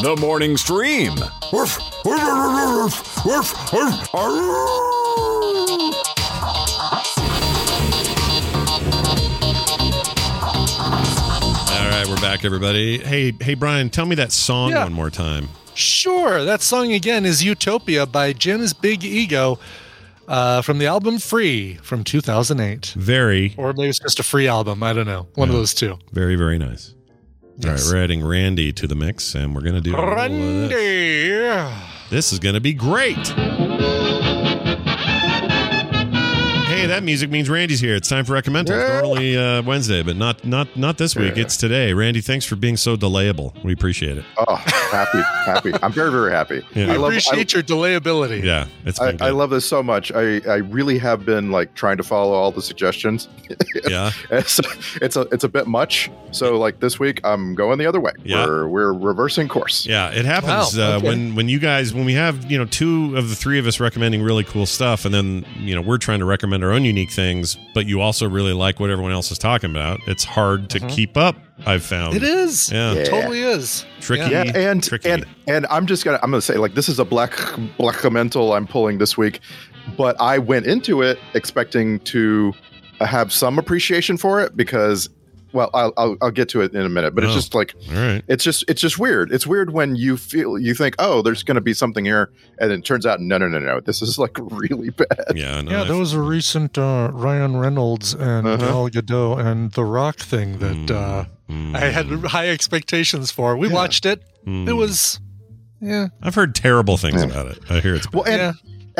The 0.02 0.16
morning 0.20 0.56
stream. 0.56 1.16
We're 12.10 12.16
back, 12.20 12.44
everybody. 12.44 12.98
Hey, 12.98 13.32
hey, 13.40 13.54
Brian, 13.54 13.88
tell 13.88 14.04
me 14.06 14.16
that 14.16 14.32
song 14.32 14.70
Yeah. 14.70 14.82
one 14.84 14.92
more 14.92 15.10
time. 15.10 15.48
Sure. 15.74 16.44
That 16.44 16.60
song 16.62 16.92
again 16.92 17.24
is 17.24 17.44
Utopia 17.44 18.04
by 18.06 18.32
Jim's 18.32 18.72
Big 18.72 19.04
Ego 19.04 19.58
uh, 20.28 20.60
from 20.62 20.78
the 20.78 20.86
album 20.86 21.18
Free 21.18 21.74
from 21.82 22.02
2008. 22.04 22.94
Very, 22.96 23.54
Or 23.56 23.72
maybe 23.72 23.88
it's 23.90 24.00
just 24.00 24.18
a 24.18 24.22
free 24.24 24.48
album. 24.48 24.82
I 24.82 24.92
don't 24.92 25.06
know. 25.06 25.28
One 25.36 25.48
of 25.48 25.54
those 25.54 25.72
two. 25.72 25.98
very, 26.12 26.34
very 26.36 26.58
nice. 26.58 26.94
All 27.64 27.70
right, 27.70 27.80
we're 27.84 28.02
adding 28.02 28.24
Randy 28.26 28.72
to 28.72 28.86
the 28.86 28.94
mix, 28.94 29.34
and 29.34 29.54
we're 29.54 29.60
gonna 29.60 29.80
do. 29.82 29.94
a 29.94 30.00
this. 30.00 30.16
Randy. 30.16 31.74
This 32.08 32.32
is 32.32 32.38
gonna 32.38 32.60
be 32.60 32.72
great. 32.72 33.18
That 36.90 37.02
music 37.02 37.30
means 37.30 37.48
Randy's 37.48 37.80
here. 37.80 37.94
It's 37.94 38.08
time 38.08 38.24
for 38.24 38.34
recommendals. 38.34 39.00
Normally 39.00 39.36
uh, 39.36 39.62
Wednesday, 39.62 40.02
but 40.02 40.16
not 40.16 40.44
not 40.44 40.76
not 40.76 40.98
this 40.98 41.16
week. 41.16 41.36
It's 41.36 41.56
today. 41.56 41.92
Randy, 41.92 42.20
thanks 42.20 42.44
for 42.44 42.56
being 42.56 42.76
so 42.76 42.96
delayable. 42.96 43.52
We 43.64 43.72
appreciate 43.72 44.18
it. 44.18 44.24
Oh, 44.36 44.54
happy, 44.56 45.18
happy. 45.44 45.72
I'm 45.82 45.92
very, 45.92 46.10
very 46.10 46.30
happy. 46.32 46.62
Yeah. 46.80 46.92
I 46.92 46.96
love, 46.96 47.10
Appreciate 47.10 47.52
your 47.52 47.62
delayability. 47.62 48.42
Yeah, 48.42 48.66
it's 48.84 49.00
I, 49.00 49.12
been 49.12 49.20
I 49.22 49.28
good. 49.30 49.34
love 49.36 49.50
this 49.50 49.66
so 49.66 49.82
much. 49.82 50.10
I, 50.12 50.40
I 50.48 50.56
really 50.56 50.98
have 50.98 51.26
been 51.26 51.50
like 51.50 51.74
trying 51.74 51.96
to 51.98 52.02
follow 52.02 52.32
all 52.32 52.50
the 52.52 52.62
suggestions. 52.62 53.28
Yeah, 53.88 54.10
it's, 54.30 54.60
it's 55.02 55.16
a 55.16 55.22
it's 55.32 55.42
a 55.44 55.48
bit 55.48 55.66
much. 55.66 56.10
So 56.32 56.56
like 56.58 56.78
this 56.80 57.00
week, 57.00 57.20
I'm 57.24 57.54
going 57.54 57.78
the 57.78 57.86
other 57.86 57.98
way. 58.00 58.12
Yeah. 58.24 58.46
We're 58.46 58.68
we're 58.68 58.92
reversing 58.92 59.48
course. 59.48 59.86
yeah. 59.86 60.10
It 60.10 60.24
happens 60.24 60.76
Wow, 60.76 60.94
uh, 60.94 60.96
okay. 60.98 61.06
when 61.08 61.34
when 61.34 61.48
you 61.48 61.58
guys 61.58 61.92
when 61.92 62.04
we 62.04 62.14
have 62.14 62.50
you 62.50 62.56
know 62.58 62.66
two 62.66 63.16
of 63.16 63.28
the 63.28 63.34
three 63.36 63.58
of 63.58 63.66
us 63.66 63.80
recommending 63.80 64.22
really 64.22 64.44
cool 64.44 64.66
stuff, 64.66 65.04
and 65.04 65.12
then 65.14 65.44
you 65.58 65.74
know 65.74 65.80
we're 65.82 65.98
trying 65.98 66.20
to 66.20 66.24
recommend 66.24 66.62
our 66.64 66.70
own 66.72 66.79
unique 66.84 67.10
things, 67.10 67.56
but 67.74 67.86
you 67.86 68.00
also 68.00 68.28
really 68.28 68.52
like 68.52 68.80
what 68.80 68.90
everyone 68.90 69.12
else 69.12 69.30
is 69.30 69.38
talking 69.38 69.70
about. 69.70 70.00
It's 70.06 70.24
hard 70.24 70.70
to 70.70 70.78
mm-hmm. 70.78 70.88
keep 70.88 71.16
up. 71.16 71.36
I've 71.66 71.82
found 71.82 72.16
It 72.16 72.22
is. 72.22 72.72
Yeah. 72.72 72.94
It 72.94 73.06
totally 73.06 73.42
is. 73.42 73.84
Tricky. 74.00 74.30
Yeah. 74.30 74.44
Yeah, 74.44 74.70
and 74.70 74.82
Tricky. 74.82 75.10
and 75.10 75.26
and 75.46 75.66
I'm 75.66 75.86
just 75.86 76.04
gonna 76.04 76.18
I'm 76.22 76.30
gonna 76.30 76.40
say 76.40 76.56
like 76.56 76.74
this 76.74 76.88
is 76.88 76.98
a 76.98 77.04
black 77.04 77.38
black 77.76 78.10
mental 78.10 78.54
I'm 78.54 78.66
pulling 78.66 78.98
this 78.98 79.18
week, 79.18 79.40
but 79.96 80.18
I 80.20 80.38
went 80.38 80.66
into 80.66 81.02
it 81.02 81.18
expecting 81.34 82.00
to 82.00 82.54
have 83.00 83.32
some 83.32 83.58
appreciation 83.58 84.16
for 84.16 84.40
it 84.40 84.56
because, 84.56 85.08
well, 85.52 85.70
I'll 85.74 85.92
I'll, 85.96 86.16
I'll 86.22 86.30
get 86.30 86.48
to 86.50 86.60
it 86.62 86.72
in 86.74 86.82
a 86.82 86.88
minute. 86.88 87.14
But 87.14 87.24
Oh. 87.24 87.26
it's 87.26 87.34
just 87.36 87.54
like 87.54 87.74
All 87.90 87.94
right. 87.96 88.22
it's 88.28 88.44
just 88.44 88.64
it's 88.68 88.80
just 88.80 88.98
weird. 88.98 89.32
It's 89.32 89.46
weird 89.46 89.72
when 89.72 89.96
you 89.96 90.16
feel 90.16 90.58
you 90.58 90.74
think 90.74 90.94
oh 90.98 91.22
there's 91.22 91.42
gonna 91.42 91.60
be 91.60 91.74
something 91.74 92.04
here, 92.04 92.30
and 92.58 92.70
it 92.72 92.84
turns 92.84 93.06
out 93.06 93.20
no 93.20 93.38
no 93.38 93.48
no 93.48 93.58
no 93.58 93.80
this 93.80 94.02
is 94.02 94.18
like 94.18 94.36
really 94.38 94.90
bad. 94.90 95.08
Yeah. 95.34 95.60
No, 95.60 95.70
Yeah, 95.70 95.80
I- 95.82 95.84
there 95.84 95.96
was 95.96 96.12
a 96.12 96.20
recent 96.20 96.78
uh, 96.78 97.10
Ryan 97.12 97.56
Reynolds 97.56 98.14
and 98.14 98.46
Uh-huh. 98.46 98.56
Gal 98.56 98.88
Gadot 98.90 99.44
and 99.44 99.72
The 99.72 99.84
Rock 99.84 100.18
thing 100.18 100.58
that 100.58 100.90
uh, 100.94 101.24
Mm, 101.50 101.74
I 101.74 101.80
had 101.90 102.06
high 102.30 102.48
expectations 102.48 103.32
for. 103.32 103.56
We 103.56 103.66
Yeah. 103.68 103.74
watched 103.74 104.06
it. 104.06 104.22
mm. 104.46 104.68
It 104.68 104.74
was, 104.74 105.18
yeah. 105.80 106.06
I've 106.22 106.36
heard 106.36 106.54
terrible 106.54 106.96
things 106.96 107.22
Yeah. 107.24 107.28
about 107.30 107.46
it. 107.50 107.58
I 107.68 107.80
hear 107.80 107.96
it's 107.96 108.12
Well, 108.12 108.22
and 108.22 108.36
Yeah. 108.40 108.52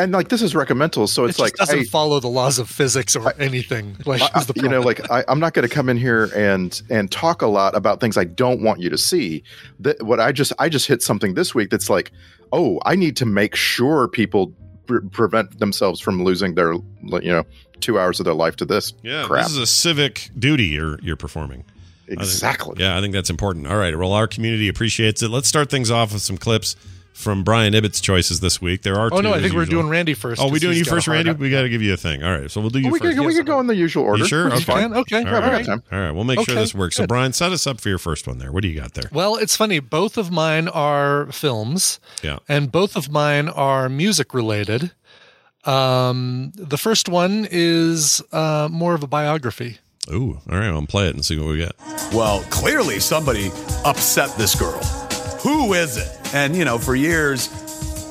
And 0.03 0.11
like 0.11 0.29
this 0.29 0.41
is 0.41 0.53
recommendal, 0.53 1.07
so 1.07 1.25
it's 1.25 1.37
just 1.37 1.39
like 1.39 1.53
doesn't 1.55 1.77
hey, 1.79 1.83
follow 1.85 2.19
the 2.19 2.27
laws 2.27 2.59
of 2.59 2.69
physics 2.69 3.15
or 3.15 3.33
anything. 3.39 3.95
Like, 4.05 4.21
I- 4.35 4.43
the 4.43 4.53
you 4.61 4.67
know, 4.69 4.81
like 4.81 5.09
I, 5.11 5.23
I'm 5.27 5.39
not 5.39 5.53
going 5.53 5.67
to 5.67 5.73
come 5.73 5.89
in 5.89 5.97
here 5.97 6.29
and 6.35 6.81
and 6.89 7.11
talk 7.11 7.41
a 7.41 7.47
lot 7.47 7.75
about 7.75 7.99
things 8.01 8.17
I 8.17 8.23
don't 8.25 8.61
want 8.61 8.79
you 8.79 8.89
to 8.89 8.97
see. 8.97 9.43
That 9.79 10.01
what 10.03 10.19
I 10.19 10.31
just 10.31 10.53
I 10.59 10.69
just 10.69 10.87
hit 10.87 11.01
something 11.01 11.33
this 11.35 11.55
week 11.55 11.69
that's 11.69 11.89
like, 11.89 12.11
oh, 12.51 12.79
I 12.85 12.95
need 12.95 13.15
to 13.17 13.25
make 13.25 13.55
sure 13.55 14.07
people 14.07 14.53
pre- 14.85 15.01
prevent 15.11 15.59
themselves 15.59 15.99
from 15.99 16.23
losing 16.23 16.55
their 16.55 16.73
you 16.73 16.81
know 17.31 17.43
two 17.79 17.97
hours 17.99 18.19
of 18.19 18.25
their 18.25 18.33
life 18.35 18.55
to 18.57 18.65
this 18.65 18.93
Yeah, 19.03 19.23
crap. 19.25 19.43
this 19.45 19.53
is 19.53 19.57
a 19.57 19.65
civic 19.65 20.29
duty 20.37 20.65
you're 20.67 20.99
you're 21.01 21.15
performing. 21.15 21.63
I 22.07 22.15
think- 22.15 22.21
exactly. 22.21 22.75
yeah, 22.83 22.97
I 22.97 23.01
think 23.01 23.13
that's 23.13 23.29
important. 23.29 23.67
All 23.67 23.77
right, 23.77 23.97
well, 23.97 24.11
our 24.11 24.27
community 24.27 24.67
appreciates 24.67 25.23
it. 25.23 25.29
Let's 25.29 25.47
start 25.47 25.69
things 25.69 25.89
off 25.89 26.11
with 26.11 26.21
some 26.21 26.37
clips 26.37 26.75
from 27.13 27.43
Brian 27.43 27.73
Ibbott's 27.73 28.01
choices 28.01 28.39
this 28.39 28.61
week. 28.61 28.81
There 28.83 28.95
are. 28.95 29.07
oh 29.11 29.17
two, 29.17 29.21
no, 29.21 29.33
I 29.33 29.41
think 29.41 29.53
we're 29.53 29.61
usual. 29.61 29.81
doing 29.81 29.89
Randy 29.89 30.13
first. 30.13 30.41
Oh, 30.41 30.45
we 30.45 30.51
'cause 30.53 30.61
doing 30.61 30.77
you 30.77 30.85
first, 30.85 31.07
Randy? 31.07 31.29
up. 31.31 31.37
We 31.39 31.49
got 31.49 31.61
to 31.63 31.69
give 31.69 31.81
you 31.81 31.93
a 31.93 31.97
thing. 31.97 32.23
All 32.23 32.31
right, 32.31 32.49
so 32.49 32.61
we'll 32.61 32.69
do 32.69 32.79
you 32.79 32.91
we 32.91 32.99
first. 32.99 33.15
could 33.17 33.25
we 33.25 33.35
could 33.35 33.45
go 33.45 33.59
in 33.59 33.67
the 33.67 33.75
usual 33.75 34.03
order. 34.03 34.19
You 34.23 34.27
sure? 34.27 34.45
Which 34.45 34.53
is 34.55 34.61
Okay. 34.69 34.71
fine. 34.81 34.93
Okay, 34.93 35.17
All 35.17 35.23
Yeah, 35.23 35.31
right. 35.31 35.67
All 35.69 35.75
right. 35.75 35.83
All 35.91 35.99
right, 35.99 36.11
we'll 36.11 36.23
make 36.23 36.39
sure 36.45 36.55
this 36.55 36.73
works. 36.73 36.95
So, 36.95 37.03
good. 37.03 37.09
Brian, 37.09 37.33
set 37.33 37.51
us 37.51 37.67
up 37.67 37.79
for 37.81 37.89
your 37.89 37.97
first 37.99 38.27
one 38.27 38.37
there. 38.39 38.51
What 38.51 38.63
do 38.63 38.69
you 38.69 38.79
got 38.79 38.93
there? 38.93 39.09
Well, 39.11 39.35
it's 39.35 39.55
funny. 39.55 39.79
Both 39.79 40.17
of 40.17 40.31
mine 40.31 40.67
are 40.69 41.31
films, 41.31 41.99
Yeah. 42.23 42.39
and 42.49 42.71
both 42.71 42.95
of 42.95 43.11
mine 43.11 43.49
are 43.49 43.87
music 43.89 44.33
related. 44.33 44.91
Um, 45.63 46.51
the 46.55 46.77
first 46.77 47.07
one 47.07 47.47
is 47.51 48.21
uh, 48.31 48.67
more 48.71 48.95
of 48.95 49.03
a 49.03 49.07
biography. 49.07 49.77
Ooh, 50.11 50.39
all 50.49 50.57
right, 50.57 50.67
I'll 50.69 50.85
play 50.87 51.07
it 51.07 51.13
and 51.13 51.23
see 51.23 51.37
what 51.37 51.49
we 51.49 51.57
get. 51.57 51.73
Well, 52.11 52.41
clearly 52.49 52.99
somebody 52.99 53.51
upset 53.85 54.35
this 54.37 54.55
girl. 54.55 54.81
Who 55.43 55.73
is 55.73 55.97
it? 55.97 56.09
And, 56.33 56.55
you 56.55 56.65
know, 56.65 56.77
for 56.77 56.95
years, 56.95 57.49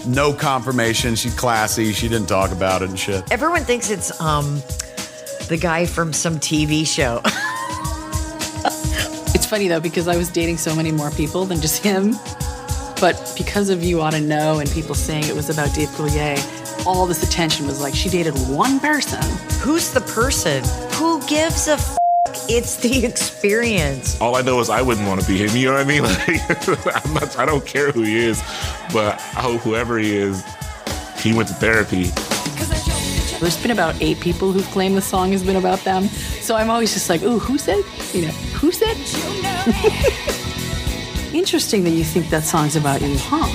no 0.07 0.33
confirmation. 0.33 1.15
She's 1.15 1.35
classy. 1.35 1.93
She 1.93 2.09
didn't 2.09 2.29
talk 2.29 2.51
about 2.51 2.83
it 2.83 2.91
and 2.91 2.99
shit. 2.99 3.31
Everyone 3.31 3.63
thinks 3.65 3.91
it's 3.91 4.21
um 4.21 4.63
the 5.49 5.59
guy 5.61 5.87
from 5.87 6.13
some 6.13 6.37
TV 6.39 6.87
show. 6.87 7.23
It's 9.33 9.47
funny 9.47 9.69
though 9.69 9.81
because 9.81 10.07
I 10.09 10.17
was 10.17 10.29
dating 10.29 10.59
so 10.59 10.75
many 10.77 10.93
more 10.93 11.11
people 11.13 11.45
than 11.45 11.61
just 11.61 11.83
him. 11.83 12.13
But 13.01 13.33
because 13.39 13.71
of 13.71 13.83
you 13.83 14.01
ought 14.03 14.11
to 14.11 14.21
know 14.21 14.59
and 14.59 14.69
people 14.71 14.95
saying 14.95 15.25
it 15.25 15.35
was 15.35 15.49
about 15.49 15.73
Dave 15.75 15.89
Coulier, 15.91 16.37
all 16.87 17.07
this 17.07 17.23
attention 17.23 17.67
was 17.67 17.81
like 17.81 17.95
she 17.95 18.09
dated 18.11 18.35
one 18.49 18.81
person. 18.81 19.23
Who's 19.61 19.93
the 19.93 20.01
person? 20.03 20.63
Who 20.95 21.25
gives 21.27 21.69
a 21.69 21.73
f- 21.73 21.97
It's 22.53 22.79
the 22.79 23.07
experience. 23.07 24.21
All 24.21 24.35
I 24.35 24.43
know 24.43 24.59
is 24.59 24.71
I 24.71 24.83
wouldn't 24.83 25.07
want 25.07 25.21
to 25.21 25.27
be 25.29 25.39
him. 25.39 25.57
You 25.57 25.67
know 25.67 25.75
what 25.75 25.83
I 25.83 25.85
mean? 25.85 26.03
Like, 26.85 27.07
I'm 27.07 27.15
not, 27.15 27.39
I 27.39 27.47
don't 27.47 27.65
care 27.65 27.93
who 27.93 28.03
he 28.03 28.19
is, 28.19 28.41
but 28.93 29.21
I 29.37 29.43
hope 29.43 29.61
whoever 29.61 29.99
he 29.99 30.17
is, 30.17 30.45
he 31.21 31.33
went 31.33 31.47
to 31.49 31.55
therapy. 31.55 32.11
There's 33.39 33.57
been 33.63 33.71
about 33.71 34.03
eight 34.03 34.19
people 34.19 34.51
who've 34.51 34.67
claimed 34.73 34.97
the 34.97 35.01
song 35.01 35.31
has 35.31 35.45
been 35.45 35.55
about 35.55 35.79
them. 35.85 36.09
So 36.43 36.57
I'm 36.57 36.71
always 36.71 36.93
just 36.93 37.09
like, 37.09 37.23
ooh, 37.23 37.39
who 37.39 37.57
said? 37.57 37.85
You 38.13 38.23
know, 38.27 38.33
who 38.59 38.73
said? 38.73 38.97
Interesting 41.33 41.85
that 41.85 41.91
you 41.91 42.03
think 42.03 42.31
that 42.31 42.43
song's 42.43 42.75
about 42.75 43.01
you, 43.01 43.17
huh? 43.17 43.47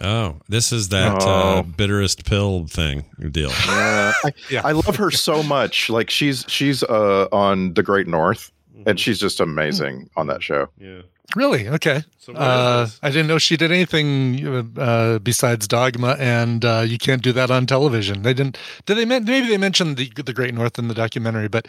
Oh, 0.00 0.36
this 0.48 0.72
is 0.72 0.90
that 0.90 1.22
Oh. 1.22 1.28
uh, 1.28 1.62
bitterest 1.62 2.24
pill 2.24 2.66
thing 2.68 3.04
deal. 3.32 3.50
Yeah, 3.66 4.12
I, 4.24 4.32
I 4.64 4.72
love 4.72 4.96
her 4.96 5.10
so 5.10 5.42
much. 5.42 5.90
Like 5.90 6.08
she's 6.10 6.44
she's 6.48 6.82
uh, 6.84 7.26
on 7.32 7.74
The 7.74 7.82
Great 7.82 8.06
North, 8.06 8.52
and 8.86 8.98
she's 9.00 9.18
just 9.18 9.40
amazing 9.40 10.08
on 10.16 10.28
that 10.28 10.42
show. 10.42 10.68
Yeah. 10.78 11.00
Really? 11.36 11.68
Okay. 11.68 12.02
Uh. 12.34 12.86
I 13.02 13.10
didn't 13.10 13.26
know 13.26 13.38
she 13.38 13.56
did 13.56 13.70
anything 13.72 14.72
uh, 14.78 15.18
besides 15.18 15.66
Dogma, 15.68 16.16
and 16.18 16.64
uh, 16.64 16.84
you 16.86 16.96
can't 16.96 17.22
do 17.22 17.32
that 17.32 17.50
on 17.50 17.66
television. 17.66 18.22
They 18.22 18.32
didn't. 18.34 18.56
Did 18.86 18.96
they? 18.96 19.04
Maybe 19.04 19.40
they 19.48 19.58
mentioned 19.58 19.96
the 19.96 20.10
the 20.24 20.32
Great 20.32 20.54
North 20.54 20.78
in 20.78 20.88
the 20.88 20.94
documentary, 20.94 21.48
but 21.48 21.66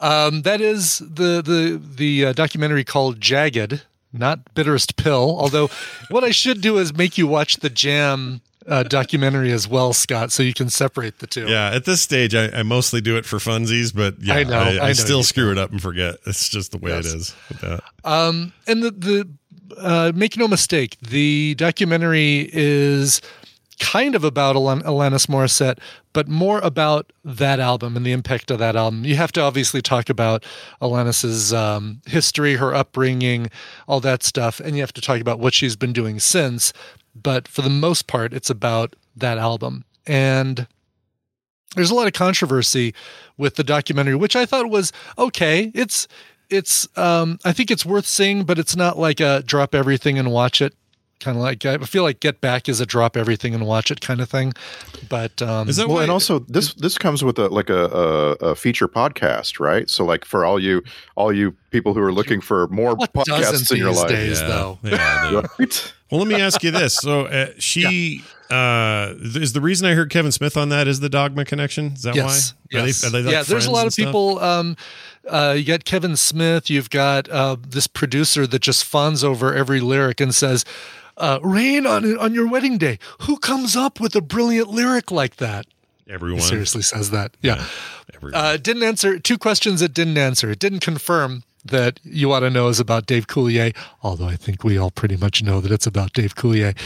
um, 0.00 0.42
that 0.42 0.60
is 0.60 0.98
the 1.00 1.42
the 1.42 1.80
the 1.96 2.26
uh, 2.26 2.32
documentary 2.32 2.84
called 2.84 3.20
Jagged, 3.20 3.82
not 4.12 4.54
Bitterest 4.54 4.96
Pill. 4.96 5.36
Although, 5.38 5.68
what 6.10 6.24
I 6.24 6.30
should 6.30 6.60
do 6.60 6.78
is 6.78 6.94
make 6.94 7.16
you 7.18 7.26
watch 7.26 7.56
the 7.58 7.70
Jam. 7.70 8.40
Uh, 8.68 8.82
documentary 8.82 9.52
as 9.52 9.68
well, 9.68 9.92
Scott, 9.92 10.32
so 10.32 10.42
you 10.42 10.52
can 10.52 10.68
separate 10.68 11.20
the 11.20 11.26
two. 11.28 11.46
Yeah, 11.46 11.70
at 11.70 11.84
this 11.84 12.00
stage, 12.02 12.34
I, 12.34 12.48
I 12.48 12.62
mostly 12.64 13.00
do 13.00 13.16
it 13.16 13.24
for 13.24 13.36
funsies, 13.36 13.94
but 13.94 14.16
yeah, 14.20 14.34
I 14.34 14.42
know, 14.42 14.58
I, 14.58 14.68
I 14.70 14.86
know 14.88 14.92
still 14.94 15.22
screw 15.22 15.52
it 15.52 15.56
up 15.58 15.70
and 15.70 15.80
forget. 15.80 16.16
It's 16.26 16.48
just 16.48 16.72
the 16.72 16.78
way 16.78 16.90
Yes. 16.90 17.06
it 17.06 17.16
is. 17.16 17.34
with 17.48 17.60
that. 17.60 17.84
Um, 18.02 18.52
and 18.66 18.82
the 18.82 18.90
the 18.90 19.28
uh, 19.78 20.10
make 20.16 20.36
no 20.36 20.48
mistake, 20.48 20.98
the 21.00 21.54
documentary 21.56 22.50
is 22.52 23.20
kind 23.80 24.14
of 24.14 24.24
about 24.24 24.56
Alan- 24.56 24.82
Alanis 24.82 25.26
Morissette, 25.26 25.78
but 26.12 26.28
more 26.28 26.58
about 26.60 27.12
that 27.24 27.60
album 27.60 27.96
and 27.96 28.06
the 28.06 28.12
impact 28.12 28.50
of 28.50 28.58
that 28.58 28.76
album. 28.76 29.04
You 29.04 29.16
have 29.16 29.32
to 29.32 29.42
obviously 29.42 29.82
talk 29.82 30.08
about 30.08 30.44
Alanis's 30.80 31.52
um, 31.52 32.00
history, 32.06 32.54
her 32.54 32.74
upbringing, 32.74 33.50
all 33.86 34.00
that 34.00 34.22
stuff, 34.22 34.60
and 34.60 34.76
you 34.76 34.82
have 34.82 34.94
to 34.94 35.00
talk 35.00 35.20
about 35.20 35.38
what 35.38 35.54
she's 35.54 35.76
been 35.76 35.92
doing 35.92 36.18
since. 36.18 36.72
But 37.14 37.48
for 37.48 37.62
the 37.62 37.70
most 37.70 38.06
part, 38.06 38.32
it's 38.32 38.50
about 38.50 38.96
that 39.16 39.38
album. 39.38 39.84
And 40.06 40.66
there's 41.74 41.90
a 41.90 41.94
lot 41.94 42.06
of 42.06 42.12
controversy 42.12 42.94
with 43.36 43.56
the 43.56 43.64
documentary, 43.64 44.14
which 44.14 44.36
I 44.36 44.46
thought 44.46 44.70
was 44.70 44.92
okay. 45.18 45.70
It's 45.74 46.08
it's 46.48 46.86
um 46.96 47.38
I 47.44 47.52
think 47.52 47.70
it's 47.70 47.84
worth 47.84 48.06
seeing, 48.06 48.44
but 48.44 48.58
it's 48.58 48.76
not 48.76 48.98
like 48.98 49.20
a 49.20 49.42
drop 49.44 49.74
everything 49.74 50.18
and 50.18 50.30
watch 50.30 50.62
it. 50.62 50.74
Kind 51.18 51.38
of 51.38 51.42
like 51.42 51.64
I 51.64 51.78
feel 51.78 52.02
like 52.02 52.20
Get 52.20 52.40
Back 52.42 52.68
is 52.68 52.80
a 52.80 52.86
drop 52.86 53.16
everything 53.16 53.54
and 53.54 53.66
watch 53.66 53.90
it 53.90 54.00
kind 54.02 54.20
of 54.20 54.28
thing. 54.28 54.52
But 55.08 55.40
um 55.40 55.68
well, 55.78 56.00
and 56.00 56.10
also 56.10 56.40
this 56.40 56.74
this 56.74 56.98
comes 56.98 57.24
with 57.24 57.38
a 57.38 57.48
like 57.48 57.70
a, 57.70 57.84
a, 57.86 58.32
a 58.50 58.54
feature 58.54 58.86
podcast, 58.86 59.58
right? 59.58 59.88
So 59.88 60.04
like 60.04 60.26
for 60.26 60.44
all 60.44 60.60
you 60.60 60.82
all 61.14 61.32
you 61.32 61.56
people 61.70 61.94
who 61.94 62.00
are 62.00 62.12
looking 62.12 62.40
for 62.40 62.68
more 62.68 62.94
What 62.94 63.12
podcasts 63.14 63.70
in 63.72 63.78
your 63.78 63.92
life, 63.92 64.08
days, 64.08 64.40
though? 64.40 64.78
Yeah, 64.82 65.42
right? 65.58 65.94
Well, 66.10 66.20
let 66.20 66.28
me 66.28 66.40
ask 66.40 66.62
you 66.62 66.70
this. 66.70 66.94
So 66.94 67.26
uh, 67.26 67.50
she 67.58 68.22
uh, 68.50 69.14
is 69.18 69.52
the 69.54 69.60
reason 69.60 69.88
I 69.88 69.94
heard 69.94 70.10
Kevin 70.10 70.30
Smith 70.32 70.56
on 70.56 70.68
that 70.68 70.86
is 70.86 71.00
the 71.00 71.08
Dogma 71.08 71.44
connection. 71.44 71.92
Is 71.92 72.02
that 72.02 72.14
yes, 72.14 72.54
why? 72.70 72.78
Are 72.78 72.82
they- 72.82 72.86
yes. 72.88 73.04
are 73.04 73.10
they 73.10 73.22
like 73.22 73.32
yeah, 73.32 73.42
there's 73.42 73.66
a 73.66 73.70
lot 73.70 73.86
of 73.86 73.92
stuff? 73.92 74.06
people. 74.06 74.38
Um, 74.38 74.76
uh, 75.28 75.54
you 75.58 75.64
got 75.64 75.84
Kevin 75.84 76.16
Smith. 76.16 76.70
You've 76.70 76.90
got 76.90 77.28
uh, 77.28 77.56
this 77.66 77.86
producer 77.88 78.46
that 78.46 78.60
just 78.62 78.84
fawns 78.84 79.24
over 79.24 79.52
every 79.52 79.80
lyric 79.80 80.20
and 80.20 80.32
says, 80.32 80.64
uh, 81.16 81.38
"Rain 81.42 81.86
on 81.86 82.18
on 82.18 82.34
your 82.34 82.48
wedding 82.48 82.78
day." 82.78 82.98
Who 83.22 83.38
comes 83.38 83.76
up 83.76 84.00
with 84.00 84.14
a 84.16 84.20
brilliant 84.20 84.68
lyric 84.68 85.10
like 85.10 85.36
that? 85.36 85.66
Everyone 86.08 86.40
He 86.40 86.46
seriously 86.46 86.82
says 86.82 87.10
that. 87.10 87.36
Yeah. 87.42 87.64
uh, 88.32 88.56
didn't 88.58 88.84
answer 88.84 89.18
two 89.18 89.38
questions. 89.38 89.82
It 89.82 89.92
didn't 89.92 90.16
answer. 90.18 90.50
It 90.50 90.60
didn't 90.60 90.80
confirm 90.80 91.42
that 91.64 91.98
you 92.04 92.32
ought 92.32 92.40
to 92.40 92.50
know 92.50 92.68
is 92.68 92.78
about 92.78 93.06
Dave 93.06 93.26
Coulier, 93.26 93.74
although 94.04 94.28
I 94.28 94.36
think 94.36 94.62
we 94.62 94.78
all 94.78 94.92
pretty 94.92 95.16
much 95.16 95.42
know 95.42 95.60
that 95.60 95.72
it's 95.72 95.86
about 95.86 96.12
Dave 96.12 96.36
Coulier. 96.36 96.76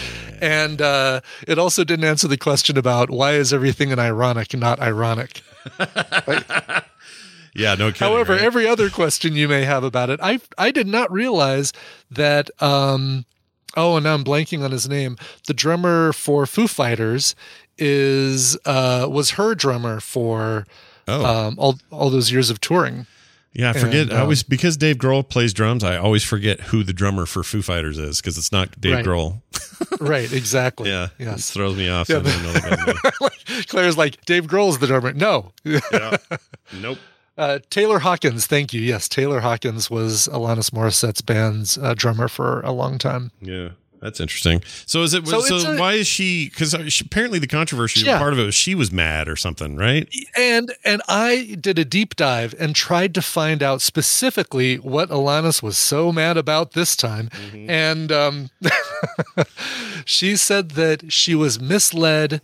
And 0.41 0.81
uh, 0.81 1.21
it 1.47 1.59
also 1.59 1.85
didn't 1.85 2.07
answer 2.07 2.29
the 2.29 2.39
question 2.39 2.79
about 2.79 3.11
why 3.11 3.33
is 3.35 3.53
everything 3.53 3.91
in 3.91 3.99
ironic 3.99 4.55
not 4.55 4.81
ironic. 4.81 5.43
Yeah, 7.53 7.75
no 7.75 7.91
kidding. 7.91 8.07
However, 8.07 8.35
right? 8.35 8.43
every 8.43 8.67
other 8.69 8.91
question 8.91 9.35
you 9.35 9.49
may 9.49 9.65
have 9.65 9.83
about 9.83 10.09
it, 10.09 10.21
I 10.23 10.41
I 10.57 10.71
did 10.71 10.87
not 10.87 11.11
realize 11.11 11.73
that. 12.11 12.49
Um, 12.63 13.25
oh, 13.77 13.97
and 13.97 14.05
now 14.05 14.15
I'm 14.15 14.25
blanking 14.25 14.63
on 14.65 14.71
his 14.71 14.89
name. 14.89 15.17
The 15.47 15.55
drummer 15.55 16.13
for 16.13 16.47
Foo 16.47 16.67
Fighters 16.67 17.35
is 17.79 18.57
uh, 18.67 19.07
was 19.11 19.31
her 19.33 19.55
drummer 19.55 20.01
for 20.01 20.67
Oh. 21.09 21.25
um, 21.25 21.55
all 21.59 21.79
all 21.91 22.09
those 22.11 22.31
years 22.31 22.51
of 22.51 22.61
touring. 22.61 23.07
Yeah, 23.53 23.71
I 23.71 23.73
forget. 23.73 24.03
And, 24.09 24.13
I 24.13 24.21
always 24.21 24.45
um, 24.45 24.47
because 24.49 24.77
Dave 24.77 24.97
Grohl 24.97 25.29
plays 25.29 25.53
drums. 25.53 25.83
I 25.83 25.97
always 25.97 26.23
forget 26.23 26.61
who 26.61 26.85
the 26.85 26.93
drummer 26.93 27.27
for 27.27 27.43
Foo 27.43 27.63
Fighters 27.63 27.99
is 27.99 28.21
because 28.21 28.39
it's 28.39 28.53
not 28.53 28.81
Dave 28.81 28.95
Right. 28.97 29.05
Grohl. 29.05 29.43
right, 30.01 30.33
exactly. 30.33 30.89
Yeah, 30.89 31.09
it 31.19 31.41
throws 31.41 31.77
me 31.77 31.89
off. 31.89 32.09
Yeah, 32.09 32.23
so 32.23 32.31
I 32.31 32.43
know 32.43 32.53
the 32.53 32.61
guy's 32.61 33.51
name. 33.51 33.65
Claire's 33.67 33.99
like 33.99 34.25
Dave 34.25 34.47
Grohl's 34.47 34.79
the 34.79 34.87
drummer. 34.87 35.13
No. 35.13 35.53
yeah. 35.65 36.17
Nope. 36.81 36.99
Uh, 37.41 37.59
Taylor 37.71 37.99
Hawkins, 38.01 38.47
thank 38.47 38.73
you. 38.75 38.81
Yes, 38.83 39.09
Taylor 39.09 39.41
Hawkins 39.41 39.91
was 39.91 40.29
Alanis 40.31 40.71
Morissette's 40.73 41.23
band's 41.23 41.79
uh, 41.79 41.95
drummer 41.97 42.29
for 42.29 42.61
a 42.61 42.71
long 42.73 42.99
time. 42.99 43.31
Yeah, 43.41 43.71
that's 44.03 44.21
interesting. 44.21 44.63
So 44.85 45.03
is 45.03 45.15
it? 45.15 45.27
So 45.27 45.41
So, 45.41 45.57
a- 45.73 45.79
why 45.79 45.95
is 45.95 46.07
she? 46.07 46.51
Because 46.51 46.75
apparently 47.01 47.39
the 47.39 47.47
controversy 47.47 48.05
Yeah. 48.05 48.19
part 48.19 48.33
of 48.35 48.39
it 48.39 48.45
was 48.45 48.55
she 48.55 48.75
was 48.75 48.93
mad 48.93 49.27
or 49.29 49.37
something, 49.37 49.77
right? 49.77 50.07
And 50.37 50.73
and 50.85 51.01
I 51.09 51.57
did 51.61 51.79
a 51.79 51.85
deep 51.85 52.15
dive 52.17 52.55
and 52.61 52.77
tried 52.77 53.15
to 53.15 53.23
find 53.23 53.63
out 53.63 53.81
specifically 53.81 54.77
what 54.77 55.09
Alanis 55.09 55.63
was 55.63 55.79
so 55.79 56.13
mad 56.13 56.37
about 56.37 56.73
this 56.73 56.95
time. 56.95 57.31
And 57.55 58.13
um, 58.13 58.51
she 60.05 60.37
said 60.37 60.71
that 60.73 61.13
she 61.13 61.35
was 61.35 61.61
misled 61.61 62.41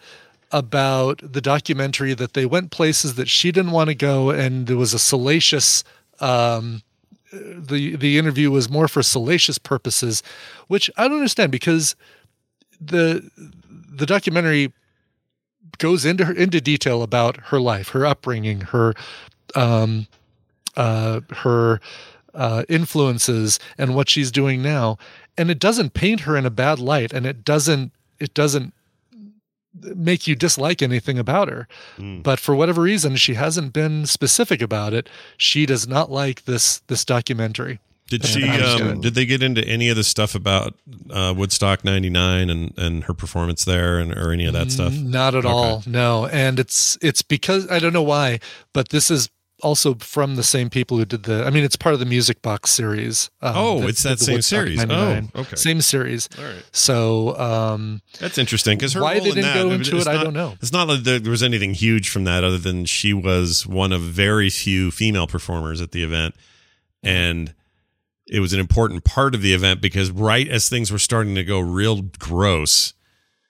about 0.53 1.21
the 1.23 1.41
documentary 1.41 2.15
that 2.15 2.35
they 2.35 2.47
went 2.47 2.71
places 2.71 3.17
that 3.17 3.29
she 3.29 3.51
didn't 3.51 3.73
want 3.73 3.89
to 3.89 3.95
go 3.95 4.31
and 4.31 4.67
there 4.67 4.77
was 4.77 4.95
a 4.95 4.99
salacious 4.99 5.83
um, 6.21 6.83
the 7.33 7.97
the 7.97 8.17
interview 8.17 8.51
was 8.51 8.71
more 8.71 8.87
for 8.87 9.03
salacious 9.03 9.59
purposes 9.59 10.23
which 10.69 10.89
I 10.97 11.09
don't 11.09 11.19
understand 11.19 11.51
because 11.51 11.97
the 12.81 13.29
the 13.97 14.07
documentary 14.07 14.73
goes 15.79 16.05
into 16.05 16.27
her, 16.27 16.33
into 16.33 16.61
detail 16.61 17.03
about 17.03 17.37
her 17.49 17.61
life, 17.61 17.91
her 17.91 18.07
upbringing, 18.07 18.63
her 18.63 18.95
um, 19.55 20.07
uh, 20.77 21.21
her 21.31 21.81
uh, 22.35 22.65
influences, 22.69 23.59
and 23.79 23.95
what 23.95 24.09
she's 24.09 24.31
doing 24.31 24.63
now. 24.63 24.99
And 25.39 25.51
it 25.51 25.59
doesn't 25.59 25.95
paint 25.95 26.21
her 26.21 26.37
in 26.37 26.47
a 26.47 26.51
bad 26.51 26.79
light, 26.79 27.13
and 27.13 27.27
it 27.27 27.45
doesn't 27.45 27.93
it 28.19 28.35
doesn't 28.35 28.73
make 29.83 30.27
you 30.27 30.35
dislike 30.35 30.83
anything 30.83 31.19
about 31.19 31.49
her. 31.49 31.67
But 31.99 32.39
for 32.41 32.55
whatever 32.55 32.83
reason, 32.83 33.17
she 33.17 33.35
hasn't 33.35 33.73
been 33.73 34.07
specific 34.07 34.61
about 34.63 34.93
it. 34.95 35.09
She 35.37 35.67
does 35.67 35.87
not 35.89 36.11
like 36.11 36.45
this 36.45 36.79
this 36.87 37.05
documentary. 37.05 37.81
Did 38.09 38.23
And 38.23 38.29
she? 38.29 38.49
Um, 38.49 39.01
did 39.01 39.15
they 39.17 39.27
get 39.27 39.43
into 39.43 39.65
any 39.67 39.89
of 39.89 39.97
the 39.97 40.05
stuff 40.05 40.37
about 40.37 40.75
uh, 41.11 41.35
Woodstock 41.37 41.85
'99 41.85 42.49
and 42.51 42.73
and 42.79 43.03
her 43.05 43.15
performance 43.15 43.65
there, 43.65 43.99
and 43.99 44.13
or 44.17 44.31
any 44.33 44.47
of 44.47 44.53
that 44.53 44.71
stuff? 44.71 44.93
Not 44.93 45.35
at 45.35 45.45
Okay. 45.45 45.49
all. 45.53 45.83
No. 45.87 46.27
And 46.27 46.61
it's 46.61 46.97
it's 47.03 47.23
because 47.23 47.69
I 47.69 47.81
don't 47.81 47.93
know 47.93 48.03
why, 48.03 48.39
but 48.73 48.91
this 48.91 49.11
is 49.11 49.29
also 49.63 49.95
from 49.95 50.37
the 50.37 50.43
same 50.43 50.69
people 50.69 50.99
who 50.99 51.05
did 51.05 51.23
the 51.23 51.45
I 51.47 51.51
mean 51.51 51.65
it's 51.65 51.77
part 51.77 51.93
of 51.95 51.99
the 52.01 52.07
Music 52.07 52.43
Box 52.43 52.71
series. 52.71 53.31
um, 53.41 53.53
Oh, 53.57 53.89
it's 53.89 54.03
that 54.03 54.19
same 54.19 54.35
Woodstock 54.35 54.59
series. 54.59 54.77
99. 54.79 55.31
Oh, 55.35 55.41
okay. 55.41 55.57
Same 55.57 55.81
series. 55.81 56.29
All 56.39 56.45
right. 56.45 56.63
So 56.73 57.39
um 57.39 58.03
That's 58.21 58.37
interesting 58.39 58.77
because 58.77 58.95
Why 58.95 59.15
they 59.15 59.21
didn't 59.31 59.43
that, 59.43 59.55
go 59.55 59.71
into 59.71 59.97
it, 59.99 60.07
I 60.07 60.23
don't 60.23 60.35
know. 60.35 60.55
It's 60.61 60.73
not 60.73 60.89
like 60.89 61.01
there 61.05 61.19
there 61.19 61.31
was 61.31 61.43
anything 61.43 61.73
huge 61.75 62.09
from 62.11 62.25
that, 62.25 62.45
other 62.45 62.59
than 62.59 62.85
she 62.85 63.13
was 63.13 63.67
one 63.67 63.93
of 63.93 64.01
very 64.03 64.51
few 64.51 64.91
female 64.91 65.27
performers 65.27 65.81
at 65.81 65.93
the 65.93 66.03
event, 66.03 66.35
and 67.03 67.55
it 68.27 68.41
was 68.41 68.53
an 68.53 68.61
important 68.61 69.05
part 69.05 69.35
of 69.35 69.41
the 69.43 69.55
event 69.55 69.81
because 69.81 70.11
right 70.11 70.49
as 70.49 70.69
things 70.69 70.91
were 70.91 70.99
starting 70.99 71.35
to 71.37 71.45
go 71.45 71.59
real 71.61 72.03
gross, 72.19 72.93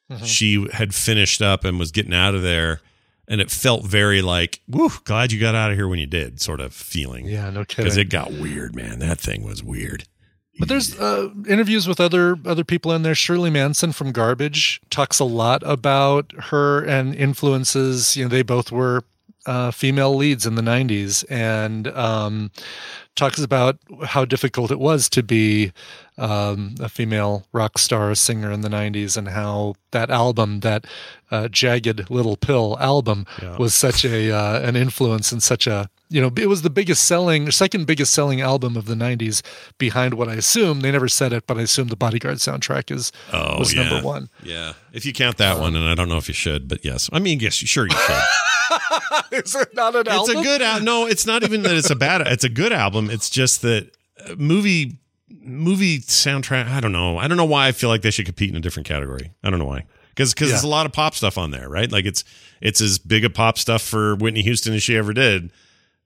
Mm-hmm. 0.08 0.24
she 0.24 0.68
had 0.72 0.94
finished 0.94 1.42
up 1.42 1.64
and 1.64 1.80
was 1.80 1.90
getting 1.90 2.14
out 2.14 2.36
of 2.36 2.42
there, 2.42 2.80
and 3.28 3.40
it 3.40 3.50
felt 3.50 3.84
very 3.84 4.22
like, 4.22 4.60
"Woo, 4.68 4.90
glad 5.04 5.32
you 5.32 5.40
got 5.40 5.54
out 5.54 5.70
of 5.70 5.76
here 5.76 5.88
when 5.88 5.98
you 5.98 6.06
did," 6.06 6.40
sort 6.40 6.60
of 6.60 6.72
feeling. 6.72 7.26
Yeah, 7.26 7.50
no 7.50 7.64
kidding. 7.64 7.84
because 7.84 7.96
it 7.96 8.10
got 8.10 8.32
weird, 8.32 8.74
man. 8.74 8.98
That 8.98 9.18
thing 9.20 9.42
was 9.42 9.62
weird. 9.62 10.04
But 10.58 10.68
there's 10.68 10.98
uh, 10.98 11.28
interviews 11.46 11.86
with 11.86 12.00
other 12.00 12.36
other 12.46 12.64
people 12.64 12.92
in 12.92 13.02
there. 13.02 13.14
Shirley 13.14 13.50
Manson 13.50 13.92
from 13.92 14.12
Garbage 14.12 14.80
talks 14.88 15.18
a 15.18 15.24
lot 15.24 15.62
about 15.64 16.32
her 16.44 16.82
and 16.82 17.14
influences. 17.14 18.16
You 18.16 18.24
know, 18.24 18.28
they 18.30 18.42
both 18.42 18.72
were 18.72 19.04
uh, 19.44 19.70
female 19.70 20.14
leads 20.16 20.46
in 20.46 20.54
the 20.54 20.62
'90s, 20.62 21.24
and 21.28 21.88
um, 21.88 22.50
talks 23.16 23.40
about 23.42 23.78
how 24.04 24.24
difficult 24.24 24.70
it 24.70 24.78
was 24.78 25.08
to 25.10 25.22
be 25.22 25.72
um, 26.18 26.74
a 26.80 26.88
female 26.88 27.44
rock 27.52 27.78
star 27.78 28.14
singer 28.14 28.50
in 28.52 28.60
the 28.60 28.68
'90s, 28.68 29.16
and 29.16 29.28
how 29.28 29.74
that 29.90 30.10
album, 30.10 30.60
that 30.60 30.86
uh, 31.30 31.48
Jagged 31.48 32.08
Little 32.10 32.36
Pill 32.36 32.76
album, 32.78 33.26
was 33.58 33.74
such 33.74 34.04
a 34.04 34.30
uh, 34.30 34.60
an 34.60 34.76
influence 34.76 35.32
and 35.32 35.42
such 35.42 35.66
a 35.66 35.88
you 36.08 36.20
know 36.20 36.30
it 36.36 36.46
was 36.48 36.62
the 36.62 36.70
biggest 36.70 37.04
selling 37.04 37.50
second 37.50 37.84
biggest 37.84 38.14
selling 38.14 38.40
album 38.40 38.76
of 38.76 38.84
the 38.86 38.94
90s 38.94 39.42
behind 39.76 40.14
what 40.14 40.28
i 40.28 40.34
assume 40.34 40.78
they 40.80 40.92
never 40.92 41.08
said 41.08 41.32
it 41.32 41.44
but 41.48 41.58
i 41.58 41.62
assume 41.62 41.88
the 41.88 41.96
bodyguard 41.96 42.36
soundtrack 42.36 42.94
is 42.94 43.10
Oh, 43.32 43.58
was 43.58 43.74
yeah. 43.74 43.88
number 43.88 44.06
one 44.06 44.28
Yeah, 44.40 44.74
if 44.92 45.04
you 45.04 45.12
count 45.12 45.36
that 45.38 45.58
one, 45.58 45.74
and 45.74 45.84
I 45.88 45.96
don't 45.96 46.08
know 46.08 46.16
if 46.16 46.28
you 46.28 46.34
should, 46.34 46.68
but 46.68 46.84
yes, 46.84 47.10
I 47.12 47.18
mean, 47.18 47.40
yes, 47.40 47.54
sure 47.54 47.86
you 47.88 47.96
should. 47.96 48.22
is 49.32 49.54
it 49.56 49.74
not 49.74 49.94
an 49.96 50.02
it's 50.02 50.10
album 50.10 50.36
a 50.38 50.42
good 50.42 50.62
album. 50.62 50.84
No, 50.84 51.06
it's 51.06 51.26
not 51.26 51.42
even 51.42 51.62
that 51.62 51.72
it's 51.76 51.90
a 51.90 51.96
bad. 51.96 52.20
It's 52.26 52.44
a 52.44 52.48
good 52.48 52.72
album. 52.72 53.05
It's 53.10 53.30
just 53.30 53.62
that 53.62 53.90
uh, 54.24 54.34
movie 54.38 54.98
movie 55.28 56.00
soundtrack. 56.00 56.68
I 56.68 56.80
don't 56.80 56.92
know. 56.92 57.18
I 57.18 57.28
don't 57.28 57.36
know 57.36 57.44
why 57.44 57.68
I 57.68 57.72
feel 57.72 57.90
like 57.90 58.02
they 58.02 58.10
should 58.10 58.26
compete 58.26 58.50
in 58.50 58.56
a 58.56 58.60
different 58.60 58.86
category. 58.86 59.32
I 59.42 59.50
don't 59.50 59.58
know 59.58 59.66
why. 59.66 59.84
Because 60.10 60.32
because 60.32 60.48
there's 60.50 60.62
a 60.62 60.68
lot 60.68 60.86
of 60.86 60.92
pop 60.92 61.14
stuff 61.14 61.36
on 61.36 61.50
there, 61.50 61.68
right? 61.68 61.90
Like 61.90 62.06
it's 62.06 62.24
it's 62.60 62.80
as 62.80 62.98
big 62.98 63.24
a 63.24 63.30
pop 63.30 63.58
stuff 63.58 63.82
for 63.82 64.16
Whitney 64.16 64.42
Houston 64.42 64.72
as 64.74 64.82
she 64.82 64.96
ever 64.96 65.12
did. 65.12 65.50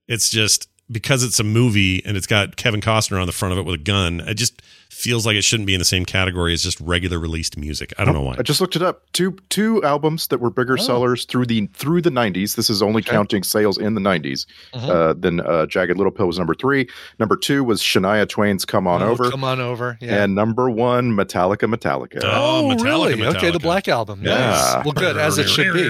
It's 0.09 0.31
just 0.31 0.69
because 0.91 1.23
it's 1.23 1.39
a 1.39 1.45
movie 1.45 2.05
and 2.05 2.17
it's 2.17 2.27
got 2.27 2.57
Kevin 2.57 2.81
Costner 2.81 3.21
on 3.21 3.27
the 3.27 3.33
front 3.33 3.53
of 3.53 3.59
it 3.59 3.63
with 3.63 3.77
a 3.77 3.83
gun. 3.83 4.21
It 4.21 4.35
just 4.35 4.61
feels 4.91 5.25
like 5.25 5.37
it 5.37 5.43
shouldn't 5.43 5.67
be 5.67 5.75
in 5.75 5.79
the 5.79 5.85
same 5.85 6.05
category 6.05 6.53
as 6.53 6.63
just 6.63 6.79
regular 6.81 7.19
released 7.19 7.57
music. 7.57 7.95
I 7.99 8.05
don't 8.05 8.13
know 8.15 8.21
why. 8.23 8.37
I 8.39 8.43
just 8.43 8.61
looked 8.61 8.77
it 8.77 8.83
up. 8.83 9.03
Two 9.13 9.37
two 9.49 9.83
albums 9.85 10.27
that 10.29 10.41
were 10.41 10.51
bigger 10.51 10.77
sellers 10.77 11.25
through 11.25 11.47
the 11.47 11.67
through 11.75 12.03
the 12.03 12.11
nineties. 12.11 12.57
This 12.57 12.69
is 12.69 12.83
only 12.83 13.01
counting 13.03 13.43
sales 13.43 13.79
in 13.79 13.95
the 13.95 14.01
90s 14.01 14.47
Mhm. 14.75 14.89
Uh, 14.89 15.15
then 15.17 15.41
uh, 15.41 15.67
Jagged 15.67 15.97
Little 15.97 16.11
Pill 16.13 16.27
was 16.27 16.39
number 16.39 16.55
three. 16.55 16.89
Number 17.19 17.37
two 17.37 17.65
was 17.65 17.81
Shania 17.81 18.29
Twain's 18.29 18.65
"Come 18.65 18.87
On 18.87 19.03
Oh, 19.03 19.11
Over." 19.11 19.31
come 19.31 19.45
on 19.45 19.61
over 19.61 19.97
yeah 20.01 20.23
And 20.25 20.35
number 20.35 20.69
one, 20.71 21.13
Metallica, 21.13 21.73
Metallica. 21.73 22.21
oh, 22.25 22.75
really 22.77 23.23
okay 23.25 23.51
the 23.51 23.59
black 23.59 23.89
album 23.89 24.21
Yeah. 24.25 24.35
nice 24.35 24.85
well 24.85 24.93
good 24.93 25.17
as 25.17 25.39
it 25.39 25.49
should 25.49 25.73
be 25.73 25.81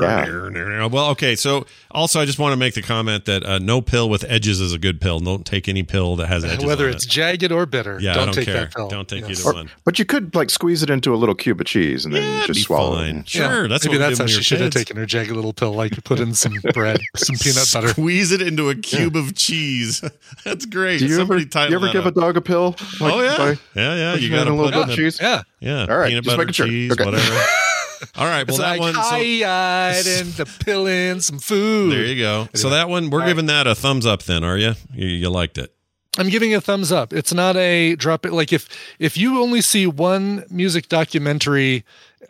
Yeah. 0.00 0.86
Well, 0.86 1.08
okay. 1.10 1.36
So 1.36 1.64
also, 1.90 2.20
I 2.20 2.24
just 2.24 2.38
want 2.38 2.52
to 2.52 2.56
make 2.56 2.74
the 2.74 2.82
comment 2.82 3.24
that 3.26 3.44
uh, 3.44 3.58
no 3.58 3.80
pill 3.80 4.08
with 4.10 4.24
edges 4.28 4.60
is 4.60 4.72
a 4.72 4.78
good 4.78 5.00
pill. 5.00 5.20
Don't 5.20 5.44
take 5.46 5.68
any 5.68 5.82
pill 5.82 6.16
that 6.16 6.26
has 6.28 6.44
edges. 6.44 6.64
whether 6.64 6.86
on 6.88 6.94
it's 6.94 7.04
it. 7.04 7.10
jagged 7.10 7.52
or 7.52 7.66
bitter 7.66 7.98
Yeah, 8.00 8.14
don't, 8.14 8.26
don't 8.26 8.34
take 8.34 8.41
care. 8.44 8.54
that 8.64 8.74
pill 8.74 8.88
Don't 8.88 9.08
take 9.08 9.28
Yes. 9.28 9.40
either 9.46 9.52
one. 9.54 9.70
But 9.84 9.98
you 9.98 10.04
could 10.04 10.34
like 10.34 10.50
squeeze 10.50 10.82
it 10.82 10.90
into 10.90 11.14
a 11.14 11.16
little 11.16 11.34
cube 11.34 11.60
of 11.60 11.66
cheese 11.66 12.04
and 12.04 12.14
then 12.14 12.46
just 12.46 12.58
be 12.58 12.62
swallow 12.62 12.96
fine. 12.96 13.16
it. 13.18 13.28
Sure, 13.28 13.68
that's 13.68 13.84
maybe 13.84 13.98
what 13.98 14.02
we 14.04 14.08
that's 14.08 14.18
how 14.18 14.26
she 14.26 14.36
were 14.38 14.42
should 14.42 14.60
have 14.60 14.70
taken 14.72 14.96
her 14.96 15.06
jagged 15.06 15.30
little 15.30 15.52
pill 15.52 15.72
like 15.72 16.02
put 16.04 16.20
in 16.20 16.34
some 16.34 16.52
bread 16.74 16.98
some 17.16 17.36
peanut 17.36 17.68
butter 17.72 17.88
Squeeze 17.88 18.32
it 18.32 18.42
into 18.42 18.70
a 18.70 18.74
cube 18.74 19.16
of 19.16 19.34
cheese. 19.34 20.02
That's 20.44 20.66
great. 20.66 20.98
Do 20.98 21.06
you 21.06 21.20
ever, 21.20 21.38
you 21.38 21.46
ever 21.54 21.92
give 21.92 22.06
up. 22.06 22.16
a 22.16 22.20
dog 22.20 22.36
a 22.36 22.40
pill? 22.40 22.74
Like, 23.00 23.12
oh 23.14 23.20
yeah, 23.22 23.36
by- 23.36 23.58
yeah, 23.74 23.94
yeah. 23.94 24.12
by 24.14 24.18
You 24.18 24.28
adding 24.28 24.30
got 24.30 24.46
a 24.48 24.54
little 24.54 24.70
put 24.72 24.86
bit 24.86 24.88
of 24.90 24.96
cheese. 24.96 25.18
yeah 25.20 25.42
Yeah, 25.60 25.86
All 25.88 25.98
right, 25.98 26.08
peanut 26.08 26.24
just 26.24 26.36
butter, 26.36 26.46
making 26.46 26.64
cheese, 26.66 26.90
whatever. 26.90 27.40
All 28.16 28.26
right, 28.26 28.44
well 28.46 28.48
it's 28.48 28.58
that 28.58 28.70
like 28.70 28.80
one. 28.80 28.94
So, 28.94 29.00
high-eyed 29.00 30.06
and 30.06 30.28
the 30.32 30.44
pill 30.64 30.86
in 30.86 31.20
some 31.20 31.38
food 31.38 31.92
there 31.92 32.04
you 32.04 32.20
go. 32.20 32.48
So 32.54 32.70
that 32.70 32.88
one, 32.88 33.10
we're 33.10 33.24
giving 33.26 33.46
that 33.46 33.66
a 33.68 33.74
thumbs 33.76 34.06
up. 34.06 34.24
Then 34.24 34.42
are 34.42 34.58
you? 34.58 34.74
You, 34.92 35.06
you 35.06 35.30
liked 35.30 35.56
it? 35.58 35.72
I'm 36.18 36.28
giving 36.28 36.54
a 36.54 36.60
thumbs 36.60 36.92
up. 36.92 37.12
It's 37.12 37.32
not 37.32 37.56
a 37.56 37.94
drop 37.96 38.26
it 38.26 38.32
like 38.32 38.52
if 38.52 38.68
if 38.98 39.16
you 39.16 39.40
only 39.40 39.62
see 39.62 39.86
one 39.86 40.44
music 40.50 40.88
documentary 40.88 41.84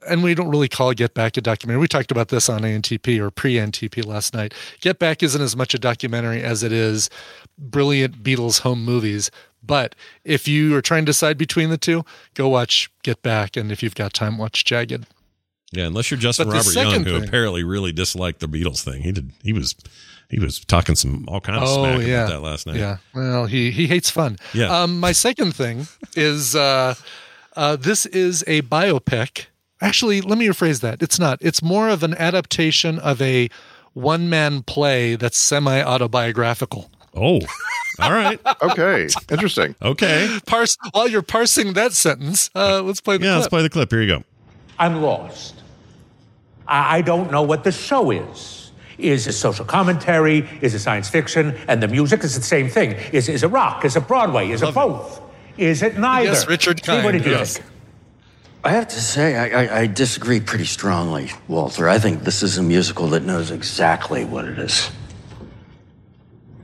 and 0.08 0.22
we 0.22 0.34
don't 0.34 0.48
really 0.48 0.68
call 0.68 0.92
Get 0.94 1.14
Back 1.14 1.36
a 1.36 1.40
documentary. 1.40 1.80
We 1.80 1.88
talked 1.88 2.10
about 2.10 2.28
this 2.28 2.48
on 2.48 2.62
ANTP 2.62 3.18
or 3.20 3.30
pre-ANTP 3.30 4.04
last 4.04 4.34
night. 4.34 4.54
Get 4.80 4.98
Back 4.98 5.22
isn't 5.22 5.40
as 5.40 5.56
much 5.56 5.74
a 5.74 5.78
documentary 5.78 6.42
as 6.42 6.62
it 6.62 6.72
is 6.72 7.08
brilliant 7.58 8.22
Beatles 8.22 8.60
home 8.60 8.84
movies. 8.84 9.30
But 9.64 9.94
if 10.24 10.48
you 10.48 10.74
are 10.76 10.82
trying 10.82 11.04
to 11.04 11.10
decide 11.10 11.38
between 11.38 11.70
the 11.70 11.78
two, 11.78 12.04
go 12.34 12.48
watch 12.48 12.90
Get 13.02 13.22
Back 13.22 13.56
and 13.56 13.70
if 13.70 13.82
you've 13.82 13.94
got 13.94 14.12
time 14.12 14.38
watch 14.38 14.64
Jagged. 14.64 15.06
Yeah, 15.72 15.86
unless 15.86 16.10
you're 16.10 16.20
Justin 16.20 16.48
Robert 16.48 16.74
Young, 16.74 17.04
who 17.04 17.18
thing- 17.20 17.28
apparently 17.28 17.64
really 17.64 17.92
disliked 17.92 18.40
the 18.40 18.48
Beatles 18.48 18.82
thing. 18.82 19.02
He 19.02 19.12
did. 19.12 19.32
He 19.42 19.52
was. 19.52 19.74
He 20.32 20.40
was 20.40 20.58
talking 20.64 20.94
some 20.96 21.26
all 21.28 21.40
kinds 21.42 21.62
of 21.62 21.68
Oh, 21.68 21.84
smack 21.84 22.08
about 22.08 22.28
that 22.30 22.40
last 22.40 22.66
night. 22.66 22.76
Yeah. 22.76 22.96
Well, 23.14 23.44
he 23.46 23.70
he 23.70 23.86
hates 23.86 24.08
fun. 24.10 24.38
Yeah. 24.54 24.66
Um, 24.82 24.98
my 24.98 25.12
second 25.12 25.54
thing 25.54 25.86
is 26.16 26.56
uh, 26.56 26.94
uh, 27.54 27.76
this 27.76 28.06
is 28.06 28.42
a 28.46 28.62
biopic. 28.62 29.46
Actually, 29.82 30.22
let 30.22 30.38
me 30.38 30.46
rephrase 30.46 30.80
that. 30.80 31.02
It's 31.02 31.18
not. 31.18 31.38
It's 31.42 31.62
more 31.62 31.88
of 31.90 32.02
an 32.02 32.14
adaptation 32.14 32.98
of 32.98 33.20
a 33.20 33.50
one 33.92 34.30
man 34.30 34.62
play 34.62 35.16
that's 35.16 35.36
semi 35.36 35.82
autobiographical. 35.82 36.90
Oh, 37.14 37.40
all 38.00 38.10
right. 38.12 38.40
okay, 38.62 39.08
interesting. 39.30 39.74
Okay. 39.82 40.38
Parse 40.46 40.78
while 40.92 41.08
you're 41.08 41.20
parsing 41.20 41.74
that 41.74 41.92
sentence. 41.92 42.48
Uh, 42.54 42.80
let's 42.80 43.02
play 43.02 43.18
the 43.18 43.26
Yeah, 43.26 43.34
let's 43.34 43.48
clip. 43.48 43.50
play 43.50 43.62
the 43.64 43.68
clip. 43.70 43.90
Here 43.90 44.00
you 44.00 44.08
go. 44.18 44.24
I'm 44.78 45.02
lost. 45.02 45.56
I, 46.66 46.98
I 46.98 47.02
don't 47.02 47.30
know 47.30 47.42
what 47.42 47.64
the 47.64 47.72
show 47.72 48.10
is. 48.10 48.61
Is 49.02 49.26
it 49.26 49.32
social 49.32 49.64
commentary? 49.64 50.48
Is 50.60 50.74
it 50.74 50.78
science 50.78 51.08
fiction? 51.08 51.56
And 51.68 51.82
the 51.82 51.88
music 51.88 52.22
is 52.24 52.34
the 52.36 52.42
same 52.42 52.68
thing. 52.68 52.92
Is, 53.12 53.28
is 53.28 53.42
it 53.42 53.48
rock? 53.48 53.84
Is 53.84 53.96
it 53.96 54.06
Broadway? 54.06 54.50
Is 54.50 54.62
it 54.62 54.74
both? 54.74 55.20
Is 55.58 55.82
it 55.82 55.98
neither? 55.98 56.30
Yes, 56.30 56.46
Richard 56.46 56.78
Steve, 56.78 57.04
what 57.04 57.12
Kind, 57.12 57.24
did 57.24 57.30
you 57.30 57.36
yes. 57.36 57.56
think? 57.58 57.66
I 58.64 58.70
have 58.70 58.88
to 58.88 59.00
say, 59.00 59.36
I, 59.36 59.64
I, 59.64 59.80
I 59.80 59.86
disagree 59.86 60.40
pretty 60.40 60.66
strongly, 60.66 61.30
Walter. 61.48 61.88
I 61.88 61.98
think 61.98 62.22
this 62.22 62.42
is 62.42 62.58
a 62.58 62.62
musical 62.62 63.08
that 63.08 63.24
knows 63.24 63.50
exactly 63.50 64.24
what 64.24 64.44
it 64.44 64.58
is. 64.58 64.90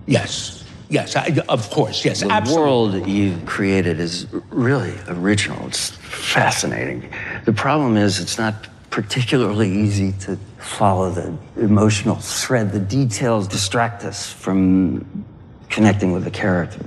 Yes. 0.06 0.64
Yes, 0.90 1.16
I, 1.16 1.36
of 1.48 1.68
course. 1.68 2.02
Yes, 2.04 2.20
the 2.20 2.30
absolutely. 2.30 3.00
world 3.00 3.08
you've 3.08 3.44
created 3.44 4.00
is 4.00 4.26
really 4.48 4.94
original. 5.08 5.66
It's 5.66 5.90
fascinating. 5.90 7.12
The 7.44 7.52
problem 7.52 7.98
is, 7.98 8.20
it's 8.20 8.38
not 8.38 8.68
particularly 8.90 9.70
easy 9.70 10.12
to 10.12 10.38
follow 10.58 11.10
the 11.10 11.36
emotional 11.56 12.16
thread. 12.16 12.72
The 12.72 12.80
details 12.80 13.46
distract 13.46 14.04
us 14.04 14.32
from 14.32 15.24
connecting 15.68 16.12
with 16.12 16.24
the 16.24 16.30
characters. 16.30 16.86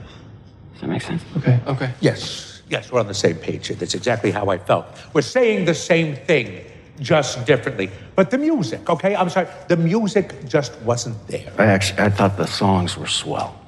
Does 0.74 0.82
that 0.82 0.88
make 0.88 1.02
sense? 1.02 1.24
Okay. 1.38 1.60
Okay. 1.68 1.94
Yes. 2.00 2.62
Yes, 2.70 2.92
we're 2.92 3.02
on 3.02 3.08
the 3.08 3.14
same 3.14 3.36
page 3.36 3.68
here. 3.68 3.76
That's 3.76 3.94
exactly 3.94 4.32
how 4.32 4.50
I 4.50 4.58
felt. 4.58 4.86
We're 5.14 5.22
saying 5.22 5.66
the 5.66 5.76
same 5.76 6.16
thing, 6.16 6.64
just 7.00 7.46
differently. 7.46 7.92
But 8.16 8.32
the 8.32 8.38
music, 8.38 8.90
okay? 8.90 9.16
I'm 9.16 9.30
sorry. 9.30 9.48
The 9.68 9.76
music 9.76 10.48
just 10.48 10.80
wasn't 10.82 11.28
there. 11.28 11.52
I 11.58 11.66
actually, 11.66 12.00
I 12.00 12.10
thought 12.10 12.38
the 12.38 12.48
songs 12.48 12.98
were 12.98 13.08
swell. 13.08 13.60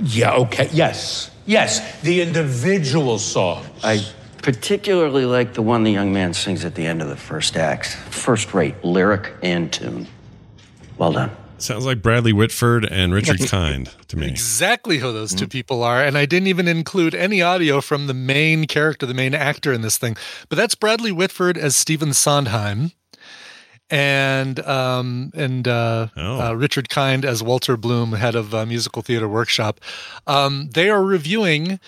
Yeah, 0.00 0.34
okay. 0.34 0.68
Yes. 0.72 1.30
Yes. 1.46 2.00
The 2.02 2.22
individual 2.22 3.18
songs. 3.20 3.68
I 3.84 4.04
particularly 4.44 5.24
like 5.24 5.54
the 5.54 5.62
one 5.62 5.84
the 5.84 5.90
young 5.90 6.12
man 6.12 6.34
sings 6.34 6.66
at 6.66 6.74
the 6.74 6.84
end 6.84 7.00
of 7.00 7.08
the 7.08 7.16
first 7.16 7.56
act. 7.56 7.96
First 8.10 8.52
rate 8.52 8.74
lyric 8.84 9.32
and 9.42 9.72
tune. 9.72 10.06
Well 10.98 11.12
done. 11.12 11.30
Sounds 11.56 11.86
like 11.86 12.02
Bradley 12.02 12.34
Whitford 12.34 12.84
and 12.84 13.14
Richard 13.14 13.40
Kind 13.48 13.94
to 14.08 14.18
me. 14.18 14.26
exactly 14.26 14.98
who 14.98 15.12
those 15.14 15.34
two 15.34 15.48
people 15.48 15.82
are. 15.82 16.02
And 16.04 16.18
I 16.18 16.26
didn't 16.26 16.48
even 16.48 16.68
include 16.68 17.14
any 17.14 17.40
audio 17.40 17.80
from 17.80 18.06
the 18.06 18.12
main 18.12 18.66
character, 18.66 19.06
the 19.06 19.14
main 19.14 19.34
actor 19.34 19.72
in 19.72 19.80
this 19.80 19.96
thing. 19.96 20.14
But 20.50 20.56
that's 20.56 20.74
Bradley 20.74 21.10
Whitford 21.10 21.56
as 21.56 21.74
Stephen 21.74 22.12
Sondheim. 22.12 22.92
And 23.88 24.60
um, 24.60 25.30
and 25.34 25.66
uh, 25.66 26.08
uh, 26.16 26.54
Richard 26.56 26.90
Kind 26.90 27.24
as 27.24 27.42
Walter 27.42 27.76
Bloom, 27.78 28.12
head 28.12 28.34
of 28.34 28.54
uh, 28.54 28.66
Musical 28.66 29.00
Theater 29.02 29.28
Workshop. 29.28 29.80
Um, 30.26 30.68
they 30.74 30.90
are 30.90 31.02
reviewing 31.02 31.78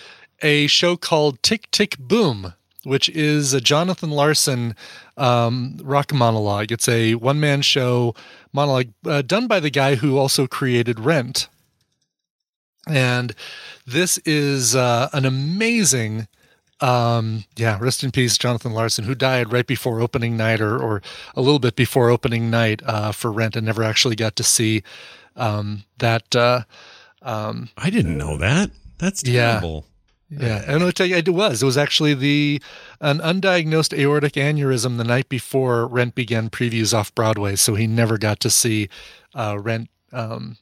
a 0.41 0.67
show 0.67 0.97
called 0.97 1.41
Tick 1.43 1.69
Tick 1.71 1.97
Boom, 1.97 2.53
which 2.83 3.09
is 3.09 3.53
a 3.53 3.61
Jonathan 3.61 4.11
Larson 4.11 4.75
um, 5.17 5.77
rock 5.83 6.13
monologue. 6.13 6.71
It's 6.71 6.87
a 6.87 7.15
one 7.15 7.39
man 7.39 7.61
show 7.61 8.15
monologue 8.53 8.89
uh, 9.05 9.21
done 9.21 9.47
by 9.47 9.59
the 9.59 9.69
guy 9.69 9.95
who 9.95 10.17
also 10.17 10.47
created 10.47 10.99
Rent. 10.99 11.49
And 12.87 13.35
this 13.85 14.17
is 14.19 14.75
uh, 14.75 15.09
an 15.11 15.25
amazing, 15.25 16.27
um, 16.79 17.43
yeah, 17.57 17.77
rest 17.81 18.03
in 18.03 18.11
peace, 18.11 18.37
Jonathan 18.37 18.71
Larson, 18.71 19.03
who 19.03 19.15
died 19.15 19.51
right 19.51 19.67
before 19.67 19.99
opening 19.99 20.37
night 20.37 20.61
or, 20.61 20.77
or 20.81 21.01
a 21.35 21.41
little 21.41 21.59
bit 21.59 21.75
before 21.75 22.09
opening 22.09 22.49
night 22.49 22.81
uh, 22.85 23.11
for 23.11 23.31
Rent 23.31 23.57
and 23.57 23.65
never 23.65 23.83
actually 23.83 24.15
got 24.15 24.37
to 24.37 24.43
see 24.43 24.83
um, 25.35 25.83
that. 25.97 26.33
Uh, 26.33 26.61
um, 27.21 27.69
I 27.77 27.89
didn't 27.89 28.17
know 28.17 28.37
that. 28.37 28.71
That's 28.97 29.21
terrible. 29.21 29.85
Yeah, 30.29 30.63
and 30.67 30.83
I'll 30.83 30.91
tell 30.91 31.05
you, 31.07 31.15
it 31.15 31.29
was. 31.29 31.63
It 31.63 31.65
was 31.65 31.77
actually 31.77 32.13
the 32.13 32.61
an 32.99 33.19
undiagnosed 33.19 33.97
aortic 33.97 34.33
aneurysm 34.33 34.97
the 34.97 35.03
night 35.05 35.29
before 35.29 35.87
Rent 35.87 36.15
began 36.15 36.49
previews 36.49 36.93
off 36.93 37.15
Broadway, 37.15 37.55
so 37.55 37.75
he 37.75 37.87
never 37.87 38.17
got 38.17 38.39
to 38.41 38.49
see 38.49 38.89
uh, 39.35 39.57
Rent 39.59 39.89
um, 40.11 40.57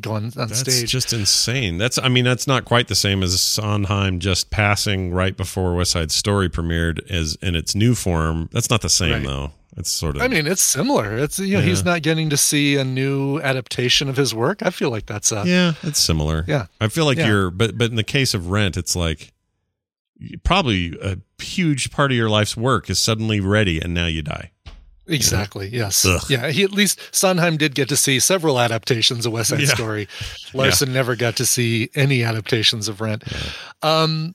go 0.00 0.12
on, 0.12 0.24
on 0.26 0.30
That's 0.48 0.60
stage. 0.60 0.88
just 0.90 1.12
insane. 1.12 1.76
That's 1.76 1.98
I 1.98 2.08
mean 2.08 2.24
that's 2.24 2.46
not 2.46 2.64
quite 2.64 2.86
the 2.86 2.94
same 2.94 3.24
as 3.24 3.40
Sondheim 3.40 4.20
just 4.20 4.50
passing 4.50 5.12
right 5.12 5.36
before 5.36 5.74
West 5.74 5.90
Side 5.90 6.12
Story 6.12 6.48
premiered 6.48 7.00
as 7.10 7.36
in 7.42 7.56
its 7.56 7.74
new 7.74 7.96
form. 7.96 8.48
That's 8.52 8.70
not 8.70 8.80
the 8.82 8.88
same 8.88 9.12
Right. 9.12 9.26
though. 9.26 9.52
It's 9.76 9.90
sort 9.90 10.16
of 10.16 10.22
I 10.22 10.28
mean, 10.28 10.46
it's 10.46 10.62
similar. 10.62 11.16
It's 11.16 11.38
you 11.38 11.56
know 11.56 11.62
he's 11.62 11.84
not 11.84 12.02
getting 12.02 12.28
to 12.30 12.36
see 12.36 12.76
a 12.76 12.84
new 12.84 13.38
adaptation 13.40 14.08
of 14.08 14.16
his 14.16 14.34
work. 14.34 14.62
I 14.62 14.70
feel 14.70 14.90
like 14.90 15.06
that's 15.06 15.30
uh, 15.32 15.44
yeah, 15.46 15.74
it's 15.82 16.00
similar. 16.00 16.44
Yeah. 16.48 16.66
I 16.80 16.88
feel 16.88 17.04
like 17.04 17.18
Yeah. 17.18 17.28
you're 17.28 17.50
but 17.50 17.78
but 17.78 17.90
in 17.90 17.96
the 17.96 18.02
case 18.04 18.34
of 18.34 18.50
Rent, 18.50 18.76
it's 18.76 18.96
like 18.96 19.32
probably 20.42 20.98
a 21.02 21.18
huge 21.42 21.90
part 21.90 22.10
of 22.10 22.16
your 22.16 22.28
life's 22.28 22.56
work 22.56 22.90
is 22.90 22.98
suddenly 22.98 23.40
ready 23.40 23.80
and 23.80 23.94
now 23.94 24.06
you 24.06 24.22
die. 24.22 24.50
Exactly. 25.06 25.68
Yes. 25.68 26.04
Ugh. 26.04 26.20
Yeah. 26.28 26.50
He 26.50 26.62
at 26.62 26.72
least 26.72 27.00
Sondheim 27.12 27.56
did 27.56 27.74
get 27.74 27.88
to 27.88 27.96
see 27.96 28.20
several 28.20 28.60
adaptations 28.60 29.24
of 29.26 29.32
West 29.32 29.50
Side 29.50 29.60
Yeah. 29.60 29.66
Story. 29.74 30.08
Larson 30.54 30.92
never 30.92 31.16
got 31.16 31.36
to 31.36 31.46
see 31.46 31.90
any 31.94 32.22
adaptations 32.22 32.86
of 32.86 33.00
Rent. 33.00 33.24
Um, 33.82 34.34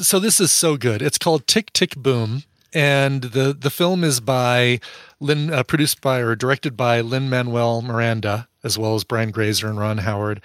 so 0.00 0.18
this 0.18 0.40
is 0.40 0.50
so 0.50 0.76
good. 0.76 1.02
It's 1.02 1.18
called 1.18 1.46
Tick 1.46 1.72
Tick 1.72 1.94
Boom, 1.94 2.42
and 2.72 3.22
the 3.22 3.52
the 3.58 3.70
film 3.70 4.04
is 4.04 4.20
by 4.20 4.80
Lin, 5.20 5.52
uh, 5.52 5.62
produced 5.62 6.00
by 6.00 6.18
or 6.18 6.34
directed 6.36 6.76
by 6.76 7.00
Lin 7.00 7.28
Manuel 7.28 7.82
Miranda, 7.82 8.48
as 8.62 8.78
well 8.78 8.94
as 8.94 9.04
Brian 9.04 9.30
Grazer 9.30 9.68
and 9.68 9.78
Ron 9.78 9.98
Howard. 9.98 10.40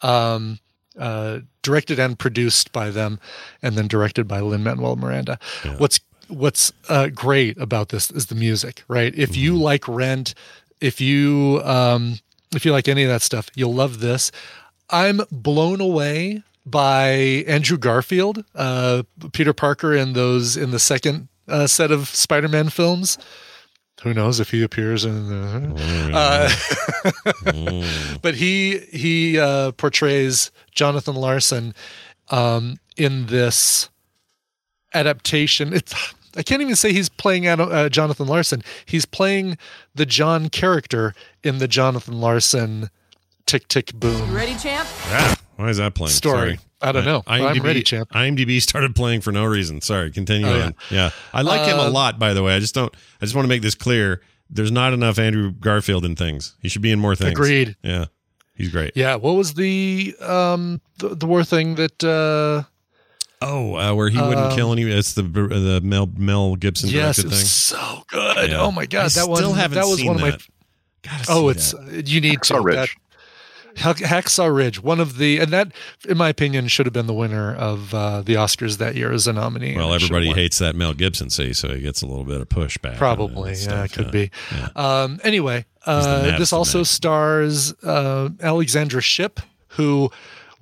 Um, 0.00 0.58
uh, 0.98 1.40
directed 1.62 1.98
and 1.98 2.18
produced 2.18 2.72
by 2.72 2.90
them, 2.90 3.18
and 3.62 3.76
then 3.76 3.88
directed 3.88 4.28
by 4.28 4.40
Lin 4.40 4.62
Manuel 4.62 4.96
Miranda. 4.96 5.38
What's 5.78 6.00
what's 6.28 6.72
uh, 6.88 7.08
great 7.08 7.58
about 7.58 7.90
this 7.90 8.10
is 8.10 8.26
the 8.26 8.34
music, 8.34 8.82
right? 8.88 9.14
If 9.16 9.36
you 9.36 9.56
like 9.56 9.86
Rent, 9.88 10.34
if 10.80 11.00
you 11.00 11.60
um, 11.64 12.18
if 12.54 12.64
you 12.64 12.72
like 12.72 12.88
any 12.88 13.04
of 13.04 13.08
that 13.08 13.22
stuff, 13.22 13.48
you'll 13.54 13.74
love 13.74 14.00
this. 14.00 14.30
I'm 14.90 15.22
blown 15.30 15.80
away 15.80 16.42
by 16.64 17.08
Andrew 17.46 17.78
Garfield, 17.78 18.44
uh, 18.54 19.02
Peter 19.32 19.52
Parker 19.52 19.94
in 19.94 20.12
those 20.12 20.56
in 20.56 20.70
the 20.70 20.78
second 20.78 21.28
uh, 21.48 21.66
set 21.66 21.90
of 21.90 22.08
Spider-Man 22.08 22.70
films. 22.70 23.18
Who 24.02 24.12
knows 24.12 24.40
if 24.40 24.50
he 24.50 24.62
appears 24.62 25.04
in 25.04 25.28
the? 25.28 26.10
Uh, 26.12 26.50
but 28.22 28.34
he 28.34 28.78
he 28.92 29.38
uh, 29.38 29.72
portrays 29.72 30.50
Jonathan 30.72 31.14
Larson 31.14 31.72
um, 32.30 32.78
in 32.96 33.26
this 33.26 33.90
adaptation. 34.92 35.72
It's 35.72 35.94
I 36.36 36.42
can't 36.42 36.62
even 36.62 36.74
say 36.74 36.92
he's 36.92 37.08
playing 37.08 37.46
Ad- 37.46 37.60
uh, 37.60 37.88
Jonathan 37.88 38.26
Larson. 38.26 38.62
He's 38.86 39.04
playing 39.04 39.56
the 39.94 40.06
John 40.06 40.48
character 40.48 41.14
in 41.44 41.58
the 41.58 41.68
Jonathan 41.68 42.20
Larson 42.20 42.90
Tick 43.46 43.68
Tick 43.68 43.92
Boom. 43.94 44.34
Ready, 44.34 44.56
champ? 44.56 44.88
Yeah. 45.08 45.34
Why 45.56 45.68
is 45.68 45.76
that 45.76 45.94
playing? 45.94 46.12
Story. 46.12 46.56
Sorry. 46.56 46.58
I 46.82 46.92
don't 46.92 47.04
know. 47.04 47.22
I'm 47.26 47.60
ready, 47.62 47.82
champ. 47.82 48.10
IMDb 48.10 48.60
started 48.60 48.94
playing 48.94 49.20
for 49.20 49.32
no 49.32 49.44
reason. 49.44 49.80
Sorry. 49.80 50.10
Continue 50.10 50.46
Oh, 50.48 50.60
on. 50.62 50.74
Yeah. 50.90 51.10
I 51.32 51.42
like 51.42 51.66
him 51.66 51.78
a 51.78 51.82
Uh, 51.82 51.90
lot, 51.90 52.18
by 52.18 52.34
the 52.34 52.42
way. 52.42 52.54
I 52.54 52.58
just 52.58 52.74
don't, 52.74 52.92
I 53.20 53.24
just 53.24 53.34
want 53.34 53.44
to 53.44 53.48
make 53.48 53.62
this 53.62 53.74
clear. 53.74 54.20
There's 54.50 54.72
not 54.72 54.92
enough 54.92 55.18
Andrew 55.18 55.52
Garfield 55.52 56.04
in 56.04 56.16
things. 56.16 56.54
He 56.60 56.68
should 56.68 56.82
be 56.82 56.90
in 56.90 56.98
more 56.98 57.14
things. 57.16 57.30
Agreed. 57.32 57.76
Yeah. 57.82 58.06
He's 58.54 58.68
great. 58.70 58.92
Yeah. 58.94 59.14
What 59.16 59.32
was 59.36 59.54
the 59.54 60.14
um 60.20 60.80
the, 60.98 61.14
the 61.14 61.26
war 61.26 61.42
thing 61.44 61.76
that 61.76 62.02
uh 62.04 62.68
Oh, 63.44 63.74
uh, 63.76 63.92
where 63.94 64.08
he 64.08 64.18
wouldn't 64.20 64.38
Um, 64.52 64.54
kill 64.54 64.72
any. 64.72 64.82
It's 64.82 65.14
the 65.14 65.22
the 65.22 65.80
Mel 65.82 66.08
Mel 66.16 66.54
Gibson 66.56 66.90
yes, 66.90 67.16
directed 67.16 67.24
it 67.24 67.28
was 67.30 67.38
thing. 67.40 67.46
so 67.78 68.02
good. 68.08 68.50
Yeah. 68.50 68.60
Oh 68.60 68.70
my 68.70 68.86
god, 68.86 69.06
I 69.06 69.08
that 69.08 69.28
one 69.28 69.38
still 69.38 69.52
haven't 69.54 69.76
that 69.78 69.86
was 69.86 69.96
seen 69.98 70.06
one 70.08 70.16
of 70.16 70.22
my. 70.22 70.38
Gotta 71.02 71.24
Oh, 71.28 71.48
it's 71.48 71.72
that. 71.72 72.06
you 72.08 72.20
need 72.20 72.40
to 72.42 72.54
Hacksaw 72.54 72.64
Ridge. 72.64 72.74
that- 72.76 72.88
Hack- 72.88 72.98
Hacksaw 73.76 74.54
Ridge, 74.54 74.82
one 74.82 75.00
of 75.00 75.18
the, 75.18 75.38
and 75.38 75.50
that, 75.52 75.72
in 76.08 76.16
my 76.16 76.28
opinion, 76.28 76.68
should 76.68 76.86
have 76.86 76.92
been 76.92 77.06
the 77.06 77.14
winner 77.14 77.54
of 77.54 77.94
uh, 77.94 78.22
the 78.22 78.34
Oscars 78.34 78.78
that 78.78 78.94
year 78.94 79.12
as 79.12 79.26
a 79.26 79.32
nominee. 79.32 79.76
Well, 79.76 79.92
and 79.92 79.96
it 79.96 80.00
should 80.00 80.10
have 80.10 80.16
everybody 80.16 80.40
hates 80.40 80.58
that 80.58 80.74
Mel 80.74 80.94
Gibson 80.94 81.30
scene, 81.30 81.54
so 81.54 81.74
he 81.74 81.80
gets 81.80 82.02
a 82.02 82.06
little 82.06 82.24
bit 82.24 82.40
of 82.40 82.48
pushback. 82.48 82.96
Probably, 82.96 83.54
yeah, 83.54 83.84
it 83.84 83.92
could 83.92 84.06
yeah. 84.06 84.10
be. 84.10 84.30
Um, 84.76 85.20
anyway, 85.24 85.64
uh, 85.86 86.38
this 86.38 86.52
also 86.52 86.82
stars 86.82 87.72
uh, 87.82 88.30
Alexandra 88.40 89.00
Shipp, 89.00 89.40
who 89.68 90.10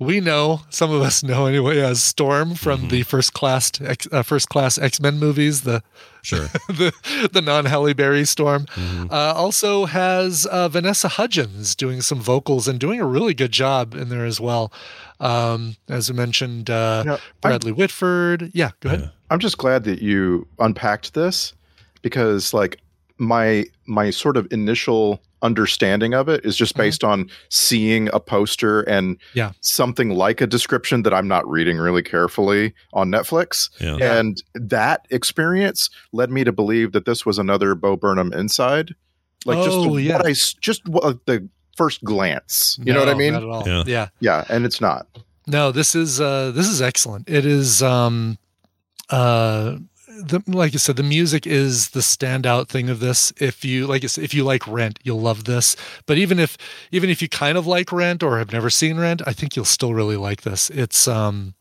we 0.01 0.19
know, 0.19 0.61
some 0.71 0.91
of 0.91 1.01
us 1.03 1.21
know 1.21 1.45
anyway, 1.45 1.79
as 1.79 2.01
Storm 2.01 2.55
from 2.55 2.79
Mm-hmm. 2.81 2.87
the 2.89 3.03
first 3.03 3.33
class 3.33 3.71
X, 3.79 4.07
uh, 4.11 4.23
first 4.23 4.49
class 4.49 4.79
X 4.79 4.99
Men 4.99 5.19
movies, 5.19 5.61
the 5.61 5.83
Sure. 6.23 6.47
the 6.67 6.91
the 7.31 7.41
non 7.41 7.65
Halle 7.65 7.93
Berry 7.93 8.25
Storm. 8.25 8.65
Mm-hmm. 8.65 9.11
Uh, 9.11 9.33
also 9.35 9.85
has 9.85 10.45
uh, 10.47 10.67
Vanessa 10.69 11.07
Hudgens 11.07 11.75
doing 11.75 12.01
some 12.01 12.19
vocals 12.19 12.67
and 12.67 12.79
doing 12.79 12.99
a 12.99 13.05
really 13.05 13.33
good 13.35 13.51
job 13.51 13.93
in 13.93 14.09
there 14.09 14.25
as 14.25 14.39
well. 14.41 14.73
Um, 15.19 15.75
as 15.87 16.09
I 16.09 16.13
mentioned, 16.13 16.69
uh, 16.71 17.03
know, 17.03 17.17
Bradley 17.41 17.71
Whitford. 17.71 18.49
Yeah, 18.55 18.71
go 18.79 18.89
ahead. 18.89 19.11
I'm 19.29 19.39
just 19.39 19.57
glad 19.59 19.83
that 19.83 20.01
you 20.01 20.47
unpacked 20.57 21.13
this 21.13 21.53
because 22.01 22.53
like 22.55 22.79
my 23.19 23.65
my 23.85 24.09
sort 24.09 24.35
of 24.35 24.47
initial 24.51 25.21
understanding 25.41 26.13
of 26.13 26.29
it 26.29 26.45
is 26.45 26.55
just 26.55 26.75
based 26.75 27.03
on 27.03 27.29
seeing 27.49 28.09
a 28.13 28.19
poster 28.19 28.81
and 28.81 29.17
Yeah. 29.33 29.51
something 29.61 30.09
like 30.11 30.41
a 30.41 30.47
description 30.47 31.03
that 31.03 31.13
I'm 31.13 31.27
not 31.27 31.47
reading 31.49 31.77
really 31.77 32.03
carefully 32.03 32.73
on 32.93 33.09
Netflix. 33.09 33.69
Yeah. 33.79 33.97
And 33.97 34.41
that 34.53 35.05
experience 35.09 35.89
led 36.13 36.29
me 36.31 36.43
to 36.43 36.51
believe 36.51 36.91
that 36.91 37.05
this 37.05 37.25
was 37.25 37.37
another 37.39 37.75
Bo 37.75 37.95
Burnham 37.97 38.31
inside. 38.33 38.93
Like 39.45 39.57
just 39.63 39.77
Oh, 39.77 39.95
the, 39.95 40.01
yeah. 40.03 40.17
what 40.17 40.27
I 40.27 40.31
s- 40.31 40.53
just 40.53 40.87
what, 40.87 41.25
the 41.25 41.47
first 41.75 42.03
glance. 42.03 42.77
You 42.83 42.93
know 42.93 42.99
what 42.99 43.09
I 43.09 43.15
mean? 43.15 43.33
Not 43.33 43.43
at 43.43 43.49
all. 43.49 43.67
Yeah. 43.67 43.83
yeah. 43.87 44.07
Yeah, 44.19 44.45
and 44.49 44.65
it's 44.65 44.79
not. 44.81 45.07
No, 45.47 45.71
this 45.71 45.95
is 45.95 46.21
uh 46.21 46.51
this 46.51 46.67
is 46.67 46.81
excellent. 46.81 47.27
It 47.27 47.45
is 47.47 47.81
um 47.81 48.37
uh 49.09 49.77
the 50.19 50.41
like 50.47 50.73
I 50.73 50.77
said, 50.77 50.95
the 50.95 51.03
music 51.03 51.45
is 51.47 51.89
the 51.91 51.99
standout 52.01 52.67
thing 52.67 52.89
of 52.89 52.99
this. 52.99 53.31
If 53.39 53.63
you 53.65 53.87
like 53.87 54.07
said, 54.07 54.23
if 54.23 54.33
you 54.33 54.43
like 54.43 54.67
Rent, 54.67 54.99
you'll 55.03 55.21
love 55.21 55.45
this. 55.45 55.75
But 56.05 56.17
even 56.17 56.39
if 56.39 56.57
even 56.91 57.09
if 57.09 57.21
you 57.21 57.29
kind 57.29 57.57
of 57.57 57.65
like 57.67 57.91
Rent 57.91 58.21
or 58.23 58.37
have 58.37 58.51
never 58.51 58.69
seen 58.69 58.97
Rent, 58.97 59.21
I 59.25 59.33
think 59.33 59.55
you'll 59.55 59.65
still 59.65 59.93
really 59.93 60.17
like 60.17 60.41
this. 60.41 60.69
It's 60.69 61.07
um 61.07 61.53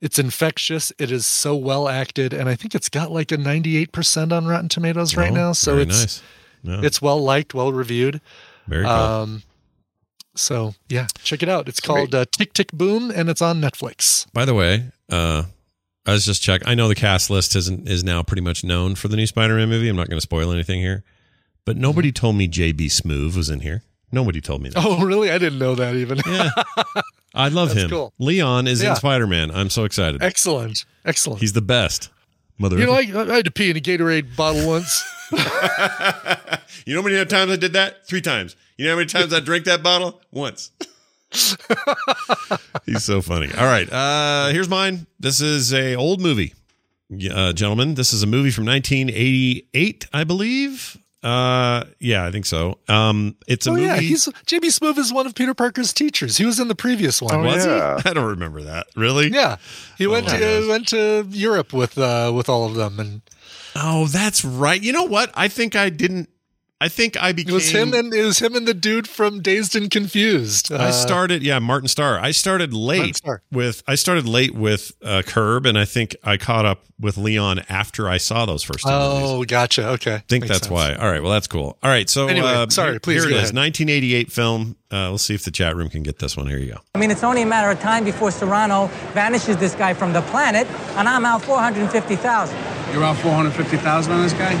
it's 0.00 0.18
infectious. 0.18 0.92
It 0.98 1.10
is 1.10 1.26
so 1.26 1.56
well 1.56 1.88
acted, 1.88 2.32
and 2.32 2.48
I 2.48 2.54
think 2.54 2.74
it's 2.74 2.88
got 2.90 3.10
like 3.10 3.32
a 3.32 3.36
98% 3.38 4.30
on 4.32 4.46
Rotten 4.46 4.68
Tomatoes 4.68 5.16
right 5.16 5.30
Oh, 5.30 5.34
now. 5.34 5.52
So 5.52 5.72
very 5.72 5.84
it's 5.84 6.00
nice. 6.00 6.22
Yeah. 6.62 6.80
it's 6.82 7.00
well 7.00 7.22
liked, 7.22 7.54
well 7.54 7.72
reviewed. 7.72 8.20
Very 8.66 8.84
cool. 8.84 8.92
Um 8.92 9.42
so 10.34 10.74
yeah, 10.88 11.06
check 11.22 11.42
it 11.42 11.48
out. 11.48 11.66
It's 11.68 11.80
called 11.80 12.14
uh, 12.14 12.26
Tick 12.30 12.52
Tick 12.52 12.70
Boom, 12.72 13.10
and 13.10 13.30
it's 13.30 13.40
on 13.40 13.60
Netflix. 13.60 14.26
By 14.34 14.44
the 14.44 14.52
way, 14.52 14.90
uh, 15.10 15.44
I 16.06 16.12
was 16.12 16.24
just 16.24 16.42
check. 16.42 16.62
I 16.66 16.74
know 16.74 16.88
the 16.88 16.94
cast 16.94 17.30
list 17.30 17.56
isn't 17.56 17.88
is 17.88 18.04
now 18.04 18.22
pretty 18.22 18.42
much 18.42 18.62
known 18.62 18.94
for 18.94 19.08
the 19.08 19.16
new 19.16 19.26
Spider-Man 19.26 19.68
movie. 19.68 19.88
I'm 19.88 19.96
not 19.96 20.08
going 20.08 20.18
to 20.18 20.22
spoil 20.22 20.52
anything 20.52 20.80
here, 20.80 21.02
but 21.64 21.76
nobody 21.76 22.08
mm-hmm. 22.08 22.20
told 22.20 22.36
me 22.36 22.48
JB 22.48 22.86
Smoove 22.86 23.36
was 23.36 23.50
in 23.50 23.60
here. 23.60 23.82
Nobody 24.12 24.40
told 24.40 24.62
me 24.62 24.70
that. 24.70 24.84
Oh, 24.84 25.04
really? 25.04 25.30
I 25.30 25.38
didn't 25.38 25.58
know 25.58 25.74
that 25.74 25.96
even. 25.96 26.20
Yeah. 26.26 26.50
I 27.34 27.48
love 27.48 27.70
That's 27.70 27.82
him. 27.82 27.90
cool. 27.90 28.12
Leon 28.18 28.66
is 28.68 28.82
Yeah. 28.82 28.90
in 28.90 28.96
Spider-Man. 28.96 29.50
I'm 29.50 29.68
so 29.68 29.84
excited. 29.84 30.22
Excellent. 30.22 30.84
Excellent. 31.04 31.40
He's 31.40 31.52
the 31.52 31.60
best. 31.60 32.08
Mother. 32.58 32.78
you 32.78 32.86
know, 32.86 32.92
I, 32.92 33.00
I 33.00 33.36
had 33.36 33.44
to 33.44 33.50
pee 33.50 33.68
in 33.68 33.76
a 33.76 33.80
Gatorade 33.80 34.34
bottle 34.34 34.66
once. 34.66 35.04
you 36.86 36.94
know 36.94 37.02
how 37.02 37.08
many 37.08 37.22
times 37.26 37.50
I 37.50 37.56
did 37.56 37.74
that? 37.74 38.06
Three 38.06 38.22
times. 38.22 38.56
You 38.78 38.86
know 38.86 38.92
how 38.92 38.96
many 38.96 39.08
times 39.08 39.34
I 39.34 39.40
drank 39.40 39.64
that 39.64 39.82
bottle? 39.82 40.22
Once. 40.30 40.70
He's 42.86 43.04
so 43.04 43.22
funny. 43.22 43.48
All 43.56 43.66
right, 43.66 43.90
uh, 43.90 44.48
here's 44.48 44.68
mine. 44.68 45.06
This 45.18 45.40
is 45.40 45.72
a 45.72 45.94
old 45.96 46.20
movie, 46.20 46.54
uh, 47.30 47.52
gentlemen. 47.52 47.94
This 47.94 48.12
is 48.12 48.22
a 48.22 48.26
movie 48.26 48.50
from 48.50 48.66
1988, 48.66 50.06
I 50.12 50.24
believe. 50.24 50.96
Uh, 51.22 51.84
yeah, 51.98 52.24
I 52.24 52.30
think 52.30 52.46
so. 52.46 52.78
Um, 52.88 53.36
it's 53.48 53.66
a 53.66 53.70
oh 53.70 53.72
movie. 53.72 53.86
yeah, 53.86 53.96
he's 53.96 54.26
JB 54.46 54.66
Smoove 54.66 54.98
is 54.98 55.12
one 55.12 55.26
of 55.26 55.34
Peter 55.34 55.54
Parker's 55.54 55.92
teachers. 55.92 56.36
He 56.36 56.44
was 56.44 56.60
in 56.60 56.68
the 56.68 56.76
previous 56.76 57.20
one. 57.20 57.42
was 57.42 57.66
yeah. 57.66 58.00
he? 58.00 58.08
I 58.10 58.12
don't 58.12 58.28
remember 58.28 58.62
that. 58.62 58.86
Really? 58.94 59.28
Yeah, 59.28 59.56
he 59.98 60.06
went 60.06 60.28
to 60.28 60.38
gosh. 60.38 60.64
uh, 60.64 60.68
went 60.68 60.88
to 60.88 61.26
Europe 61.30 61.72
with 61.72 61.98
uh, 61.98 62.32
with 62.34 62.48
all 62.48 62.64
of 62.64 62.74
them, 62.74 63.00
and 63.00 63.22
Oh, 63.78 64.06
that's 64.06 64.44
right. 64.44 64.82
You 64.82 64.92
know 64.92 65.04
what? 65.04 65.30
I 65.34 65.48
think 65.48 65.76
I 65.76 65.90
didn't. 65.90 66.30
I 66.78 66.88
think 66.88 67.16
I 67.16 67.32
became. 67.32 67.52
it 67.52 67.54
was 67.54 67.70
him 67.70 67.94
and 67.94 68.12
it 68.12 68.22
was 68.22 68.38
him 68.38 68.54
and 68.54 68.68
the 68.68 68.74
dude 68.74 69.08
from 69.08 69.40
Dazed 69.40 69.74
and 69.74 69.90
Confused. 69.90 70.70
I 70.70 70.88
Uh, 70.88 70.92
started, 70.92 71.42
yeah, 71.42 71.58
Martin 71.58 71.88
Starr. 71.88 72.18
I 72.18 72.32
started 72.32 72.74
late 72.74 73.22
with 73.50 73.82
I 73.88 73.94
started 73.94 74.28
late 74.28 74.54
with 74.54 74.92
uh, 75.02 75.22
Curb, 75.24 75.64
and 75.64 75.78
I 75.78 75.86
think 75.86 76.14
I 76.22 76.36
caught 76.36 76.66
up 76.66 76.84
with 77.00 77.16
Leon 77.16 77.60
after 77.70 78.10
I 78.10 78.18
saw 78.18 78.44
those 78.44 78.62
first 78.62 78.84
two 78.84 78.90
movies. 78.90 79.22
Oh, 79.30 79.44
gotcha. 79.44 79.88
Okay, 79.92 80.16
I 80.16 80.18
think 80.28 80.42
Makes 80.42 80.48
that's 80.48 80.68
sense. 80.68 80.70
why. 80.70 80.94
All 80.96 81.10
right, 81.10 81.22
well, 81.22 81.32
that's 81.32 81.46
cool. 81.46 81.78
All 81.82 81.88
right, 81.90 82.10
so 82.10 82.28
Anyway, 82.28 82.46
uh, 82.46 82.68
sorry, 82.68 83.00
please 83.00 83.22
Here 83.22 83.30
go 83.30 83.36
it 83.36 83.42
is, 83.44 83.50
ahead. 83.50 83.56
1988 83.56 84.30
film. 84.30 84.76
Uh, 84.90 85.08
we'll 85.08 85.16
see 85.18 85.34
if 85.34 85.44
the 85.44 85.50
chat 85.50 85.76
room 85.76 85.88
can 85.88 86.02
get 86.02 86.18
this 86.18 86.36
one. 86.36 86.46
Here 86.46 86.58
you 86.58 86.72
go. 86.72 86.78
I 86.94 86.98
mean, 86.98 87.10
it's 87.10 87.24
only 87.24 87.40
a 87.40 87.46
matter 87.46 87.70
of 87.70 87.80
time 87.80 88.04
before 88.04 88.30
Serrano 88.30 88.88
vanishes 89.14 89.56
this 89.56 89.74
guy 89.74 89.94
from 89.94 90.12
the 90.12 90.20
planet, 90.22 90.66
and 90.98 91.08
I'm 91.08 91.24
out 91.24 91.42
450,000. 91.42 92.54
You're 92.92 93.02
out 93.02 93.16
450,000 93.16 94.12
on 94.12 94.22
this 94.22 94.34
guy? 94.34 94.52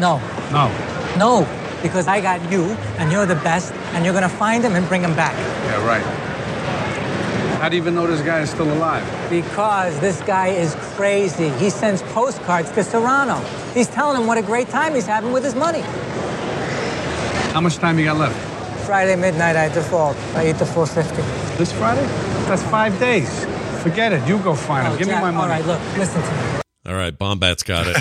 No, 0.00 0.18
No. 0.50 0.72
No, 1.18 1.46
because 1.82 2.06
I 2.08 2.20
got 2.20 2.40
you, 2.50 2.64
and 2.98 3.12
you're 3.12 3.26
the 3.26 3.36
best, 3.36 3.72
and 3.94 4.04
you're 4.04 4.14
gonna 4.14 4.28
find 4.28 4.64
him 4.64 4.74
and 4.74 4.86
bring 4.88 5.02
him 5.02 5.14
back. 5.14 5.34
Yeah, 5.66 5.86
right. 5.86 6.24
How 7.60 7.68
do 7.70 7.76
you 7.76 7.82
even 7.82 7.94
know 7.94 8.06
this 8.06 8.20
guy 8.20 8.40
is 8.40 8.50
still 8.50 8.70
alive? 8.70 9.04
Because 9.30 9.98
this 10.00 10.20
guy 10.22 10.48
is 10.48 10.74
crazy. 10.96 11.48
He 11.50 11.70
sends 11.70 12.02
postcards 12.12 12.70
to 12.72 12.84
Serrano. 12.84 13.36
He's 13.72 13.88
telling 13.88 14.20
him 14.20 14.26
what 14.26 14.36
a 14.36 14.42
great 14.42 14.68
time 14.68 14.94
he's 14.94 15.06
having 15.06 15.32
with 15.32 15.44
his 15.44 15.54
money. 15.54 15.80
How 17.52 17.60
much 17.62 17.76
time 17.76 17.98
you 17.98 18.04
got 18.04 18.18
left? 18.18 18.36
Friday 18.84 19.16
midnight, 19.16 19.56
I 19.56 19.68
default. 19.72 20.16
I 20.34 20.50
eat 20.50 20.56
the 20.56 20.66
450. 20.66 21.22
This 21.56 21.72
Friday? 21.72 22.04
That's 22.48 22.62
five 22.64 22.98
days. 23.00 23.46
Forget 23.82 24.12
it. 24.12 24.26
You 24.28 24.38
go 24.40 24.54
find 24.54 24.86
him. 24.86 24.92
Oh, 24.92 24.98
Give 24.98 25.08
me 25.08 25.14
my 25.14 25.30
money. 25.30 25.36
All 25.38 25.48
right, 25.48 25.64
look, 25.64 25.80
listen 25.96 26.20
to 26.20 26.58
me. 26.58 26.63
All 26.86 26.94
right, 26.94 27.16
Bombat's 27.18 27.62
got 27.62 27.86
it. 27.86 27.96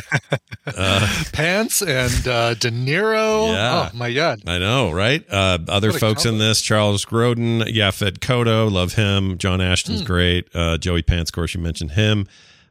uh, 0.67 1.23
Pants 1.31 1.81
and 1.81 2.27
uh, 2.27 2.53
De 2.55 2.69
Niro. 2.69 3.53
Yeah. 3.53 3.89
Oh 3.93 3.97
my 3.97 4.11
god. 4.11 4.41
I 4.45 4.59
know, 4.59 4.91
right? 4.91 5.23
Uh, 5.29 5.59
other 5.69 5.93
folks 5.93 6.25
in 6.25 6.37
this: 6.37 6.61
Charles 6.61 7.05
Grodin, 7.05 7.61
Yaphet 7.73 8.19
Kotto, 8.19 8.69
love 8.69 8.93
him. 8.95 9.37
John 9.37 9.61
Ashton's 9.61 10.01
Hmm. 10.01 10.05
great. 10.05 10.47
Uh, 10.53 10.77
Joey 10.77 11.01
Pants, 11.01 11.29
of 11.31 11.35
course, 11.35 11.53
you 11.53 11.61
mentioned 11.61 11.91
him. 11.91 12.27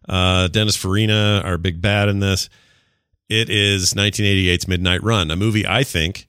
Uh, 0.09 0.49
Dennis 0.49 0.77
Farina, 0.77 1.41
our 1.45 1.57
big 1.57 1.81
bad 1.81 2.09
in 2.09 2.19
this. 2.19 2.51
It 3.31 3.49
is 3.49 3.95
1988's 3.95 4.69
Midnight 4.69 5.03
Run, 5.03 5.31
a 5.31 5.37
movie 5.37 5.67
I 5.67 5.83
think 5.85 6.27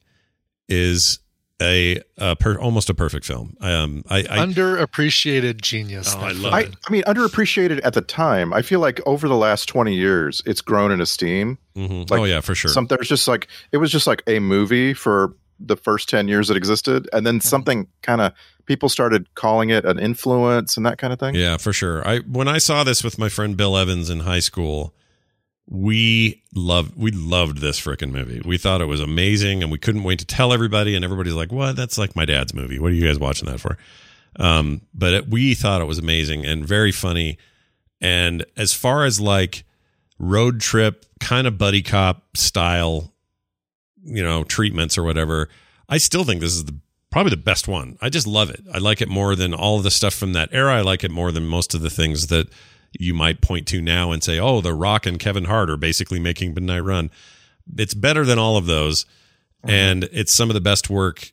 is 0.69 1.19
a, 1.61 2.01
a 2.17 2.35
per, 2.35 2.57
almost 2.57 2.89
a 2.89 2.93
perfect 2.93 3.25
film. 3.25 3.55
Um, 3.61 4.03
I, 4.09 4.19
I 4.19 4.39
Underappreciated 4.39 5.61
genius. 5.61 6.13
Oh, 6.15 6.19
I 6.19 6.31
love 6.31 6.53
I, 6.53 6.63
film. 6.63 6.75
I 6.88 6.91
mean, 6.91 7.03
underappreciated 7.03 7.81
at 7.84 7.93
the 7.93 8.01
time. 8.01 8.53
I 8.53 8.61
feel 8.61 8.80
like 8.80 8.99
over 9.05 9.27
the 9.27 9.35
last 9.35 9.67
20 9.67 9.93
years, 9.93 10.41
it's 10.45 10.61
grown 10.61 10.91
in 10.91 11.01
esteem. 11.01 11.57
Mhm. 11.75 12.09
Like 12.09 12.19
oh 12.19 12.23
yeah, 12.25 12.41
for 12.41 12.55
sure. 12.55 12.71
Something 12.71 12.97
there's 12.97 13.09
just 13.09 13.27
like, 13.27 13.47
it 13.71 13.77
was 13.77 13.91
just 13.91 14.07
like 14.07 14.23
a 14.27 14.39
movie 14.39 14.93
for 14.93 15.35
the 15.59 15.77
first 15.77 16.09
10 16.09 16.27
years 16.27 16.49
it 16.49 16.57
existed. 16.57 17.07
And 17.13 17.25
then 17.25 17.39
something 17.39 17.88
kind 18.01 18.21
of, 18.21 18.34
people 18.65 18.89
started 18.89 19.34
calling 19.35 19.69
it 19.69 19.85
an 19.85 19.99
influence 19.99 20.77
and 20.77 20.85
that 20.85 20.97
kind 20.97 21.13
of 21.13 21.19
thing. 21.19 21.35
Yeah, 21.35 21.57
for 21.57 21.73
sure. 21.73 22.05
I 22.07 22.19
when 22.19 22.47
I 22.47 22.57
saw 22.57 22.84
this 22.84 23.03
with 23.03 23.17
my 23.17 23.30
friend 23.30 23.57
Bill 23.57 23.77
Evans 23.77 24.09
in 24.09 24.21
high 24.21 24.39
school, 24.39 24.93
we 25.68 26.44
loved 26.53 26.95
we 26.95 27.11
loved 27.11 27.60
this 27.60 27.80
freaking 27.80 28.11
movie. 28.11 28.41
We 28.44 28.57
thought 28.57 28.81
it 28.81 28.85
was 28.85 28.99
amazing, 28.99 29.64
and 29.64 29.72
we 29.72 29.77
couldn't 29.77 30.03
wait 30.03 30.19
to 30.19 30.26
tell 30.26 30.53
everybody. 30.53 30.95
And 30.95 31.06
everybody's 31.06 31.34
like, 31.34 31.52
"What? 31.52 31.76
That's 31.76 31.98
like 31.98 32.15
my 32.15 32.26
dad's 32.26 32.53
movie. 32.53 32.80
What 32.80 32.91
are 32.91 32.95
you 32.95 33.07
guys 33.07 33.19
watching 33.19 33.49
that 33.49 33.60
for?" 33.60 33.77
Um, 34.40 34.81
but 34.94 35.14
it, 35.14 35.30
we 35.30 35.53
thought 35.53 35.81
it 35.81 35.85
was 35.85 35.99
amazing 35.99 36.45
and 36.45 36.65
very 36.65 36.91
funny. 36.91 37.38
And 38.02 38.45
as 38.57 38.73
far 38.73 39.06
as 39.06 39.19
like 39.22 39.64
road 40.19 40.60
trip 40.60 41.06
kind 41.19 41.48
of 41.48 41.57
buddy 41.57 41.81
cop 41.81 42.35
style, 42.35 43.14
you 44.03 44.23
know, 44.23 44.44
treatments 44.44 44.98
or 44.98 45.03
whatever, 45.03 45.49
I 45.88 45.98
still 45.98 46.23
think 46.23 46.41
this 46.41 46.53
is 46.53 46.65
the 46.65 46.76
probably 47.11 47.30
the 47.30 47.38
best 47.38 47.68
one. 47.68 47.98
I 48.02 48.10
just 48.10 48.27
love 48.27 48.49
it. 48.49 48.61
I 48.73 48.80
like 48.80 49.02
it 49.02 49.07
more 49.07 49.35
than 49.35 49.53
all 49.53 49.77
of 49.77 49.84
the 49.84 49.91
stuff 49.91 50.15
from 50.15 50.34
that 50.34 50.49
era. 50.52 50.76
I 50.76 50.81
like 50.81 51.03
it 51.03 51.11
more 51.11 51.31
than 51.31 51.45
most 51.45 51.73
of 51.76 51.81
the 51.81 51.91
things 51.91 52.27
that 52.27 52.48
you 52.99 53.13
might 53.13 53.41
point 53.41 53.67
to 53.67 53.81
now 53.81 54.11
and 54.11 54.23
say, 54.23 54.39
"Oh, 54.39 54.61
The 54.61 54.73
Rock 54.73 55.05
and 55.05 55.19
Kevin 55.19 55.45
Hart 55.45 55.69
are 55.69 55.77
basically 55.77 56.19
making 56.19 56.53
Midnight 56.53 56.83
Run." 56.83 57.09
It's 57.77 57.93
better 57.93 58.25
than 58.25 58.37
all 58.39 58.57
of 58.57 58.65
those, 58.65 59.05
and 59.63 60.03
it's 60.11 60.33
some 60.33 60.49
of 60.49 60.53
the 60.53 60.61
best 60.61 60.89
work 60.89 61.31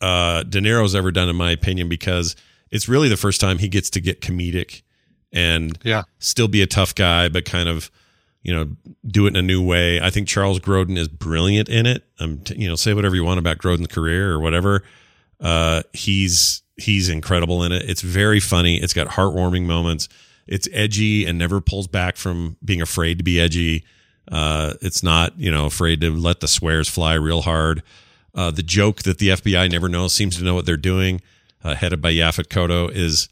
uh, 0.00 0.42
De 0.42 0.60
Niro's 0.60 0.94
ever 0.94 1.10
done, 1.10 1.28
in 1.30 1.36
my 1.36 1.50
opinion, 1.50 1.88
because 1.88 2.36
it's 2.70 2.88
really 2.88 3.08
the 3.08 3.16
first 3.16 3.40
time 3.40 3.58
he 3.58 3.68
gets 3.68 3.88
to 3.90 4.00
get 4.00 4.20
comedic 4.20 4.82
and 5.32 5.78
Yeah. 5.82 6.02
still 6.18 6.48
be 6.48 6.60
a 6.60 6.66
tough 6.66 6.94
guy, 6.94 7.28
but 7.28 7.44
kind 7.44 7.68
of 7.68 7.90
you 8.42 8.52
know 8.54 8.76
do 9.06 9.24
it 9.24 9.30
in 9.30 9.36
a 9.36 9.42
new 9.42 9.62
way. 9.62 10.00
I 10.00 10.10
think 10.10 10.28
Charles 10.28 10.60
Grodin 10.60 10.98
is 10.98 11.08
brilliant 11.08 11.68
in 11.70 11.86
it. 11.86 12.04
Um, 12.18 12.38
t- 12.38 12.56
you 12.56 12.68
know, 12.68 12.74
say 12.76 12.92
whatever 12.92 13.14
you 13.16 13.24
want 13.24 13.38
about 13.38 13.56
Grodin's 13.58 13.86
career 13.86 14.30
or 14.32 14.38
whatever. 14.40 14.82
Uh, 15.40 15.82
he's 15.94 16.62
he's 16.76 17.08
incredible 17.08 17.62
in 17.64 17.72
it. 17.72 17.88
It's 17.88 18.02
very 18.02 18.40
funny. 18.40 18.76
It's 18.82 18.92
got 18.92 19.08
heartwarming 19.08 19.62
moments. 19.64 20.08
It's 20.46 20.68
edgy 20.72 21.24
and 21.26 21.38
never 21.38 21.60
pulls 21.60 21.86
back 21.86 22.16
from 22.16 22.56
being 22.64 22.82
afraid 22.82 23.18
to 23.18 23.24
be 23.24 23.40
edgy. 23.40 23.84
Uh, 24.30 24.74
it's 24.80 25.02
not 25.02 25.38
you 25.38 25.50
know 25.50 25.66
afraid 25.66 26.00
to 26.00 26.10
let 26.10 26.40
the 26.40 26.48
swears 26.48 26.88
fly 26.88 27.14
real 27.14 27.42
hard. 27.42 27.82
Uh, 28.34 28.50
the 28.50 28.62
joke 28.62 29.02
that 29.02 29.18
the 29.18 29.28
FBI 29.28 29.70
never 29.70 29.88
knows 29.88 30.12
seems 30.12 30.36
to 30.38 30.44
know 30.44 30.54
what 30.54 30.66
they're 30.66 30.76
doing, 30.76 31.20
uh, 31.62 31.74
headed 31.74 32.00
by 32.00 32.12
Yaphet 32.12 32.48
Kotto, 32.48 32.90
is 32.90 33.28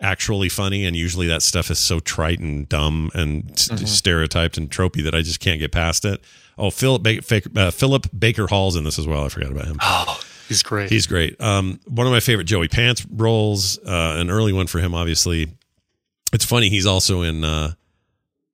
actually 0.00 0.48
funny. 0.48 0.86
And 0.86 0.96
usually 0.96 1.26
that 1.26 1.42
stuff 1.42 1.70
is 1.70 1.78
so 1.78 2.00
trite 2.00 2.38
and 2.38 2.66
dumb 2.68 3.10
and 3.12 3.44
Mhm. 3.54 3.86
stereotyped 3.86 4.56
and 4.56 4.70
tropey 4.70 5.04
that 5.04 5.14
I 5.14 5.20
just 5.20 5.40
can't 5.40 5.60
get 5.60 5.72
past 5.72 6.06
it. 6.06 6.22
Oh, 6.56 6.70
Philip 6.70 7.02
ba- 7.02 7.20
uh, 7.56 7.70
Philip 7.70 8.06
Baker 8.18 8.46
Hall's 8.46 8.76
in 8.76 8.84
this 8.84 8.98
as 8.98 9.06
well. 9.06 9.24
I 9.24 9.28
forgot 9.28 9.50
about 9.52 9.66
him. 9.66 9.76
Oh, 9.82 10.18
he's 10.48 10.62
great. 10.62 10.88
He's 10.90 11.06
great. 11.06 11.38
Um, 11.40 11.80
one 11.86 12.06
of 12.06 12.12
my 12.14 12.20
favorite 12.20 12.44
Joey 12.44 12.68
Pants 12.68 13.04
roles, 13.10 13.78
uh, 13.84 14.14
an 14.16 14.30
early 14.30 14.52
one 14.54 14.66
for 14.68 14.78
him, 14.78 14.94
obviously. 14.94 15.48
It's 16.32 16.44
funny. 16.44 16.68
He's 16.68 16.86
also 16.86 17.22
in 17.22 17.42
uh, 17.44 17.72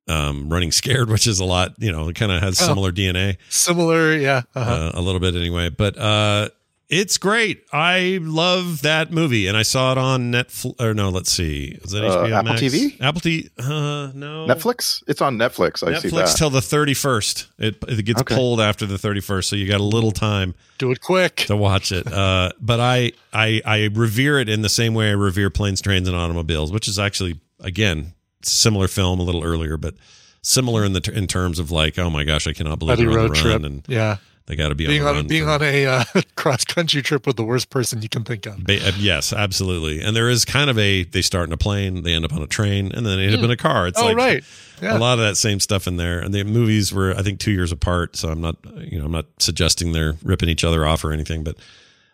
um, 0.09 0.48
Running 0.48 0.73
Scared, 0.73 1.11
which 1.11 1.27
is 1.27 1.40
a 1.40 1.44
lot, 1.44 1.74
you 1.78 1.93
know, 1.93 2.09
it 2.09 2.16
kind 2.16 2.32
of 2.32 2.43
has 2.43 2.61
Oh. 2.61 2.66
similar 2.66 2.93
DNA 2.93 3.36
Similar, 3.48 4.15
yeah. 4.16 4.43
Uh-huh. 4.55 4.70
uh, 4.70 4.90
a 4.94 5.01
little 5.01 5.20
bit 5.20 5.35
anyway. 5.35 5.69
But 5.69 5.98
uh, 5.98 6.48
it's 6.89 7.19
great. 7.19 7.65
I 7.73 8.20
love 8.23 8.82
that 8.82 9.11
movie, 9.11 9.48
and 9.48 9.57
I 9.57 9.62
saw 9.65 9.90
it 9.90 9.98
on 9.98 10.31
Netflix. 10.31 10.81
Or 10.81 10.94
no, 10.94 11.09
let's 11.09 11.32
see, 11.32 11.77
is 11.82 11.90
that 11.90 12.05
Uh, 12.05 12.24
HBO 12.27 12.32
Apple 12.32 12.53
Max? 12.53 12.62
TV? 12.62 13.01
Apple 13.01 13.20
TV? 13.20 13.51
Uh, 13.59 14.12
no, 14.15 14.47
Netflix? 14.47 15.03
It's 15.09 15.20
on 15.20 15.36
Netflix. 15.36 15.82
I 15.82 15.98
see 15.98 16.09
Netflix 16.11 16.12
that. 16.31 16.36
till 16.39 16.51
the 16.51 16.62
thirty 16.62 16.94
first. 16.94 17.48
It 17.59 17.82
it 17.89 18.05
gets 18.05 18.20
Okay. 18.20 18.36
pulled 18.36 18.61
after 18.61 18.86
the 18.86 18.98
thirty 18.98 19.20
first, 19.20 19.48
so 19.48 19.57
you 19.57 19.66
got 19.66 19.81
a 19.81 19.82
little 19.82 20.12
time 20.12 20.55
Do 20.78 20.93
it 20.93 21.01
quick. 21.01 21.35
to 21.48 21.57
watch 21.57 21.90
it. 21.90 22.07
Uh, 22.11 22.53
but 22.61 22.78
I, 22.78 23.11
I 23.32 23.61
I 23.66 23.89
revere 23.93 24.39
it 24.39 24.48
in 24.48 24.62
the 24.62 24.69
same 24.69 24.94
way 24.94 25.09
I 25.09 25.15
revere 25.15 25.51
planes, 25.51 25.81
trains, 25.81 26.07
and 26.07 26.16
automobiles, 26.16 26.70
which 26.70 26.86
is 26.86 27.01
actually 27.01 27.40
again 27.67 28.15
similar 28.43 28.89
film, 28.89 29.19
a 29.21 29.23
little 29.23 29.43
earlier, 29.45 29.77
but 29.77 29.95
similar 30.43 30.85
in 30.85 30.93
the 30.93 31.13
in 31.15 31.27
terms 31.27 31.59
of 31.59 31.71
like, 31.71 31.99
oh 31.99 32.09
my 32.09 32.25
gosh, 32.25 32.47
I 32.47 32.53
cannot 32.53 32.79
believe 32.79 32.97
Buddy 32.99 33.05
they're 33.09 33.19
on 33.19 33.27
road 33.27 33.31
the 33.37 33.41
trip. 33.41 33.63
and 33.65 33.85
yeah. 33.89 34.19
they 34.47 34.55
got 34.55 34.69
to 34.69 34.77
be 34.77 34.87
being 34.87 35.03
on 35.05 35.15
the 35.15 35.21
on 35.21 35.27
being 35.27 35.43
for- 35.45 35.51
on 35.51 35.63
a 35.63 35.87
uh, 35.87 36.05
cross 36.37 36.65
country 36.65 37.03
trip 37.03 37.27
with 37.27 37.35
the 37.37 37.43
worst 37.43 37.69
person 37.69 38.01
you 38.03 38.09
can 38.09 38.23
think 38.23 38.47
of. 38.47 38.63
Ba- 38.65 38.87
uh, 38.89 38.93
yes, 38.99 39.33
absolutely. 39.33 40.01
And 40.01 40.15
there 40.15 40.31
is 40.31 40.45
kind 40.45 40.71
of 40.71 40.79
a 40.79 41.03
they 41.03 41.23
start 41.23 41.49
in 41.49 41.53
a 41.53 41.57
plane, 41.57 42.03
they 42.05 42.13
end 42.15 42.25
up 42.25 42.33
on 42.33 42.41
a 42.43 42.47
train, 42.47 42.93
and 42.93 43.05
then 43.05 43.19
they 43.19 43.25
end 43.25 43.35
up 43.35 43.41
Hmm. 43.41 43.47
in 43.47 43.51
a 43.51 43.57
car. 43.57 43.89
It's 43.89 43.99
Oh, 44.01 44.05
like 44.07 44.17
right. 44.17 44.45
Yeah. 44.81 44.97
a 44.97 45.01
lot 45.01 45.15
of 45.19 45.25
that 45.25 45.37
same 45.37 45.59
stuff 45.59 45.89
in 45.89 45.97
there. 45.97 46.21
And 46.21 46.33
the 46.33 46.45
movies 46.45 46.93
were, 46.93 47.13
I 47.17 47.23
think, 47.23 47.41
two 47.41 47.51
years 47.51 47.73
apart. 47.73 48.15
So 48.15 48.29
I'm 48.29 48.41
not, 48.41 48.57
you 48.79 48.99
know, 49.01 49.07
I'm 49.07 49.13
not 49.13 49.27
suggesting 49.41 49.91
they're 49.93 50.15
ripping 50.23 50.49
each 50.49 50.63
other 50.63 50.87
off 50.87 51.03
or 51.05 51.11
anything, 51.13 51.43
but 51.43 51.57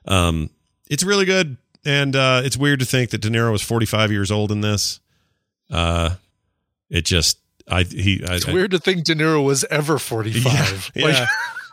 um, 0.07 0.49
it's 0.89 1.03
really 1.05 1.27
good. 1.27 1.59
And 1.85 2.15
uh, 2.16 2.43
it's 2.45 2.57
weird 2.57 2.79
to 2.81 2.87
think 2.87 3.11
that 3.11 3.20
De 3.20 3.29
Niro 3.29 3.51
was 3.53 3.61
45 3.61 4.12
years 4.12 4.31
old 4.31 4.53
in 4.53 4.61
this. 4.62 5.01
Uh, 5.73 6.15
it 6.90 7.05
just, 7.07 7.39
I 7.69 7.82
he, 7.85 8.23
I, 8.28 8.35
It's 8.36 8.47
I- 8.49 8.53
weird 8.53 8.70
to 8.73 8.78
think 8.78 9.05
De 9.05 9.15
Niro 9.15 9.43
was 9.44 9.65
ever 9.70 9.99
45. 9.99 10.93
Yeah, 10.94 11.05
Like- 11.05 11.15
yeah. 11.15 11.27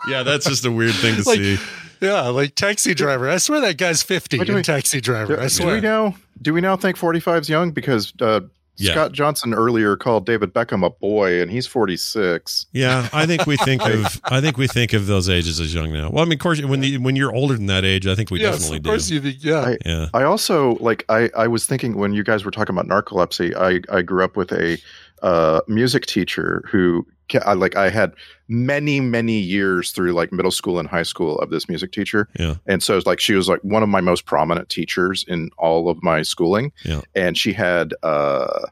yeah, 0.08 0.24
that's 0.24 0.46
just 0.48 0.66
a 0.66 0.72
weird 0.72 0.96
thing 0.96 1.16
to 1.18 1.24
Like, 1.30 1.38
see. 1.40 1.58
Yeah, 2.02 2.22
like 2.30 2.56
Taxi 2.56 2.94
Driver. 2.94 3.30
I 3.30 3.38
swear 3.38 3.60
that 3.60 3.78
guy's 3.78 4.02
50 4.02 4.40
in 4.40 4.56
we- 4.56 4.62
Taxi 4.64 5.02
Driver. 5.02 5.36
Do, 5.36 5.42
I 5.42 5.44
do 5.46 5.50
swear. 5.50 5.76
we 5.76 5.82
now? 5.82 6.16
Do 6.42 6.54
we 6.54 6.62
now 6.62 6.78
think 6.78 6.96
45 6.96 7.42
is 7.42 7.50
young? 7.50 7.72
Because 7.72 8.14
uh, 8.22 8.40
Yeah. 8.80 8.94
Scott 8.94 9.12
Johnson 9.12 9.54
earlier 9.54 9.96
called 9.96 10.26
David 10.26 10.54
Beckham 10.54 10.86
a 10.86 10.90
boy, 10.90 11.42
and 11.42 11.52
he's 11.52 11.68
46. 11.68 12.68
Yeah, 12.72 13.10
I 13.12 13.26
think 13.26 13.46
we 13.46 13.58
think 13.58 13.82
of 13.86 14.22
I 14.26 14.42
think 14.42 14.58
we 14.58 14.68
think 14.68 14.94
of 14.94 15.08
those 15.08 15.30
ages 15.30 15.60
as 15.60 15.74
young 15.74 15.92
now. 15.92 16.10
Well, 16.10 16.22
I 16.24 16.26
mean, 16.26 16.34
of 16.34 16.40
course, 16.40 16.62
when 16.62 16.82
you, 16.84 17.02
when 17.02 17.16
you're 17.16 17.34
older 17.34 17.56
than 17.56 17.66
that 17.68 17.84
age, 17.86 18.08
I 18.08 18.16
think 18.16 18.32
we 18.32 18.40
yes, 18.40 18.56
definitely 18.60 18.78
of 18.78 18.84
course 18.86 19.08
do. 19.08 19.16
you 19.16 19.22
think, 19.22 19.44
yeah. 19.44 19.60
I, 19.60 19.78
Yeah. 19.86 20.08
I 20.14 20.24
also 20.24 20.76
like 20.76 21.06
I 21.10 21.30
I 21.36 21.48
was 21.48 21.66
thinking 21.66 21.98
when 21.98 22.14
you 22.14 22.24
guys 22.24 22.46
were 22.46 22.52
talking 22.52 22.76
about 22.78 22.88
narcolepsy, 22.88 23.56
I 23.56 23.82
I 23.96 24.02
grew 24.02 24.24
up 24.24 24.36
with 24.38 24.52
a 24.52 24.78
uh, 25.22 25.62
music 25.68 26.06
teacher 26.06 26.64
who 26.72 27.06
I, 27.46 27.54
like 27.54 27.76
I 27.76 27.90
had 27.90 28.14
many 28.48 29.00
many 29.00 29.40
years 29.40 29.91
through 29.91 30.14
like 30.14 30.32
middle 30.32 30.52
school 30.52 30.80
and 30.80 30.90
high 30.90 31.04
school 31.04 31.38
of 31.40 31.50
this 31.52 31.70
music 31.70 31.91
teacher. 31.91 32.28
Yeah. 32.40 32.56
And 32.66 32.82
so 32.82 32.98
it's 32.98 33.06
like 33.06 33.20
she 33.20 33.34
was 33.36 33.48
like 33.48 33.60
one 33.64 33.84
of 33.84 33.90
my 33.90 34.02
most 34.02 34.26
prominent 34.26 34.70
teachers 34.70 35.24
in 35.28 35.50
all 35.58 35.90
of 35.90 36.02
my 36.02 36.24
schooling. 36.24 36.72
Yeah. 36.84 37.02
And 37.16 37.38
she 37.38 37.54
had 37.54 37.94
uh 38.04 38.66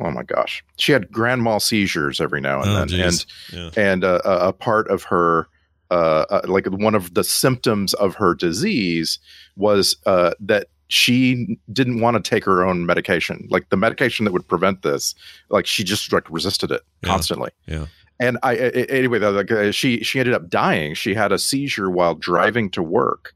oh 0.00 0.10
my 0.10 0.22
gosh. 0.22 0.64
She 0.76 0.92
had 0.92 1.10
grand 1.12 1.42
mal 1.42 1.60
seizures 1.60 2.20
every 2.20 2.40
now 2.40 2.62
and 2.62 2.70
Oh, 2.70 2.74
then. 2.76 2.88
geez. 2.88 3.26
And 3.52 3.74
Yeah. 3.76 3.82
and 3.90 4.04
uh, 4.04 4.20
a 4.24 4.48
a 4.48 4.52
part 4.52 4.88
of 4.88 5.02
her 5.04 5.48
uh, 5.90 6.24
uh, 6.30 6.40
like 6.46 6.66
one 6.66 6.94
of 6.94 7.14
the 7.14 7.24
symptoms 7.24 7.94
of 7.94 8.14
her 8.14 8.32
disease 8.34 9.18
was 9.56 9.96
uh, 10.06 10.30
that 10.40 10.68
she 10.92 11.56
didn't 11.72 12.00
want 12.00 12.22
to 12.22 12.30
take 12.30 12.44
her 12.44 12.64
own 12.66 12.84
medication 12.84 13.46
like 13.50 13.68
the 13.70 13.76
medication 13.76 14.24
that 14.24 14.32
would 14.32 14.46
prevent 14.48 14.82
this 14.82 15.14
like 15.48 15.64
she 15.64 15.84
just 15.84 16.12
like 16.12 16.28
resisted 16.30 16.70
it 16.70 16.82
Yeah. 17.02 17.08
constantly 17.10 17.50
Yeah. 17.66 17.86
and 18.18 18.36
I, 18.42 18.52
I 18.52 18.54
anyway, 18.90 19.18
though, 19.20 19.30
like 19.30 19.50
uh, 19.52 19.70
she 19.72 20.02
she 20.02 20.18
ended 20.18 20.34
up 20.34 20.48
dying. 20.50 20.94
She 20.94 21.14
had 21.14 21.30
a 21.32 21.38
seizure 21.38 21.88
while 21.88 22.14
driving 22.14 22.68
to 22.72 22.82
work, 22.82 23.32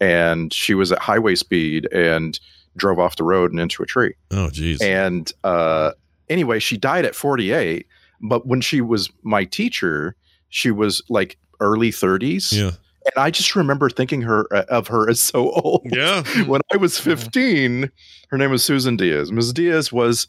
and 0.00 0.52
she 0.52 0.74
was 0.74 0.92
at 0.92 0.98
highway 1.00 1.34
speed 1.34 1.88
and 1.92 2.38
drove 2.76 2.98
off 3.00 3.16
the 3.16 3.24
road 3.24 3.50
and 3.50 3.58
into 3.58 3.82
a 3.82 3.86
tree. 3.86 4.14
Oh, 4.30 4.50
geez. 4.50 4.80
And 4.80 5.32
uh, 5.42 5.90
anyway, 6.28 6.60
she 6.60 6.76
died 6.76 7.04
at 7.04 7.14
48. 7.16 7.86
But 8.20 8.46
when 8.46 8.60
she 8.60 8.80
was 8.80 9.10
my 9.24 9.44
teacher, 9.44 10.14
she 10.50 10.70
was 10.70 11.02
like 11.08 11.36
early 11.60 11.90
30s. 11.90 12.52
Yeah. 12.52 12.72
And 13.14 13.24
I 13.24 13.30
just 13.30 13.56
remember 13.56 13.90
thinking 13.90 14.22
her 14.22 14.46
uh, 14.54 14.64
of 14.68 14.88
her 14.88 15.08
as 15.08 15.20
so 15.20 15.50
old. 15.64 15.82
Yeah. 15.84 16.22
when 16.44 16.60
I 16.72 16.76
was 16.76 16.98
15, 16.98 17.90
her 18.30 18.38
name 18.38 18.50
was 18.50 18.64
Susan 18.64 18.96
Diaz. 18.96 19.32
Ms. 19.32 19.52
Diaz 19.52 19.92
was, 19.92 20.26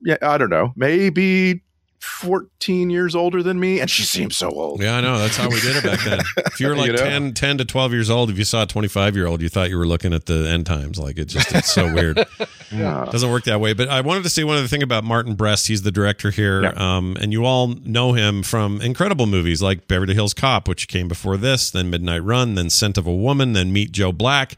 yeah, 0.00 0.16
I 0.22 0.38
don't 0.38 0.50
know, 0.50 0.72
maybe 0.76 1.62
14 2.04 2.90
years 2.90 3.14
older 3.14 3.42
than 3.42 3.58
me, 3.58 3.80
and 3.80 3.90
she 3.90 4.02
seems 4.02 4.36
so 4.36 4.50
old. 4.50 4.82
Yeah, 4.82 4.96
I 4.96 5.00
know. 5.00 5.18
That's 5.18 5.36
how 5.36 5.48
we 5.48 5.60
did 5.60 5.76
it 5.76 5.84
back 5.84 6.00
then. 6.04 6.20
If 6.54 6.60
you 6.60 6.68
were 6.68 6.76
like 6.76 6.86
You 6.88 6.92
know? 6.92 7.04
10, 7.04 7.34
10 7.34 7.58
to 7.58 7.64
12 7.64 7.92
years 7.92 8.10
old, 8.10 8.30
if 8.30 8.38
you 8.38 8.44
saw 8.44 8.62
a 8.62 8.66
25 8.66 9.16
year 9.16 9.26
old, 9.26 9.42
you 9.42 9.48
thought 9.48 9.70
you 9.70 9.78
were 9.78 9.86
looking 9.86 10.12
at 10.12 10.26
the 10.26 10.48
end 10.48 10.66
times. 10.66 10.98
Like 10.98 11.18
it 11.18 11.24
just, 11.24 11.52
it's 11.52 11.72
so 11.72 11.92
weird. 11.94 12.24
Yeah. 12.70 13.08
Doesn't 13.10 13.30
work 13.30 13.44
that 13.44 13.60
way. 13.60 13.72
But 13.72 13.88
I 13.88 14.00
wanted 14.02 14.22
to 14.22 14.28
say 14.28 14.44
one 14.44 14.56
other 14.56 14.68
thing 14.68 14.82
about 14.82 15.02
Martin 15.02 15.34
Brest. 15.34 15.66
He's 15.66 15.82
the 15.82 15.90
director 15.90 16.30
here. 16.30 16.62
Yeah. 16.62 16.72
Um, 16.76 17.16
and 17.20 17.32
you 17.32 17.44
all 17.44 17.68
know 17.68 18.12
him 18.12 18.42
from 18.44 18.80
incredible 18.80 19.26
movies 19.26 19.60
like 19.62 19.88
Beverly 19.88 20.14
Hills 20.14 20.34
Cop, 20.34 20.68
which 20.68 20.86
came 20.86 21.08
before 21.08 21.36
this, 21.36 21.70
then 21.70 21.90
Midnight 21.90 22.22
Run, 22.22 22.54
then 22.54 22.70
Scent 22.70 22.96
of 22.96 23.06
a 23.06 23.14
Woman, 23.14 23.52
then 23.52 23.72
Meet 23.72 23.90
Joe 23.90 24.12
Black, 24.12 24.56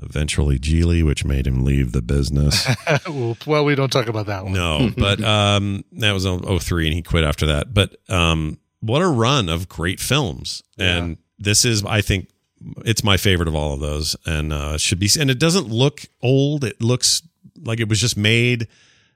eventually 0.00 0.58
Gigli, 0.58 1.04
which 1.04 1.24
made 1.24 1.46
him 1.46 1.64
leave 1.64 1.92
the 1.92 2.02
business. 2.02 2.66
well, 3.46 3.64
we 3.64 3.74
don't 3.74 3.90
talk 3.90 4.08
about 4.08 4.26
that 4.26 4.44
one. 4.44 4.52
No, 4.52 4.90
but 4.96 5.22
um, 5.24 5.84
that 5.92 6.12
was 6.12 6.24
03 6.24 6.86
and 6.86 6.94
he 6.94 7.02
quit 7.02 7.24
after 7.24 7.46
that. 7.46 7.72
But 7.74 7.96
um, 8.08 8.58
what 8.80 9.02
a 9.02 9.08
run 9.08 9.48
of 9.48 9.68
great 9.68 10.00
films. 10.00 10.62
And 10.78 11.18
this 11.38 11.64
is, 11.64 11.84
I 11.84 12.00
think, 12.00 12.28
it's 12.84 13.02
my 13.02 13.16
favorite 13.16 13.48
of 13.48 13.54
all 13.54 13.74
of 13.74 13.80
those 13.80 14.16
and 14.24 14.52
uh, 14.52 14.78
should 14.78 14.98
be. 14.98 15.08
And 15.18 15.30
it 15.30 15.38
doesn't 15.38 15.68
look 15.68 16.02
old. 16.22 16.64
It 16.64 16.80
looks 16.80 17.22
like 17.60 17.80
it 17.80 17.88
was 17.88 18.00
just 18.00 18.16
made. 18.16 18.68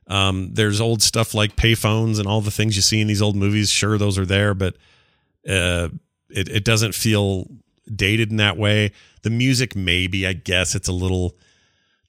Um, 0.09 0.51
there's 0.53 0.81
old 0.81 1.03
stuff 1.03 1.35
like 1.35 1.57
payphones 1.57 2.19
and 2.19 2.29
all 2.29 2.41
the 2.41 2.51
things 2.51 2.77
you 2.77 2.83
see 2.83 3.01
in 3.01 3.09
these 3.09 3.23
old 3.23 3.37
movies. 3.37 3.71
Sure, 3.71 3.99
those 3.99 4.19
are 4.19 4.27
there, 4.27 4.55
but 4.55 4.77
uh, 5.49 5.89
it, 6.31 6.49
it 6.49 6.65
doesn't 6.65 6.95
feel 6.95 7.49
dated 7.95 8.31
in 8.31 8.37
that 8.39 8.57
way. 8.57 8.93
The 9.23 9.31
music, 9.31 9.75
maybe, 9.77 10.27
I 10.27 10.33
guess 10.33 10.75
it's 10.75 10.89
a 10.89 10.93
little 10.93 11.37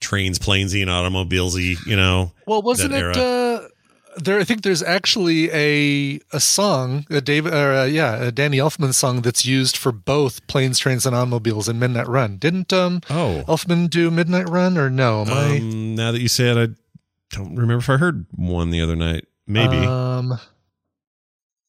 trains, 0.00 0.38
planesy, 0.38 0.80
and 0.82 0.90
automobilesy, 0.90 1.76
you 1.86 1.96
know. 1.96 2.32
Well, 2.46 2.62
wasn't 2.62 2.94
it? 2.94 3.16
Uh, 3.16 3.62
there, 4.16 4.40
I 4.40 4.44
think 4.44 4.62
there's 4.62 4.82
actually 4.82 5.50
a 5.52 6.20
a 6.32 6.40
song, 6.40 7.06
a 7.10 7.20
David, 7.20 7.52
or 7.54 7.72
uh, 7.72 7.84
yeah, 7.84 8.16
a 8.16 8.32
Danny 8.32 8.58
Elfman 8.58 8.92
song 8.94 9.20
that's 9.22 9.44
used 9.44 9.76
for 9.76 9.92
both 9.92 10.44
planes, 10.48 10.78
trains, 10.78 11.06
and 11.06 11.14
automobiles 11.14 11.68
in 11.68 11.78
Midnight 11.78 12.08
Run. 12.08 12.36
Didn't 12.36 12.72
um 12.72 13.00
Oh. 13.10 13.44
Elfman 13.46 13.88
do 13.90 14.10
Midnight 14.10 14.48
Run 14.48 14.76
or 14.76 14.90
no? 14.90 15.22
Am 15.22 15.28
I? 15.30 15.56
Um, 15.58 15.94
now 15.94 16.10
that 16.12 16.20
you 16.20 16.28
say 16.28 16.50
it, 16.50 16.56
I 16.56 16.74
don't 17.36 17.54
remember 17.54 17.78
if 17.78 17.90
I 17.90 17.96
heard 17.96 18.26
one 18.34 18.70
the 18.70 18.80
other 18.80 18.96
night. 18.96 19.26
Maybe. 19.46 19.76
Um, 19.76 20.38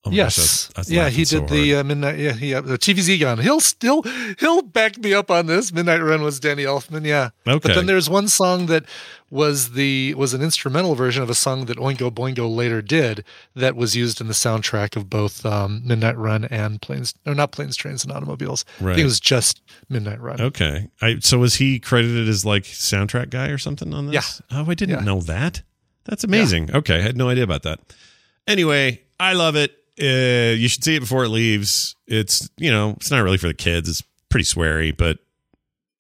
Oh 0.05 0.11
yes. 0.11 0.67
gosh, 0.75 0.87
I 0.87 0.93
I 0.93 0.95
yeah, 1.03 1.09
he 1.09 1.25
so 1.25 1.41
did 1.41 1.49
the 1.49 1.75
uh, 1.75 1.83
midnight. 1.83 2.19
Yeah, 2.19 2.31
he 2.31 2.53
uh, 2.53 2.61
the 2.61 2.77
TVZ 2.77 3.19
gun. 3.19 3.39
He'll 3.39 3.59
still 3.59 4.01
he'll 4.39 4.61
back 4.61 4.97
me 4.97 5.13
up 5.13 5.29
on 5.29 5.47
this. 5.47 5.73
Midnight 5.73 6.01
Run 6.01 6.21
was 6.21 6.39
Danny 6.39 6.63
Elfman. 6.63 7.05
Yeah. 7.05 7.31
Okay. 7.45 7.59
But 7.67 7.75
then 7.75 7.85
there's 7.85 8.09
one 8.09 8.29
song 8.29 8.67
that 8.67 8.85
was 9.29 9.71
the 9.73 10.13
was 10.13 10.33
an 10.33 10.41
instrumental 10.41 10.95
version 10.95 11.21
of 11.21 11.29
a 11.29 11.35
song 11.35 11.65
that 11.65 11.77
Oingo 11.77 12.09
Boingo 12.09 12.49
later 12.49 12.81
did 12.81 13.25
that 13.55 13.75
was 13.75 13.93
used 13.93 14.21
in 14.21 14.27
the 14.27 14.33
soundtrack 14.33 14.95
of 14.95 15.09
both 15.09 15.45
um, 15.45 15.81
Midnight 15.85 16.17
Run 16.17 16.45
and 16.45 16.81
Planes 16.81 17.13
or 17.25 17.35
not 17.35 17.51
Planes, 17.51 17.75
Trains, 17.75 18.05
and 18.05 18.13
Automobiles. 18.13 18.63
I 18.79 18.83
Right. 18.85 18.91
think 18.95 19.01
it 19.01 19.05
was 19.05 19.19
just 19.19 19.61
Midnight 19.89 20.21
Run. 20.21 20.39
Okay. 20.39 20.87
I 21.01 21.19
so 21.19 21.39
was 21.39 21.55
he 21.55 21.77
credited 21.77 22.29
as 22.29 22.45
like 22.45 22.63
soundtrack 22.63 23.31
guy 23.31 23.47
or 23.49 23.57
something 23.57 23.93
on 23.93 24.07
this? 24.07 24.41
Yeah. 24.49 24.59
Oh, 24.59 24.71
I 24.71 24.75
didn't 24.75 24.99
Yeah. 24.99 25.03
know 25.03 25.19
that. 25.21 25.61
That's 26.05 26.23
amazing. 26.23 26.73
Okay, 26.73 26.95
I 26.99 27.01
had 27.01 27.17
no 27.17 27.27
idea 27.27 27.43
about 27.43 27.63
that. 27.63 27.79
Anyway, 28.47 29.01
I 29.19 29.33
love 29.33 29.55
it. 29.57 29.75
Uh, 30.01 30.53
you 30.55 30.67
should 30.69 30.83
see 30.83 30.95
it 30.95 31.01
before 31.01 31.25
it 31.25 31.29
leaves. 31.29 31.95
It's 32.07 32.49
you 32.57 32.71
know, 32.71 32.91
it's 32.91 33.11
not 33.11 33.19
really 33.23 33.37
for 33.37 33.47
the 33.47 33.53
kids. 33.53 33.89
It's 33.89 34.03
pretty 34.29 34.45
sweary, 34.45 34.95
but 34.95 35.17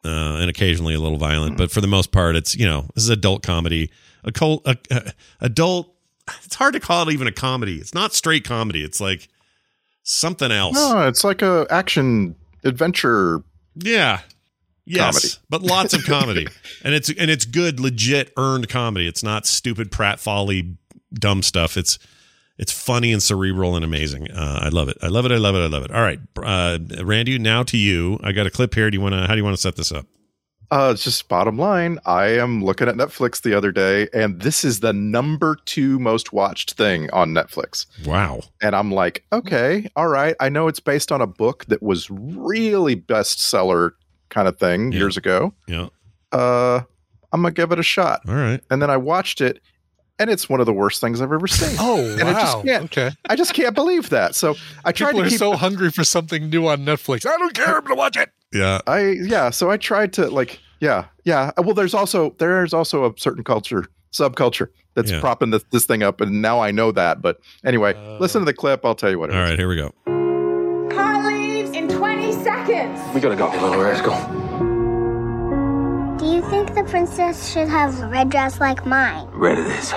uh, 0.05 0.37
and 0.39 0.49
occasionally 0.49 0.93
a 0.93 0.99
little 0.99 1.17
violent, 1.17 1.57
but 1.57 1.71
for 1.71 1.81
the 1.81 1.87
most 1.87 2.11
part, 2.11 2.35
it's 2.35 2.55
you 2.55 2.65
know 2.65 2.85
this 2.95 3.03
is 3.03 3.09
adult 3.09 3.43
comedy. 3.43 3.91
A 4.23 4.31
cult, 4.31 4.65
a, 4.67 4.77
a- 4.91 5.13
adult. 5.41 5.93
It's 6.43 6.55
hard 6.55 6.73
to 6.73 6.79
call 6.79 7.07
it 7.07 7.13
even 7.13 7.27
a 7.27 7.31
comedy. 7.31 7.77
It's 7.77 7.93
not 7.93 8.13
straight 8.13 8.43
comedy. 8.43 8.83
It's 8.83 9.01
like 9.01 9.27
something 10.03 10.51
else. 10.51 10.75
No, 10.75 11.07
it's 11.07 11.23
like 11.23 11.41
a 11.41 11.65
action 11.69 12.35
adventure. 12.63 13.43
Yeah. 13.75 14.21
Yes, 14.85 15.35
Comedy. 15.35 15.45
but 15.49 15.61
lots 15.61 15.93
of 15.93 16.03
comedy, 16.03 16.47
and 16.83 16.95
it's 16.95 17.09
and 17.09 17.29
it's 17.29 17.45
good, 17.45 17.79
legit, 17.79 18.33
earned 18.37 18.69
comedy. 18.69 19.07
It's 19.07 19.21
not 19.21 19.45
stupid 19.45 19.91
Pratt 19.91 20.19
folly, 20.19 20.77
dumb 21.13 21.43
stuff. 21.43 21.77
It's 21.77 21.99
it's 22.59 22.71
funny 22.71 23.11
and 23.11 23.23
cerebral 23.23 23.75
and 23.75 23.83
amazing. 23.83 24.29
Uh, 24.29 24.59
I 24.61 24.69
love 24.69 24.89
it. 24.89 24.97
I 25.01 25.07
love 25.07 25.25
it. 25.25 25.31
I 25.31 25.37
love 25.37 25.55
it. 25.55 25.59
I 25.59 25.67
love 25.67 25.83
it. 25.83 25.91
All 25.91 26.01
right, 26.01 26.19
uh, 26.43 26.77
Randy. 27.03 27.39
Now 27.39 27.63
to 27.63 27.77
you. 27.77 28.19
I 28.21 28.33
got 28.33 28.45
a 28.45 28.51
clip 28.51 28.75
here. 28.75 28.91
Do 28.91 28.95
you 28.97 29.01
want 29.01 29.15
to? 29.15 29.21
How 29.21 29.29
do 29.33 29.37
you 29.37 29.43
want 29.43 29.55
to 29.55 29.61
set 29.61 29.77
this 29.77 29.91
up? 29.91 30.05
Uh, 30.71 30.91
it's 30.93 31.03
just 31.03 31.27
bottom 31.27 31.57
line. 31.57 31.97
I 32.05 32.25
am 32.27 32.63
looking 32.63 32.87
at 32.87 32.95
Netflix 32.95 33.41
the 33.41 33.55
other 33.55 33.71
day, 33.71 34.07
and 34.13 34.41
this 34.41 34.63
is 34.63 34.81
the 34.81 34.93
number 34.93 35.57
two 35.65 35.97
most 35.97 36.31
watched 36.31 36.73
thing 36.73 37.09
on 37.09 37.33
Netflix. 37.33 37.87
Wow. 38.05 38.41
And 38.61 38.75
I'm 38.75 38.91
like, 38.91 39.25
okay, 39.33 39.89
all 39.95 40.09
right. 40.09 40.35
I 40.39 40.49
know 40.49 40.67
it's 40.67 40.79
based 40.79 41.11
on 41.11 41.21
a 41.21 41.27
book 41.27 41.65
that 41.65 41.81
was 41.81 42.07
really 42.11 42.95
bestseller 42.95 43.91
kind 44.29 44.47
of 44.47 44.59
thing 44.59 44.91
years 44.91 45.17
ago. 45.17 45.55
Yeah. 45.67 45.87
Uh, 46.31 46.81
I'm 47.31 47.41
gonna 47.41 47.51
give 47.51 47.71
it 47.71 47.79
a 47.79 47.83
shot. 47.83 48.21
All 48.27 48.35
right. 48.35 48.61
And 48.69 48.79
then 48.79 48.91
I 48.91 48.97
watched 48.97 49.41
it, 49.41 49.61
and 50.19 50.29
it's 50.29 50.47
one 50.49 50.59
of 50.59 50.65
the 50.65 50.73
worst 50.73 51.01
things 51.01 51.21
I've 51.21 51.31
ever 51.31 51.47
seen. 51.47 51.75
Oh, 51.79 51.97
and 52.19 52.23
I 52.23 52.33
just 52.33 52.57
wow. 52.57 52.63
can't, 52.63 52.83
Okay. 52.85 53.11
I 53.29 53.35
just 53.35 53.53
can't 53.53 53.73
believe 53.73 54.09
that. 54.09 54.35
So 54.35 54.55
I 54.85 54.91
tried 54.91 55.11
People 55.11 55.21
to 55.21 55.27
are 55.27 55.29
keep 55.29 55.39
so 55.39 55.53
hungry 55.55 55.89
for 55.89 56.03
something 56.03 56.49
new 56.49 56.67
on 56.67 56.85
Netflix. 56.85 57.25
I 57.25 57.37
don't 57.37 57.53
care. 57.53 57.67
I'm 57.77 57.81
going 57.83 57.87
to 57.87 57.95
watch 57.95 58.17
it. 58.17 58.29
Yeah. 58.53 58.81
I 58.85 58.99
yeah, 59.21 59.49
so 59.51 59.71
I 59.71 59.77
tried 59.77 60.13
to 60.13 60.27
like 60.29 60.59
yeah, 60.79 61.05
yeah. 61.23 61.51
Well, 61.57 61.73
there's 61.73 61.93
also 61.93 62.35
there's 62.37 62.73
also 62.73 63.05
a 63.05 63.13
certain 63.17 63.43
culture 63.43 63.85
subculture 64.11 64.67
that's 64.95 65.11
Yeah. 65.11 65.19
propping 65.19 65.51
this, 65.51 65.63
this 65.71 65.85
thing 65.85 66.01
up, 66.03 66.19
and 66.19 66.41
now 66.41 66.59
I 66.59 66.71
know 66.71 66.91
that. 66.91 67.21
But 67.21 67.39
anyway, 67.63 67.93
oh. 67.95 68.17
listen 68.19 68.41
to 68.41 68.45
the 68.45 68.53
clip. 68.53 68.83
I'll 68.85 68.95
tell 68.95 69.11
you 69.11 69.19
what. 69.19 69.29
It 69.29 69.35
All 69.35 69.43
is. 69.43 69.49
right, 69.51 69.59
here 69.59 69.69
we 69.69 69.75
go. 69.75 69.93
Car 70.95 71.25
leaves 71.27 71.71
in 71.71 71.87
20 71.89 72.31
seconds. 72.43 72.99
We 73.13 73.21
gotta 73.21 73.35
go, 73.35 73.49
little 73.51 73.77
rascal. 73.79 74.48
Do 76.19 76.25
you 76.25 76.41
think 76.49 76.75
the 76.75 76.83
princess 76.83 77.49
should 77.49 77.69
have 77.69 77.97
a 78.01 78.07
red 78.09 78.29
dress 78.29 78.59
like 78.59 78.85
mine? 78.85 79.25
Red 79.31 79.57
it 79.57 79.67
is. 79.67 79.91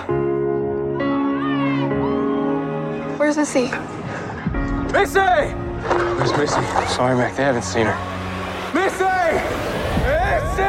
Where's 3.19 3.37
Missy? 3.37 3.73
Missy! 4.93 5.19
Where's 5.19 6.33
Missy? 6.39 6.63
Sorry, 6.95 7.17
Mac. 7.17 7.35
They 7.35 7.43
haven't 7.43 7.65
seen 7.65 7.87
her. 7.87 7.97
Missy! 8.73 9.03
Missy! 10.07 10.63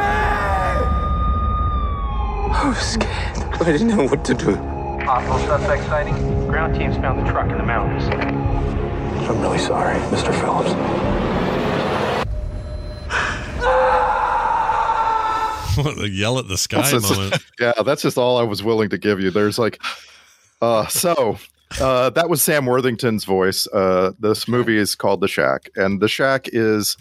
I 2.50 2.64
was 2.66 2.78
scared. 2.80 3.62
I 3.62 3.72
didn't 3.72 3.90
know 3.90 4.06
what 4.08 4.26
to 4.26 4.34
do. 4.34 4.56
Possible 5.06 5.38
suspect 5.38 5.84
sighting. 5.84 6.48
Ground 6.48 6.74
teams 6.74 6.96
found 6.96 7.24
the 7.24 7.32
truck 7.32 7.52
in 7.52 7.60
the 7.60 7.64
mountains. 7.64 8.06
I'm 9.30 9.40
really 9.40 9.60
sorry, 9.60 10.00
Mr. 10.10 10.34
Phillips. 10.34 10.74
the 15.98 16.10
yell 16.10 16.40
at 16.40 16.48
the 16.48 16.58
sky 16.58 16.90
That's 16.90 17.10
moment. 17.10 17.44
yeah, 17.60 17.74
that's 17.86 18.02
just 18.02 18.18
all 18.18 18.38
I 18.38 18.44
was 18.44 18.64
willing 18.64 18.90
to 18.90 18.98
give 18.98 19.20
you. 19.20 19.32
There's 19.32 19.58
like, 19.58 19.82
uh, 20.62 20.88
so 20.88 21.38
uh, 21.80 22.10
that 22.12 22.30
was 22.30 22.41
Sam 22.41 22.66
Worthington's 22.66 23.26
voice. 23.26 23.68
Uh, 23.68 24.12
this 24.20 24.48
movie 24.48 24.78
is 24.78 24.95
called 24.95 25.22
The 25.22 25.28
Shack, 25.28 25.70
and 25.76 26.02
The 26.02 26.08
Shack 26.08 26.48
is 26.52 26.98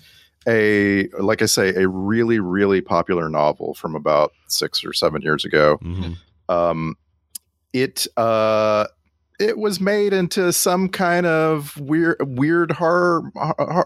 a, 0.47 1.09
like 1.21 1.43
I 1.43 1.47
say, 1.47 1.75
a 1.75 1.89
really, 1.89 2.41
really 2.41 2.81
popular 2.81 3.29
novel 3.29 3.75
from 3.75 3.95
about 3.95 4.33
six 4.49 4.85
or 4.85 4.93
seven 4.93 5.23
years 5.23 5.45
ago. 5.45 5.79
Um, 6.49 6.97
it 7.73 8.07
uh, 8.17 8.87
it 9.43 9.59
was 9.59 9.81
made 9.81 10.13
into 10.13 10.53
some 10.53 10.89
kind 10.89 11.27
of 11.27 11.77
weird, 11.77 12.17
weird 12.21 12.71
horror, 12.73 13.23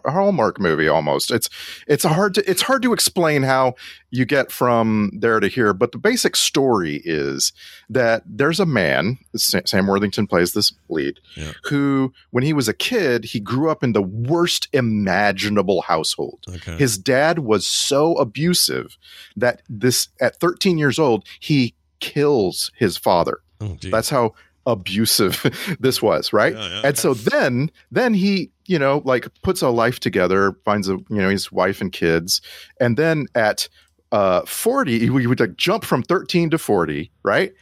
hallmark 0.04 0.60
movie 0.60 0.86
almost. 0.86 1.30
It's 1.30 1.48
it's 1.88 2.04
hard 2.04 2.34
to 2.34 2.48
it's 2.48 2.62
hard 2.62 2.82
to 2.82 2.92
explain 2.92 3.42
how 3.42 3.74
you 4.10 4.24
get 4.24 4.52
from 4.52 5.10
there 5.14 5.40
to 5.40 5.48
here, 5.48 5.72
but 5.72 5.92
the 5.92 5.98
basic 5.98 6.36
story 6.36 7.00
is 7.04 7.52
that 7.88 8.22
there's 8.26 8.60
a 8.60 8.66
man, 8.66 9.18
Sam 9.36 9.86
Worthington 9.86 10.26
plays 10.26 10.52
this 10.52 10.72
lead, 10.88 11.20
who, 11.64 12.12
when 12.30 12.44
he 12.44 12.52
was 12.52 12.68
a 12.68 12.74
kid, 12.74 13.24
he 13.24 13.40
grew 13.40 13.70
up 13.70 13.82
in 13.82 13.92
the 13.92 14.02
worst 14.02 14.68
imaginable 14.72 15.82
household. 15.82 16.44
Okay. 16.48 16.76
His 16.76 16.98
dad 16.98 17.40
was 17.40 17.66
so 17.66 18.14
abusive 18.14 18.96
that 19.36 19.62
this, 19.68 20.08
at 20.20 20.38
13 20.40 20.78
years 20.78 20.98
old, 20.98 21.26
he 21.40 21.74
kills 22.00 22.70
his 22.76 22.96
father. 22.96 23.40
Oh, 23.60 23.76
That's 23.82 24.10
how 24.10 24.34
abusive 24.66 25.76
this 25.80 26.02
was, 26.02 26.32
right? 26.32 26.54
and 26.84 26.98
so 26.98 27.14
then, 27.14 27.70
then 27.90 28.14
he, 28.14 28.50
you 28.66 28.78
know, 28.78 29.02
like 29.04 29.28
puts 29.42 29.62
a 29.62 29.68
life 29.70 30.00
together, 30.00 30.56
finds 30.64 30.88
a, 30.88 30.92
you 30.92 31.22
know, 31.22 31.30
his 31.30 31.50
wife 31.50 31.80
and 31.80 31.92
kids, 31.92 32.40
and 32.80 32.96
then 32.96 33.26
at 33.34 33.68
uh 34.12 34.42
40, 34.42 34.98
he 34.98 35.10
would 35.10 35.40
like 35.40 35.56
jump 35.56 35.84
from 35.84 36.02
13 36.02 36.50
to 36.50 36.58
40, 36.58 37.10
right? 37.22 37.52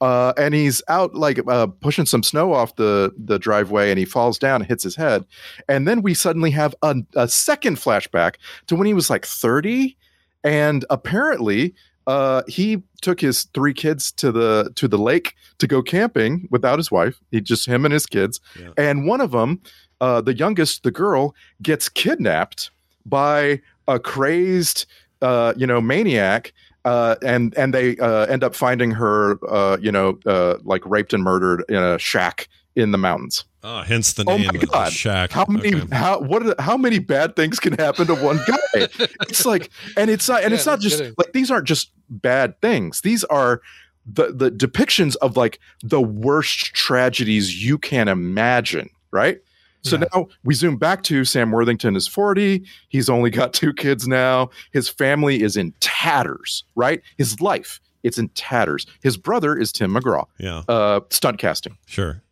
Uh, 0.00 0.34
and 0.36 0.54
he's 0.54 0.82
out 0.88 1.14
like 1.14 1.40
uh, 1.48 1.66
pushing 1.66 2.04
some 2.04 2.22
snow 2.22 2.52
off 2.52 2.76
the 2.76 3.12
the 3.16 3.38
driveway, 3.38 3.90
and 3.90 3.98
he 3.98 4.04
falls 4.04 4.38
down 4.38 4.60
and 4.60 4.68
hits 4.68 4.82
his 4.82 4.96
head. 4.96 5.24
And 5.68 5.86
then 5.86 6.02
we 6.02 6.12
suddenly 6.12 6.50
have 6.50 6.74
a, 6.82 6.96
a 7.16 7.26
second 7.26 7.76
flashback 7.76 8.34
to 8.66 8.76
when 8.76 8.86
he 8.86 8.92
was 8.92 9.08
like 9.08 9.24
30, 9.24 9.96
and 10.42 10.84
apparently 10.90 11.74
uh, 12.06 12.42
he 12.46 12.82
took 13.00 13.20
his 13.20 13.44
three 13.54 13.74
kids 13.74 14.12
to 14.12 14.32
the 14.32 14.70
to 14.76 14.88
the 14.88 14.98
lake 14.98 15.34
to 15.58 15.66
go 15.66 15.82
camping 15.82 16.48
without 16.50 16.78
his 16.78 16.90
wife. 16.90 17.20
He 17.30 17.40
just 17.40 17.66
him 17.66 17.84
and 17.84 17.92
his 17.92 18.06
kids, 18.06 18.40
and 18.76 19.06
one 19.06 19.20
of 19.20 19.30
them, 19.30 19.60
uh, 20.00 20.20
the 20.20 20.34
youngest, 20.34 20.82
the 20.82 20.90
girl, 20.90 21.34
gets 21.62 21.88
kidnapped 21.88 22.70
by 23.06 23.60
a 23.88 23.98
crazed, 23.98 24.86
uh, 25.22 25.54
you 25.56 25.66
know, 25.66 25.80
maniac. 25.80 26.52
Uh, 26.84 27.16
and 27.22 27.56
and 27.56 27.72
they 27.72 27.96
uh, 27.96 28.26
end 28.26 28.44
up 28.44 28.54
finding 28.54 28.90
her, 28.90 29.38
uh, 29.48 29.78
you 29.80 29.90
know, 29.90 30.18
uh, 30.26 30.56
like 30.64 30.82
raped 30.84 31.14
and 31.14 31.22
murdered 31.22 31.64
in 31.70 31.76
a 31.76 31.98
shack 31.98 32.46
in 32.76 32.90
the 32.92 32.98
mountains. 32.98 33.44
Oh, 33.62 33.82
hence 33.82 34.12
the 34.12 34.24
name. 34.24 34.34
Oh 34.34 34.36
name 34.36 34.46
my 34.48 34.54
of 34.54 34.60
the 34.60 34.66
god! 34.66 34.92
shack. 34.92 35.30
How 35.32 35.46
many? 35.48 35.74
Okay. 35.74 35.86
How 35.96 36.20
what? 36.20 36.46
Are, 36.46 36.54
how 36.58 36.76
many 36.76 36.98
bad 36.98 37.34
things 37.36 37.58
can 37.60 37.72
happen 37.74 38.06
to 38.08 38.14
one 38.14 38.38
guy? 38.46 38.56
it's 38.74 39.46
like, 39.46 39.70
and 39.96 40.10
it's 40.10 40.28
not, 40.28 40.42
and 40.44 40.52
it's 40.52 40.66
Yeah, 40.66 40.72
not 40.72 40.78
no 40.80 40.82
just 40.82 40.98
kidding. 40.98 41.14
like 41.16 41.32
these 41.32 41.50
aren't 41.50 41.66
just 41.66 41.90
bad 42.10 42.60
things. 42.60 43.00
These 43.00 43.24
are 43.24 43.62
the 44.06 44.32
the 44.32 44.50
depictions 44.50 45.16
of 45.22 45.36
like 45.36 45.60
the 45.82 46.00
worst 46.02 46.74
tragedies 46.74 47.64
you 47.64 47.78
can 47.78 48.08
imagine. 48.08 48.90
Right. 49.10 49.40
So 49.82 49.98
now 49.98 50.28
we 50.44 50.54
zoom 50.54 50.78
back 50.78 51.02
to 51.04 51.26
Sam 51.26 51.50
Worthington 51.50 51.94
is 51.94 52.08
40. 52.08 52.64
He's 52.88 53.10
only 53.10 53.28
got 53.28 53.52
two 53.52 53.74
kids 53.74 54.08
now. 54.08 54.48
His 54.72 54.88
family 54.88 55.42
is 55.42 55.58
in 55.58 55.74
tatters, 55.80 56.64
right? 56.74 57.02
His 57.18 57.38
life, 57.42 57.80
it's 58.02 58.16
in 58.16 58.30
tatters. 58.30 58.86
His 59.02 59.18
brother 59.18 59.54
is 59.58 59.72
Tim 59.72 59.92
McGraw. 59.92 60.24
Yeah. 60.38 60.62
Uh, 60.68 61.00
stunt 61.10 61.36
casting. 61.38 61.76
Sure. 61.84 62.22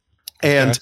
And 0.42 0.78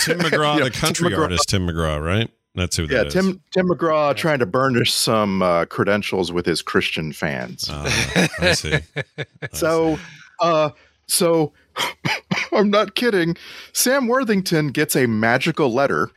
Tim 0.00 0.18
McGraw, 0.20 0.58
Yeah, 0.58 0.64
the 0.64 0.70
Tim 0.70 0.80
country 0.80 1.10
McGraw. 1.10 1.22
artist 1.22 1.48
Tim 1.48 1.66
McGraw, 1.66 2.04
right? 2.04 2.30
That's 2.54 2.76
who 2.76 2.82
Yeah, 2.82 2.98
that 2.98 3.06
is. 3.08 3.14
Tim 3.14 3.42
Tim 3.52 3.68
McGraw 3.68 4.14
trying 4.14 4.38
to 4.40 4.46
burnish 4.46 4.92
some 4.92 5.42
uh, 5.42 5.64
credentials 5.66 6.32
with 6.32 6.44
his 6.46 6.60
Christian 6.62 7.12
fans. 7.12 7.66
Ah, 7.70 8.28
I 8.40 8.52
see. 8.52 8.78
so, 9.52 9.98
uh, 10.40 10.70
so 11.06 11.52
I'm 12.52 12.70
not 12.70 12.94
kidding. 12.94 13.36
Sam 13.72 14.06
Worthington 14.06 14.68
gets 14.68 14.94
a 14.94 15.06
magical 15.06 15.72
letter 15.72 16.10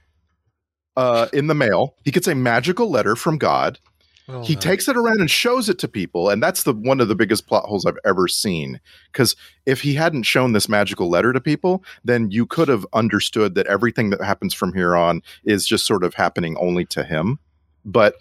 uh, 0.98 1.28
in 1.34 1.48
the 1.48 1.56
mail. 1.56 1.95
He 2.03 2.12
gets 2.12 2.28
a 2.28 2.36
magical 2.36 2.90
letter 2.90 3.16
from 3.16 3.38
God. 3.38 3.80
Oh, 4.28 4.44
he 4.44 4.56
no. 4.56 4.60
takes 4.60 4.88
it 4.88 4.98
around 4.98 5.20
and 5.20 5.30
shows 5.30 5.70
it 5.70 5.78
to 5.80 5.88
people, 5.88 6.30
and 6.30 6.42
that's 6.42 6.64
the 6.64 6.74
one 6.74 7.00
of 7.00 7.08
the 7.08 7.16
biggest 7.16 7.48
plot 7.48 7.66
holes 7.66 7.86
I've 7.86 7.98
ever 8.04 8.28
seen. 8.28 8.80
Because 9.12 9.36
if 9.66 9.82
he 9.82 9.94
hadn't 9.94 10.24
shown 10.24 10.54
this 10.54 10.68
magical 10.68 11.10
letter 11.10 11.32
to 11.32 11.40
people, 11.40 11.84
then 12.04 12.32
you 12.32 12.46
could 12.46 12.68
have 12.68 12.88
understood 12.94 13.56
that 13.56 13.68
everything 13.68 14.10
that 14.10 14.24
happens 14.24 14.54
from 14.54 14.74
here 14.74 14.96
on 14.96 15.22
is 15.44 15.68
just 15.68 15.86
sort 15.86 16.04
of 16.04 16.16
happening 16.16 16.58
only 16.60 16.86
to 16.86 17.04
him. 17.04 17.38
But 17.86 18.16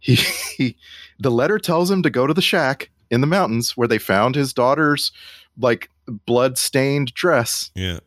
he, 0.00 0.14
he 0.56 0.76
the 1.18 1.30
letter 1.30 1.58
tells 1.58 1.90
him 1.90 2.02
to 2.02 2.10
go 2.10 2.26
to 2.26 2.34
the 2.34 2.42
shack 2.42 2.90
in 3.10 3.20
the 3.20 3.26
mountains 3.26 3.76
where 3.76 3.88
they 3.88 3.98
found 3.98 4.34
his 4.34 4.52
daughter's 4.52 5.12
like 5.58 5.88
blood 6.26 6.58
stained 6.58 7.14
dress. 7.14 7.70
Yeah. 7.74 8.00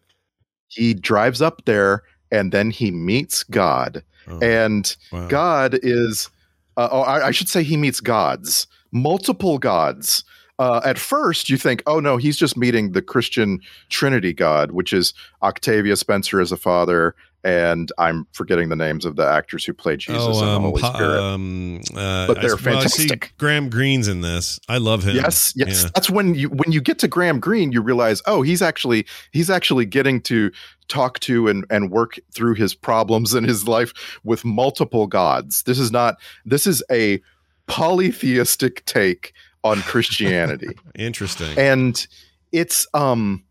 He 0.67 0.93
drives 0.93 1.41
up 1.41 1.63
there 1.65 2.03
and 2.31 2.51
then 2.51 2.71
he 2.71 2.91
meets 2.91 3.43
God. 3.43 4.03
Oh, 4.27 4.39
and 4.39 4.95
wow. 5.11 5.27
God 5.27 5.79
is, 5.81 6.29
uh, 6.77 6.89
oh, 6.91 7.01
I, 7.01 7.27
I 7.27 7.31
should 7.31 7.49
say 7.49 7.63
he 7.63 7.75
meets 7.75 7.99
gods, 7.99 8.67
multiple 8.91 9.57
gods. 9.57 10.23
Uh, 10.59 10.81
at 10.83 10.97
first, 10.97 11.49
you 11.49 11.57
think, 11.57 11.83
oh 11.85 11.99
no, 11.99 12.17
he's 12.17 12.37
just 12.37 12.57
meeting 12.57 12.93
the 12.93 13.01
Christian 13.01 13.59
Trinity 13.89 14.33
God, 14.33 14.71
which 14.71 14.93
is 14.93 15.13
Octavia 15.43 15.95
Spencer 15.95 16.39
as 16.39 16.51
a 16.51 16.57
father 16.57 17.13
and 17.47 17.91
I'm 17.97 18.27
forgetting 18.33 18.67
the 18.67 18.75
names 18.75 19.05
of 19.05 19.15
the 19.15 19.25
actors 19.25 19.63
who 19.63 19.73
play 19.73 19.95
Jesus 19.95 20.21
and 20.25 20.35
the 20.35 20.59
Holy 20.59 20.81
pa- 20.81 20.93
Spirit. 20.93 21.21
um, 21.21 21.77
uh, 21.95 22.27
But 22.27 22.41
they're 22.41 22.51
I, 22.51 22.53
well, 22.53 22.57
fantastic. 22.57 23.33
Graham 23.37 23.69
Greene's 23.69 24.09
in 24.09 24.19
this. 24.21 24.59
I 24.67 24.77
love 24.79 25.03
him. 25.03 25.15
Yes, 25.15 25.53
yes. 25.55 25.83
Yeah. 25.83 25.89
That's 25.95 26.09
when 26.09 26.35
you 26.35 26.49
when 26.49 26.71
you 26.73 26.81
get 26.81 26.99
to 26.99 27.07
Graham 27.07 27.39
Greene, 27.39 27.71
you 27.71 27.81
realize, 27.81 28.21
oh, 28.25 28.41
he's 28.41 28.61
actually 28.61 29.05
he's 29.31 29.49
actually 29.49 29.85
getting 29.85 30.19
to 30.23 30.51
talk 30.89 31.19
to 31.21 31.47
and 31.47 31.65
and 31.69 31.89
work 31.91 32.19
through 32.33 32.55
his 32.55 32.75
problems 32.75 33.33
in 33.33 33.43
his 33.45 33.67
life 33.67 33.93
with 34.25 34.43
multiple 34.43 35.07
gods. 35.07 35.63
This 35.63 35.79
is 35.79 35.91
not 35.91 36.15
this 36.45 36.67
is 36.67 36.83
a 36.91 37.21
polytheistic 37.67 38.83
take 38.85 39.33
on 39.63 39.81
Christianity. 39.81 40.69
Interesting. 40.95 41.57
and 41.57 42.05
it's 42.51 42.87
um 42.93 43.43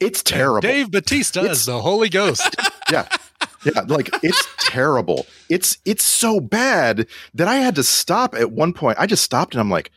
it's 0.00 0.22
terrible. 0.22 0.60
Dave 0.60 0.90
Batista 0.90 1.40
It's- 1.40 1.58
is 1.60 1.66
the 1.66 1.80
Holy 1.80 2.08
Ghost. 2.08 2.54
yeah. 2.90 3.06
Yeah 3.64 3.80
like 3.88 4.10
it's 4.22 4.46
terrible. 4.60 5.26
It's 5.50 5.78
it's 5.84 6.04
so 6.04 6.38
bad 6.40 7.08
that 7.34 7.48
i 7.48 7.56
had 7.56 7.74
to 7.74 7.82
stop 7.82 8.34
at 8.34 8.52
one 8.52 8.72
point. 8.72 8.96
I 9.00 9.06
just 9.06 9.24
stopped 9.24 9.54
and 9.54 9.60
i'm 9.60 9.70
like 9.70 9.90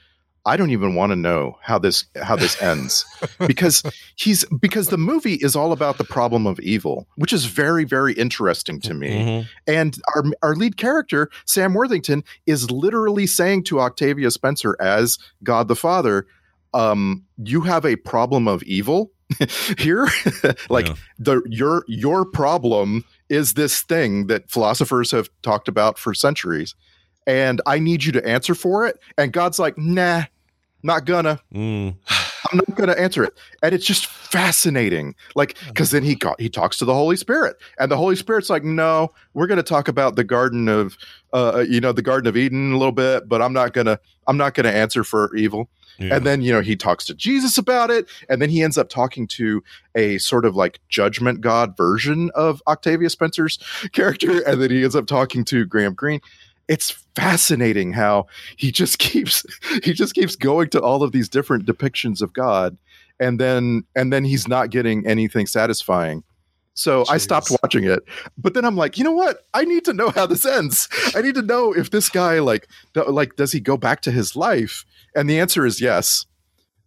i 0.45 0.57
don't 0.57 0.71
even 0.71 0.95
want 0.95 1.11
to 1.11 1.15
know 1.15 1.57
how 1.61 1.77
this 1.77 2.05
how 2.23 2.35
this 2.35 2.59
ends. 2.63 3.05
Because 3.45 3.83
he's 4.15 4.43
because 4.59 4.87
the 4.87 4.97
movie 4.97 5.35
is 5.35 5.55
all 5.55 5.71
about 5.71 5.97
the 5.99 6.03
problem 6.03 6.47
of 6.47 6.59
evil 6.61 7.07
which 7.17 7.31
is 7.31 7.45
very 7.45 7.83
very 7.83 8.13
interesting 8.13 8.79
to 8.81 8.93
me. 8.95 9.09
Mhm. 9.09 9.47
and 9.67 9.97
our 10.15 10.23
our 10.41 10.55
lead 10.55 10.77
character 10.77 11.29
sam 11.45 11.73
worthington 11.75 12.23
is 12.47 12.71
literally 12.71 13.27
saying 13.27 13.63
to 13.65 13.79
octavia 13.79 14.31
spencer 14.31 14.75
as 14.79 15.19
god 15.43 15.67
the 15.67 15.75
father 15.75 16.25
um 16.73 17.23
you 17.43 17.61
have 17.61 17.85
a 17.85 17.97
problem 17.97 18.47
of 18.47 18.63
evil 18.63 19.11
here 19.77 20.07
like 20.69 20.87
Yeah. 20.87 20.95
the 21.19 21.41
your 21.47 21.83
your 21.87 22.25
problem 22.25 23.05
is 23.29 23.53
this 23.53 23.81
thing 23.81 24.27
that 24.27 24.49
philosophers 24.49 25.11
have 25.11 25.29
talked 25.43 25.67
about 25.67 25.99
for 25.99 26.13
centuries 26.13 26.73
and 27.27 27.61
i 27.67 27.77
need 27.77 28.03
you 28.03 28.11
to 28.11 28.27
answer 28.27 28.55
for 28.55 28.87
it. 28.87 28.97
And 29.17 29.31
god's 29.31 29.59
like 29.59 29.77
nah 29.77 30.23
not 30.81 31.05
gonna. 31.05 31.39
Mm. 31.53 31.95
i'm 32.51 32.57
not 32.57 32.75
gonna 32.75 32.93
answer 32.93 33.23
it. 33.23 33.33
And 33.61 33.75
it's 33.75 33.85
just 33.85 34.07
fascinating. 34.07 35.13
Like 35.35 35.57
because 35.67 35.91
then 35.91 36.03
he 36.03 36.15
got 36.15 36.39
he 36.41 36.49
talks 36.49 36.77
to 36.77 36.85
the 36.85 36.93
holy 36.93 37.17
spirit. 37.17 37.57
And 37.77 37.91
the 37.91 37.97
holy 37.97 38.15
spirit's 38.15 38.49
like 38.49 38.63
no 38.63 39.13
we're 39.35 39.45
gonna 39.45 39.61
talk 39.61 39.87
about 39.87 40.15
the 40.15 40.23
garden 40.23 40.67
of 40.69 40.97
uh 41.33 41.63
you 41.67 41.79
know 41.81 41.91
the 41.91 42.01
garden 42.01 42.27
of 42.27 42.35
eden 42.37 42.71
a 42.73 42.77
little 42.77 42.93
bit 42.93 43.27
but 43.29 43.41
i'm 43.41 43.53
not 43.53 43.73
gonna 43.73 43.99
i'm 44.25 44.37
not 44.37 44.53
gonna 44.55 44.69
answer 44.69 45.03
for 45.03 45.35
evil 45.35 45.69
Yeah. 45.97 46.15
and 46.15 46.25
then, 46.25 46.41
you 46.41 46.51
know, 46.51 46.61
he 46.61 46.75
talks 46.75 47.05
to 47.05 47.13
Jesus 47.13 47.57
about 47.57 47.89
it. 47.89 48.07
And 48.29 48.41
then 48.41 48.49
he 48.49 48.61
ends 48.61 48.77
up 48.77 48.89
talking 48.89 49.27
to 49.27 49.63
a 49.95 50.17
sort 50.19 50.45
of 50.45 50.55
like 50.55 50.79
judgment 50.89 51.41
God 51.41 51.75
version 51.75 52.31
of 52.35 52.61
Octavia 52.67 53.09
Spencer's 53.09 53.57
character. 53.93 54.41
And 54.47 54.61
then 54.61 54.71
he 54.71 54.83
ends 54.83 54.95
up 54.95 55.07
talking 55.07 55.43
to 55.45 55.65
Graham 55.65 55.93
Greene. 55.93 56.21
It's 56.67 56.91
fascinating 57.15 57.93
how 57.93 58.27
he 58.55 58.71
just 58.71 58.99
keeps 58.99 59.43
he 59.83 59.93
just 59.93 60.13
keeps 60.13 60.35
going 60.35 60.69
to 60.69 60.81
all 60.81 61.03
of 61.03 61.11
these 61.11 61.29
different 61.29 61.65
depictions 61.65 62.21
of 62.21 62.33
God. 62.33 62.77
And 63.19 63.39
then 63.39 63.83
and 63.95 64.13
then 64.13 64.23
he's 64.23 64.47
not 64.47 64.69
getting 64.69 65.05
anything 65.05 65.47
satisfying. 65.47 66.23
So 66.79 67.03
I 67.09 67.17
stopped 67.17 67.51
watching 67.61 67.83
it. 67.83 67.99
But 68.37 68.53
then 68.53 68.63
I'm 68.63 68.77
like, 68.77 68.97
you 68.97 69.03
know 69.03 69.11
what? 69.11 69.41
I 69.53 69.65
need 69.65 69.83
to 69.83 69.91
know 69.91 70.11
how 70.11 70.25
this 70.25 70.45
ends. 70.45 70.87
I 71.13 71.21
need 71.21 71.35
to 71.35 71.41
know 71.41 71.73
if 71.73 71.91
this 71.91 72.07
guy 72.07 72.39
like 72.39 72.69
like 72.95 73.35
does 73.35 73.51
he 73.51 73.59
go 73.59 73.75
back 73.75 74.01
to 74.03 74.11
his 74.11 74.33
life? 74.37 74.85
And 75.15 75.29
the 75.29 75.39
answer 75.39 75.65
is 75.65 75.81
yes. 75.81 76.25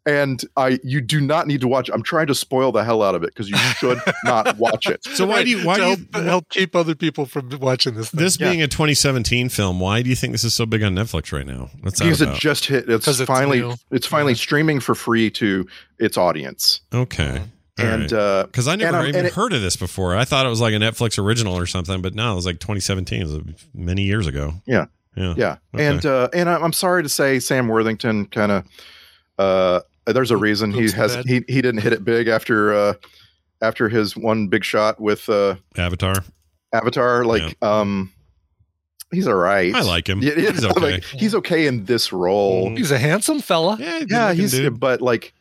And 0.05 0.43
I 0.57 0.81
you 0.83 1.01
do 1.01 1.21
not 1.21 1.47
need 1.47 1.61
to 1.61 1.69
watch. 1.69 1.89
I'm 1.89 2.03
trying 2.03 2.27
to 2.27 2.35
spoil 2.35 2.73
the 2.73 2.83
hell 2.83 3.03
out 3.05 3.15
of 3.15 3.23
it 3.23 3.27
because 3.33 3.49
you 3.49 3.57
should 3.57 4.01
not 4.25 4.59
watch 4.59 4.87
it. 4.89 5.05
So 5.05 5.25
why 5.29 5.45
do 5.45 5.51
you 5.51 5.65
why 5.65 5.77
to 5.79 5.81
do 5.81 5.87
help, 5.87 6.01
you 6.17 6.23
help 6.23 6.49
keep 6.49 6.75
other 6.75 6.97
people 6.97 7.25
from 7.25 7.49
watching 7.61 7.95
this? 7.95 8.11
Thing. 8.11 8.19
this 8.19 8.37
being 8.37 8.61
a 8.63 8.67
2017 8.67 9.49
film? 9.49 9.79
Why 9.79 10.03
do 10.03 10.11
you 10.11 10.17
think 10.17 10.33
this 10.33 10.43
is 10.43 10.55
so 10.55 10.67
big 10.67 10.83
on 10.83 10.97
Netflix 10.97 11.33
right 11.33 11.47
now? 11.47 11.71
What's 11.83 12.01
that 12.01 12.07
because 12.07 12.21
it 12.21 12.35
just 12.35 12.65
hit 12.67 12.89
it's, 12.91 13.05
'Cause 13.05 13.21
it's 13.21 13.29
finally 13.29 13.61
new. 13.61 13.75
it's 13.93 14.07
finally 14.09 14.35
streaming 14.35 14.81
for 14.81 14.97
free 14.97 15.31
to 15.31 15.69
its 16.01 16.17
audience. 16.19 16.81
okay. 16.93 17.43
And 17.79 18.13
uh 18.13 18.47
because 18.47 18.67
I 18.67 18.73
and 18.73 18.83
never 18.83 18.97
I'm- 18.99 19.07
even 19.09 19.27
it- 19.27 19.33
heard 19.35 19.53
of 19.53 19.63
this 19.63 19.77
before. 19.77 20.17
I 20.17 20.25
thought 20.25 20.45
it 20.45 20.49
was 20.49 20.61
like 20.61 20.75
a 20.75 20.79
Netflix 20.79 21.17
original 21.17 21.57
or 21.57 21.67
something, 21.67 22.03
but 22.03 22.13
no, 22.17 22.33
it 22.33 22.35
was 22.35 22.45
like 22.47 22.59
2017. 22.59 23.23
It 23.23 23.25
was 23.29 23.41
many 23.73 24.03
years 24.03 24.27
ago. 24.27 24.55
Yeah. 24.67 24.87
Yeah. 25.17 25.35
Yeah. 25.37 25.57
Okay. 25.75 25.87
And 25.87 26.07
uh 26.07 26.29
and 26.35 26.49
I- 26.49 26.57
I'm 26.61 26.73
sorry 26.73 27.03
to 27.03 27.09
say 27.09 27.39
Sam 27.39 27.69
Worthington 27.69 28.27
kind 28.27 28.53
of 28.53 28.65
uh 29.39 29.81
there's 30.07 30.31
a 30.31 30.37
reason 30.37 30.73
he 30.73 30.91
has 30.91 31.17
bad. 31.17 31.27
he 31.27 31.45
he 31.49 31.63
didn't 31.63 31.81
hit 31.83 31.93
it 31.93 32.05
big 32.05 32.29
after 32.29 32.73
uh 32.75 32.95
after 33.61 33.89
his 33.89 34.17
one 34.17 34.49
big 34.49 34.65
shot 34.65 35.01
with 35.01 35.29
uh 35.29 35.57
Avatar. 35.77 36.17
Avatar 36.73 37.25
like 37.25 37.63
um 37.63 38.13
he's 39.13 39.27
all 39.29 39.35
right. 39.35 39.75
I 39.75 39.83
like 39.83 40.09
him. 40.09 40.23
Yeah, 40.23 40.33
yeah, 40.37 40.51
He's 40.53 40.65
okay. 40.77 40.81
like, 40.81 41.05
he's 41.05 41.35
okay 41.35 41.67
in 41.67 41.85
this 41.85 42.13
role. 42.13 42.75
He's 42.75 42.91
a 42.91 42.99
handsome 42.99 43.41
fella. 43.41 43.77
Yeah, 43.79 44.03
yeah, 44.09 44.33
he's 44.33 44.53
dude. 44.53 44.81
but 44.81 45.01
like 45.03 45.35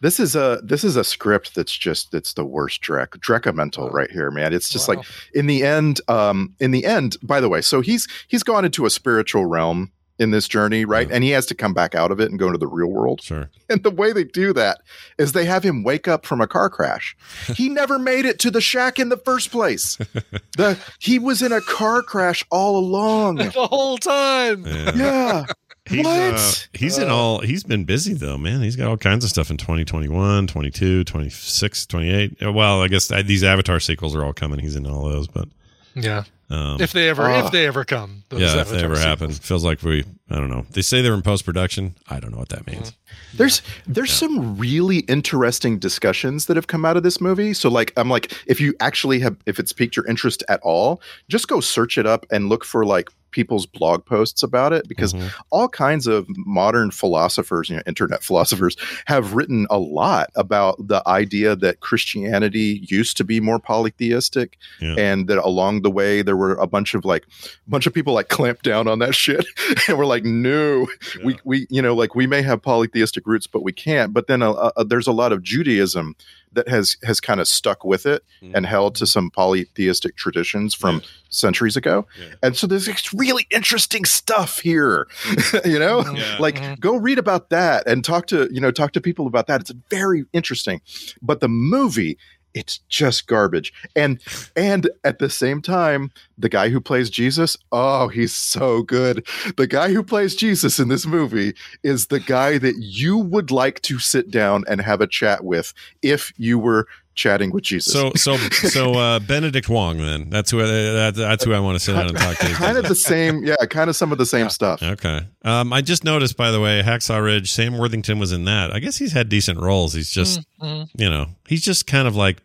this 0.00 0.18
is 0.20 0.34
a 0.36 0.60
this 0.64 0.84
is 0.84 0.96
a 0.96 1.04
script 1.04 1.54
that's 1.54 1.76
just 1.76 2.14
it's 2.14 2.32
the 2.34 2.44
worst 2.44 2.82
Drek 2.82 3.08
Drekamental 3.18 3.92
right 3.92 4.10
here, 4.10 4.30
man. 4.30 4.52
It's 4.52 4.68
just 4.68 4.88
Wow. 4.88 4.96
like 4.96 5.06
in 5.34 5.46
the 5.46 5.62
end, 5.64 6.00
um, 6.08 6.54
in 6.60 6.70
the 6.70 6.84
end, 6.84 7.16
by 7.22 7.40
the 7.40 7.48
way, 7.48 7.60
so 7.60 7.80
he's 7.80 8.08
he's 8.28 8.42
gone 8.42 8.64
into 8.64 8.86
a 8.86 8.90
spiritual 8.90 9.46
realm 9.46 9.92
in 10.18 10.32
this 10.32 10.46
journey, 10.48 10.84
right? 10.84 11.10
And 11.10 11.24
he 11.24 11.30
has 11.30 11.46
to 11.46 11.54
come 11.54 11.72
back 11.72 11.94
out 11.94 12.10
of 12.10 12.20
it 12.20 12.28
and 12.30 12.38
go 12.38 12.44
into 12.46 12.58
the 12.58 12.66
real 12.66 12.88
world. 12.90 13.22
Sure. 13.22 13.48
And 13.70 13.82
the 13.84 13.90
way 13.90 14.12
they 14.12 14.24
do 14.24 14.52
that 14.52 14.80
is 15.16 15.30
they 15.32 15.44
have 15.46 15.62
him 15.62 15.82
wake 15.84 16.08
up 16.08 16.26
from 16.26 16.40
a 16.40 16.46
car 16.48 16.68
crash. 16.68 17.16
he 17.56 17.68
never 17.68 17.98
made 17.98 18.24
it 18.26 18.38
to 18.40 18.50
the 18.50 18.60
shack 18.60 18.98
in 18.98 19.08
the 19.10 19.16
first 19.16 19.50
place. 19.50 19.96
The 20.56 20.76
he 20.98 21.18
was 21.18 21.40
in 21.40 21.52
a 21.52 21.60
car 21.60 22.02
crash 22.02 22.44
all 22.50 22.76
along. 22.76 23.36
the 23.36 23.50
whole 23.50 23.96
time. 23.96 24.66
Yeah. 24.66 24.92
Yeah. 24.96 25.44
He's, 25.90 26.04
what? 26.04 26.34
uh, 26.34 26.50
he's 26.72 26.98
in 26.98 27.08
all 27.08 27.40
he's 27.40 27.64
been 27.64 27.84
busy 27.84 28.14
though 28.14 28.38
man. 28.38 28.62
He's 28.62 28.76
got 28.76 28.88
all 28.88 28.96
kinds 28.96 29.24
of 29.24 29.30
stuff 29.30 29.50
in 29.50 29.56
2021 29.56 30.46
22 30.46 31.04
26 31.04 31.86
28 31.86 32.42
Uh, 32.42 32.52
well 32.52 32.82
i 32.82 32.88
guess 32.88 33.10
uh, 33.10 33.22
these 33.24 33.42
avatar 33.44 33.80
sequels 33.80 34.14
are 34.14 34.24
all 34.24 34.32
coming. 34.32 34.58
He's 34.60 34.76
in 34.76 34.86
all 34.86 35.04
those 35.08 35.26
but 35.28 35.48
Yeah. 35.94 36.24
um, 36.50 36.80
if 36.80 36.92
they 36.92 37.08
ever, 37.08 37.22
uh, 37.24 37.44
if 37.44 37.52
they 37.52 37.66
ever 37.66 37.84
come, 37.84 38.22
those 38.28 38.40
yeah 38.40 38.60
if 38.60 38.70
they 38.70 38.82
ever 38.84 38.94
sequels. 38.96 39.04
happen 39.04 39.30
feels 39.32 39.64
like 39.64 39.82
we 39.82 40.04
i 40.30 40.36
don't 40.36 40.48
know. 40.48 40.64
They 40.70 40.82
say 40.82 41.02
they're 41.02 41.14
in 41.14 41.22
post-production. 41.22 41.96
I 42.08 42.20
don't 42.20 42.30
know 42.30 42.38
what 42.38 42.50
that 42.50 42.66
means. 42.68 42.92
There's 43.34 43.62
there's 43.86 44.12
some 44.12 44.56
really 44.56 44.98
interesting 45.00 45.78
discussions 45.80 46.46
that 46.46 46.56
have 46.56 46.66
come 46.68 46.84
out 46.84 46.96
of 46.96 47.02
this 47.02 47.20
movie. 47.20 47.52
So 47.54 47.68
like 47.68 47.92
I'm 47.96 48.08
like 48.08 48.32
if 48.46 48.60
you 48.60 48.74
actually 48.80 49.18
have 49.20 49.36
if 49.46 49.58
it's 49.58 49.72
piqued 49.72 49.96
your 49.96 50.06
interest 50.06 50.42
at 50.48 50.60
all, 50.62 51.00
just 51.28 51.48
go 51.48 51.58
search 51.60 51.98
it 51.98 52.06
up 52.06 52.26
and 52.30 52.48
look 52.48 52.64
for 52.64 52.84
like 52.84 53.08
people's 53.30 53.66
blog 53.66 54.04
posts 54.04 54.42
about 54.42 54.72
it 54.72 54.88
because 54.88 55.12
Mhm. 55.14 55.30
all 55.50 55.68
kinds 55.68 56.06
of 56.06 56.26
modern 56.28 56.90
philosophers, 56.90 57.68
you 57.70 57.76
know, 57.76 57.82
internet 57.86 58.22
philosophers 58.30 58.76
have 59.06 59.34
written 59.34 59.66
a 59.70 59.78
lot 59.78 60.30
about 60.36 60.76
the 60.88 61.02
idea 61.06 61.54
that 61.56 61.80
Christianity 61.80 62.86
used 62.88 63.16
to 63.16 63.24
be 63.24 63.40
more 63.40 63.58
polytheistic 63.58 64.56
Yeah. 64.80 64.94
and 64.98 65.28
that 65.28 65.38
along 65.38 65.82
the 65.82 65.90
way 65.90 66.22
there 66.22 66.36
were 66.36 66.54
a 66.54 66.66
bunch 66.66 66.94
of 66.94 67.04
like 67.04 67.24
a 67.66 67.70
bunch 67.70 67.86
of 67.86 67.94
people 67.94 68.14
like 68.14 68.28
clamped 68.28 68.64
down 68.64 68.88
on 68.88 68.98
that 69.00 69.14
shit 69.22 69.46
and 69.88 69.98
we're 69.98 70.06
like 70.06 70.24
no 70.24 70.86
we 71.24 71.36
we 71.44 71.66
you 71.70 71.80
know 71.82 71.94
like 71.94 72.14
we 72.14 72.26
may 72.26 72.42
have 72.42 72.62
polytheistic 72.62 73.26
roots 73.26 73.46
but 73.46 73.62
we 73.62 73.72
can't 73.72 74.12
but 74.12 74.26
then 74.26 74.42
uh 74.42 74.52
uh 74.52 74.84
there's 74.84 75.06
a 75.06 75.12
lot 75.12 75.32
of 75.32 75.42
Judaism 75.42 76.14
that 76.52 76.68
has 76.68 76.96
has 77.04 77.20
kind 77.20 77.40
of 77.40 77.48
stuck 77.48 77.84
with 77.84 78.06
it 78.06 78.24
hmm. 78.40 78.52
and 78.54 78.66
held 78.66 78.94
to 78.96 79.06
some 79.06 79.30
polytheistic 79.30 80.16
traditions 80.16 80.74
from 80.74 81.02
centuries 81.28 81.76
ago. 81.76 82.06
And 82.42 82.56
so 82.56 82.66
there's 82.66 82.86
this 82.86 83.12
really 83.14 83.46
interesting 83.50 84.04
stuff 84.04 84.58
here 84.60 85.06
you 85.64 85.78
know? 85.78 86.04
Yeah. 86.10 86.36
like 86.38 86.56
mm-hmm. 86.56 86.74
go 86.74 86.96
read 86.96 87.18
about 87.18 87.50
that 87.50 87.86
and 87.86 88.04
talk 88.04 88.26
to 88.26 88.48
you 88.52 88.60
know 88.60 88.70
talk 88.70 88.92
to 88.92 89.00
people 89.00 89.26
about 89.26 89.46
that. 89.46 89.60
It's 89.60 89.72
very 89.90 90.24
interesting. 90.32 90.80
But 91.22 91.40
the 91.40 91.48
movie 91.48 92.18
it's 92.54 92.78
just 92.88 93.26
garbage. 93.26 93.72
And 93.96 94.20
and 94.56 94.90
at 95.04 95.18
the 95.18 95.30
same 95.30 95.62
time 95.62 96.10
the 96.38 96.48
guy 96.48 96.70
who 96.70 96.80
plays 96.80 97.10
jesus 97.10 97.56
oh 97.72 98.08
he's 98.08 98.34
so 98.34 98.82
good. 98.82 99.26
The 99.56 99.66
guy 99.66 99.92
who 99.92 100.02
plays 100.02 100.34
jesus 100.34 100.78
in 100.78 100.88
this 100.88 101.06
movie 101.06 101.54
is 101.82 102.06
the 102.06 102.20
guy 102.20 102.58
that 102.58 102.76
you 102.76 103.18
would 103.18 103.50
like 103.50 103.80
to 103.82 103.98
sit 103.98 104.30
down 104.30 104.64
and 104.68 104.80
have 104.80 105.00
a 105.00 105.06
chat 105.06 105.44
with 105.44 105.72
if 106.02 106.32
you 106.36 106.58
were 106.58 106.86
chatting 107.14 107.50
with 107.50 107.64
jesus. 107.64 107.92
So 107.92 108.12
so 108.16 108.36
so 108.50 108.92
uh 108.94 109.18
benedict 109.20 109.68
wong 109.68 109.98
then. 109.98 110.30
That's 110.30 110.50
who 110.50 110.60
I, 110.60 110.64
that, 110.66 111.14
that's 111.16 111.44
who 111.44 111.52
i 111.52 111.60
want 111.60 111.76
to 111.78 111.84
sit 111.84 111.92
down 111.94 112.06
and 112.08 112.16
talk 112.16 112.36
to 112.38 112.46
kind 112.54 112.78
of 112.78 112.86
the 112.88 112.94
same 112.94 113.44
yeah 113.44 113.56
kind 113.68 113.90
of 113.90 113.96
some 113.96 114.12
of 114.12 114.18
the 114.18 114.26
same 114.26 114.48
stuff. 114.48 114.82
Okay. 114.82 115.20
Um 115.44 115.72
i 115.72 115.80
just 115.82 116.04
noticed 116.04 116.36
by 116.36 116.50
the 116.50 116.60
way 116.60 116.82
hacksaw 116.82 117.22
ridge 117.22 117.50
sam 117.52 117.76
worthington 117.78 118.18
was 118.18 118.32
in 118.32 118.44
that. 118.44 118.72
I 118.72 118.78
guess 118.78 118.96
he's 118.96 119.12
had 119.12 119.28
decent 119.28 119.60
roles. 119.60 119.92
He's 119.94 120.10
just 120.10 120.40
Mhm. 120.62 120.88
you 120.96 121.10
know 121.10 121.26
he's 121.48 121.62
just 121.62 121.86
kind 121.86 122.06
of 122.08 122.16
like 122.16 122.38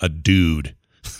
a 0.00 0.08
dude. 0.08 0.74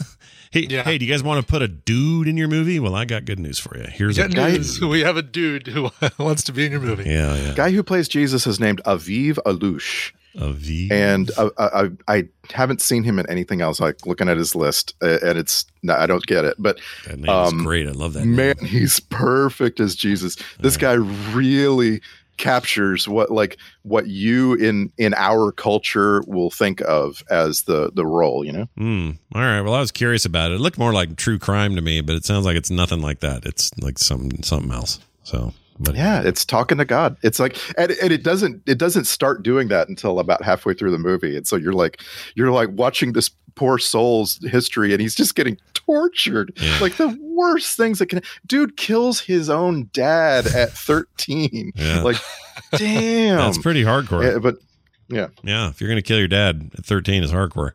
Hey 0.52 0.66
Yeah. 0.68 0.82
hey 0.82 0.98
do 0.98 1.04
you 1.04 1.12
guys 1.12 1.22
want 1.22 1.46
to 1.46 1.48
put 1.48 1.62
a 1.62 1.68
dude 1.68 2.26
in 2.26 2.36
your 2.36 2.48
movie? 2.48 2.80
Well 2.80 2.96
i 2.96 3.04
got 3.04 3.24
good 3.24 3.38
news 3.38 3.60
for 3.60 3.76
you. 3.78 3.84
Here's 3.88 4.18
a 4.18 4.22
Get 4.26 4.34
guy- 4.34 4.50
news. 4.52 4.80
We 4.84 5.02
have 5.02 5.16
a 5.16 5.22
dude 5.22 5.68
who 5.68 5.90
wants 6.18 6.42
to 6.44 6.52
be 6.52 6.66
in 6.66 6.72
your 6.72 6.80
movie. 6.80 7.04
yeah 7.08 7.36
yeah. 7.36 7.54
Guy 7.54 7.70
who 7.70 7.84
plays 7.84 8.08
jesus 8.08 8.48
is 8.48 8.58
named 8.58 8.80
aviv 8.84 9.34
alush 9.46 10.10
A 10.38 10.52
V. 10.52 10.88
and 10.92 11.30
I, 11.38 11.50
I 11.58 11.90
I 12.08 12.28
haven't 12.52 12.80
seen 12.80 13.02
him 13.02 13.18
in 13.18 13.28
anything 13.28 13.60
else. 13.60 13.80
Like 13.80 14.06
looking 14.06 14.28
at 14.28 14.36
his 14.36 14.54
list, 14.54 14.94
and 15.00 15.38
it's 15.38 15.64
no, 15.82 15.94
I 15.94 16.06
don't 16.06 16.24
get 16.26 16.44
it. 16.44 16.54
But 16.58 16.78
That 17.06 17.18
name 17.18 17.44
is 17.46 17.52
great. 17.64 17.88
I 17.88 17.92
love 17.92 18.12
that. 18.14 18.24
man, 18.24 18.54
he's 18.64 19.00
perfect 19.00 19.80
as 19.80 19.94
Jesus. 19.96 20.36
This 20.60 20.76
guy 20.76 20.92
really 20.94 22.00
captures 22.36 23.06
what 23.06 23.30
like 23.30 23.58
what 23.82 24.06
you 24.06 24.54
in 24.54 24.90
in 24.96 25.12
our 25.14 25.52
culture 25.52 26.22
will 26.26 26.50
think 26.50 26.80
of 26.82 27.22
as 27.30 27.62
the 27.64 27.90
the 27.94 28.06
role. 28.06 28.44
You 28.44 28.52
know. 28.52 28.66
Hmm. 28.78 29.10
All 29.34 29.42
right. 29.42 29.60
Well, 29.60 29.74
I 29.74 29.80
was 29.80 29.92
curious 29.92 30.24
about 30.24 30.50
it. 30.50 30.54
It 30.54 30.60
looked 30.60 30.78
more 30.78 30.92
like 30.92 31.16
true 31.16 31.38
crime 31.38 31.74
to 31.76 31.82
me, 31.82 32.00
but 32.00 32.16
it 32.16 32.24
sounds 32.24 32.46
like 32.46 32.56
it's 32.56 32.70
nothing 32.70 33.02
like 33.02 33.20
that. 33.20 33.44
It's 33.44 33.70
like 33.78 33.98
something 33.98 34.42
something 34.42 34.72
else. 34.72 35.00
So, 35.22 35.52
but 35.80 35.94
Yeah, 35.96 36.22
it's 36.22 36.44
talking 36.44 36.78
to 36.78 36.84
God. 36.84 37.16
It's 37.22 37.40
like, 37.40 37.56
and, 37.76 37.90
and 37.92 38.12
it 38.12 38.22
doesn't 38.22 38.62
it 38.66 38.78
doesn't 38.78 39.04
start 39.06 39.42
doing 39.42 39.68
that 39.68 39.88
until 39.88 40.18
about 40.20 40.42
halfway 40.44 40.74
through 40.74 40.90
the 40.92 40.98
movie. 40.98 41.36
And 41.36 41.46
so 41.46 41.56
you're 41.56 41.72
like, 41.72 42.00
you're 42.34 42.50
like 42.52 42.68
watching 42.72 43.12
this 43.12 43.30
poor 43.56 43.78
soul's 43.78 44.38
history, 44.46 44.92
and 44.92 45.00
he's 45.00 45.14
just 45.14 45.34
getting 45.34 45.56
tortured, 45.74 46.56
like 46.80 46.96
the 46.96 47.16
worst 47.20 47.76
things 47.76 47.98
that 47.98 48.06
can. 48.06 48.22
Dude 48.46 48.76
kills 48.76 49.20
his 49.20 49.50
own 49.50 49.88
dad 49.92 50.46
at 50.46 50.70
13. 50.72 51.72
Yeah. 51.74 52.02
Like, 52.02 52.16
damn, 52.76 53.38
That's 53.38 53.58
pretty 53.58 53.82
hardcore. 53.82 54.22
Yeah, 54.22 54.38
but 54.38 54.56
yeah, 55.08 55.28
Yeah, 55.42 55.68
if 55.70 55.80
you're 55.80 55.88
going 55.88 55.96
to 56.00 56.06
kill 56.06 56.18
your 56.18 56.28
dad 56.28 56.70
at 56.78 56.84
13 56.84 57.24
is 57.24 57.32
hardcore. 57.32 57.72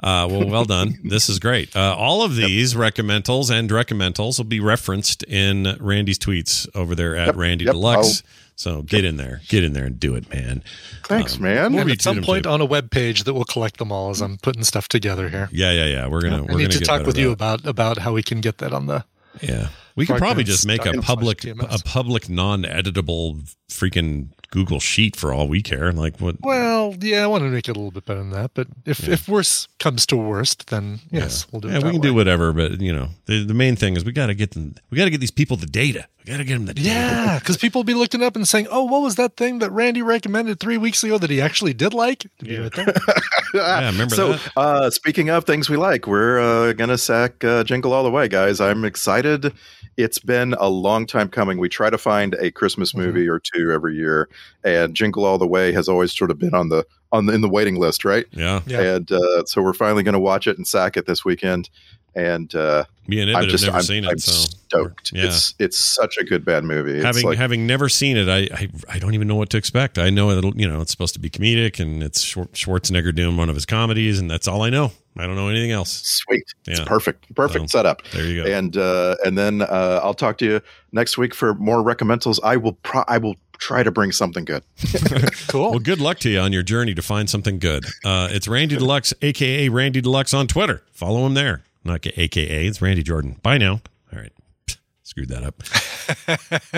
Uh, 0.00 0.26
well, 0.30 0.46
well 0.48 0.64
done. 0.64 0.98
this 1.04 1.28
is 1.28 1.38
great. 1.38 1.74
Uh, 1.74 1.94
all 1.96 2.22
of 2.22 2.36
these 2.36 2.74
recommendals 2.74 3.50
and 3.50 3.70
recommendals 3.70 4.38
will 4.38 4.44
be 4.44 4.60
referenced 4.60 5.22
in 5.24 5.76
Randy's 5.80 6.18
tweets 6.18 6.68
over 6.74 6.94
there 6.94 7.16
at 7.16 7.28
Yep, 7.28 7.36
Randy 7.36 7.64
yep. 7.64 7.72
Deluxe. 7.74 8.22
I'll- 8.22 8.30
So 8.56 8.82
get 8.82 9.04
in 9.04 9.16
there, 9.16 9.40
get 9.48 9.64
in 9.64 9.72
there 9.72 9.84
and 9.86 9.98
do 9.98 10.14
it, 10.14 10.32
man. 10.32 10.62
Thanks, 11.06 11.36
Um, 11.36 11.42
man. 11.42 11.72
we'll 11.72 11.82
and 11.82 11.90
at 11.90 12.00
some 12.02 12.22
point 12.22 12.44
too. 12.44 12.50
on 12.50 12.60
a 12.60 12.64
web 12.64 12.88
page 12.88 13.24
that 13.24 13.34
will 13.34 13.44
collect 13.44 13.78
them 13.78 13.90
all 13.90 14.10
as 14.10 14.20
I'm 14.22 14.36
putting 14.38 14.62
stuff 14.62 14.86
together 14.86 15.28
here. 15.28 15.48
Yeah, 15.50 15.72
yeah, 15.72 15.86
yeah. 15.86 16.06
We're 16.06 16.20
gonna. 16.22 16.36
I 16.38 16.40
we're 16.42 16.58
need 16.58 16.68
gonna 16.70 16.78
to 16.78 16.84
talk 16.84 17.04
with 17.04 17.16
at 17.16 17.20
you 17.20 17.32
about 17.32 17.66
about 17.66 17.98
how 17.98 18.12
we 18.12 18.22
can 18.22 18.40
get 18.40 18.58
that 18.58 18.72
on 18.72 18.86
the. 18.86 19.04
Yeah, 19.42 19.70
we 19.96 20.06
could 20.06 20.18
probably 20.18 20.44
just 20.44 20.64
make 20.68 20.86
a 20.86 20.92
public 21.02 21.44
a 21.44 21.78
public 21.84 22.28
non-editable 22.28 23.52
freaking 23.68 24.28
Google 24.50 24.80
sheet 24.80 25.16
for 25.16 25.32
all 25.32 25.48
we 25.48 25.62
care. 25.62 25.92
Like 25.92 26.20
what? 26.20 26.36
Well, 26.40 26.94
yeah, 27.00 27.24
I 27.24 27.26
want 27.26 27.42
to 27.44 27.50
make 27.50 27.68
it 27.68 27.72
a 27.72 27.78
little 27.78 27.90
bit 27.90 28.04
better 28.06 28.20
than 28.20 28.30
that, 28.30 28.52
but 28.54 28.68
if 28.86 29.08
if 29.08 29.28
worse 29.28 29.68
comes 29.78 30.06
to 30.06 30.16
worst, 30.16 30.68
then 30.68 31.00
yes, 31.10 31.46
we'll 31.50 31.60
do 31.60 31.68
it. 31.68 31.72
Yeah, 31.72 31.78
we 31.78 31.90
can 31.90 32.00
way. 32.00 32.08
do 32.08 32.14
whatever, 32.14 32.52
but 32.52 32.80
you 32.80 32.94
know, 32.94 33.08
the, 33.26 33.44
the 33.44 33.54
main 33.54 33.76
thing 33.76 33.96
is 33.96 34.04
we 34.04 34.12
got 34.12 34.26
to 34.26 34.34
get 34.34 34.52
them. 34.52 34.74
We 34.90 34.98
got 34.98 35.04
to 35.04 35.10
get 35.10 35.20
these 35.20 35.30
people 35.30 35.56
the 35.56 35.66
data. 35.66 36.06
We 36.24 36.32
got 36.32 36.38
to 36.38 36.44
get 36.44 36.54
them 36.54 36.66
the 36.66 36.74
data. 36.74 36.88
Yeah, 36.88 37.38
because 37.38 37.56
people 37.56 37.80
will 37.80 37.84
be 37.84 37.94
looking 37.94 38.22
up 38.22 38.36
and 38.36 38.46
saying, 38.46 38.68
"Oh, 38.70 38.84
what 38.84 39.02
was 39.02 39.16
that 39.16 39.36
thing 39.36 39.58
that 39.58 39.70
Randy 39.70 40.02
recommended 40.02 40.60
three 40.60 40.78
weeks 40.78 41.04
ago 41.04 41.18
that 41.18 41.30
he 41.30 41.40
actually 41.40 41.74
did 41.74 41.92
like?" 41.92 42.26
Did 42.38 42.48
you 42.48 42.64
admit 42.64 42.86
that? 42.94 43.22
Yeah, 43.54 43.90
remember 43.90 44.14
so, 44.16 44.32
that? 44.32 44.52
uh, 44.56 44.90
speaking 44.90 45.30
of 45.30 45.44
things 45.44 45.70
we 45.70 45.76
like, 45.76 46.08
we're 46.08 46.40
uh, 46.40 46.72
gonna 46.72 46.98
sack 46.98 47.44
uh, 47.44 47.62
Jingle 47.62 47.92
All 47.92 48.02
the 48.02 48.10
Way, 48.10 48.26
guys. 48.26 48.60
I'm 48.60 48.84
excited. 48.84 49.52
It's 49.96 50.18
been 50.18 50.54
a 50.54 50.68
long 50.68 51.06
time 51.06 51.28
coming. 51.28 51.58
We 51.58 51.68
try 51.68 51.88
to 51.90 51.98
find 51.98 52.34
a 52.34 52.50
Christmas 52.50 52.92
Mm-hmm. 52.92 53.00
movie 53.06 53.28
or 53.28 53.38
two 53.40 53.70
every 53.72 53.94
year, 53.96 54.28
and 54.64 54.94
Jingle 54.94 55.24
All 55.24 55.38
the 55.38 55.46
Way 55.46 55.72
has 55.72 55.88
always 55.88 56.12
sort 56.16 56.30
of 56.30 56.38
been 56.38 56.54
on 56.54 56.68
the 56.68 56.84
on 57.12 57.26
the, 57.26 57.32
in 57.32 57.40
the 57.42 57.48
waiting 57.48 57.76
list, 57.76 58.04
right? 58.04 58.26
Yeah. 58.32 58.60
Yeah. 58.66 58.80
And 58.96 59.12
uh, 59.12 59.44
so 59.46 59.62
we're 59.62 59.72
finally 59.72 60.02
going 60.02 60.14
to 60.14 60.20
watch 60.20 60.46
it 60.48 60.56
and 60.56 60.66
sack 60.66 60.96
it 60.96 61.06
this 61.06 61.24
weekend. 61.24 61.70
And 62.16 62.54
uh, 62.54 62.84
Me 63.08 63.20
and 63.20 63.30
Ibbott 63.30 63.36
I'm 63.36 63.42
have 63.44 63.50
just 63.50 63.64
never 63.64 63.76
I'm, 63.78 63.82
seen 63.82 64.04
it, 64.04 64.08
I'm 64.10 64.18
so 64.18 64.32
stoked. 64.32 65.12
yeah. 65.12 65.26
It's 65.26 65.54
it's 65.58 65.76
such 65.78 66.16
a 66.18 66.24
good 66.24 66.44
bad 66.44 66.62
movie. 66.64 66.92
It's 66.94 67.04
having 67.04 67.24
like, 67.24 67.38
having 67.38 67.66
never 67.66 67.88
seen 67.88 68.16
it, 68.16 68.28
I, 68.28 68.48
I 68.56 68.68
I 68.88 68.98
don't 69.00 69.14
even 69.14 69.26
know 69.28 69.34
what 69.34 69.50
to 69.50 69.56
expect. 69.56 69.98
I 69.98 70.10
know 70.10 70.30
it'll 70.30 70.56
you 70.56 70.68
know 70.68 70.80
it's 70.80 70.92
supposed 70.92 71.14
to 71.14 71.20
be 71.20 71.28
comedic 71.30 71.80
and 71.80 72.02
it's 72.04 72.24
Schwarzenegger 72.24 73.12
doing 73.14 73.36
one 73.36 73.48
of 73.48 73.54
his 73.56 73.66
comedies, 73.66 74.18
and 74.20 74.30
that's 74.30 74.46
all 74.46 74.62
I 74.62 74.70
know. 74.70 74.92
I 75.16 75.26
don't 75.26 75.36
know 75.36 75.48
anything 75.48 75.70
else. 75.70 76.02
Sweet. 76.04 76.42
It's 76.66 76.80
perfect. 76.80 77.32
Perfect 77.34 77.70
So, 77.70 77.78
setup. 77.78 78.02
there 78.12 78.24
you 78.26 78.42
go. 78.44 78.50
And 78.50 78.76
uh, 78.76 79.16
and 79.24 79.38
then 79.38 79.62
uh, 79.62 80.00
I'll 80.02 80.14
talk 80.14 80.38
to 80.38 80.44
you 80.44 80.60
next 80.92 81.16
week 81.18 81.34
for 81.34 81.54
more 81.54 81.78
recommendals. 81.84 82.38
I 82.42 82.56
will 82.56 82.72
pro- 82.72 83.04
I 83.06 83.18
will 83.18 83.36
try 83.58 83.84
to 83.84 83.92
bring 83.92 84.10
something 84.10 84.44
good. 84.44 84.64
cool. 85.48 85.70
Well, 85.70 85.78
good 85.78 86.00
luck 86.00 86.18
to 86.20 86.30
you 86.30 86.40
on 86.40 86.52
your 86.52 86.64
journey 86.64 86.94
to 86.94 87.02
find 87.02 87.30
something 87.30 87.60
good. 87.60 87.84
Uh, 88.04 88.28
it's 88.32 88.48
Randy 88.48 88.76
Deluxe, 88.76 89.14
aka 89.22 89.68
Randy 89.68 90.00
Deluxe 90.00 90.34
on 90.34 90.48
Twitter. 90.48 90.82
Follow 90.92 91.24
him 91.26 91.34
there. 91.34 91.62
Not 91.84 92.04
aka, 92.16 92.66
it's 92.66 92.82
Randy 92.82 93.02
Jordan. 93.04 93.38
Bye 93.42 93.58
now. 93.58 93.80
All 94.12 94.18
right. 94.18 94.32
Screwed 95.04 95.28
that 95.28 95.44
up. 95.44 95.62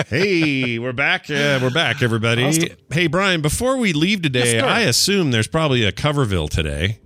hey, 0.09 0.77
we're 0.79 0.93
back. 0.93 1.29
Uh, 1.29 1.59
we're 1.61 1.71
back, 1.71 2.01
everybody. 2.03 2.43
Awesome. 2.43 2.69
Hey, 2.91 3.07
Brian, 3.07 3.41
before 3.41 3.77
we 3.77 3.93
leave 3.93 4.21
today, 4.21 4.55
Yes. 4.55 4.63
I 4.63 4.81
assume 4.81 5.31
there's 5.31 5.47
probably 5.47 5.83
a 5.83 5.91
Coverville 5.91 6.49
today. 6.49 6.99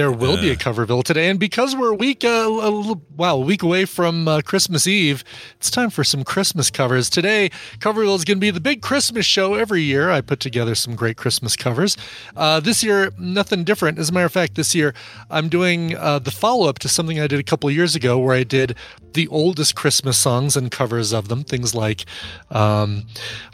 There 0.00 0.10
will 0.10 0.38
be 0.38 0.48
Uh. 0.48 0.54
a 0.54 0.56
Coverville 0.56 1.04
today, 1.04 1.28
and 1.28 1.38
because 1.38 1.76
we're 1.76 1.90
a 1.90 1.94
week, 1.94 2.24
uh, 2.24 2.28
a 2.28 2.70
little, 2.70 3.02
wow, 3.18 3.36
a 3.36 3.40
week 3.40 3.62
away 3.62 3.84
from 3.84 4.26
uh, 4.26 4.40
Christmas 4.40 4.86
Eve, 4.86 5.22
it's 5.56 5.70
time 5.70 5.90
for 5.90 6.04
some 6.04 6.24
Christmas 6.24 6.70
covers. 6.70 7.10
Today, 7.10 7.50
Coverville 7.80 8.16
is 8.16 8.24
going 8.24 8.38
to 8.38 8.40
be 8.40 8.50
the 8.50 8.60
big 8.60 8.80
Christmas 8.80 9.26
show 9.26 9.56
every 9.56 9.82
year. 9.82 10.10
I 10.10 10.22
put 10.22 10.40
together 10.40 10.74
some 10.74 10.94
great 10.96 11.18
Christmas 11.18 11.54
covers. 11.54 11.98
Uh, 12.34 12.60
this 12.60 12.82
year, 12.82 13.12
nothing 13.18 13.62
different. 13.62 13.98
As 13.98 14.08
a 14.08 14.12
matter 14.14 14.24
of 14.24 14.32
fact, 14.32 14.54
this 14.54 14.74
year 14.74 14.94
I'm 15.30 15.50
doing 15.50 15.94
uh, 15.98 16.18
the 16.18 16.30
follow 16.30 16.66
up 16.66 16.78
to 16.78 16.88
something 16.88 17.20
I 17.20 17.26
did 17.26 17.38
a 17.38 17.42
couple 17.42 17.70
years 17.70 17.94
ago, 17.94 18.18
where 18.18 18.34
I 18.34 18.42
did 18.42 18.76
the 19.12 19.28
oldest 19.28 19.74
Christmas 19.74 20.16
songs 20.16 20.56
and 20.56 20.70
covers 20.70 21.12
of 21.12 21.28
them. 21.28 21.44
Things 21.44 21.74
like 21.74 22.06
um, 22.50 23.04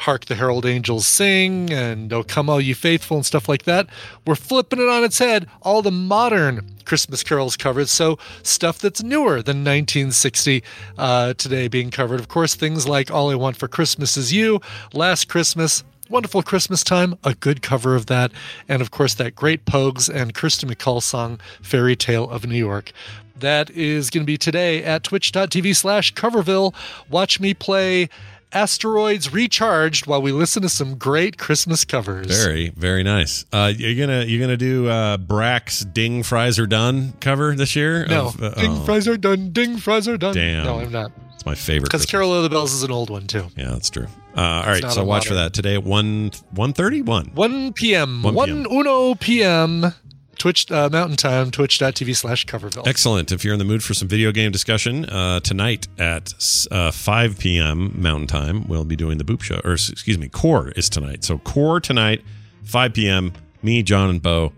"Hark 0.01 0.27
the 0.27 0.37
Herald 0.37 0.65
Angels 0.65 1.09
Sing" 1.09 1.73
and 1.73 2.13
"O 2.13 2.23
Come 2.23 2.49
All 2.49 2.61
You 2.61 2.77
Faithful" 2.77 3.17
and 3.17 3.27
stuff 3.27 3.49
like 3.49 3.65
that. 3.65 3.89
We're 4.25 4.37
flipping 4.37 4.79
it 4.79 4.89
on 4.89 5.03
its 5.03 5.19
head. 5.19 5.49
All 5.63 5.83
the 5.83 5.91
modern 5.91 6.36
Christmas 6.85 7.23
carols 7.23 7.57
covered, 7.57 7.89
so 7.89 8.19
stuff 8.43 8.79
that's 8.79 9.03
newer 9.03 9.43
than 9.43 9.65
1960 9.65 10.63
uh, 10.99 11.35
today 11.35 11.69
being 11.69 11.91
covered. 11.91 12.21
Of 12.21 12.29
course, 12.29 12.55
things 12.55 12.87
like 12.87 13.11
"All 13.11 13.31
I 13.31 13.35
Want 13.35 13.57
for 13.57 13.69
Christmas 13.69 14.17
Is 14.17 14.33
You," 14.33 14.61
"Last 14.93 15.29
Christmas." 15.29 15.85
Wonderful 16.09 16.45
Christmas 16.45 16.85
Time, 16.85 17.19
a 17.25 17.35
good 17.35 17.63
cover 17.63 17.97
of 17.97 18.07
that. 18.07 18.31
And 18.69 18.81
of 18.81 18.93
course, 18.93 19.15
that 19.15 19.35
great 19.35 19.65
Pogues 19.65 20.09
and 20.09 20.33
Kirsten 20.35 20.69
MacColl 20.69 21.03
song, 21.03 21.41
Fairy 21.61 21.97
Tale 21.97 22.31
of 22.31 22.47
New 22.47 22.55
York. 22.55 22.93
That 23.35 23.71
is 23.71 24.09
going 24.11 24.23
to 24.23 24.27
be 24.27 24.39
today 24.39 24.85
at 24.85 25.03
twitch.tv 25.03 25.75
slash 25.75 26.15
coverville. 26.15 26.75
Watch 27.11 27.41
me 27.41 27.55
play 27.55 28.09
Asteroids 28.57 29.35
Recharged 29.35 30.07
while 30.07 30.23
we 30.23 30.33
listen 30.33 30.63
to 30.63 30.71
some 30.71 30.97
great 30.97 31.37
Christmas 31.37 31.85
covers. 31.85 32.27
Very, 32.27 32.71
very 32.71 33.03
nice. 33.03 33.45
Uh, 33.53 33.71
you're 33.77 34.07
gonna 34.07 34.25
you're 34.25 34.41
gonna 34.41 34.57
do 34.57 34.89
uh, 34.89 35.19
Brak's 35.19 35.81
"Ding 35.81 36.23
Fries 36.23 36.59
Are 36.59 36.67
Done" 36.67 37.13
cover 37.21 37.55
this 37.55 37.77
year. 37.77 38.07
No, 38.07 38.29
Of, 38.29 38.43
uh, 38.43 38.55
ding 38.55 38.71
oh, 38.71 38.85
fries 38.87 39.07
are 39.09 39.19
done. 39.19 39.51
Ding 39.51 39.77
fries 39.77 40.09
are 40.09 40.17
done. 40.17 40.33
Damn. 40.33 40.65
No, 40.65 40.81
I'm 40.81 40.91
not. 40.91 41.13
it's 41.35 41.45
my 41.45 41.55
favorite. 41.55 41.91
Because 41.91 42.07
Carol 42.07 42.33
of 42.33 42.45
the 42.45 42.49
Bells 42.49 42.73
is 42.73 42.83
an 42.83 42.91
old 42.91 43.11
one 43.11 43.27
too. 43.27 43.47
Yeah, 43.59 43.73
that's 43.73 43.91
true. 43.91 44.07
Uh, 44.35 44.41
all 44.41 44.67
right, 44.67 44.91
so 44.91 45.05
watch 45.05 45.29
for 45.29 45.35
that 45.35 45.53
today 45.53 45.75
at 45.75 45.85
one 45.85 46.31
one 46.51 46.73
thirty 46.73 47.03
one. 47.03 47.33
1 47.35 47.75
p.m. 47.75 48.23
1 48.23 48.35
1, 48.35 48.67
uno 48.73 49.15
p.m. 49.17 49.93
Twitch 50.39 50.71
uh, 50.71 50.89
Mountain 50.91 51.17
Time. 51.17 51.51
Twitch.tv 51.51 52.17
slash 52.17 52.47
coverville. 52.47 52.87
Excellent. 52.87 53.33
If 53.33 53.45
you're 53.45 53.53
in 53.53 53.59
the 53.59 53.65
mood 53.65 53.83
for 53.83 53.95
some 53.95 54.09
video 54.09 54.33
game 54.33 54.53
discussion, 54.53 55.05
uh, 55.07 55.41
tonight 55.41 55.89
at 55.99 56.33
uh, 56.71 56.91
5 56.91 57.39
p.m. 57.39 58.01
Mountain 58.01 58.29
Time, 58.29 58.67
we'll 58.69 58.85
be 58.85 58.97
doing 58.97 59.19
the 59.19 59.25
Boop 59.25 59.43
Show. 59.43 59.61
Or, 59.65 59.73
excuse 59.73 60.19
me, 60.19 60.29
Core 60.29 60.71
is 60.71 60.89
tonight. 60.89 61.25
So, 61.25 61.39
Core 61.39 61.81
tonight, 61.81 62.23
5 62.65 62.95
p.m. 62.95 63.33
Me, 63.63 63.83
John, 63.83 64.11
and 64.11 64.23
Bo 64.23 64.53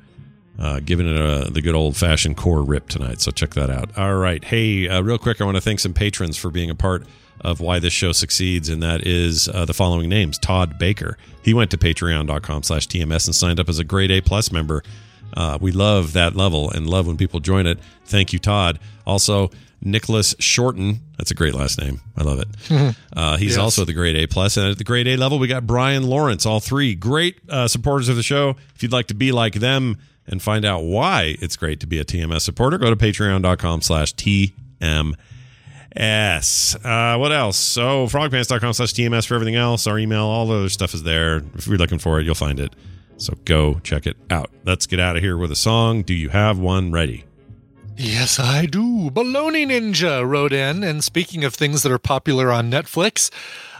uh, 0.58 0.80
giving 0.80 1.06
it 1.08 1.16
a, 1.16 1.50
the 1.50 1.62
good 1.62 1.74
old 1.74 1.96
fashioned 1.96 2.36
Core 2.36 2.62
rip 2.62 2.88
tonight. 2.88 3.20
So, 3.20 3.30
check 3.30 3.54
that 3.54 3.70
out. 3.70 3.96
All 3.96 4.16
right. 4.16 4.42
Hey, 4.44 4.88
uh, 4.88 5.00
real 5.02 5.18
quick, 5.18 5.40
I 5.40 5.44
want 5.44 5.56
to 5.56 5.60
thank 5.60 5.80
some 5.80 5.94
patrons 5.94 6.36
for 6.36 6.50
being 6.50 6.70
a 6.70 6.74
part 6.74 7.04
of 7.40 7.60
why 7.60 7.78
this 7.78 7.92
show 7.92 8.12
succeeds, 8.12 8.68
and 8.68 8.82
that 8.82 9.06
is 9.06 9.48
uh, 9.48 9.64
the 9.64 9.74
following 9.74 10.08
names 10.08 10.38
Todd 10.38 10.78
Baker. 10.78 11.16
He 11.42 11.54
went 11.54 11.70
to 11.70 11.78
patreon.com 11.78 12.62
slash 12.64 12.88
TMS 12.88 13.26
and 13.26 13.34
signed 13.34 13.60
up 13.60 13.68
as 13.68 13.78
a 13.78 13.84
grade 13.84 14.10
A 14.10 14.20
plus 14.20 14.50
member. 14.50 14.82
Uh, 15.34 15.58
we 15.60 15.70
love 15.72 16.12
that 16.14 16.34
level 16.36 16.70
and 16.70 16.88
love 16.88 17.06
when 17.06 17.16
people 17.16 17.40
join 17.40 17.66
it. 17.66 17.78
Thank 18.04 18.32
you, 18.32 18.38
Todd. 18.38 18.78
Also, 19.06 19.50
Nicholas 19.80 20.34
Shorten. 20.38 21.00
That's 21.18 21.30
a 21.30 21.34
great 21.34 21.54
last 21.54 21.80
name. 21.80 22.00
I 22.16 22.22
love 22.24 22.40
it. 22.40 22.48
Uh, 23.18 23.36
he's 23.36 23.52
Yes. 23.52 23.58
also 23.58 23.84
the 23.84 23.92
grade 23.92 24.14
A 24.16 24.26
plus, 24.28 24.56
and 24.56 24.70
at 24.70 24.78
the 24.78 24.84
grade 24.84 25.08
A 25.08 25.16
level, 25.16 25.40
we 25.40 25.48
got 25.48 25.66
Brian 25.66 26.04
Lawrence. 26.04 26.46
All 26.46 26.60
three 26.60 26.94
great 26.94 27.36
uh, 27.48 27.66
supporters 27.66 28.08
of 28.08 28.14
the 28.14 28.22
show. 28.22 28.54
If 28.76 28.82
you'd 28.82 28.92
like 28.92 29.08
to 29.08 29.14
be 29.14 29.32
like 29.32 29.54
them 29.54 29.96
and 30.24 30.40
find 30.40 30.64
out 30.64 30.84
why 30.84 31.36
it's 31.40 31.56
great 31.56 31.80
to 31.80 31.86
be 31.88 31.98
a 31.98 32.04
TMS 32.04 32.42
supporter, 32.42 32.78
go 32.78 32.90
to 32.90 32.96
Patreon.com/slash 32.96 34.14
TMS. 34.14 35.16
Uh, 35.96 37.18
what 37.18 37.32
else? 37.32 37.56
So, 37.56 38.06
frogpants.com 38.06 38.72
slash 38.72 38.92
TMS 38.92 39.26
for 39.26 39.34
everything 39.34 39.56
else. 39.56 39.86
Our 39.88 39.98
email, 39.98 40.24
all 40.24 40.46
the 40.46 40.54
other 40.54 40.68
stuff 40.68 40.94
is 40.94 41.02
there. 41.02 41.42
If 41.56 41.66
you're 41.66 41.78
looking 41.78 41.98
for 41.98 42.20
it, 42.20 42.24
you'll 42.26 42.34
find 42.36 42.60
it. 42.60 42.72
So, 43.18 43.34
go 43.44 43.80
check 43.80 44.06
it 44.06 44.16
out. 44.30 44.50
Let's 44.64 44.86
get 44.86 45.00
out 45.00 45.16
of 45.16 45.22
here 45.22 45.36
with 45.36 45.50
a 45.50 45.56
song. 45.56 46.02
Do 46.02 46.14
you 46.14 46.30
have 46.30 46.58
one 46.58 46.92
ready? 46.92 47.24
Yes, 47.96 48.38
I 48.38 48.66
do. 48.66 49.10
Baloney 49.10 49.66
Ninja 49.66 50.24
wrote 50.24 50.52
in, 50.52 50.84
and 50.84 51.02
speaking 51.02 51.42
of 51.42 51.52
things 51.52 51.82
that 51.82 51.90
are 51.90 51.98
popular 51.98 52.52
on 52.52 52.70
Netflix, 52.70 53.28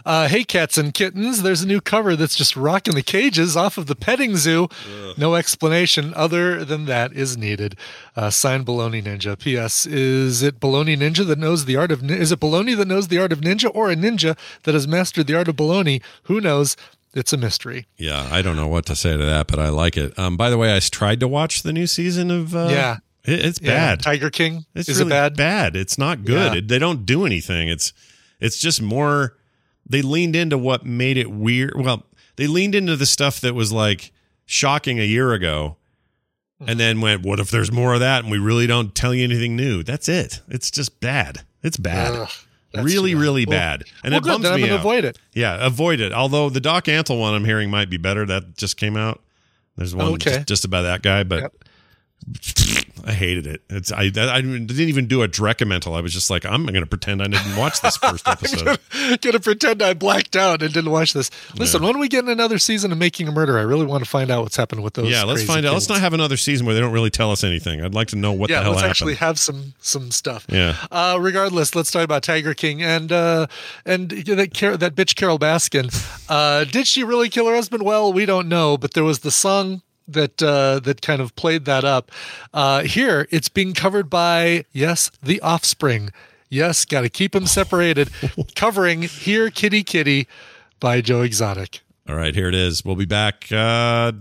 uh, 0.05 0.27
hey 0.27 0.43
cats 0.43 0.77
and 0.77 0.93
kittens, 0.93 1.41
there's 1.41 1.61
a 1.61 1.67
new 1.67 1.79
cover 1.79 2.17
that's 2.17 2.35
just 2.35 2.57
rocking 2.57 2.95
the 2.95 3.01
cages 3.01 3.55
off 3.55 3.77
of 3.77 3.85
the 3.85 3.95
petting 3.95 4.35
zoo. 4.35 4.67
No 5.17 5.35
explanation 5.35 6.13
other 6.15 6.65
than 6.65 6.83
that 6.85 7.13
is 7.13 7.37
needed. 7.37 7.77
Uh, 8.13 8.29
signed 8.29 8.65
Baloney 8.65 9.01
Ninja. 9.01 9.39
P.S. 9.39 9.85
Is 9.85 10.41
it 10.43 10.59
Baloney 10.59 10.97
Ninja 10.97 11.25
that 11.25 11.39
knows 11.39 11.63
the 11.63 11.77
art 11.77 11.91
of? 11.91 12.03
Is 12.11 12.33
it 12.33 12.41
Baloney 12.41 12.75
that 12.75 12.87
knows 12.89 13.07
the 13.07 13.19
art 13.19 13.31
of 13.31 13.39
ninja, 13.39 13.71
or 13.73 13.89
a 13.89 13.95
ninja 13.95 14.37
that 14.63 14.73
has 14.73 14.85
mastered 14.85 15.27
the 15.27 15.35
art 15.35 15.47
of 15.47 15.55
baloney? 15.55 16.01
Who 16.23 16.41
knows? 16.41 16.75
It's 17.13 17.33
a 17.33 17.37
mystery. 17.37 17.87
Yeah, 17.97 18.27
I 18.31 18.41
don't 18.41 18.55
know 18.55 18.67
what 18.67 18.85
to 18.87 18.95
say 18.95 19.11
to 19.17 19.25
that, 19.25 19.47
but 19.47 19.57
I 19.59 19.69
like 19.69 19.97
it. 19.97 20.17
Um, 20.19 20.37
by 20.37 20.49
the 20.49 20.57
way, 20.57 20.75
I 20.75 20.79
tried 20.79 21.19
to 21.21 21.27
watch 21.27 21.63
the 21.63 21.73
new 21.73 21.87
season 21.87 22.29
of. 22.31 22.55
Uh, 22.55 22.67
Yeah. 22.71 22.97
it- 23.25 23.45
it's 23.45 23.59
Yeah, 23.61 23.71
bad. 23.95 24.01
Tiger 24.03 24.29
King. 24.29 24.65
It's 24.75 24.87
is 24.89 24.99
really 24.99 25.09
it 25.09 25.15
bad? 25.15 25.35
Bad. 25.37 25.75
It's 25.75 25.97
not 25.97 26.23
good. 26.23 26.53
Yeah. 26.53 26.57
It- 26.59 26.67
they 26.67 26.77
don't 26.79 27.05
do 27.05 27.25
anything. 27.25 27.67
It's 27.67 27.93
it's 28.39 28.59
just 28.59 28.81
more. 28.81 29.35
They 29.89 30.01
leaned 30.03 30.35
into 30.35 30.57
what 30.57 30.85
made 30.85 31.17
it 31.17 31.31
weird. 31.31 31.73
Well, 31.75 32.05
they 32.35 32.45
leaned 32.47 32.75
into 32.75 32.95
the 32.95 33.05
stuff 33.07 33.41
that 33.41 33.53
was 33.55 33.71
like 33.71 34.11
shocking 34.45 34.99
a 34.99 35.03
year 35.03 35.33
ago, 35.33 35.77
and 36.65 36.79
then 36.79 37.01
went, 37.01 37.23
"What 37.23 37.39
if 37.39 37.49
there's 37.49 37.71
more 37.71 37.95
of 37.95 37.99
that?" 38.01 38.21
And 38.23 38.31
we 38.31 38.37
really 38.37 38.67
don't 38.67 38.93
tell 38.93 39.13
you 39.15 39.23
anything 39.23 39.55
new. 39.55 39.81
That's 39.83 40.07
it. 40.07 40.41
It's 40.47 40.69
just 40.71 40.99
bad. 40.99 41.41
It's 41.63 41.77
bad. 41.77 42.13
Ugh, 42.13 42.29
that's 42.73 42.85
really, 42.85 43.15
really 43.15 43.45
Well- 43.45 43.57
bad. 43.57 43.83
And 44.03 44.11
well, 44.11 44.19
it 44.19 44.23
good, 44.23 44.41
bums 44.43 44.61
me 44.61 44.69
out. 44.69 44.79
avoid 44.79 45.05
it. 45.05 45.17
Yeah, 45.33 45.65
avoid 45.65 45.99
it. 45.99 46.11
Although 46.13 46.49
the 46.49 46.59
Doc 46.59 46.85
Antle 46.85 47.19
one 47.19 47.33
I'm 47.33 47.45
hearing 47.45 47.69
might 47.69 47.89
be 47.89 47.97
better. 47.97 48.25
That 48.25 48.57
just 48.57 48.77
came 48.77 48.95
out. 48.97 49.21
There's 49.77 49.95
one 49.95 50.13
Okay. 50.13 50.31
just, 50.35 50.47
just 50.47 50.65
about 50.65 50.81
that 50.83 51.01
guy, 51.01 51.23
but 51.23 51.53
I 53.05 53.13
hated 53.13 53.47
it. 53.47 53.61
It's 53.69 53.91
I 53.91 54.03
I 54.03 54.41
didn't 54.41 54.71
even 54.71 55.07
do 55.07 55.23
a 55.23 55.27
Dreckamental. 55.27 55.95
I 55.97 56.01
was 56.01 56.13
just 56.13 56.29
like, 56.29 56.45
I'm 56.45 56.65
going 56.65 56.81
to 56.81 56.85
pretend 56.85 57.21
I 57.21 57.27
didn't 57.27 57.55
watch 57.55 57.81
this 57.81 57.97
first 57.97 58.27
episode. 58.27 58.77
I'm 58.93 59.17
Gonna 59.21 59.39
pretend 59.39 59.81
I 59.81 59.93
blacked 59.93 60.35
out 60.35 60.61
and 60.61 60.73
didn't 60.73 60.91
watch 60.91 61.13
this. 61.13 61.31
Listen, 61.55 61.81
when 61.81 61.97
we 61.97 62.07
get 62.07 62.23
in 62.25 62.29
another 62.29 62.59
season 62.59 62.91
of 62.91 62.97
Making 62.97 63.27
a 63.27 63.31
Murder, 63.31 63.57
I 63.57 63.61
really 63.61 63.85
want 63.85 64.03
to 64.03 64.09
find 64.09 64.29
out 64.29 64.43
what's 64.43 64.57
happened 64.57 64.83
with 64.83 64.93
those. 64.93 65.09
yeah, 65.09 65.23
let's 65.23 65.43
find 65.43 65.65
out. 65.65 65.73
Let's 65.73 65.89
not 65.89 66.01
have 66.01 66.13
another 66.13 66.37
season 66.37 66.65
where 66.65 66.75
they 66.75 66.81
don't 66.81 66.91
really 66.93 67.09
tell 67.09 67.31
us 67.31 67.43
anything. 67.43 67.81
I'd 67.81 67.95
like 67.95 68.09
to 68.09 68.15
know 68.15 68.33
what 68.33 68.49
yeah, 68.49 68.57
the 68.57 68.63
hell 68.63 68.71
let's 68.71 68.81
happened. 68.81 68.91
actually 68.91 69.15
have 69.15 69.39
some 69.39 69.73
some 69.79 70.11
stuff. 70.11 70.45
Yeah. 70.49 70.75
Uh, 70.91 71.17
regardless, 71.19 71.75
let's 71.75 71.91
talk 71.91 72.03
about 72.03 72.23
Tiger 72.23 72.53
King 72.53 72.83
and 72.83 73.11
uh, 73.11 73.47
and 73.85 74.09
that 74.09 74.57
Car- 74.57 74.77
that 74.77 74.95
bitch 74.95 75.15
Carole 75.15 75.39
Baskin. 75.39 75.89
Uh, 76.29 76.63
did 76.65 76.85
she 76.85 77.03
really 77.03 77.29
kill 77.29 77.47
her 77.47 77.55
husband? 77.55 77.83
Well, 77.83 78.11
we 78.13 78.25
don't 78.25 78.49
know, 78.49 78.77
but 78.77 78.93
there 78.93 79.03
was 79.03 79.19
the 79.19 79.31
song 79.31 79.81
that 80.13 80.41
uh, 80.41 80.79
that 80.79 81.01
kind 81.01 81.21
of 81.21 81.35
played 81.35 81.65
that 81.65 81.83
up. 81.83 82.11
Uh, 82.53 82.83
here, 82.83 83.27
it's 83.31 83.49
being 83.49 83.73
covered 83.73 84.09
by 84.09 84.65
yes, 84.71 85.11
the 85.21 85.41
Offspring. 85.41 86.11
Yes, 86.49 86.85
got 86.85 87.01
to 87.01 87.09
keep 87.09 87.33
them 87.33 87.45
separated. 87.45 88.09
Covering 88.55 89.03
"Here, 89.03 89.49
Kitty, 89.49 89.83
Kitty" 89.83 90.27
by 90.79 91.01
Joe 91.01 91.21
Exotic. 91.21 91.81
All 92.07 92.15
right, 92.15 92.33
here 92.33 92.47
it 92.47 92.55
is. 92.55 92.83
We'll 92.83 92.95
be 92.95 93.05
back 93.05 93.51
uh, 93.51 94.13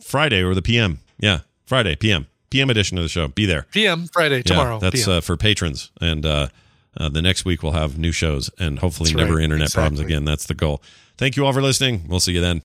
Friday 0.00 0.42
or 0.42 0.54
the 0.54 0.62
PM. 0.62 0.98
Yeah, 1.18 1.40
Friday 1.64 1.94
PM 1.96 2.26
PM 2.52 2.68
edition 2.68 2.98
of 2.98 3.02
the 3.02 3.08
show. 3.08 3.28
Be 3.28 3.46
there. 3.46 3.66
PM 3.72 4.06
Friday 4.06 4.42
tomorrow. 4.42 4.78
That's 4.78 5.08
uh, 5.08 5.22
for 5.22 5.36
patrons. 5.36 5.90
And 6.00 6.24
uh, 6.24 6.48
uh, 6.96 7.08
the 7.08 7.22
next 7.22 7.44
week 7.46 7.62
we'll 7.62 7.72
have 7.72 7.98
new 7.98 8.12
shows 8.12 8.50
and 8.58 8.78
hopefully 8.78 9.10
That's 9.10 9.16
never 9.24 9.36
right, 9.36 9.44
internet 9.44 9.72
problems 9.72 9.98
again. 9.98 10.26
That's 10.26 10.46
the 10.46 10.54
goal. 10.54 10.82
Thank 11.16 11.36
you 11.36 11.46
all 11.46 11.52
for 11.52 11.62
listening. 11.62 12.04
We'll 12.06 12.20
see 12.20 12.32
you 12.32 12.40
then. 12.40 12.62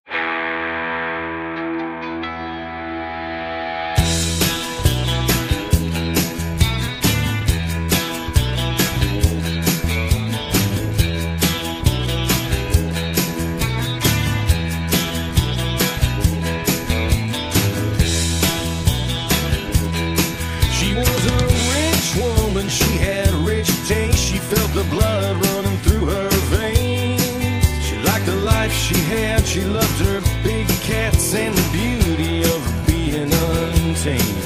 She 22.77 22.97
had 22.97 23.29
a 23.33 23.37
rich 23.37 23.69
taste. 23.87 24.19
She 24.29 24.37
felt 24.37 24.71
the 24.73 24.87
blood 24.95 25.33
running 25.47 25.77
through 25.79 26.05
her 26.05 26.29
veins. 26.53 27.21
She 27.85 27.95
liked 28.09 28.25
the 28.25 28.39
life 28.53 28.71
she 28.71 28.99
had, 29.13 29.45
she 29.45 29.63
loved 29.63 29.99
her 30.07 30.19
big 30.43 30.67
cats 30.89 31.33
and 31.33 31.53
the 31.55 31.67
beauty 31.79 32.43
of 32.55 32.61
being 32.85 33.31
untamed. 33.49 34.43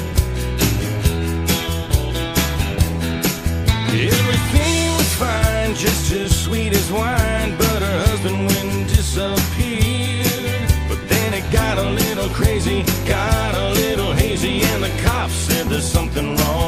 Everything 4.19 4.83
was 4.99 5.11
fine, 5.23 5.75
just 5.75 6.11
as 6.13 6.31
sweet 6.45 6.73
as 6.73 6.91
wine, 6.91 7.51
but 7.57 7.79
her 7.87 7.97
husband 8.07 8.37
went 8.47 8.89
disappeared. 8.89 10.69
But 10.89 11.01
then 11.09 11.33
it 11.33 11.45
got 11.51 11.77
a 11.77 11.89
little 12.01 12.29
crazy, 12.29 12.83
got 13.05 13.53
a 13.55 13.67
little 13.81 14.13
hazy, 14.13 14.61
and 14.71 14.83
the 14.83 14.93
cops 15.03 15.33
said 15.33 15.67
there's 15.67 15.91
something 15.97 16.35
wrong 16.37 16.60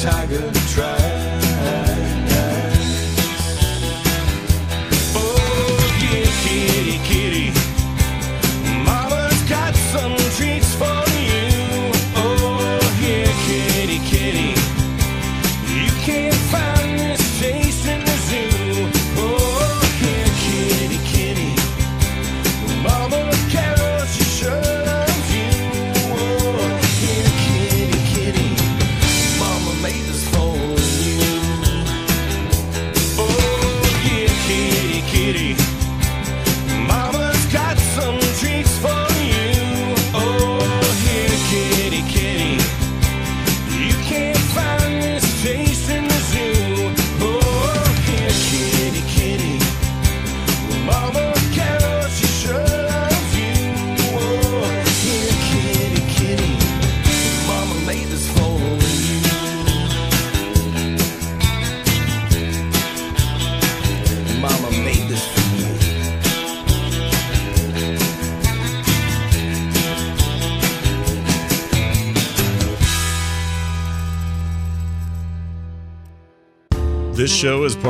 Tiger 0.00 0.59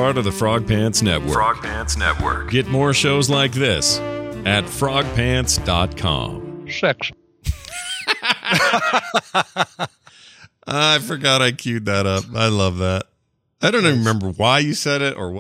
part 0.01 0.17
of 0.17 0.25
the 0.25 0.33
Frog 0.33 0.67
Pants 0.67 1.03
Network. 1.03 1.35
Frog 1.35 1.57
Pants 1.57 1.99
Network. 1.99 2.51
Get 2.51 2.67
more 2.69 2.95
shows 2.95 3.29
like 3.29 3.53
this 3.53 3.99
at 4.47 4.65
frogpants.com. 4.65 6.71
Sex. 6.71 7.13
I 10.67 10.99
forgot 11.01 11.43
I 11.43 11.53
queued 11.53 11.85
that 11.85 12.07
up. 12.07 12.25
I 12.35 12.49
love 12.49 12.79
that. 12.79 13.09
I 13.61 13.71
don't 13.71 13.85
even 13.85 13.99
remember 13.99 14.31
why 14.31 14.61
you 14.61 14.73
said 14.73 15.03
it 15.03 15.19
or 15.19 15.29
what. 15.29 15.29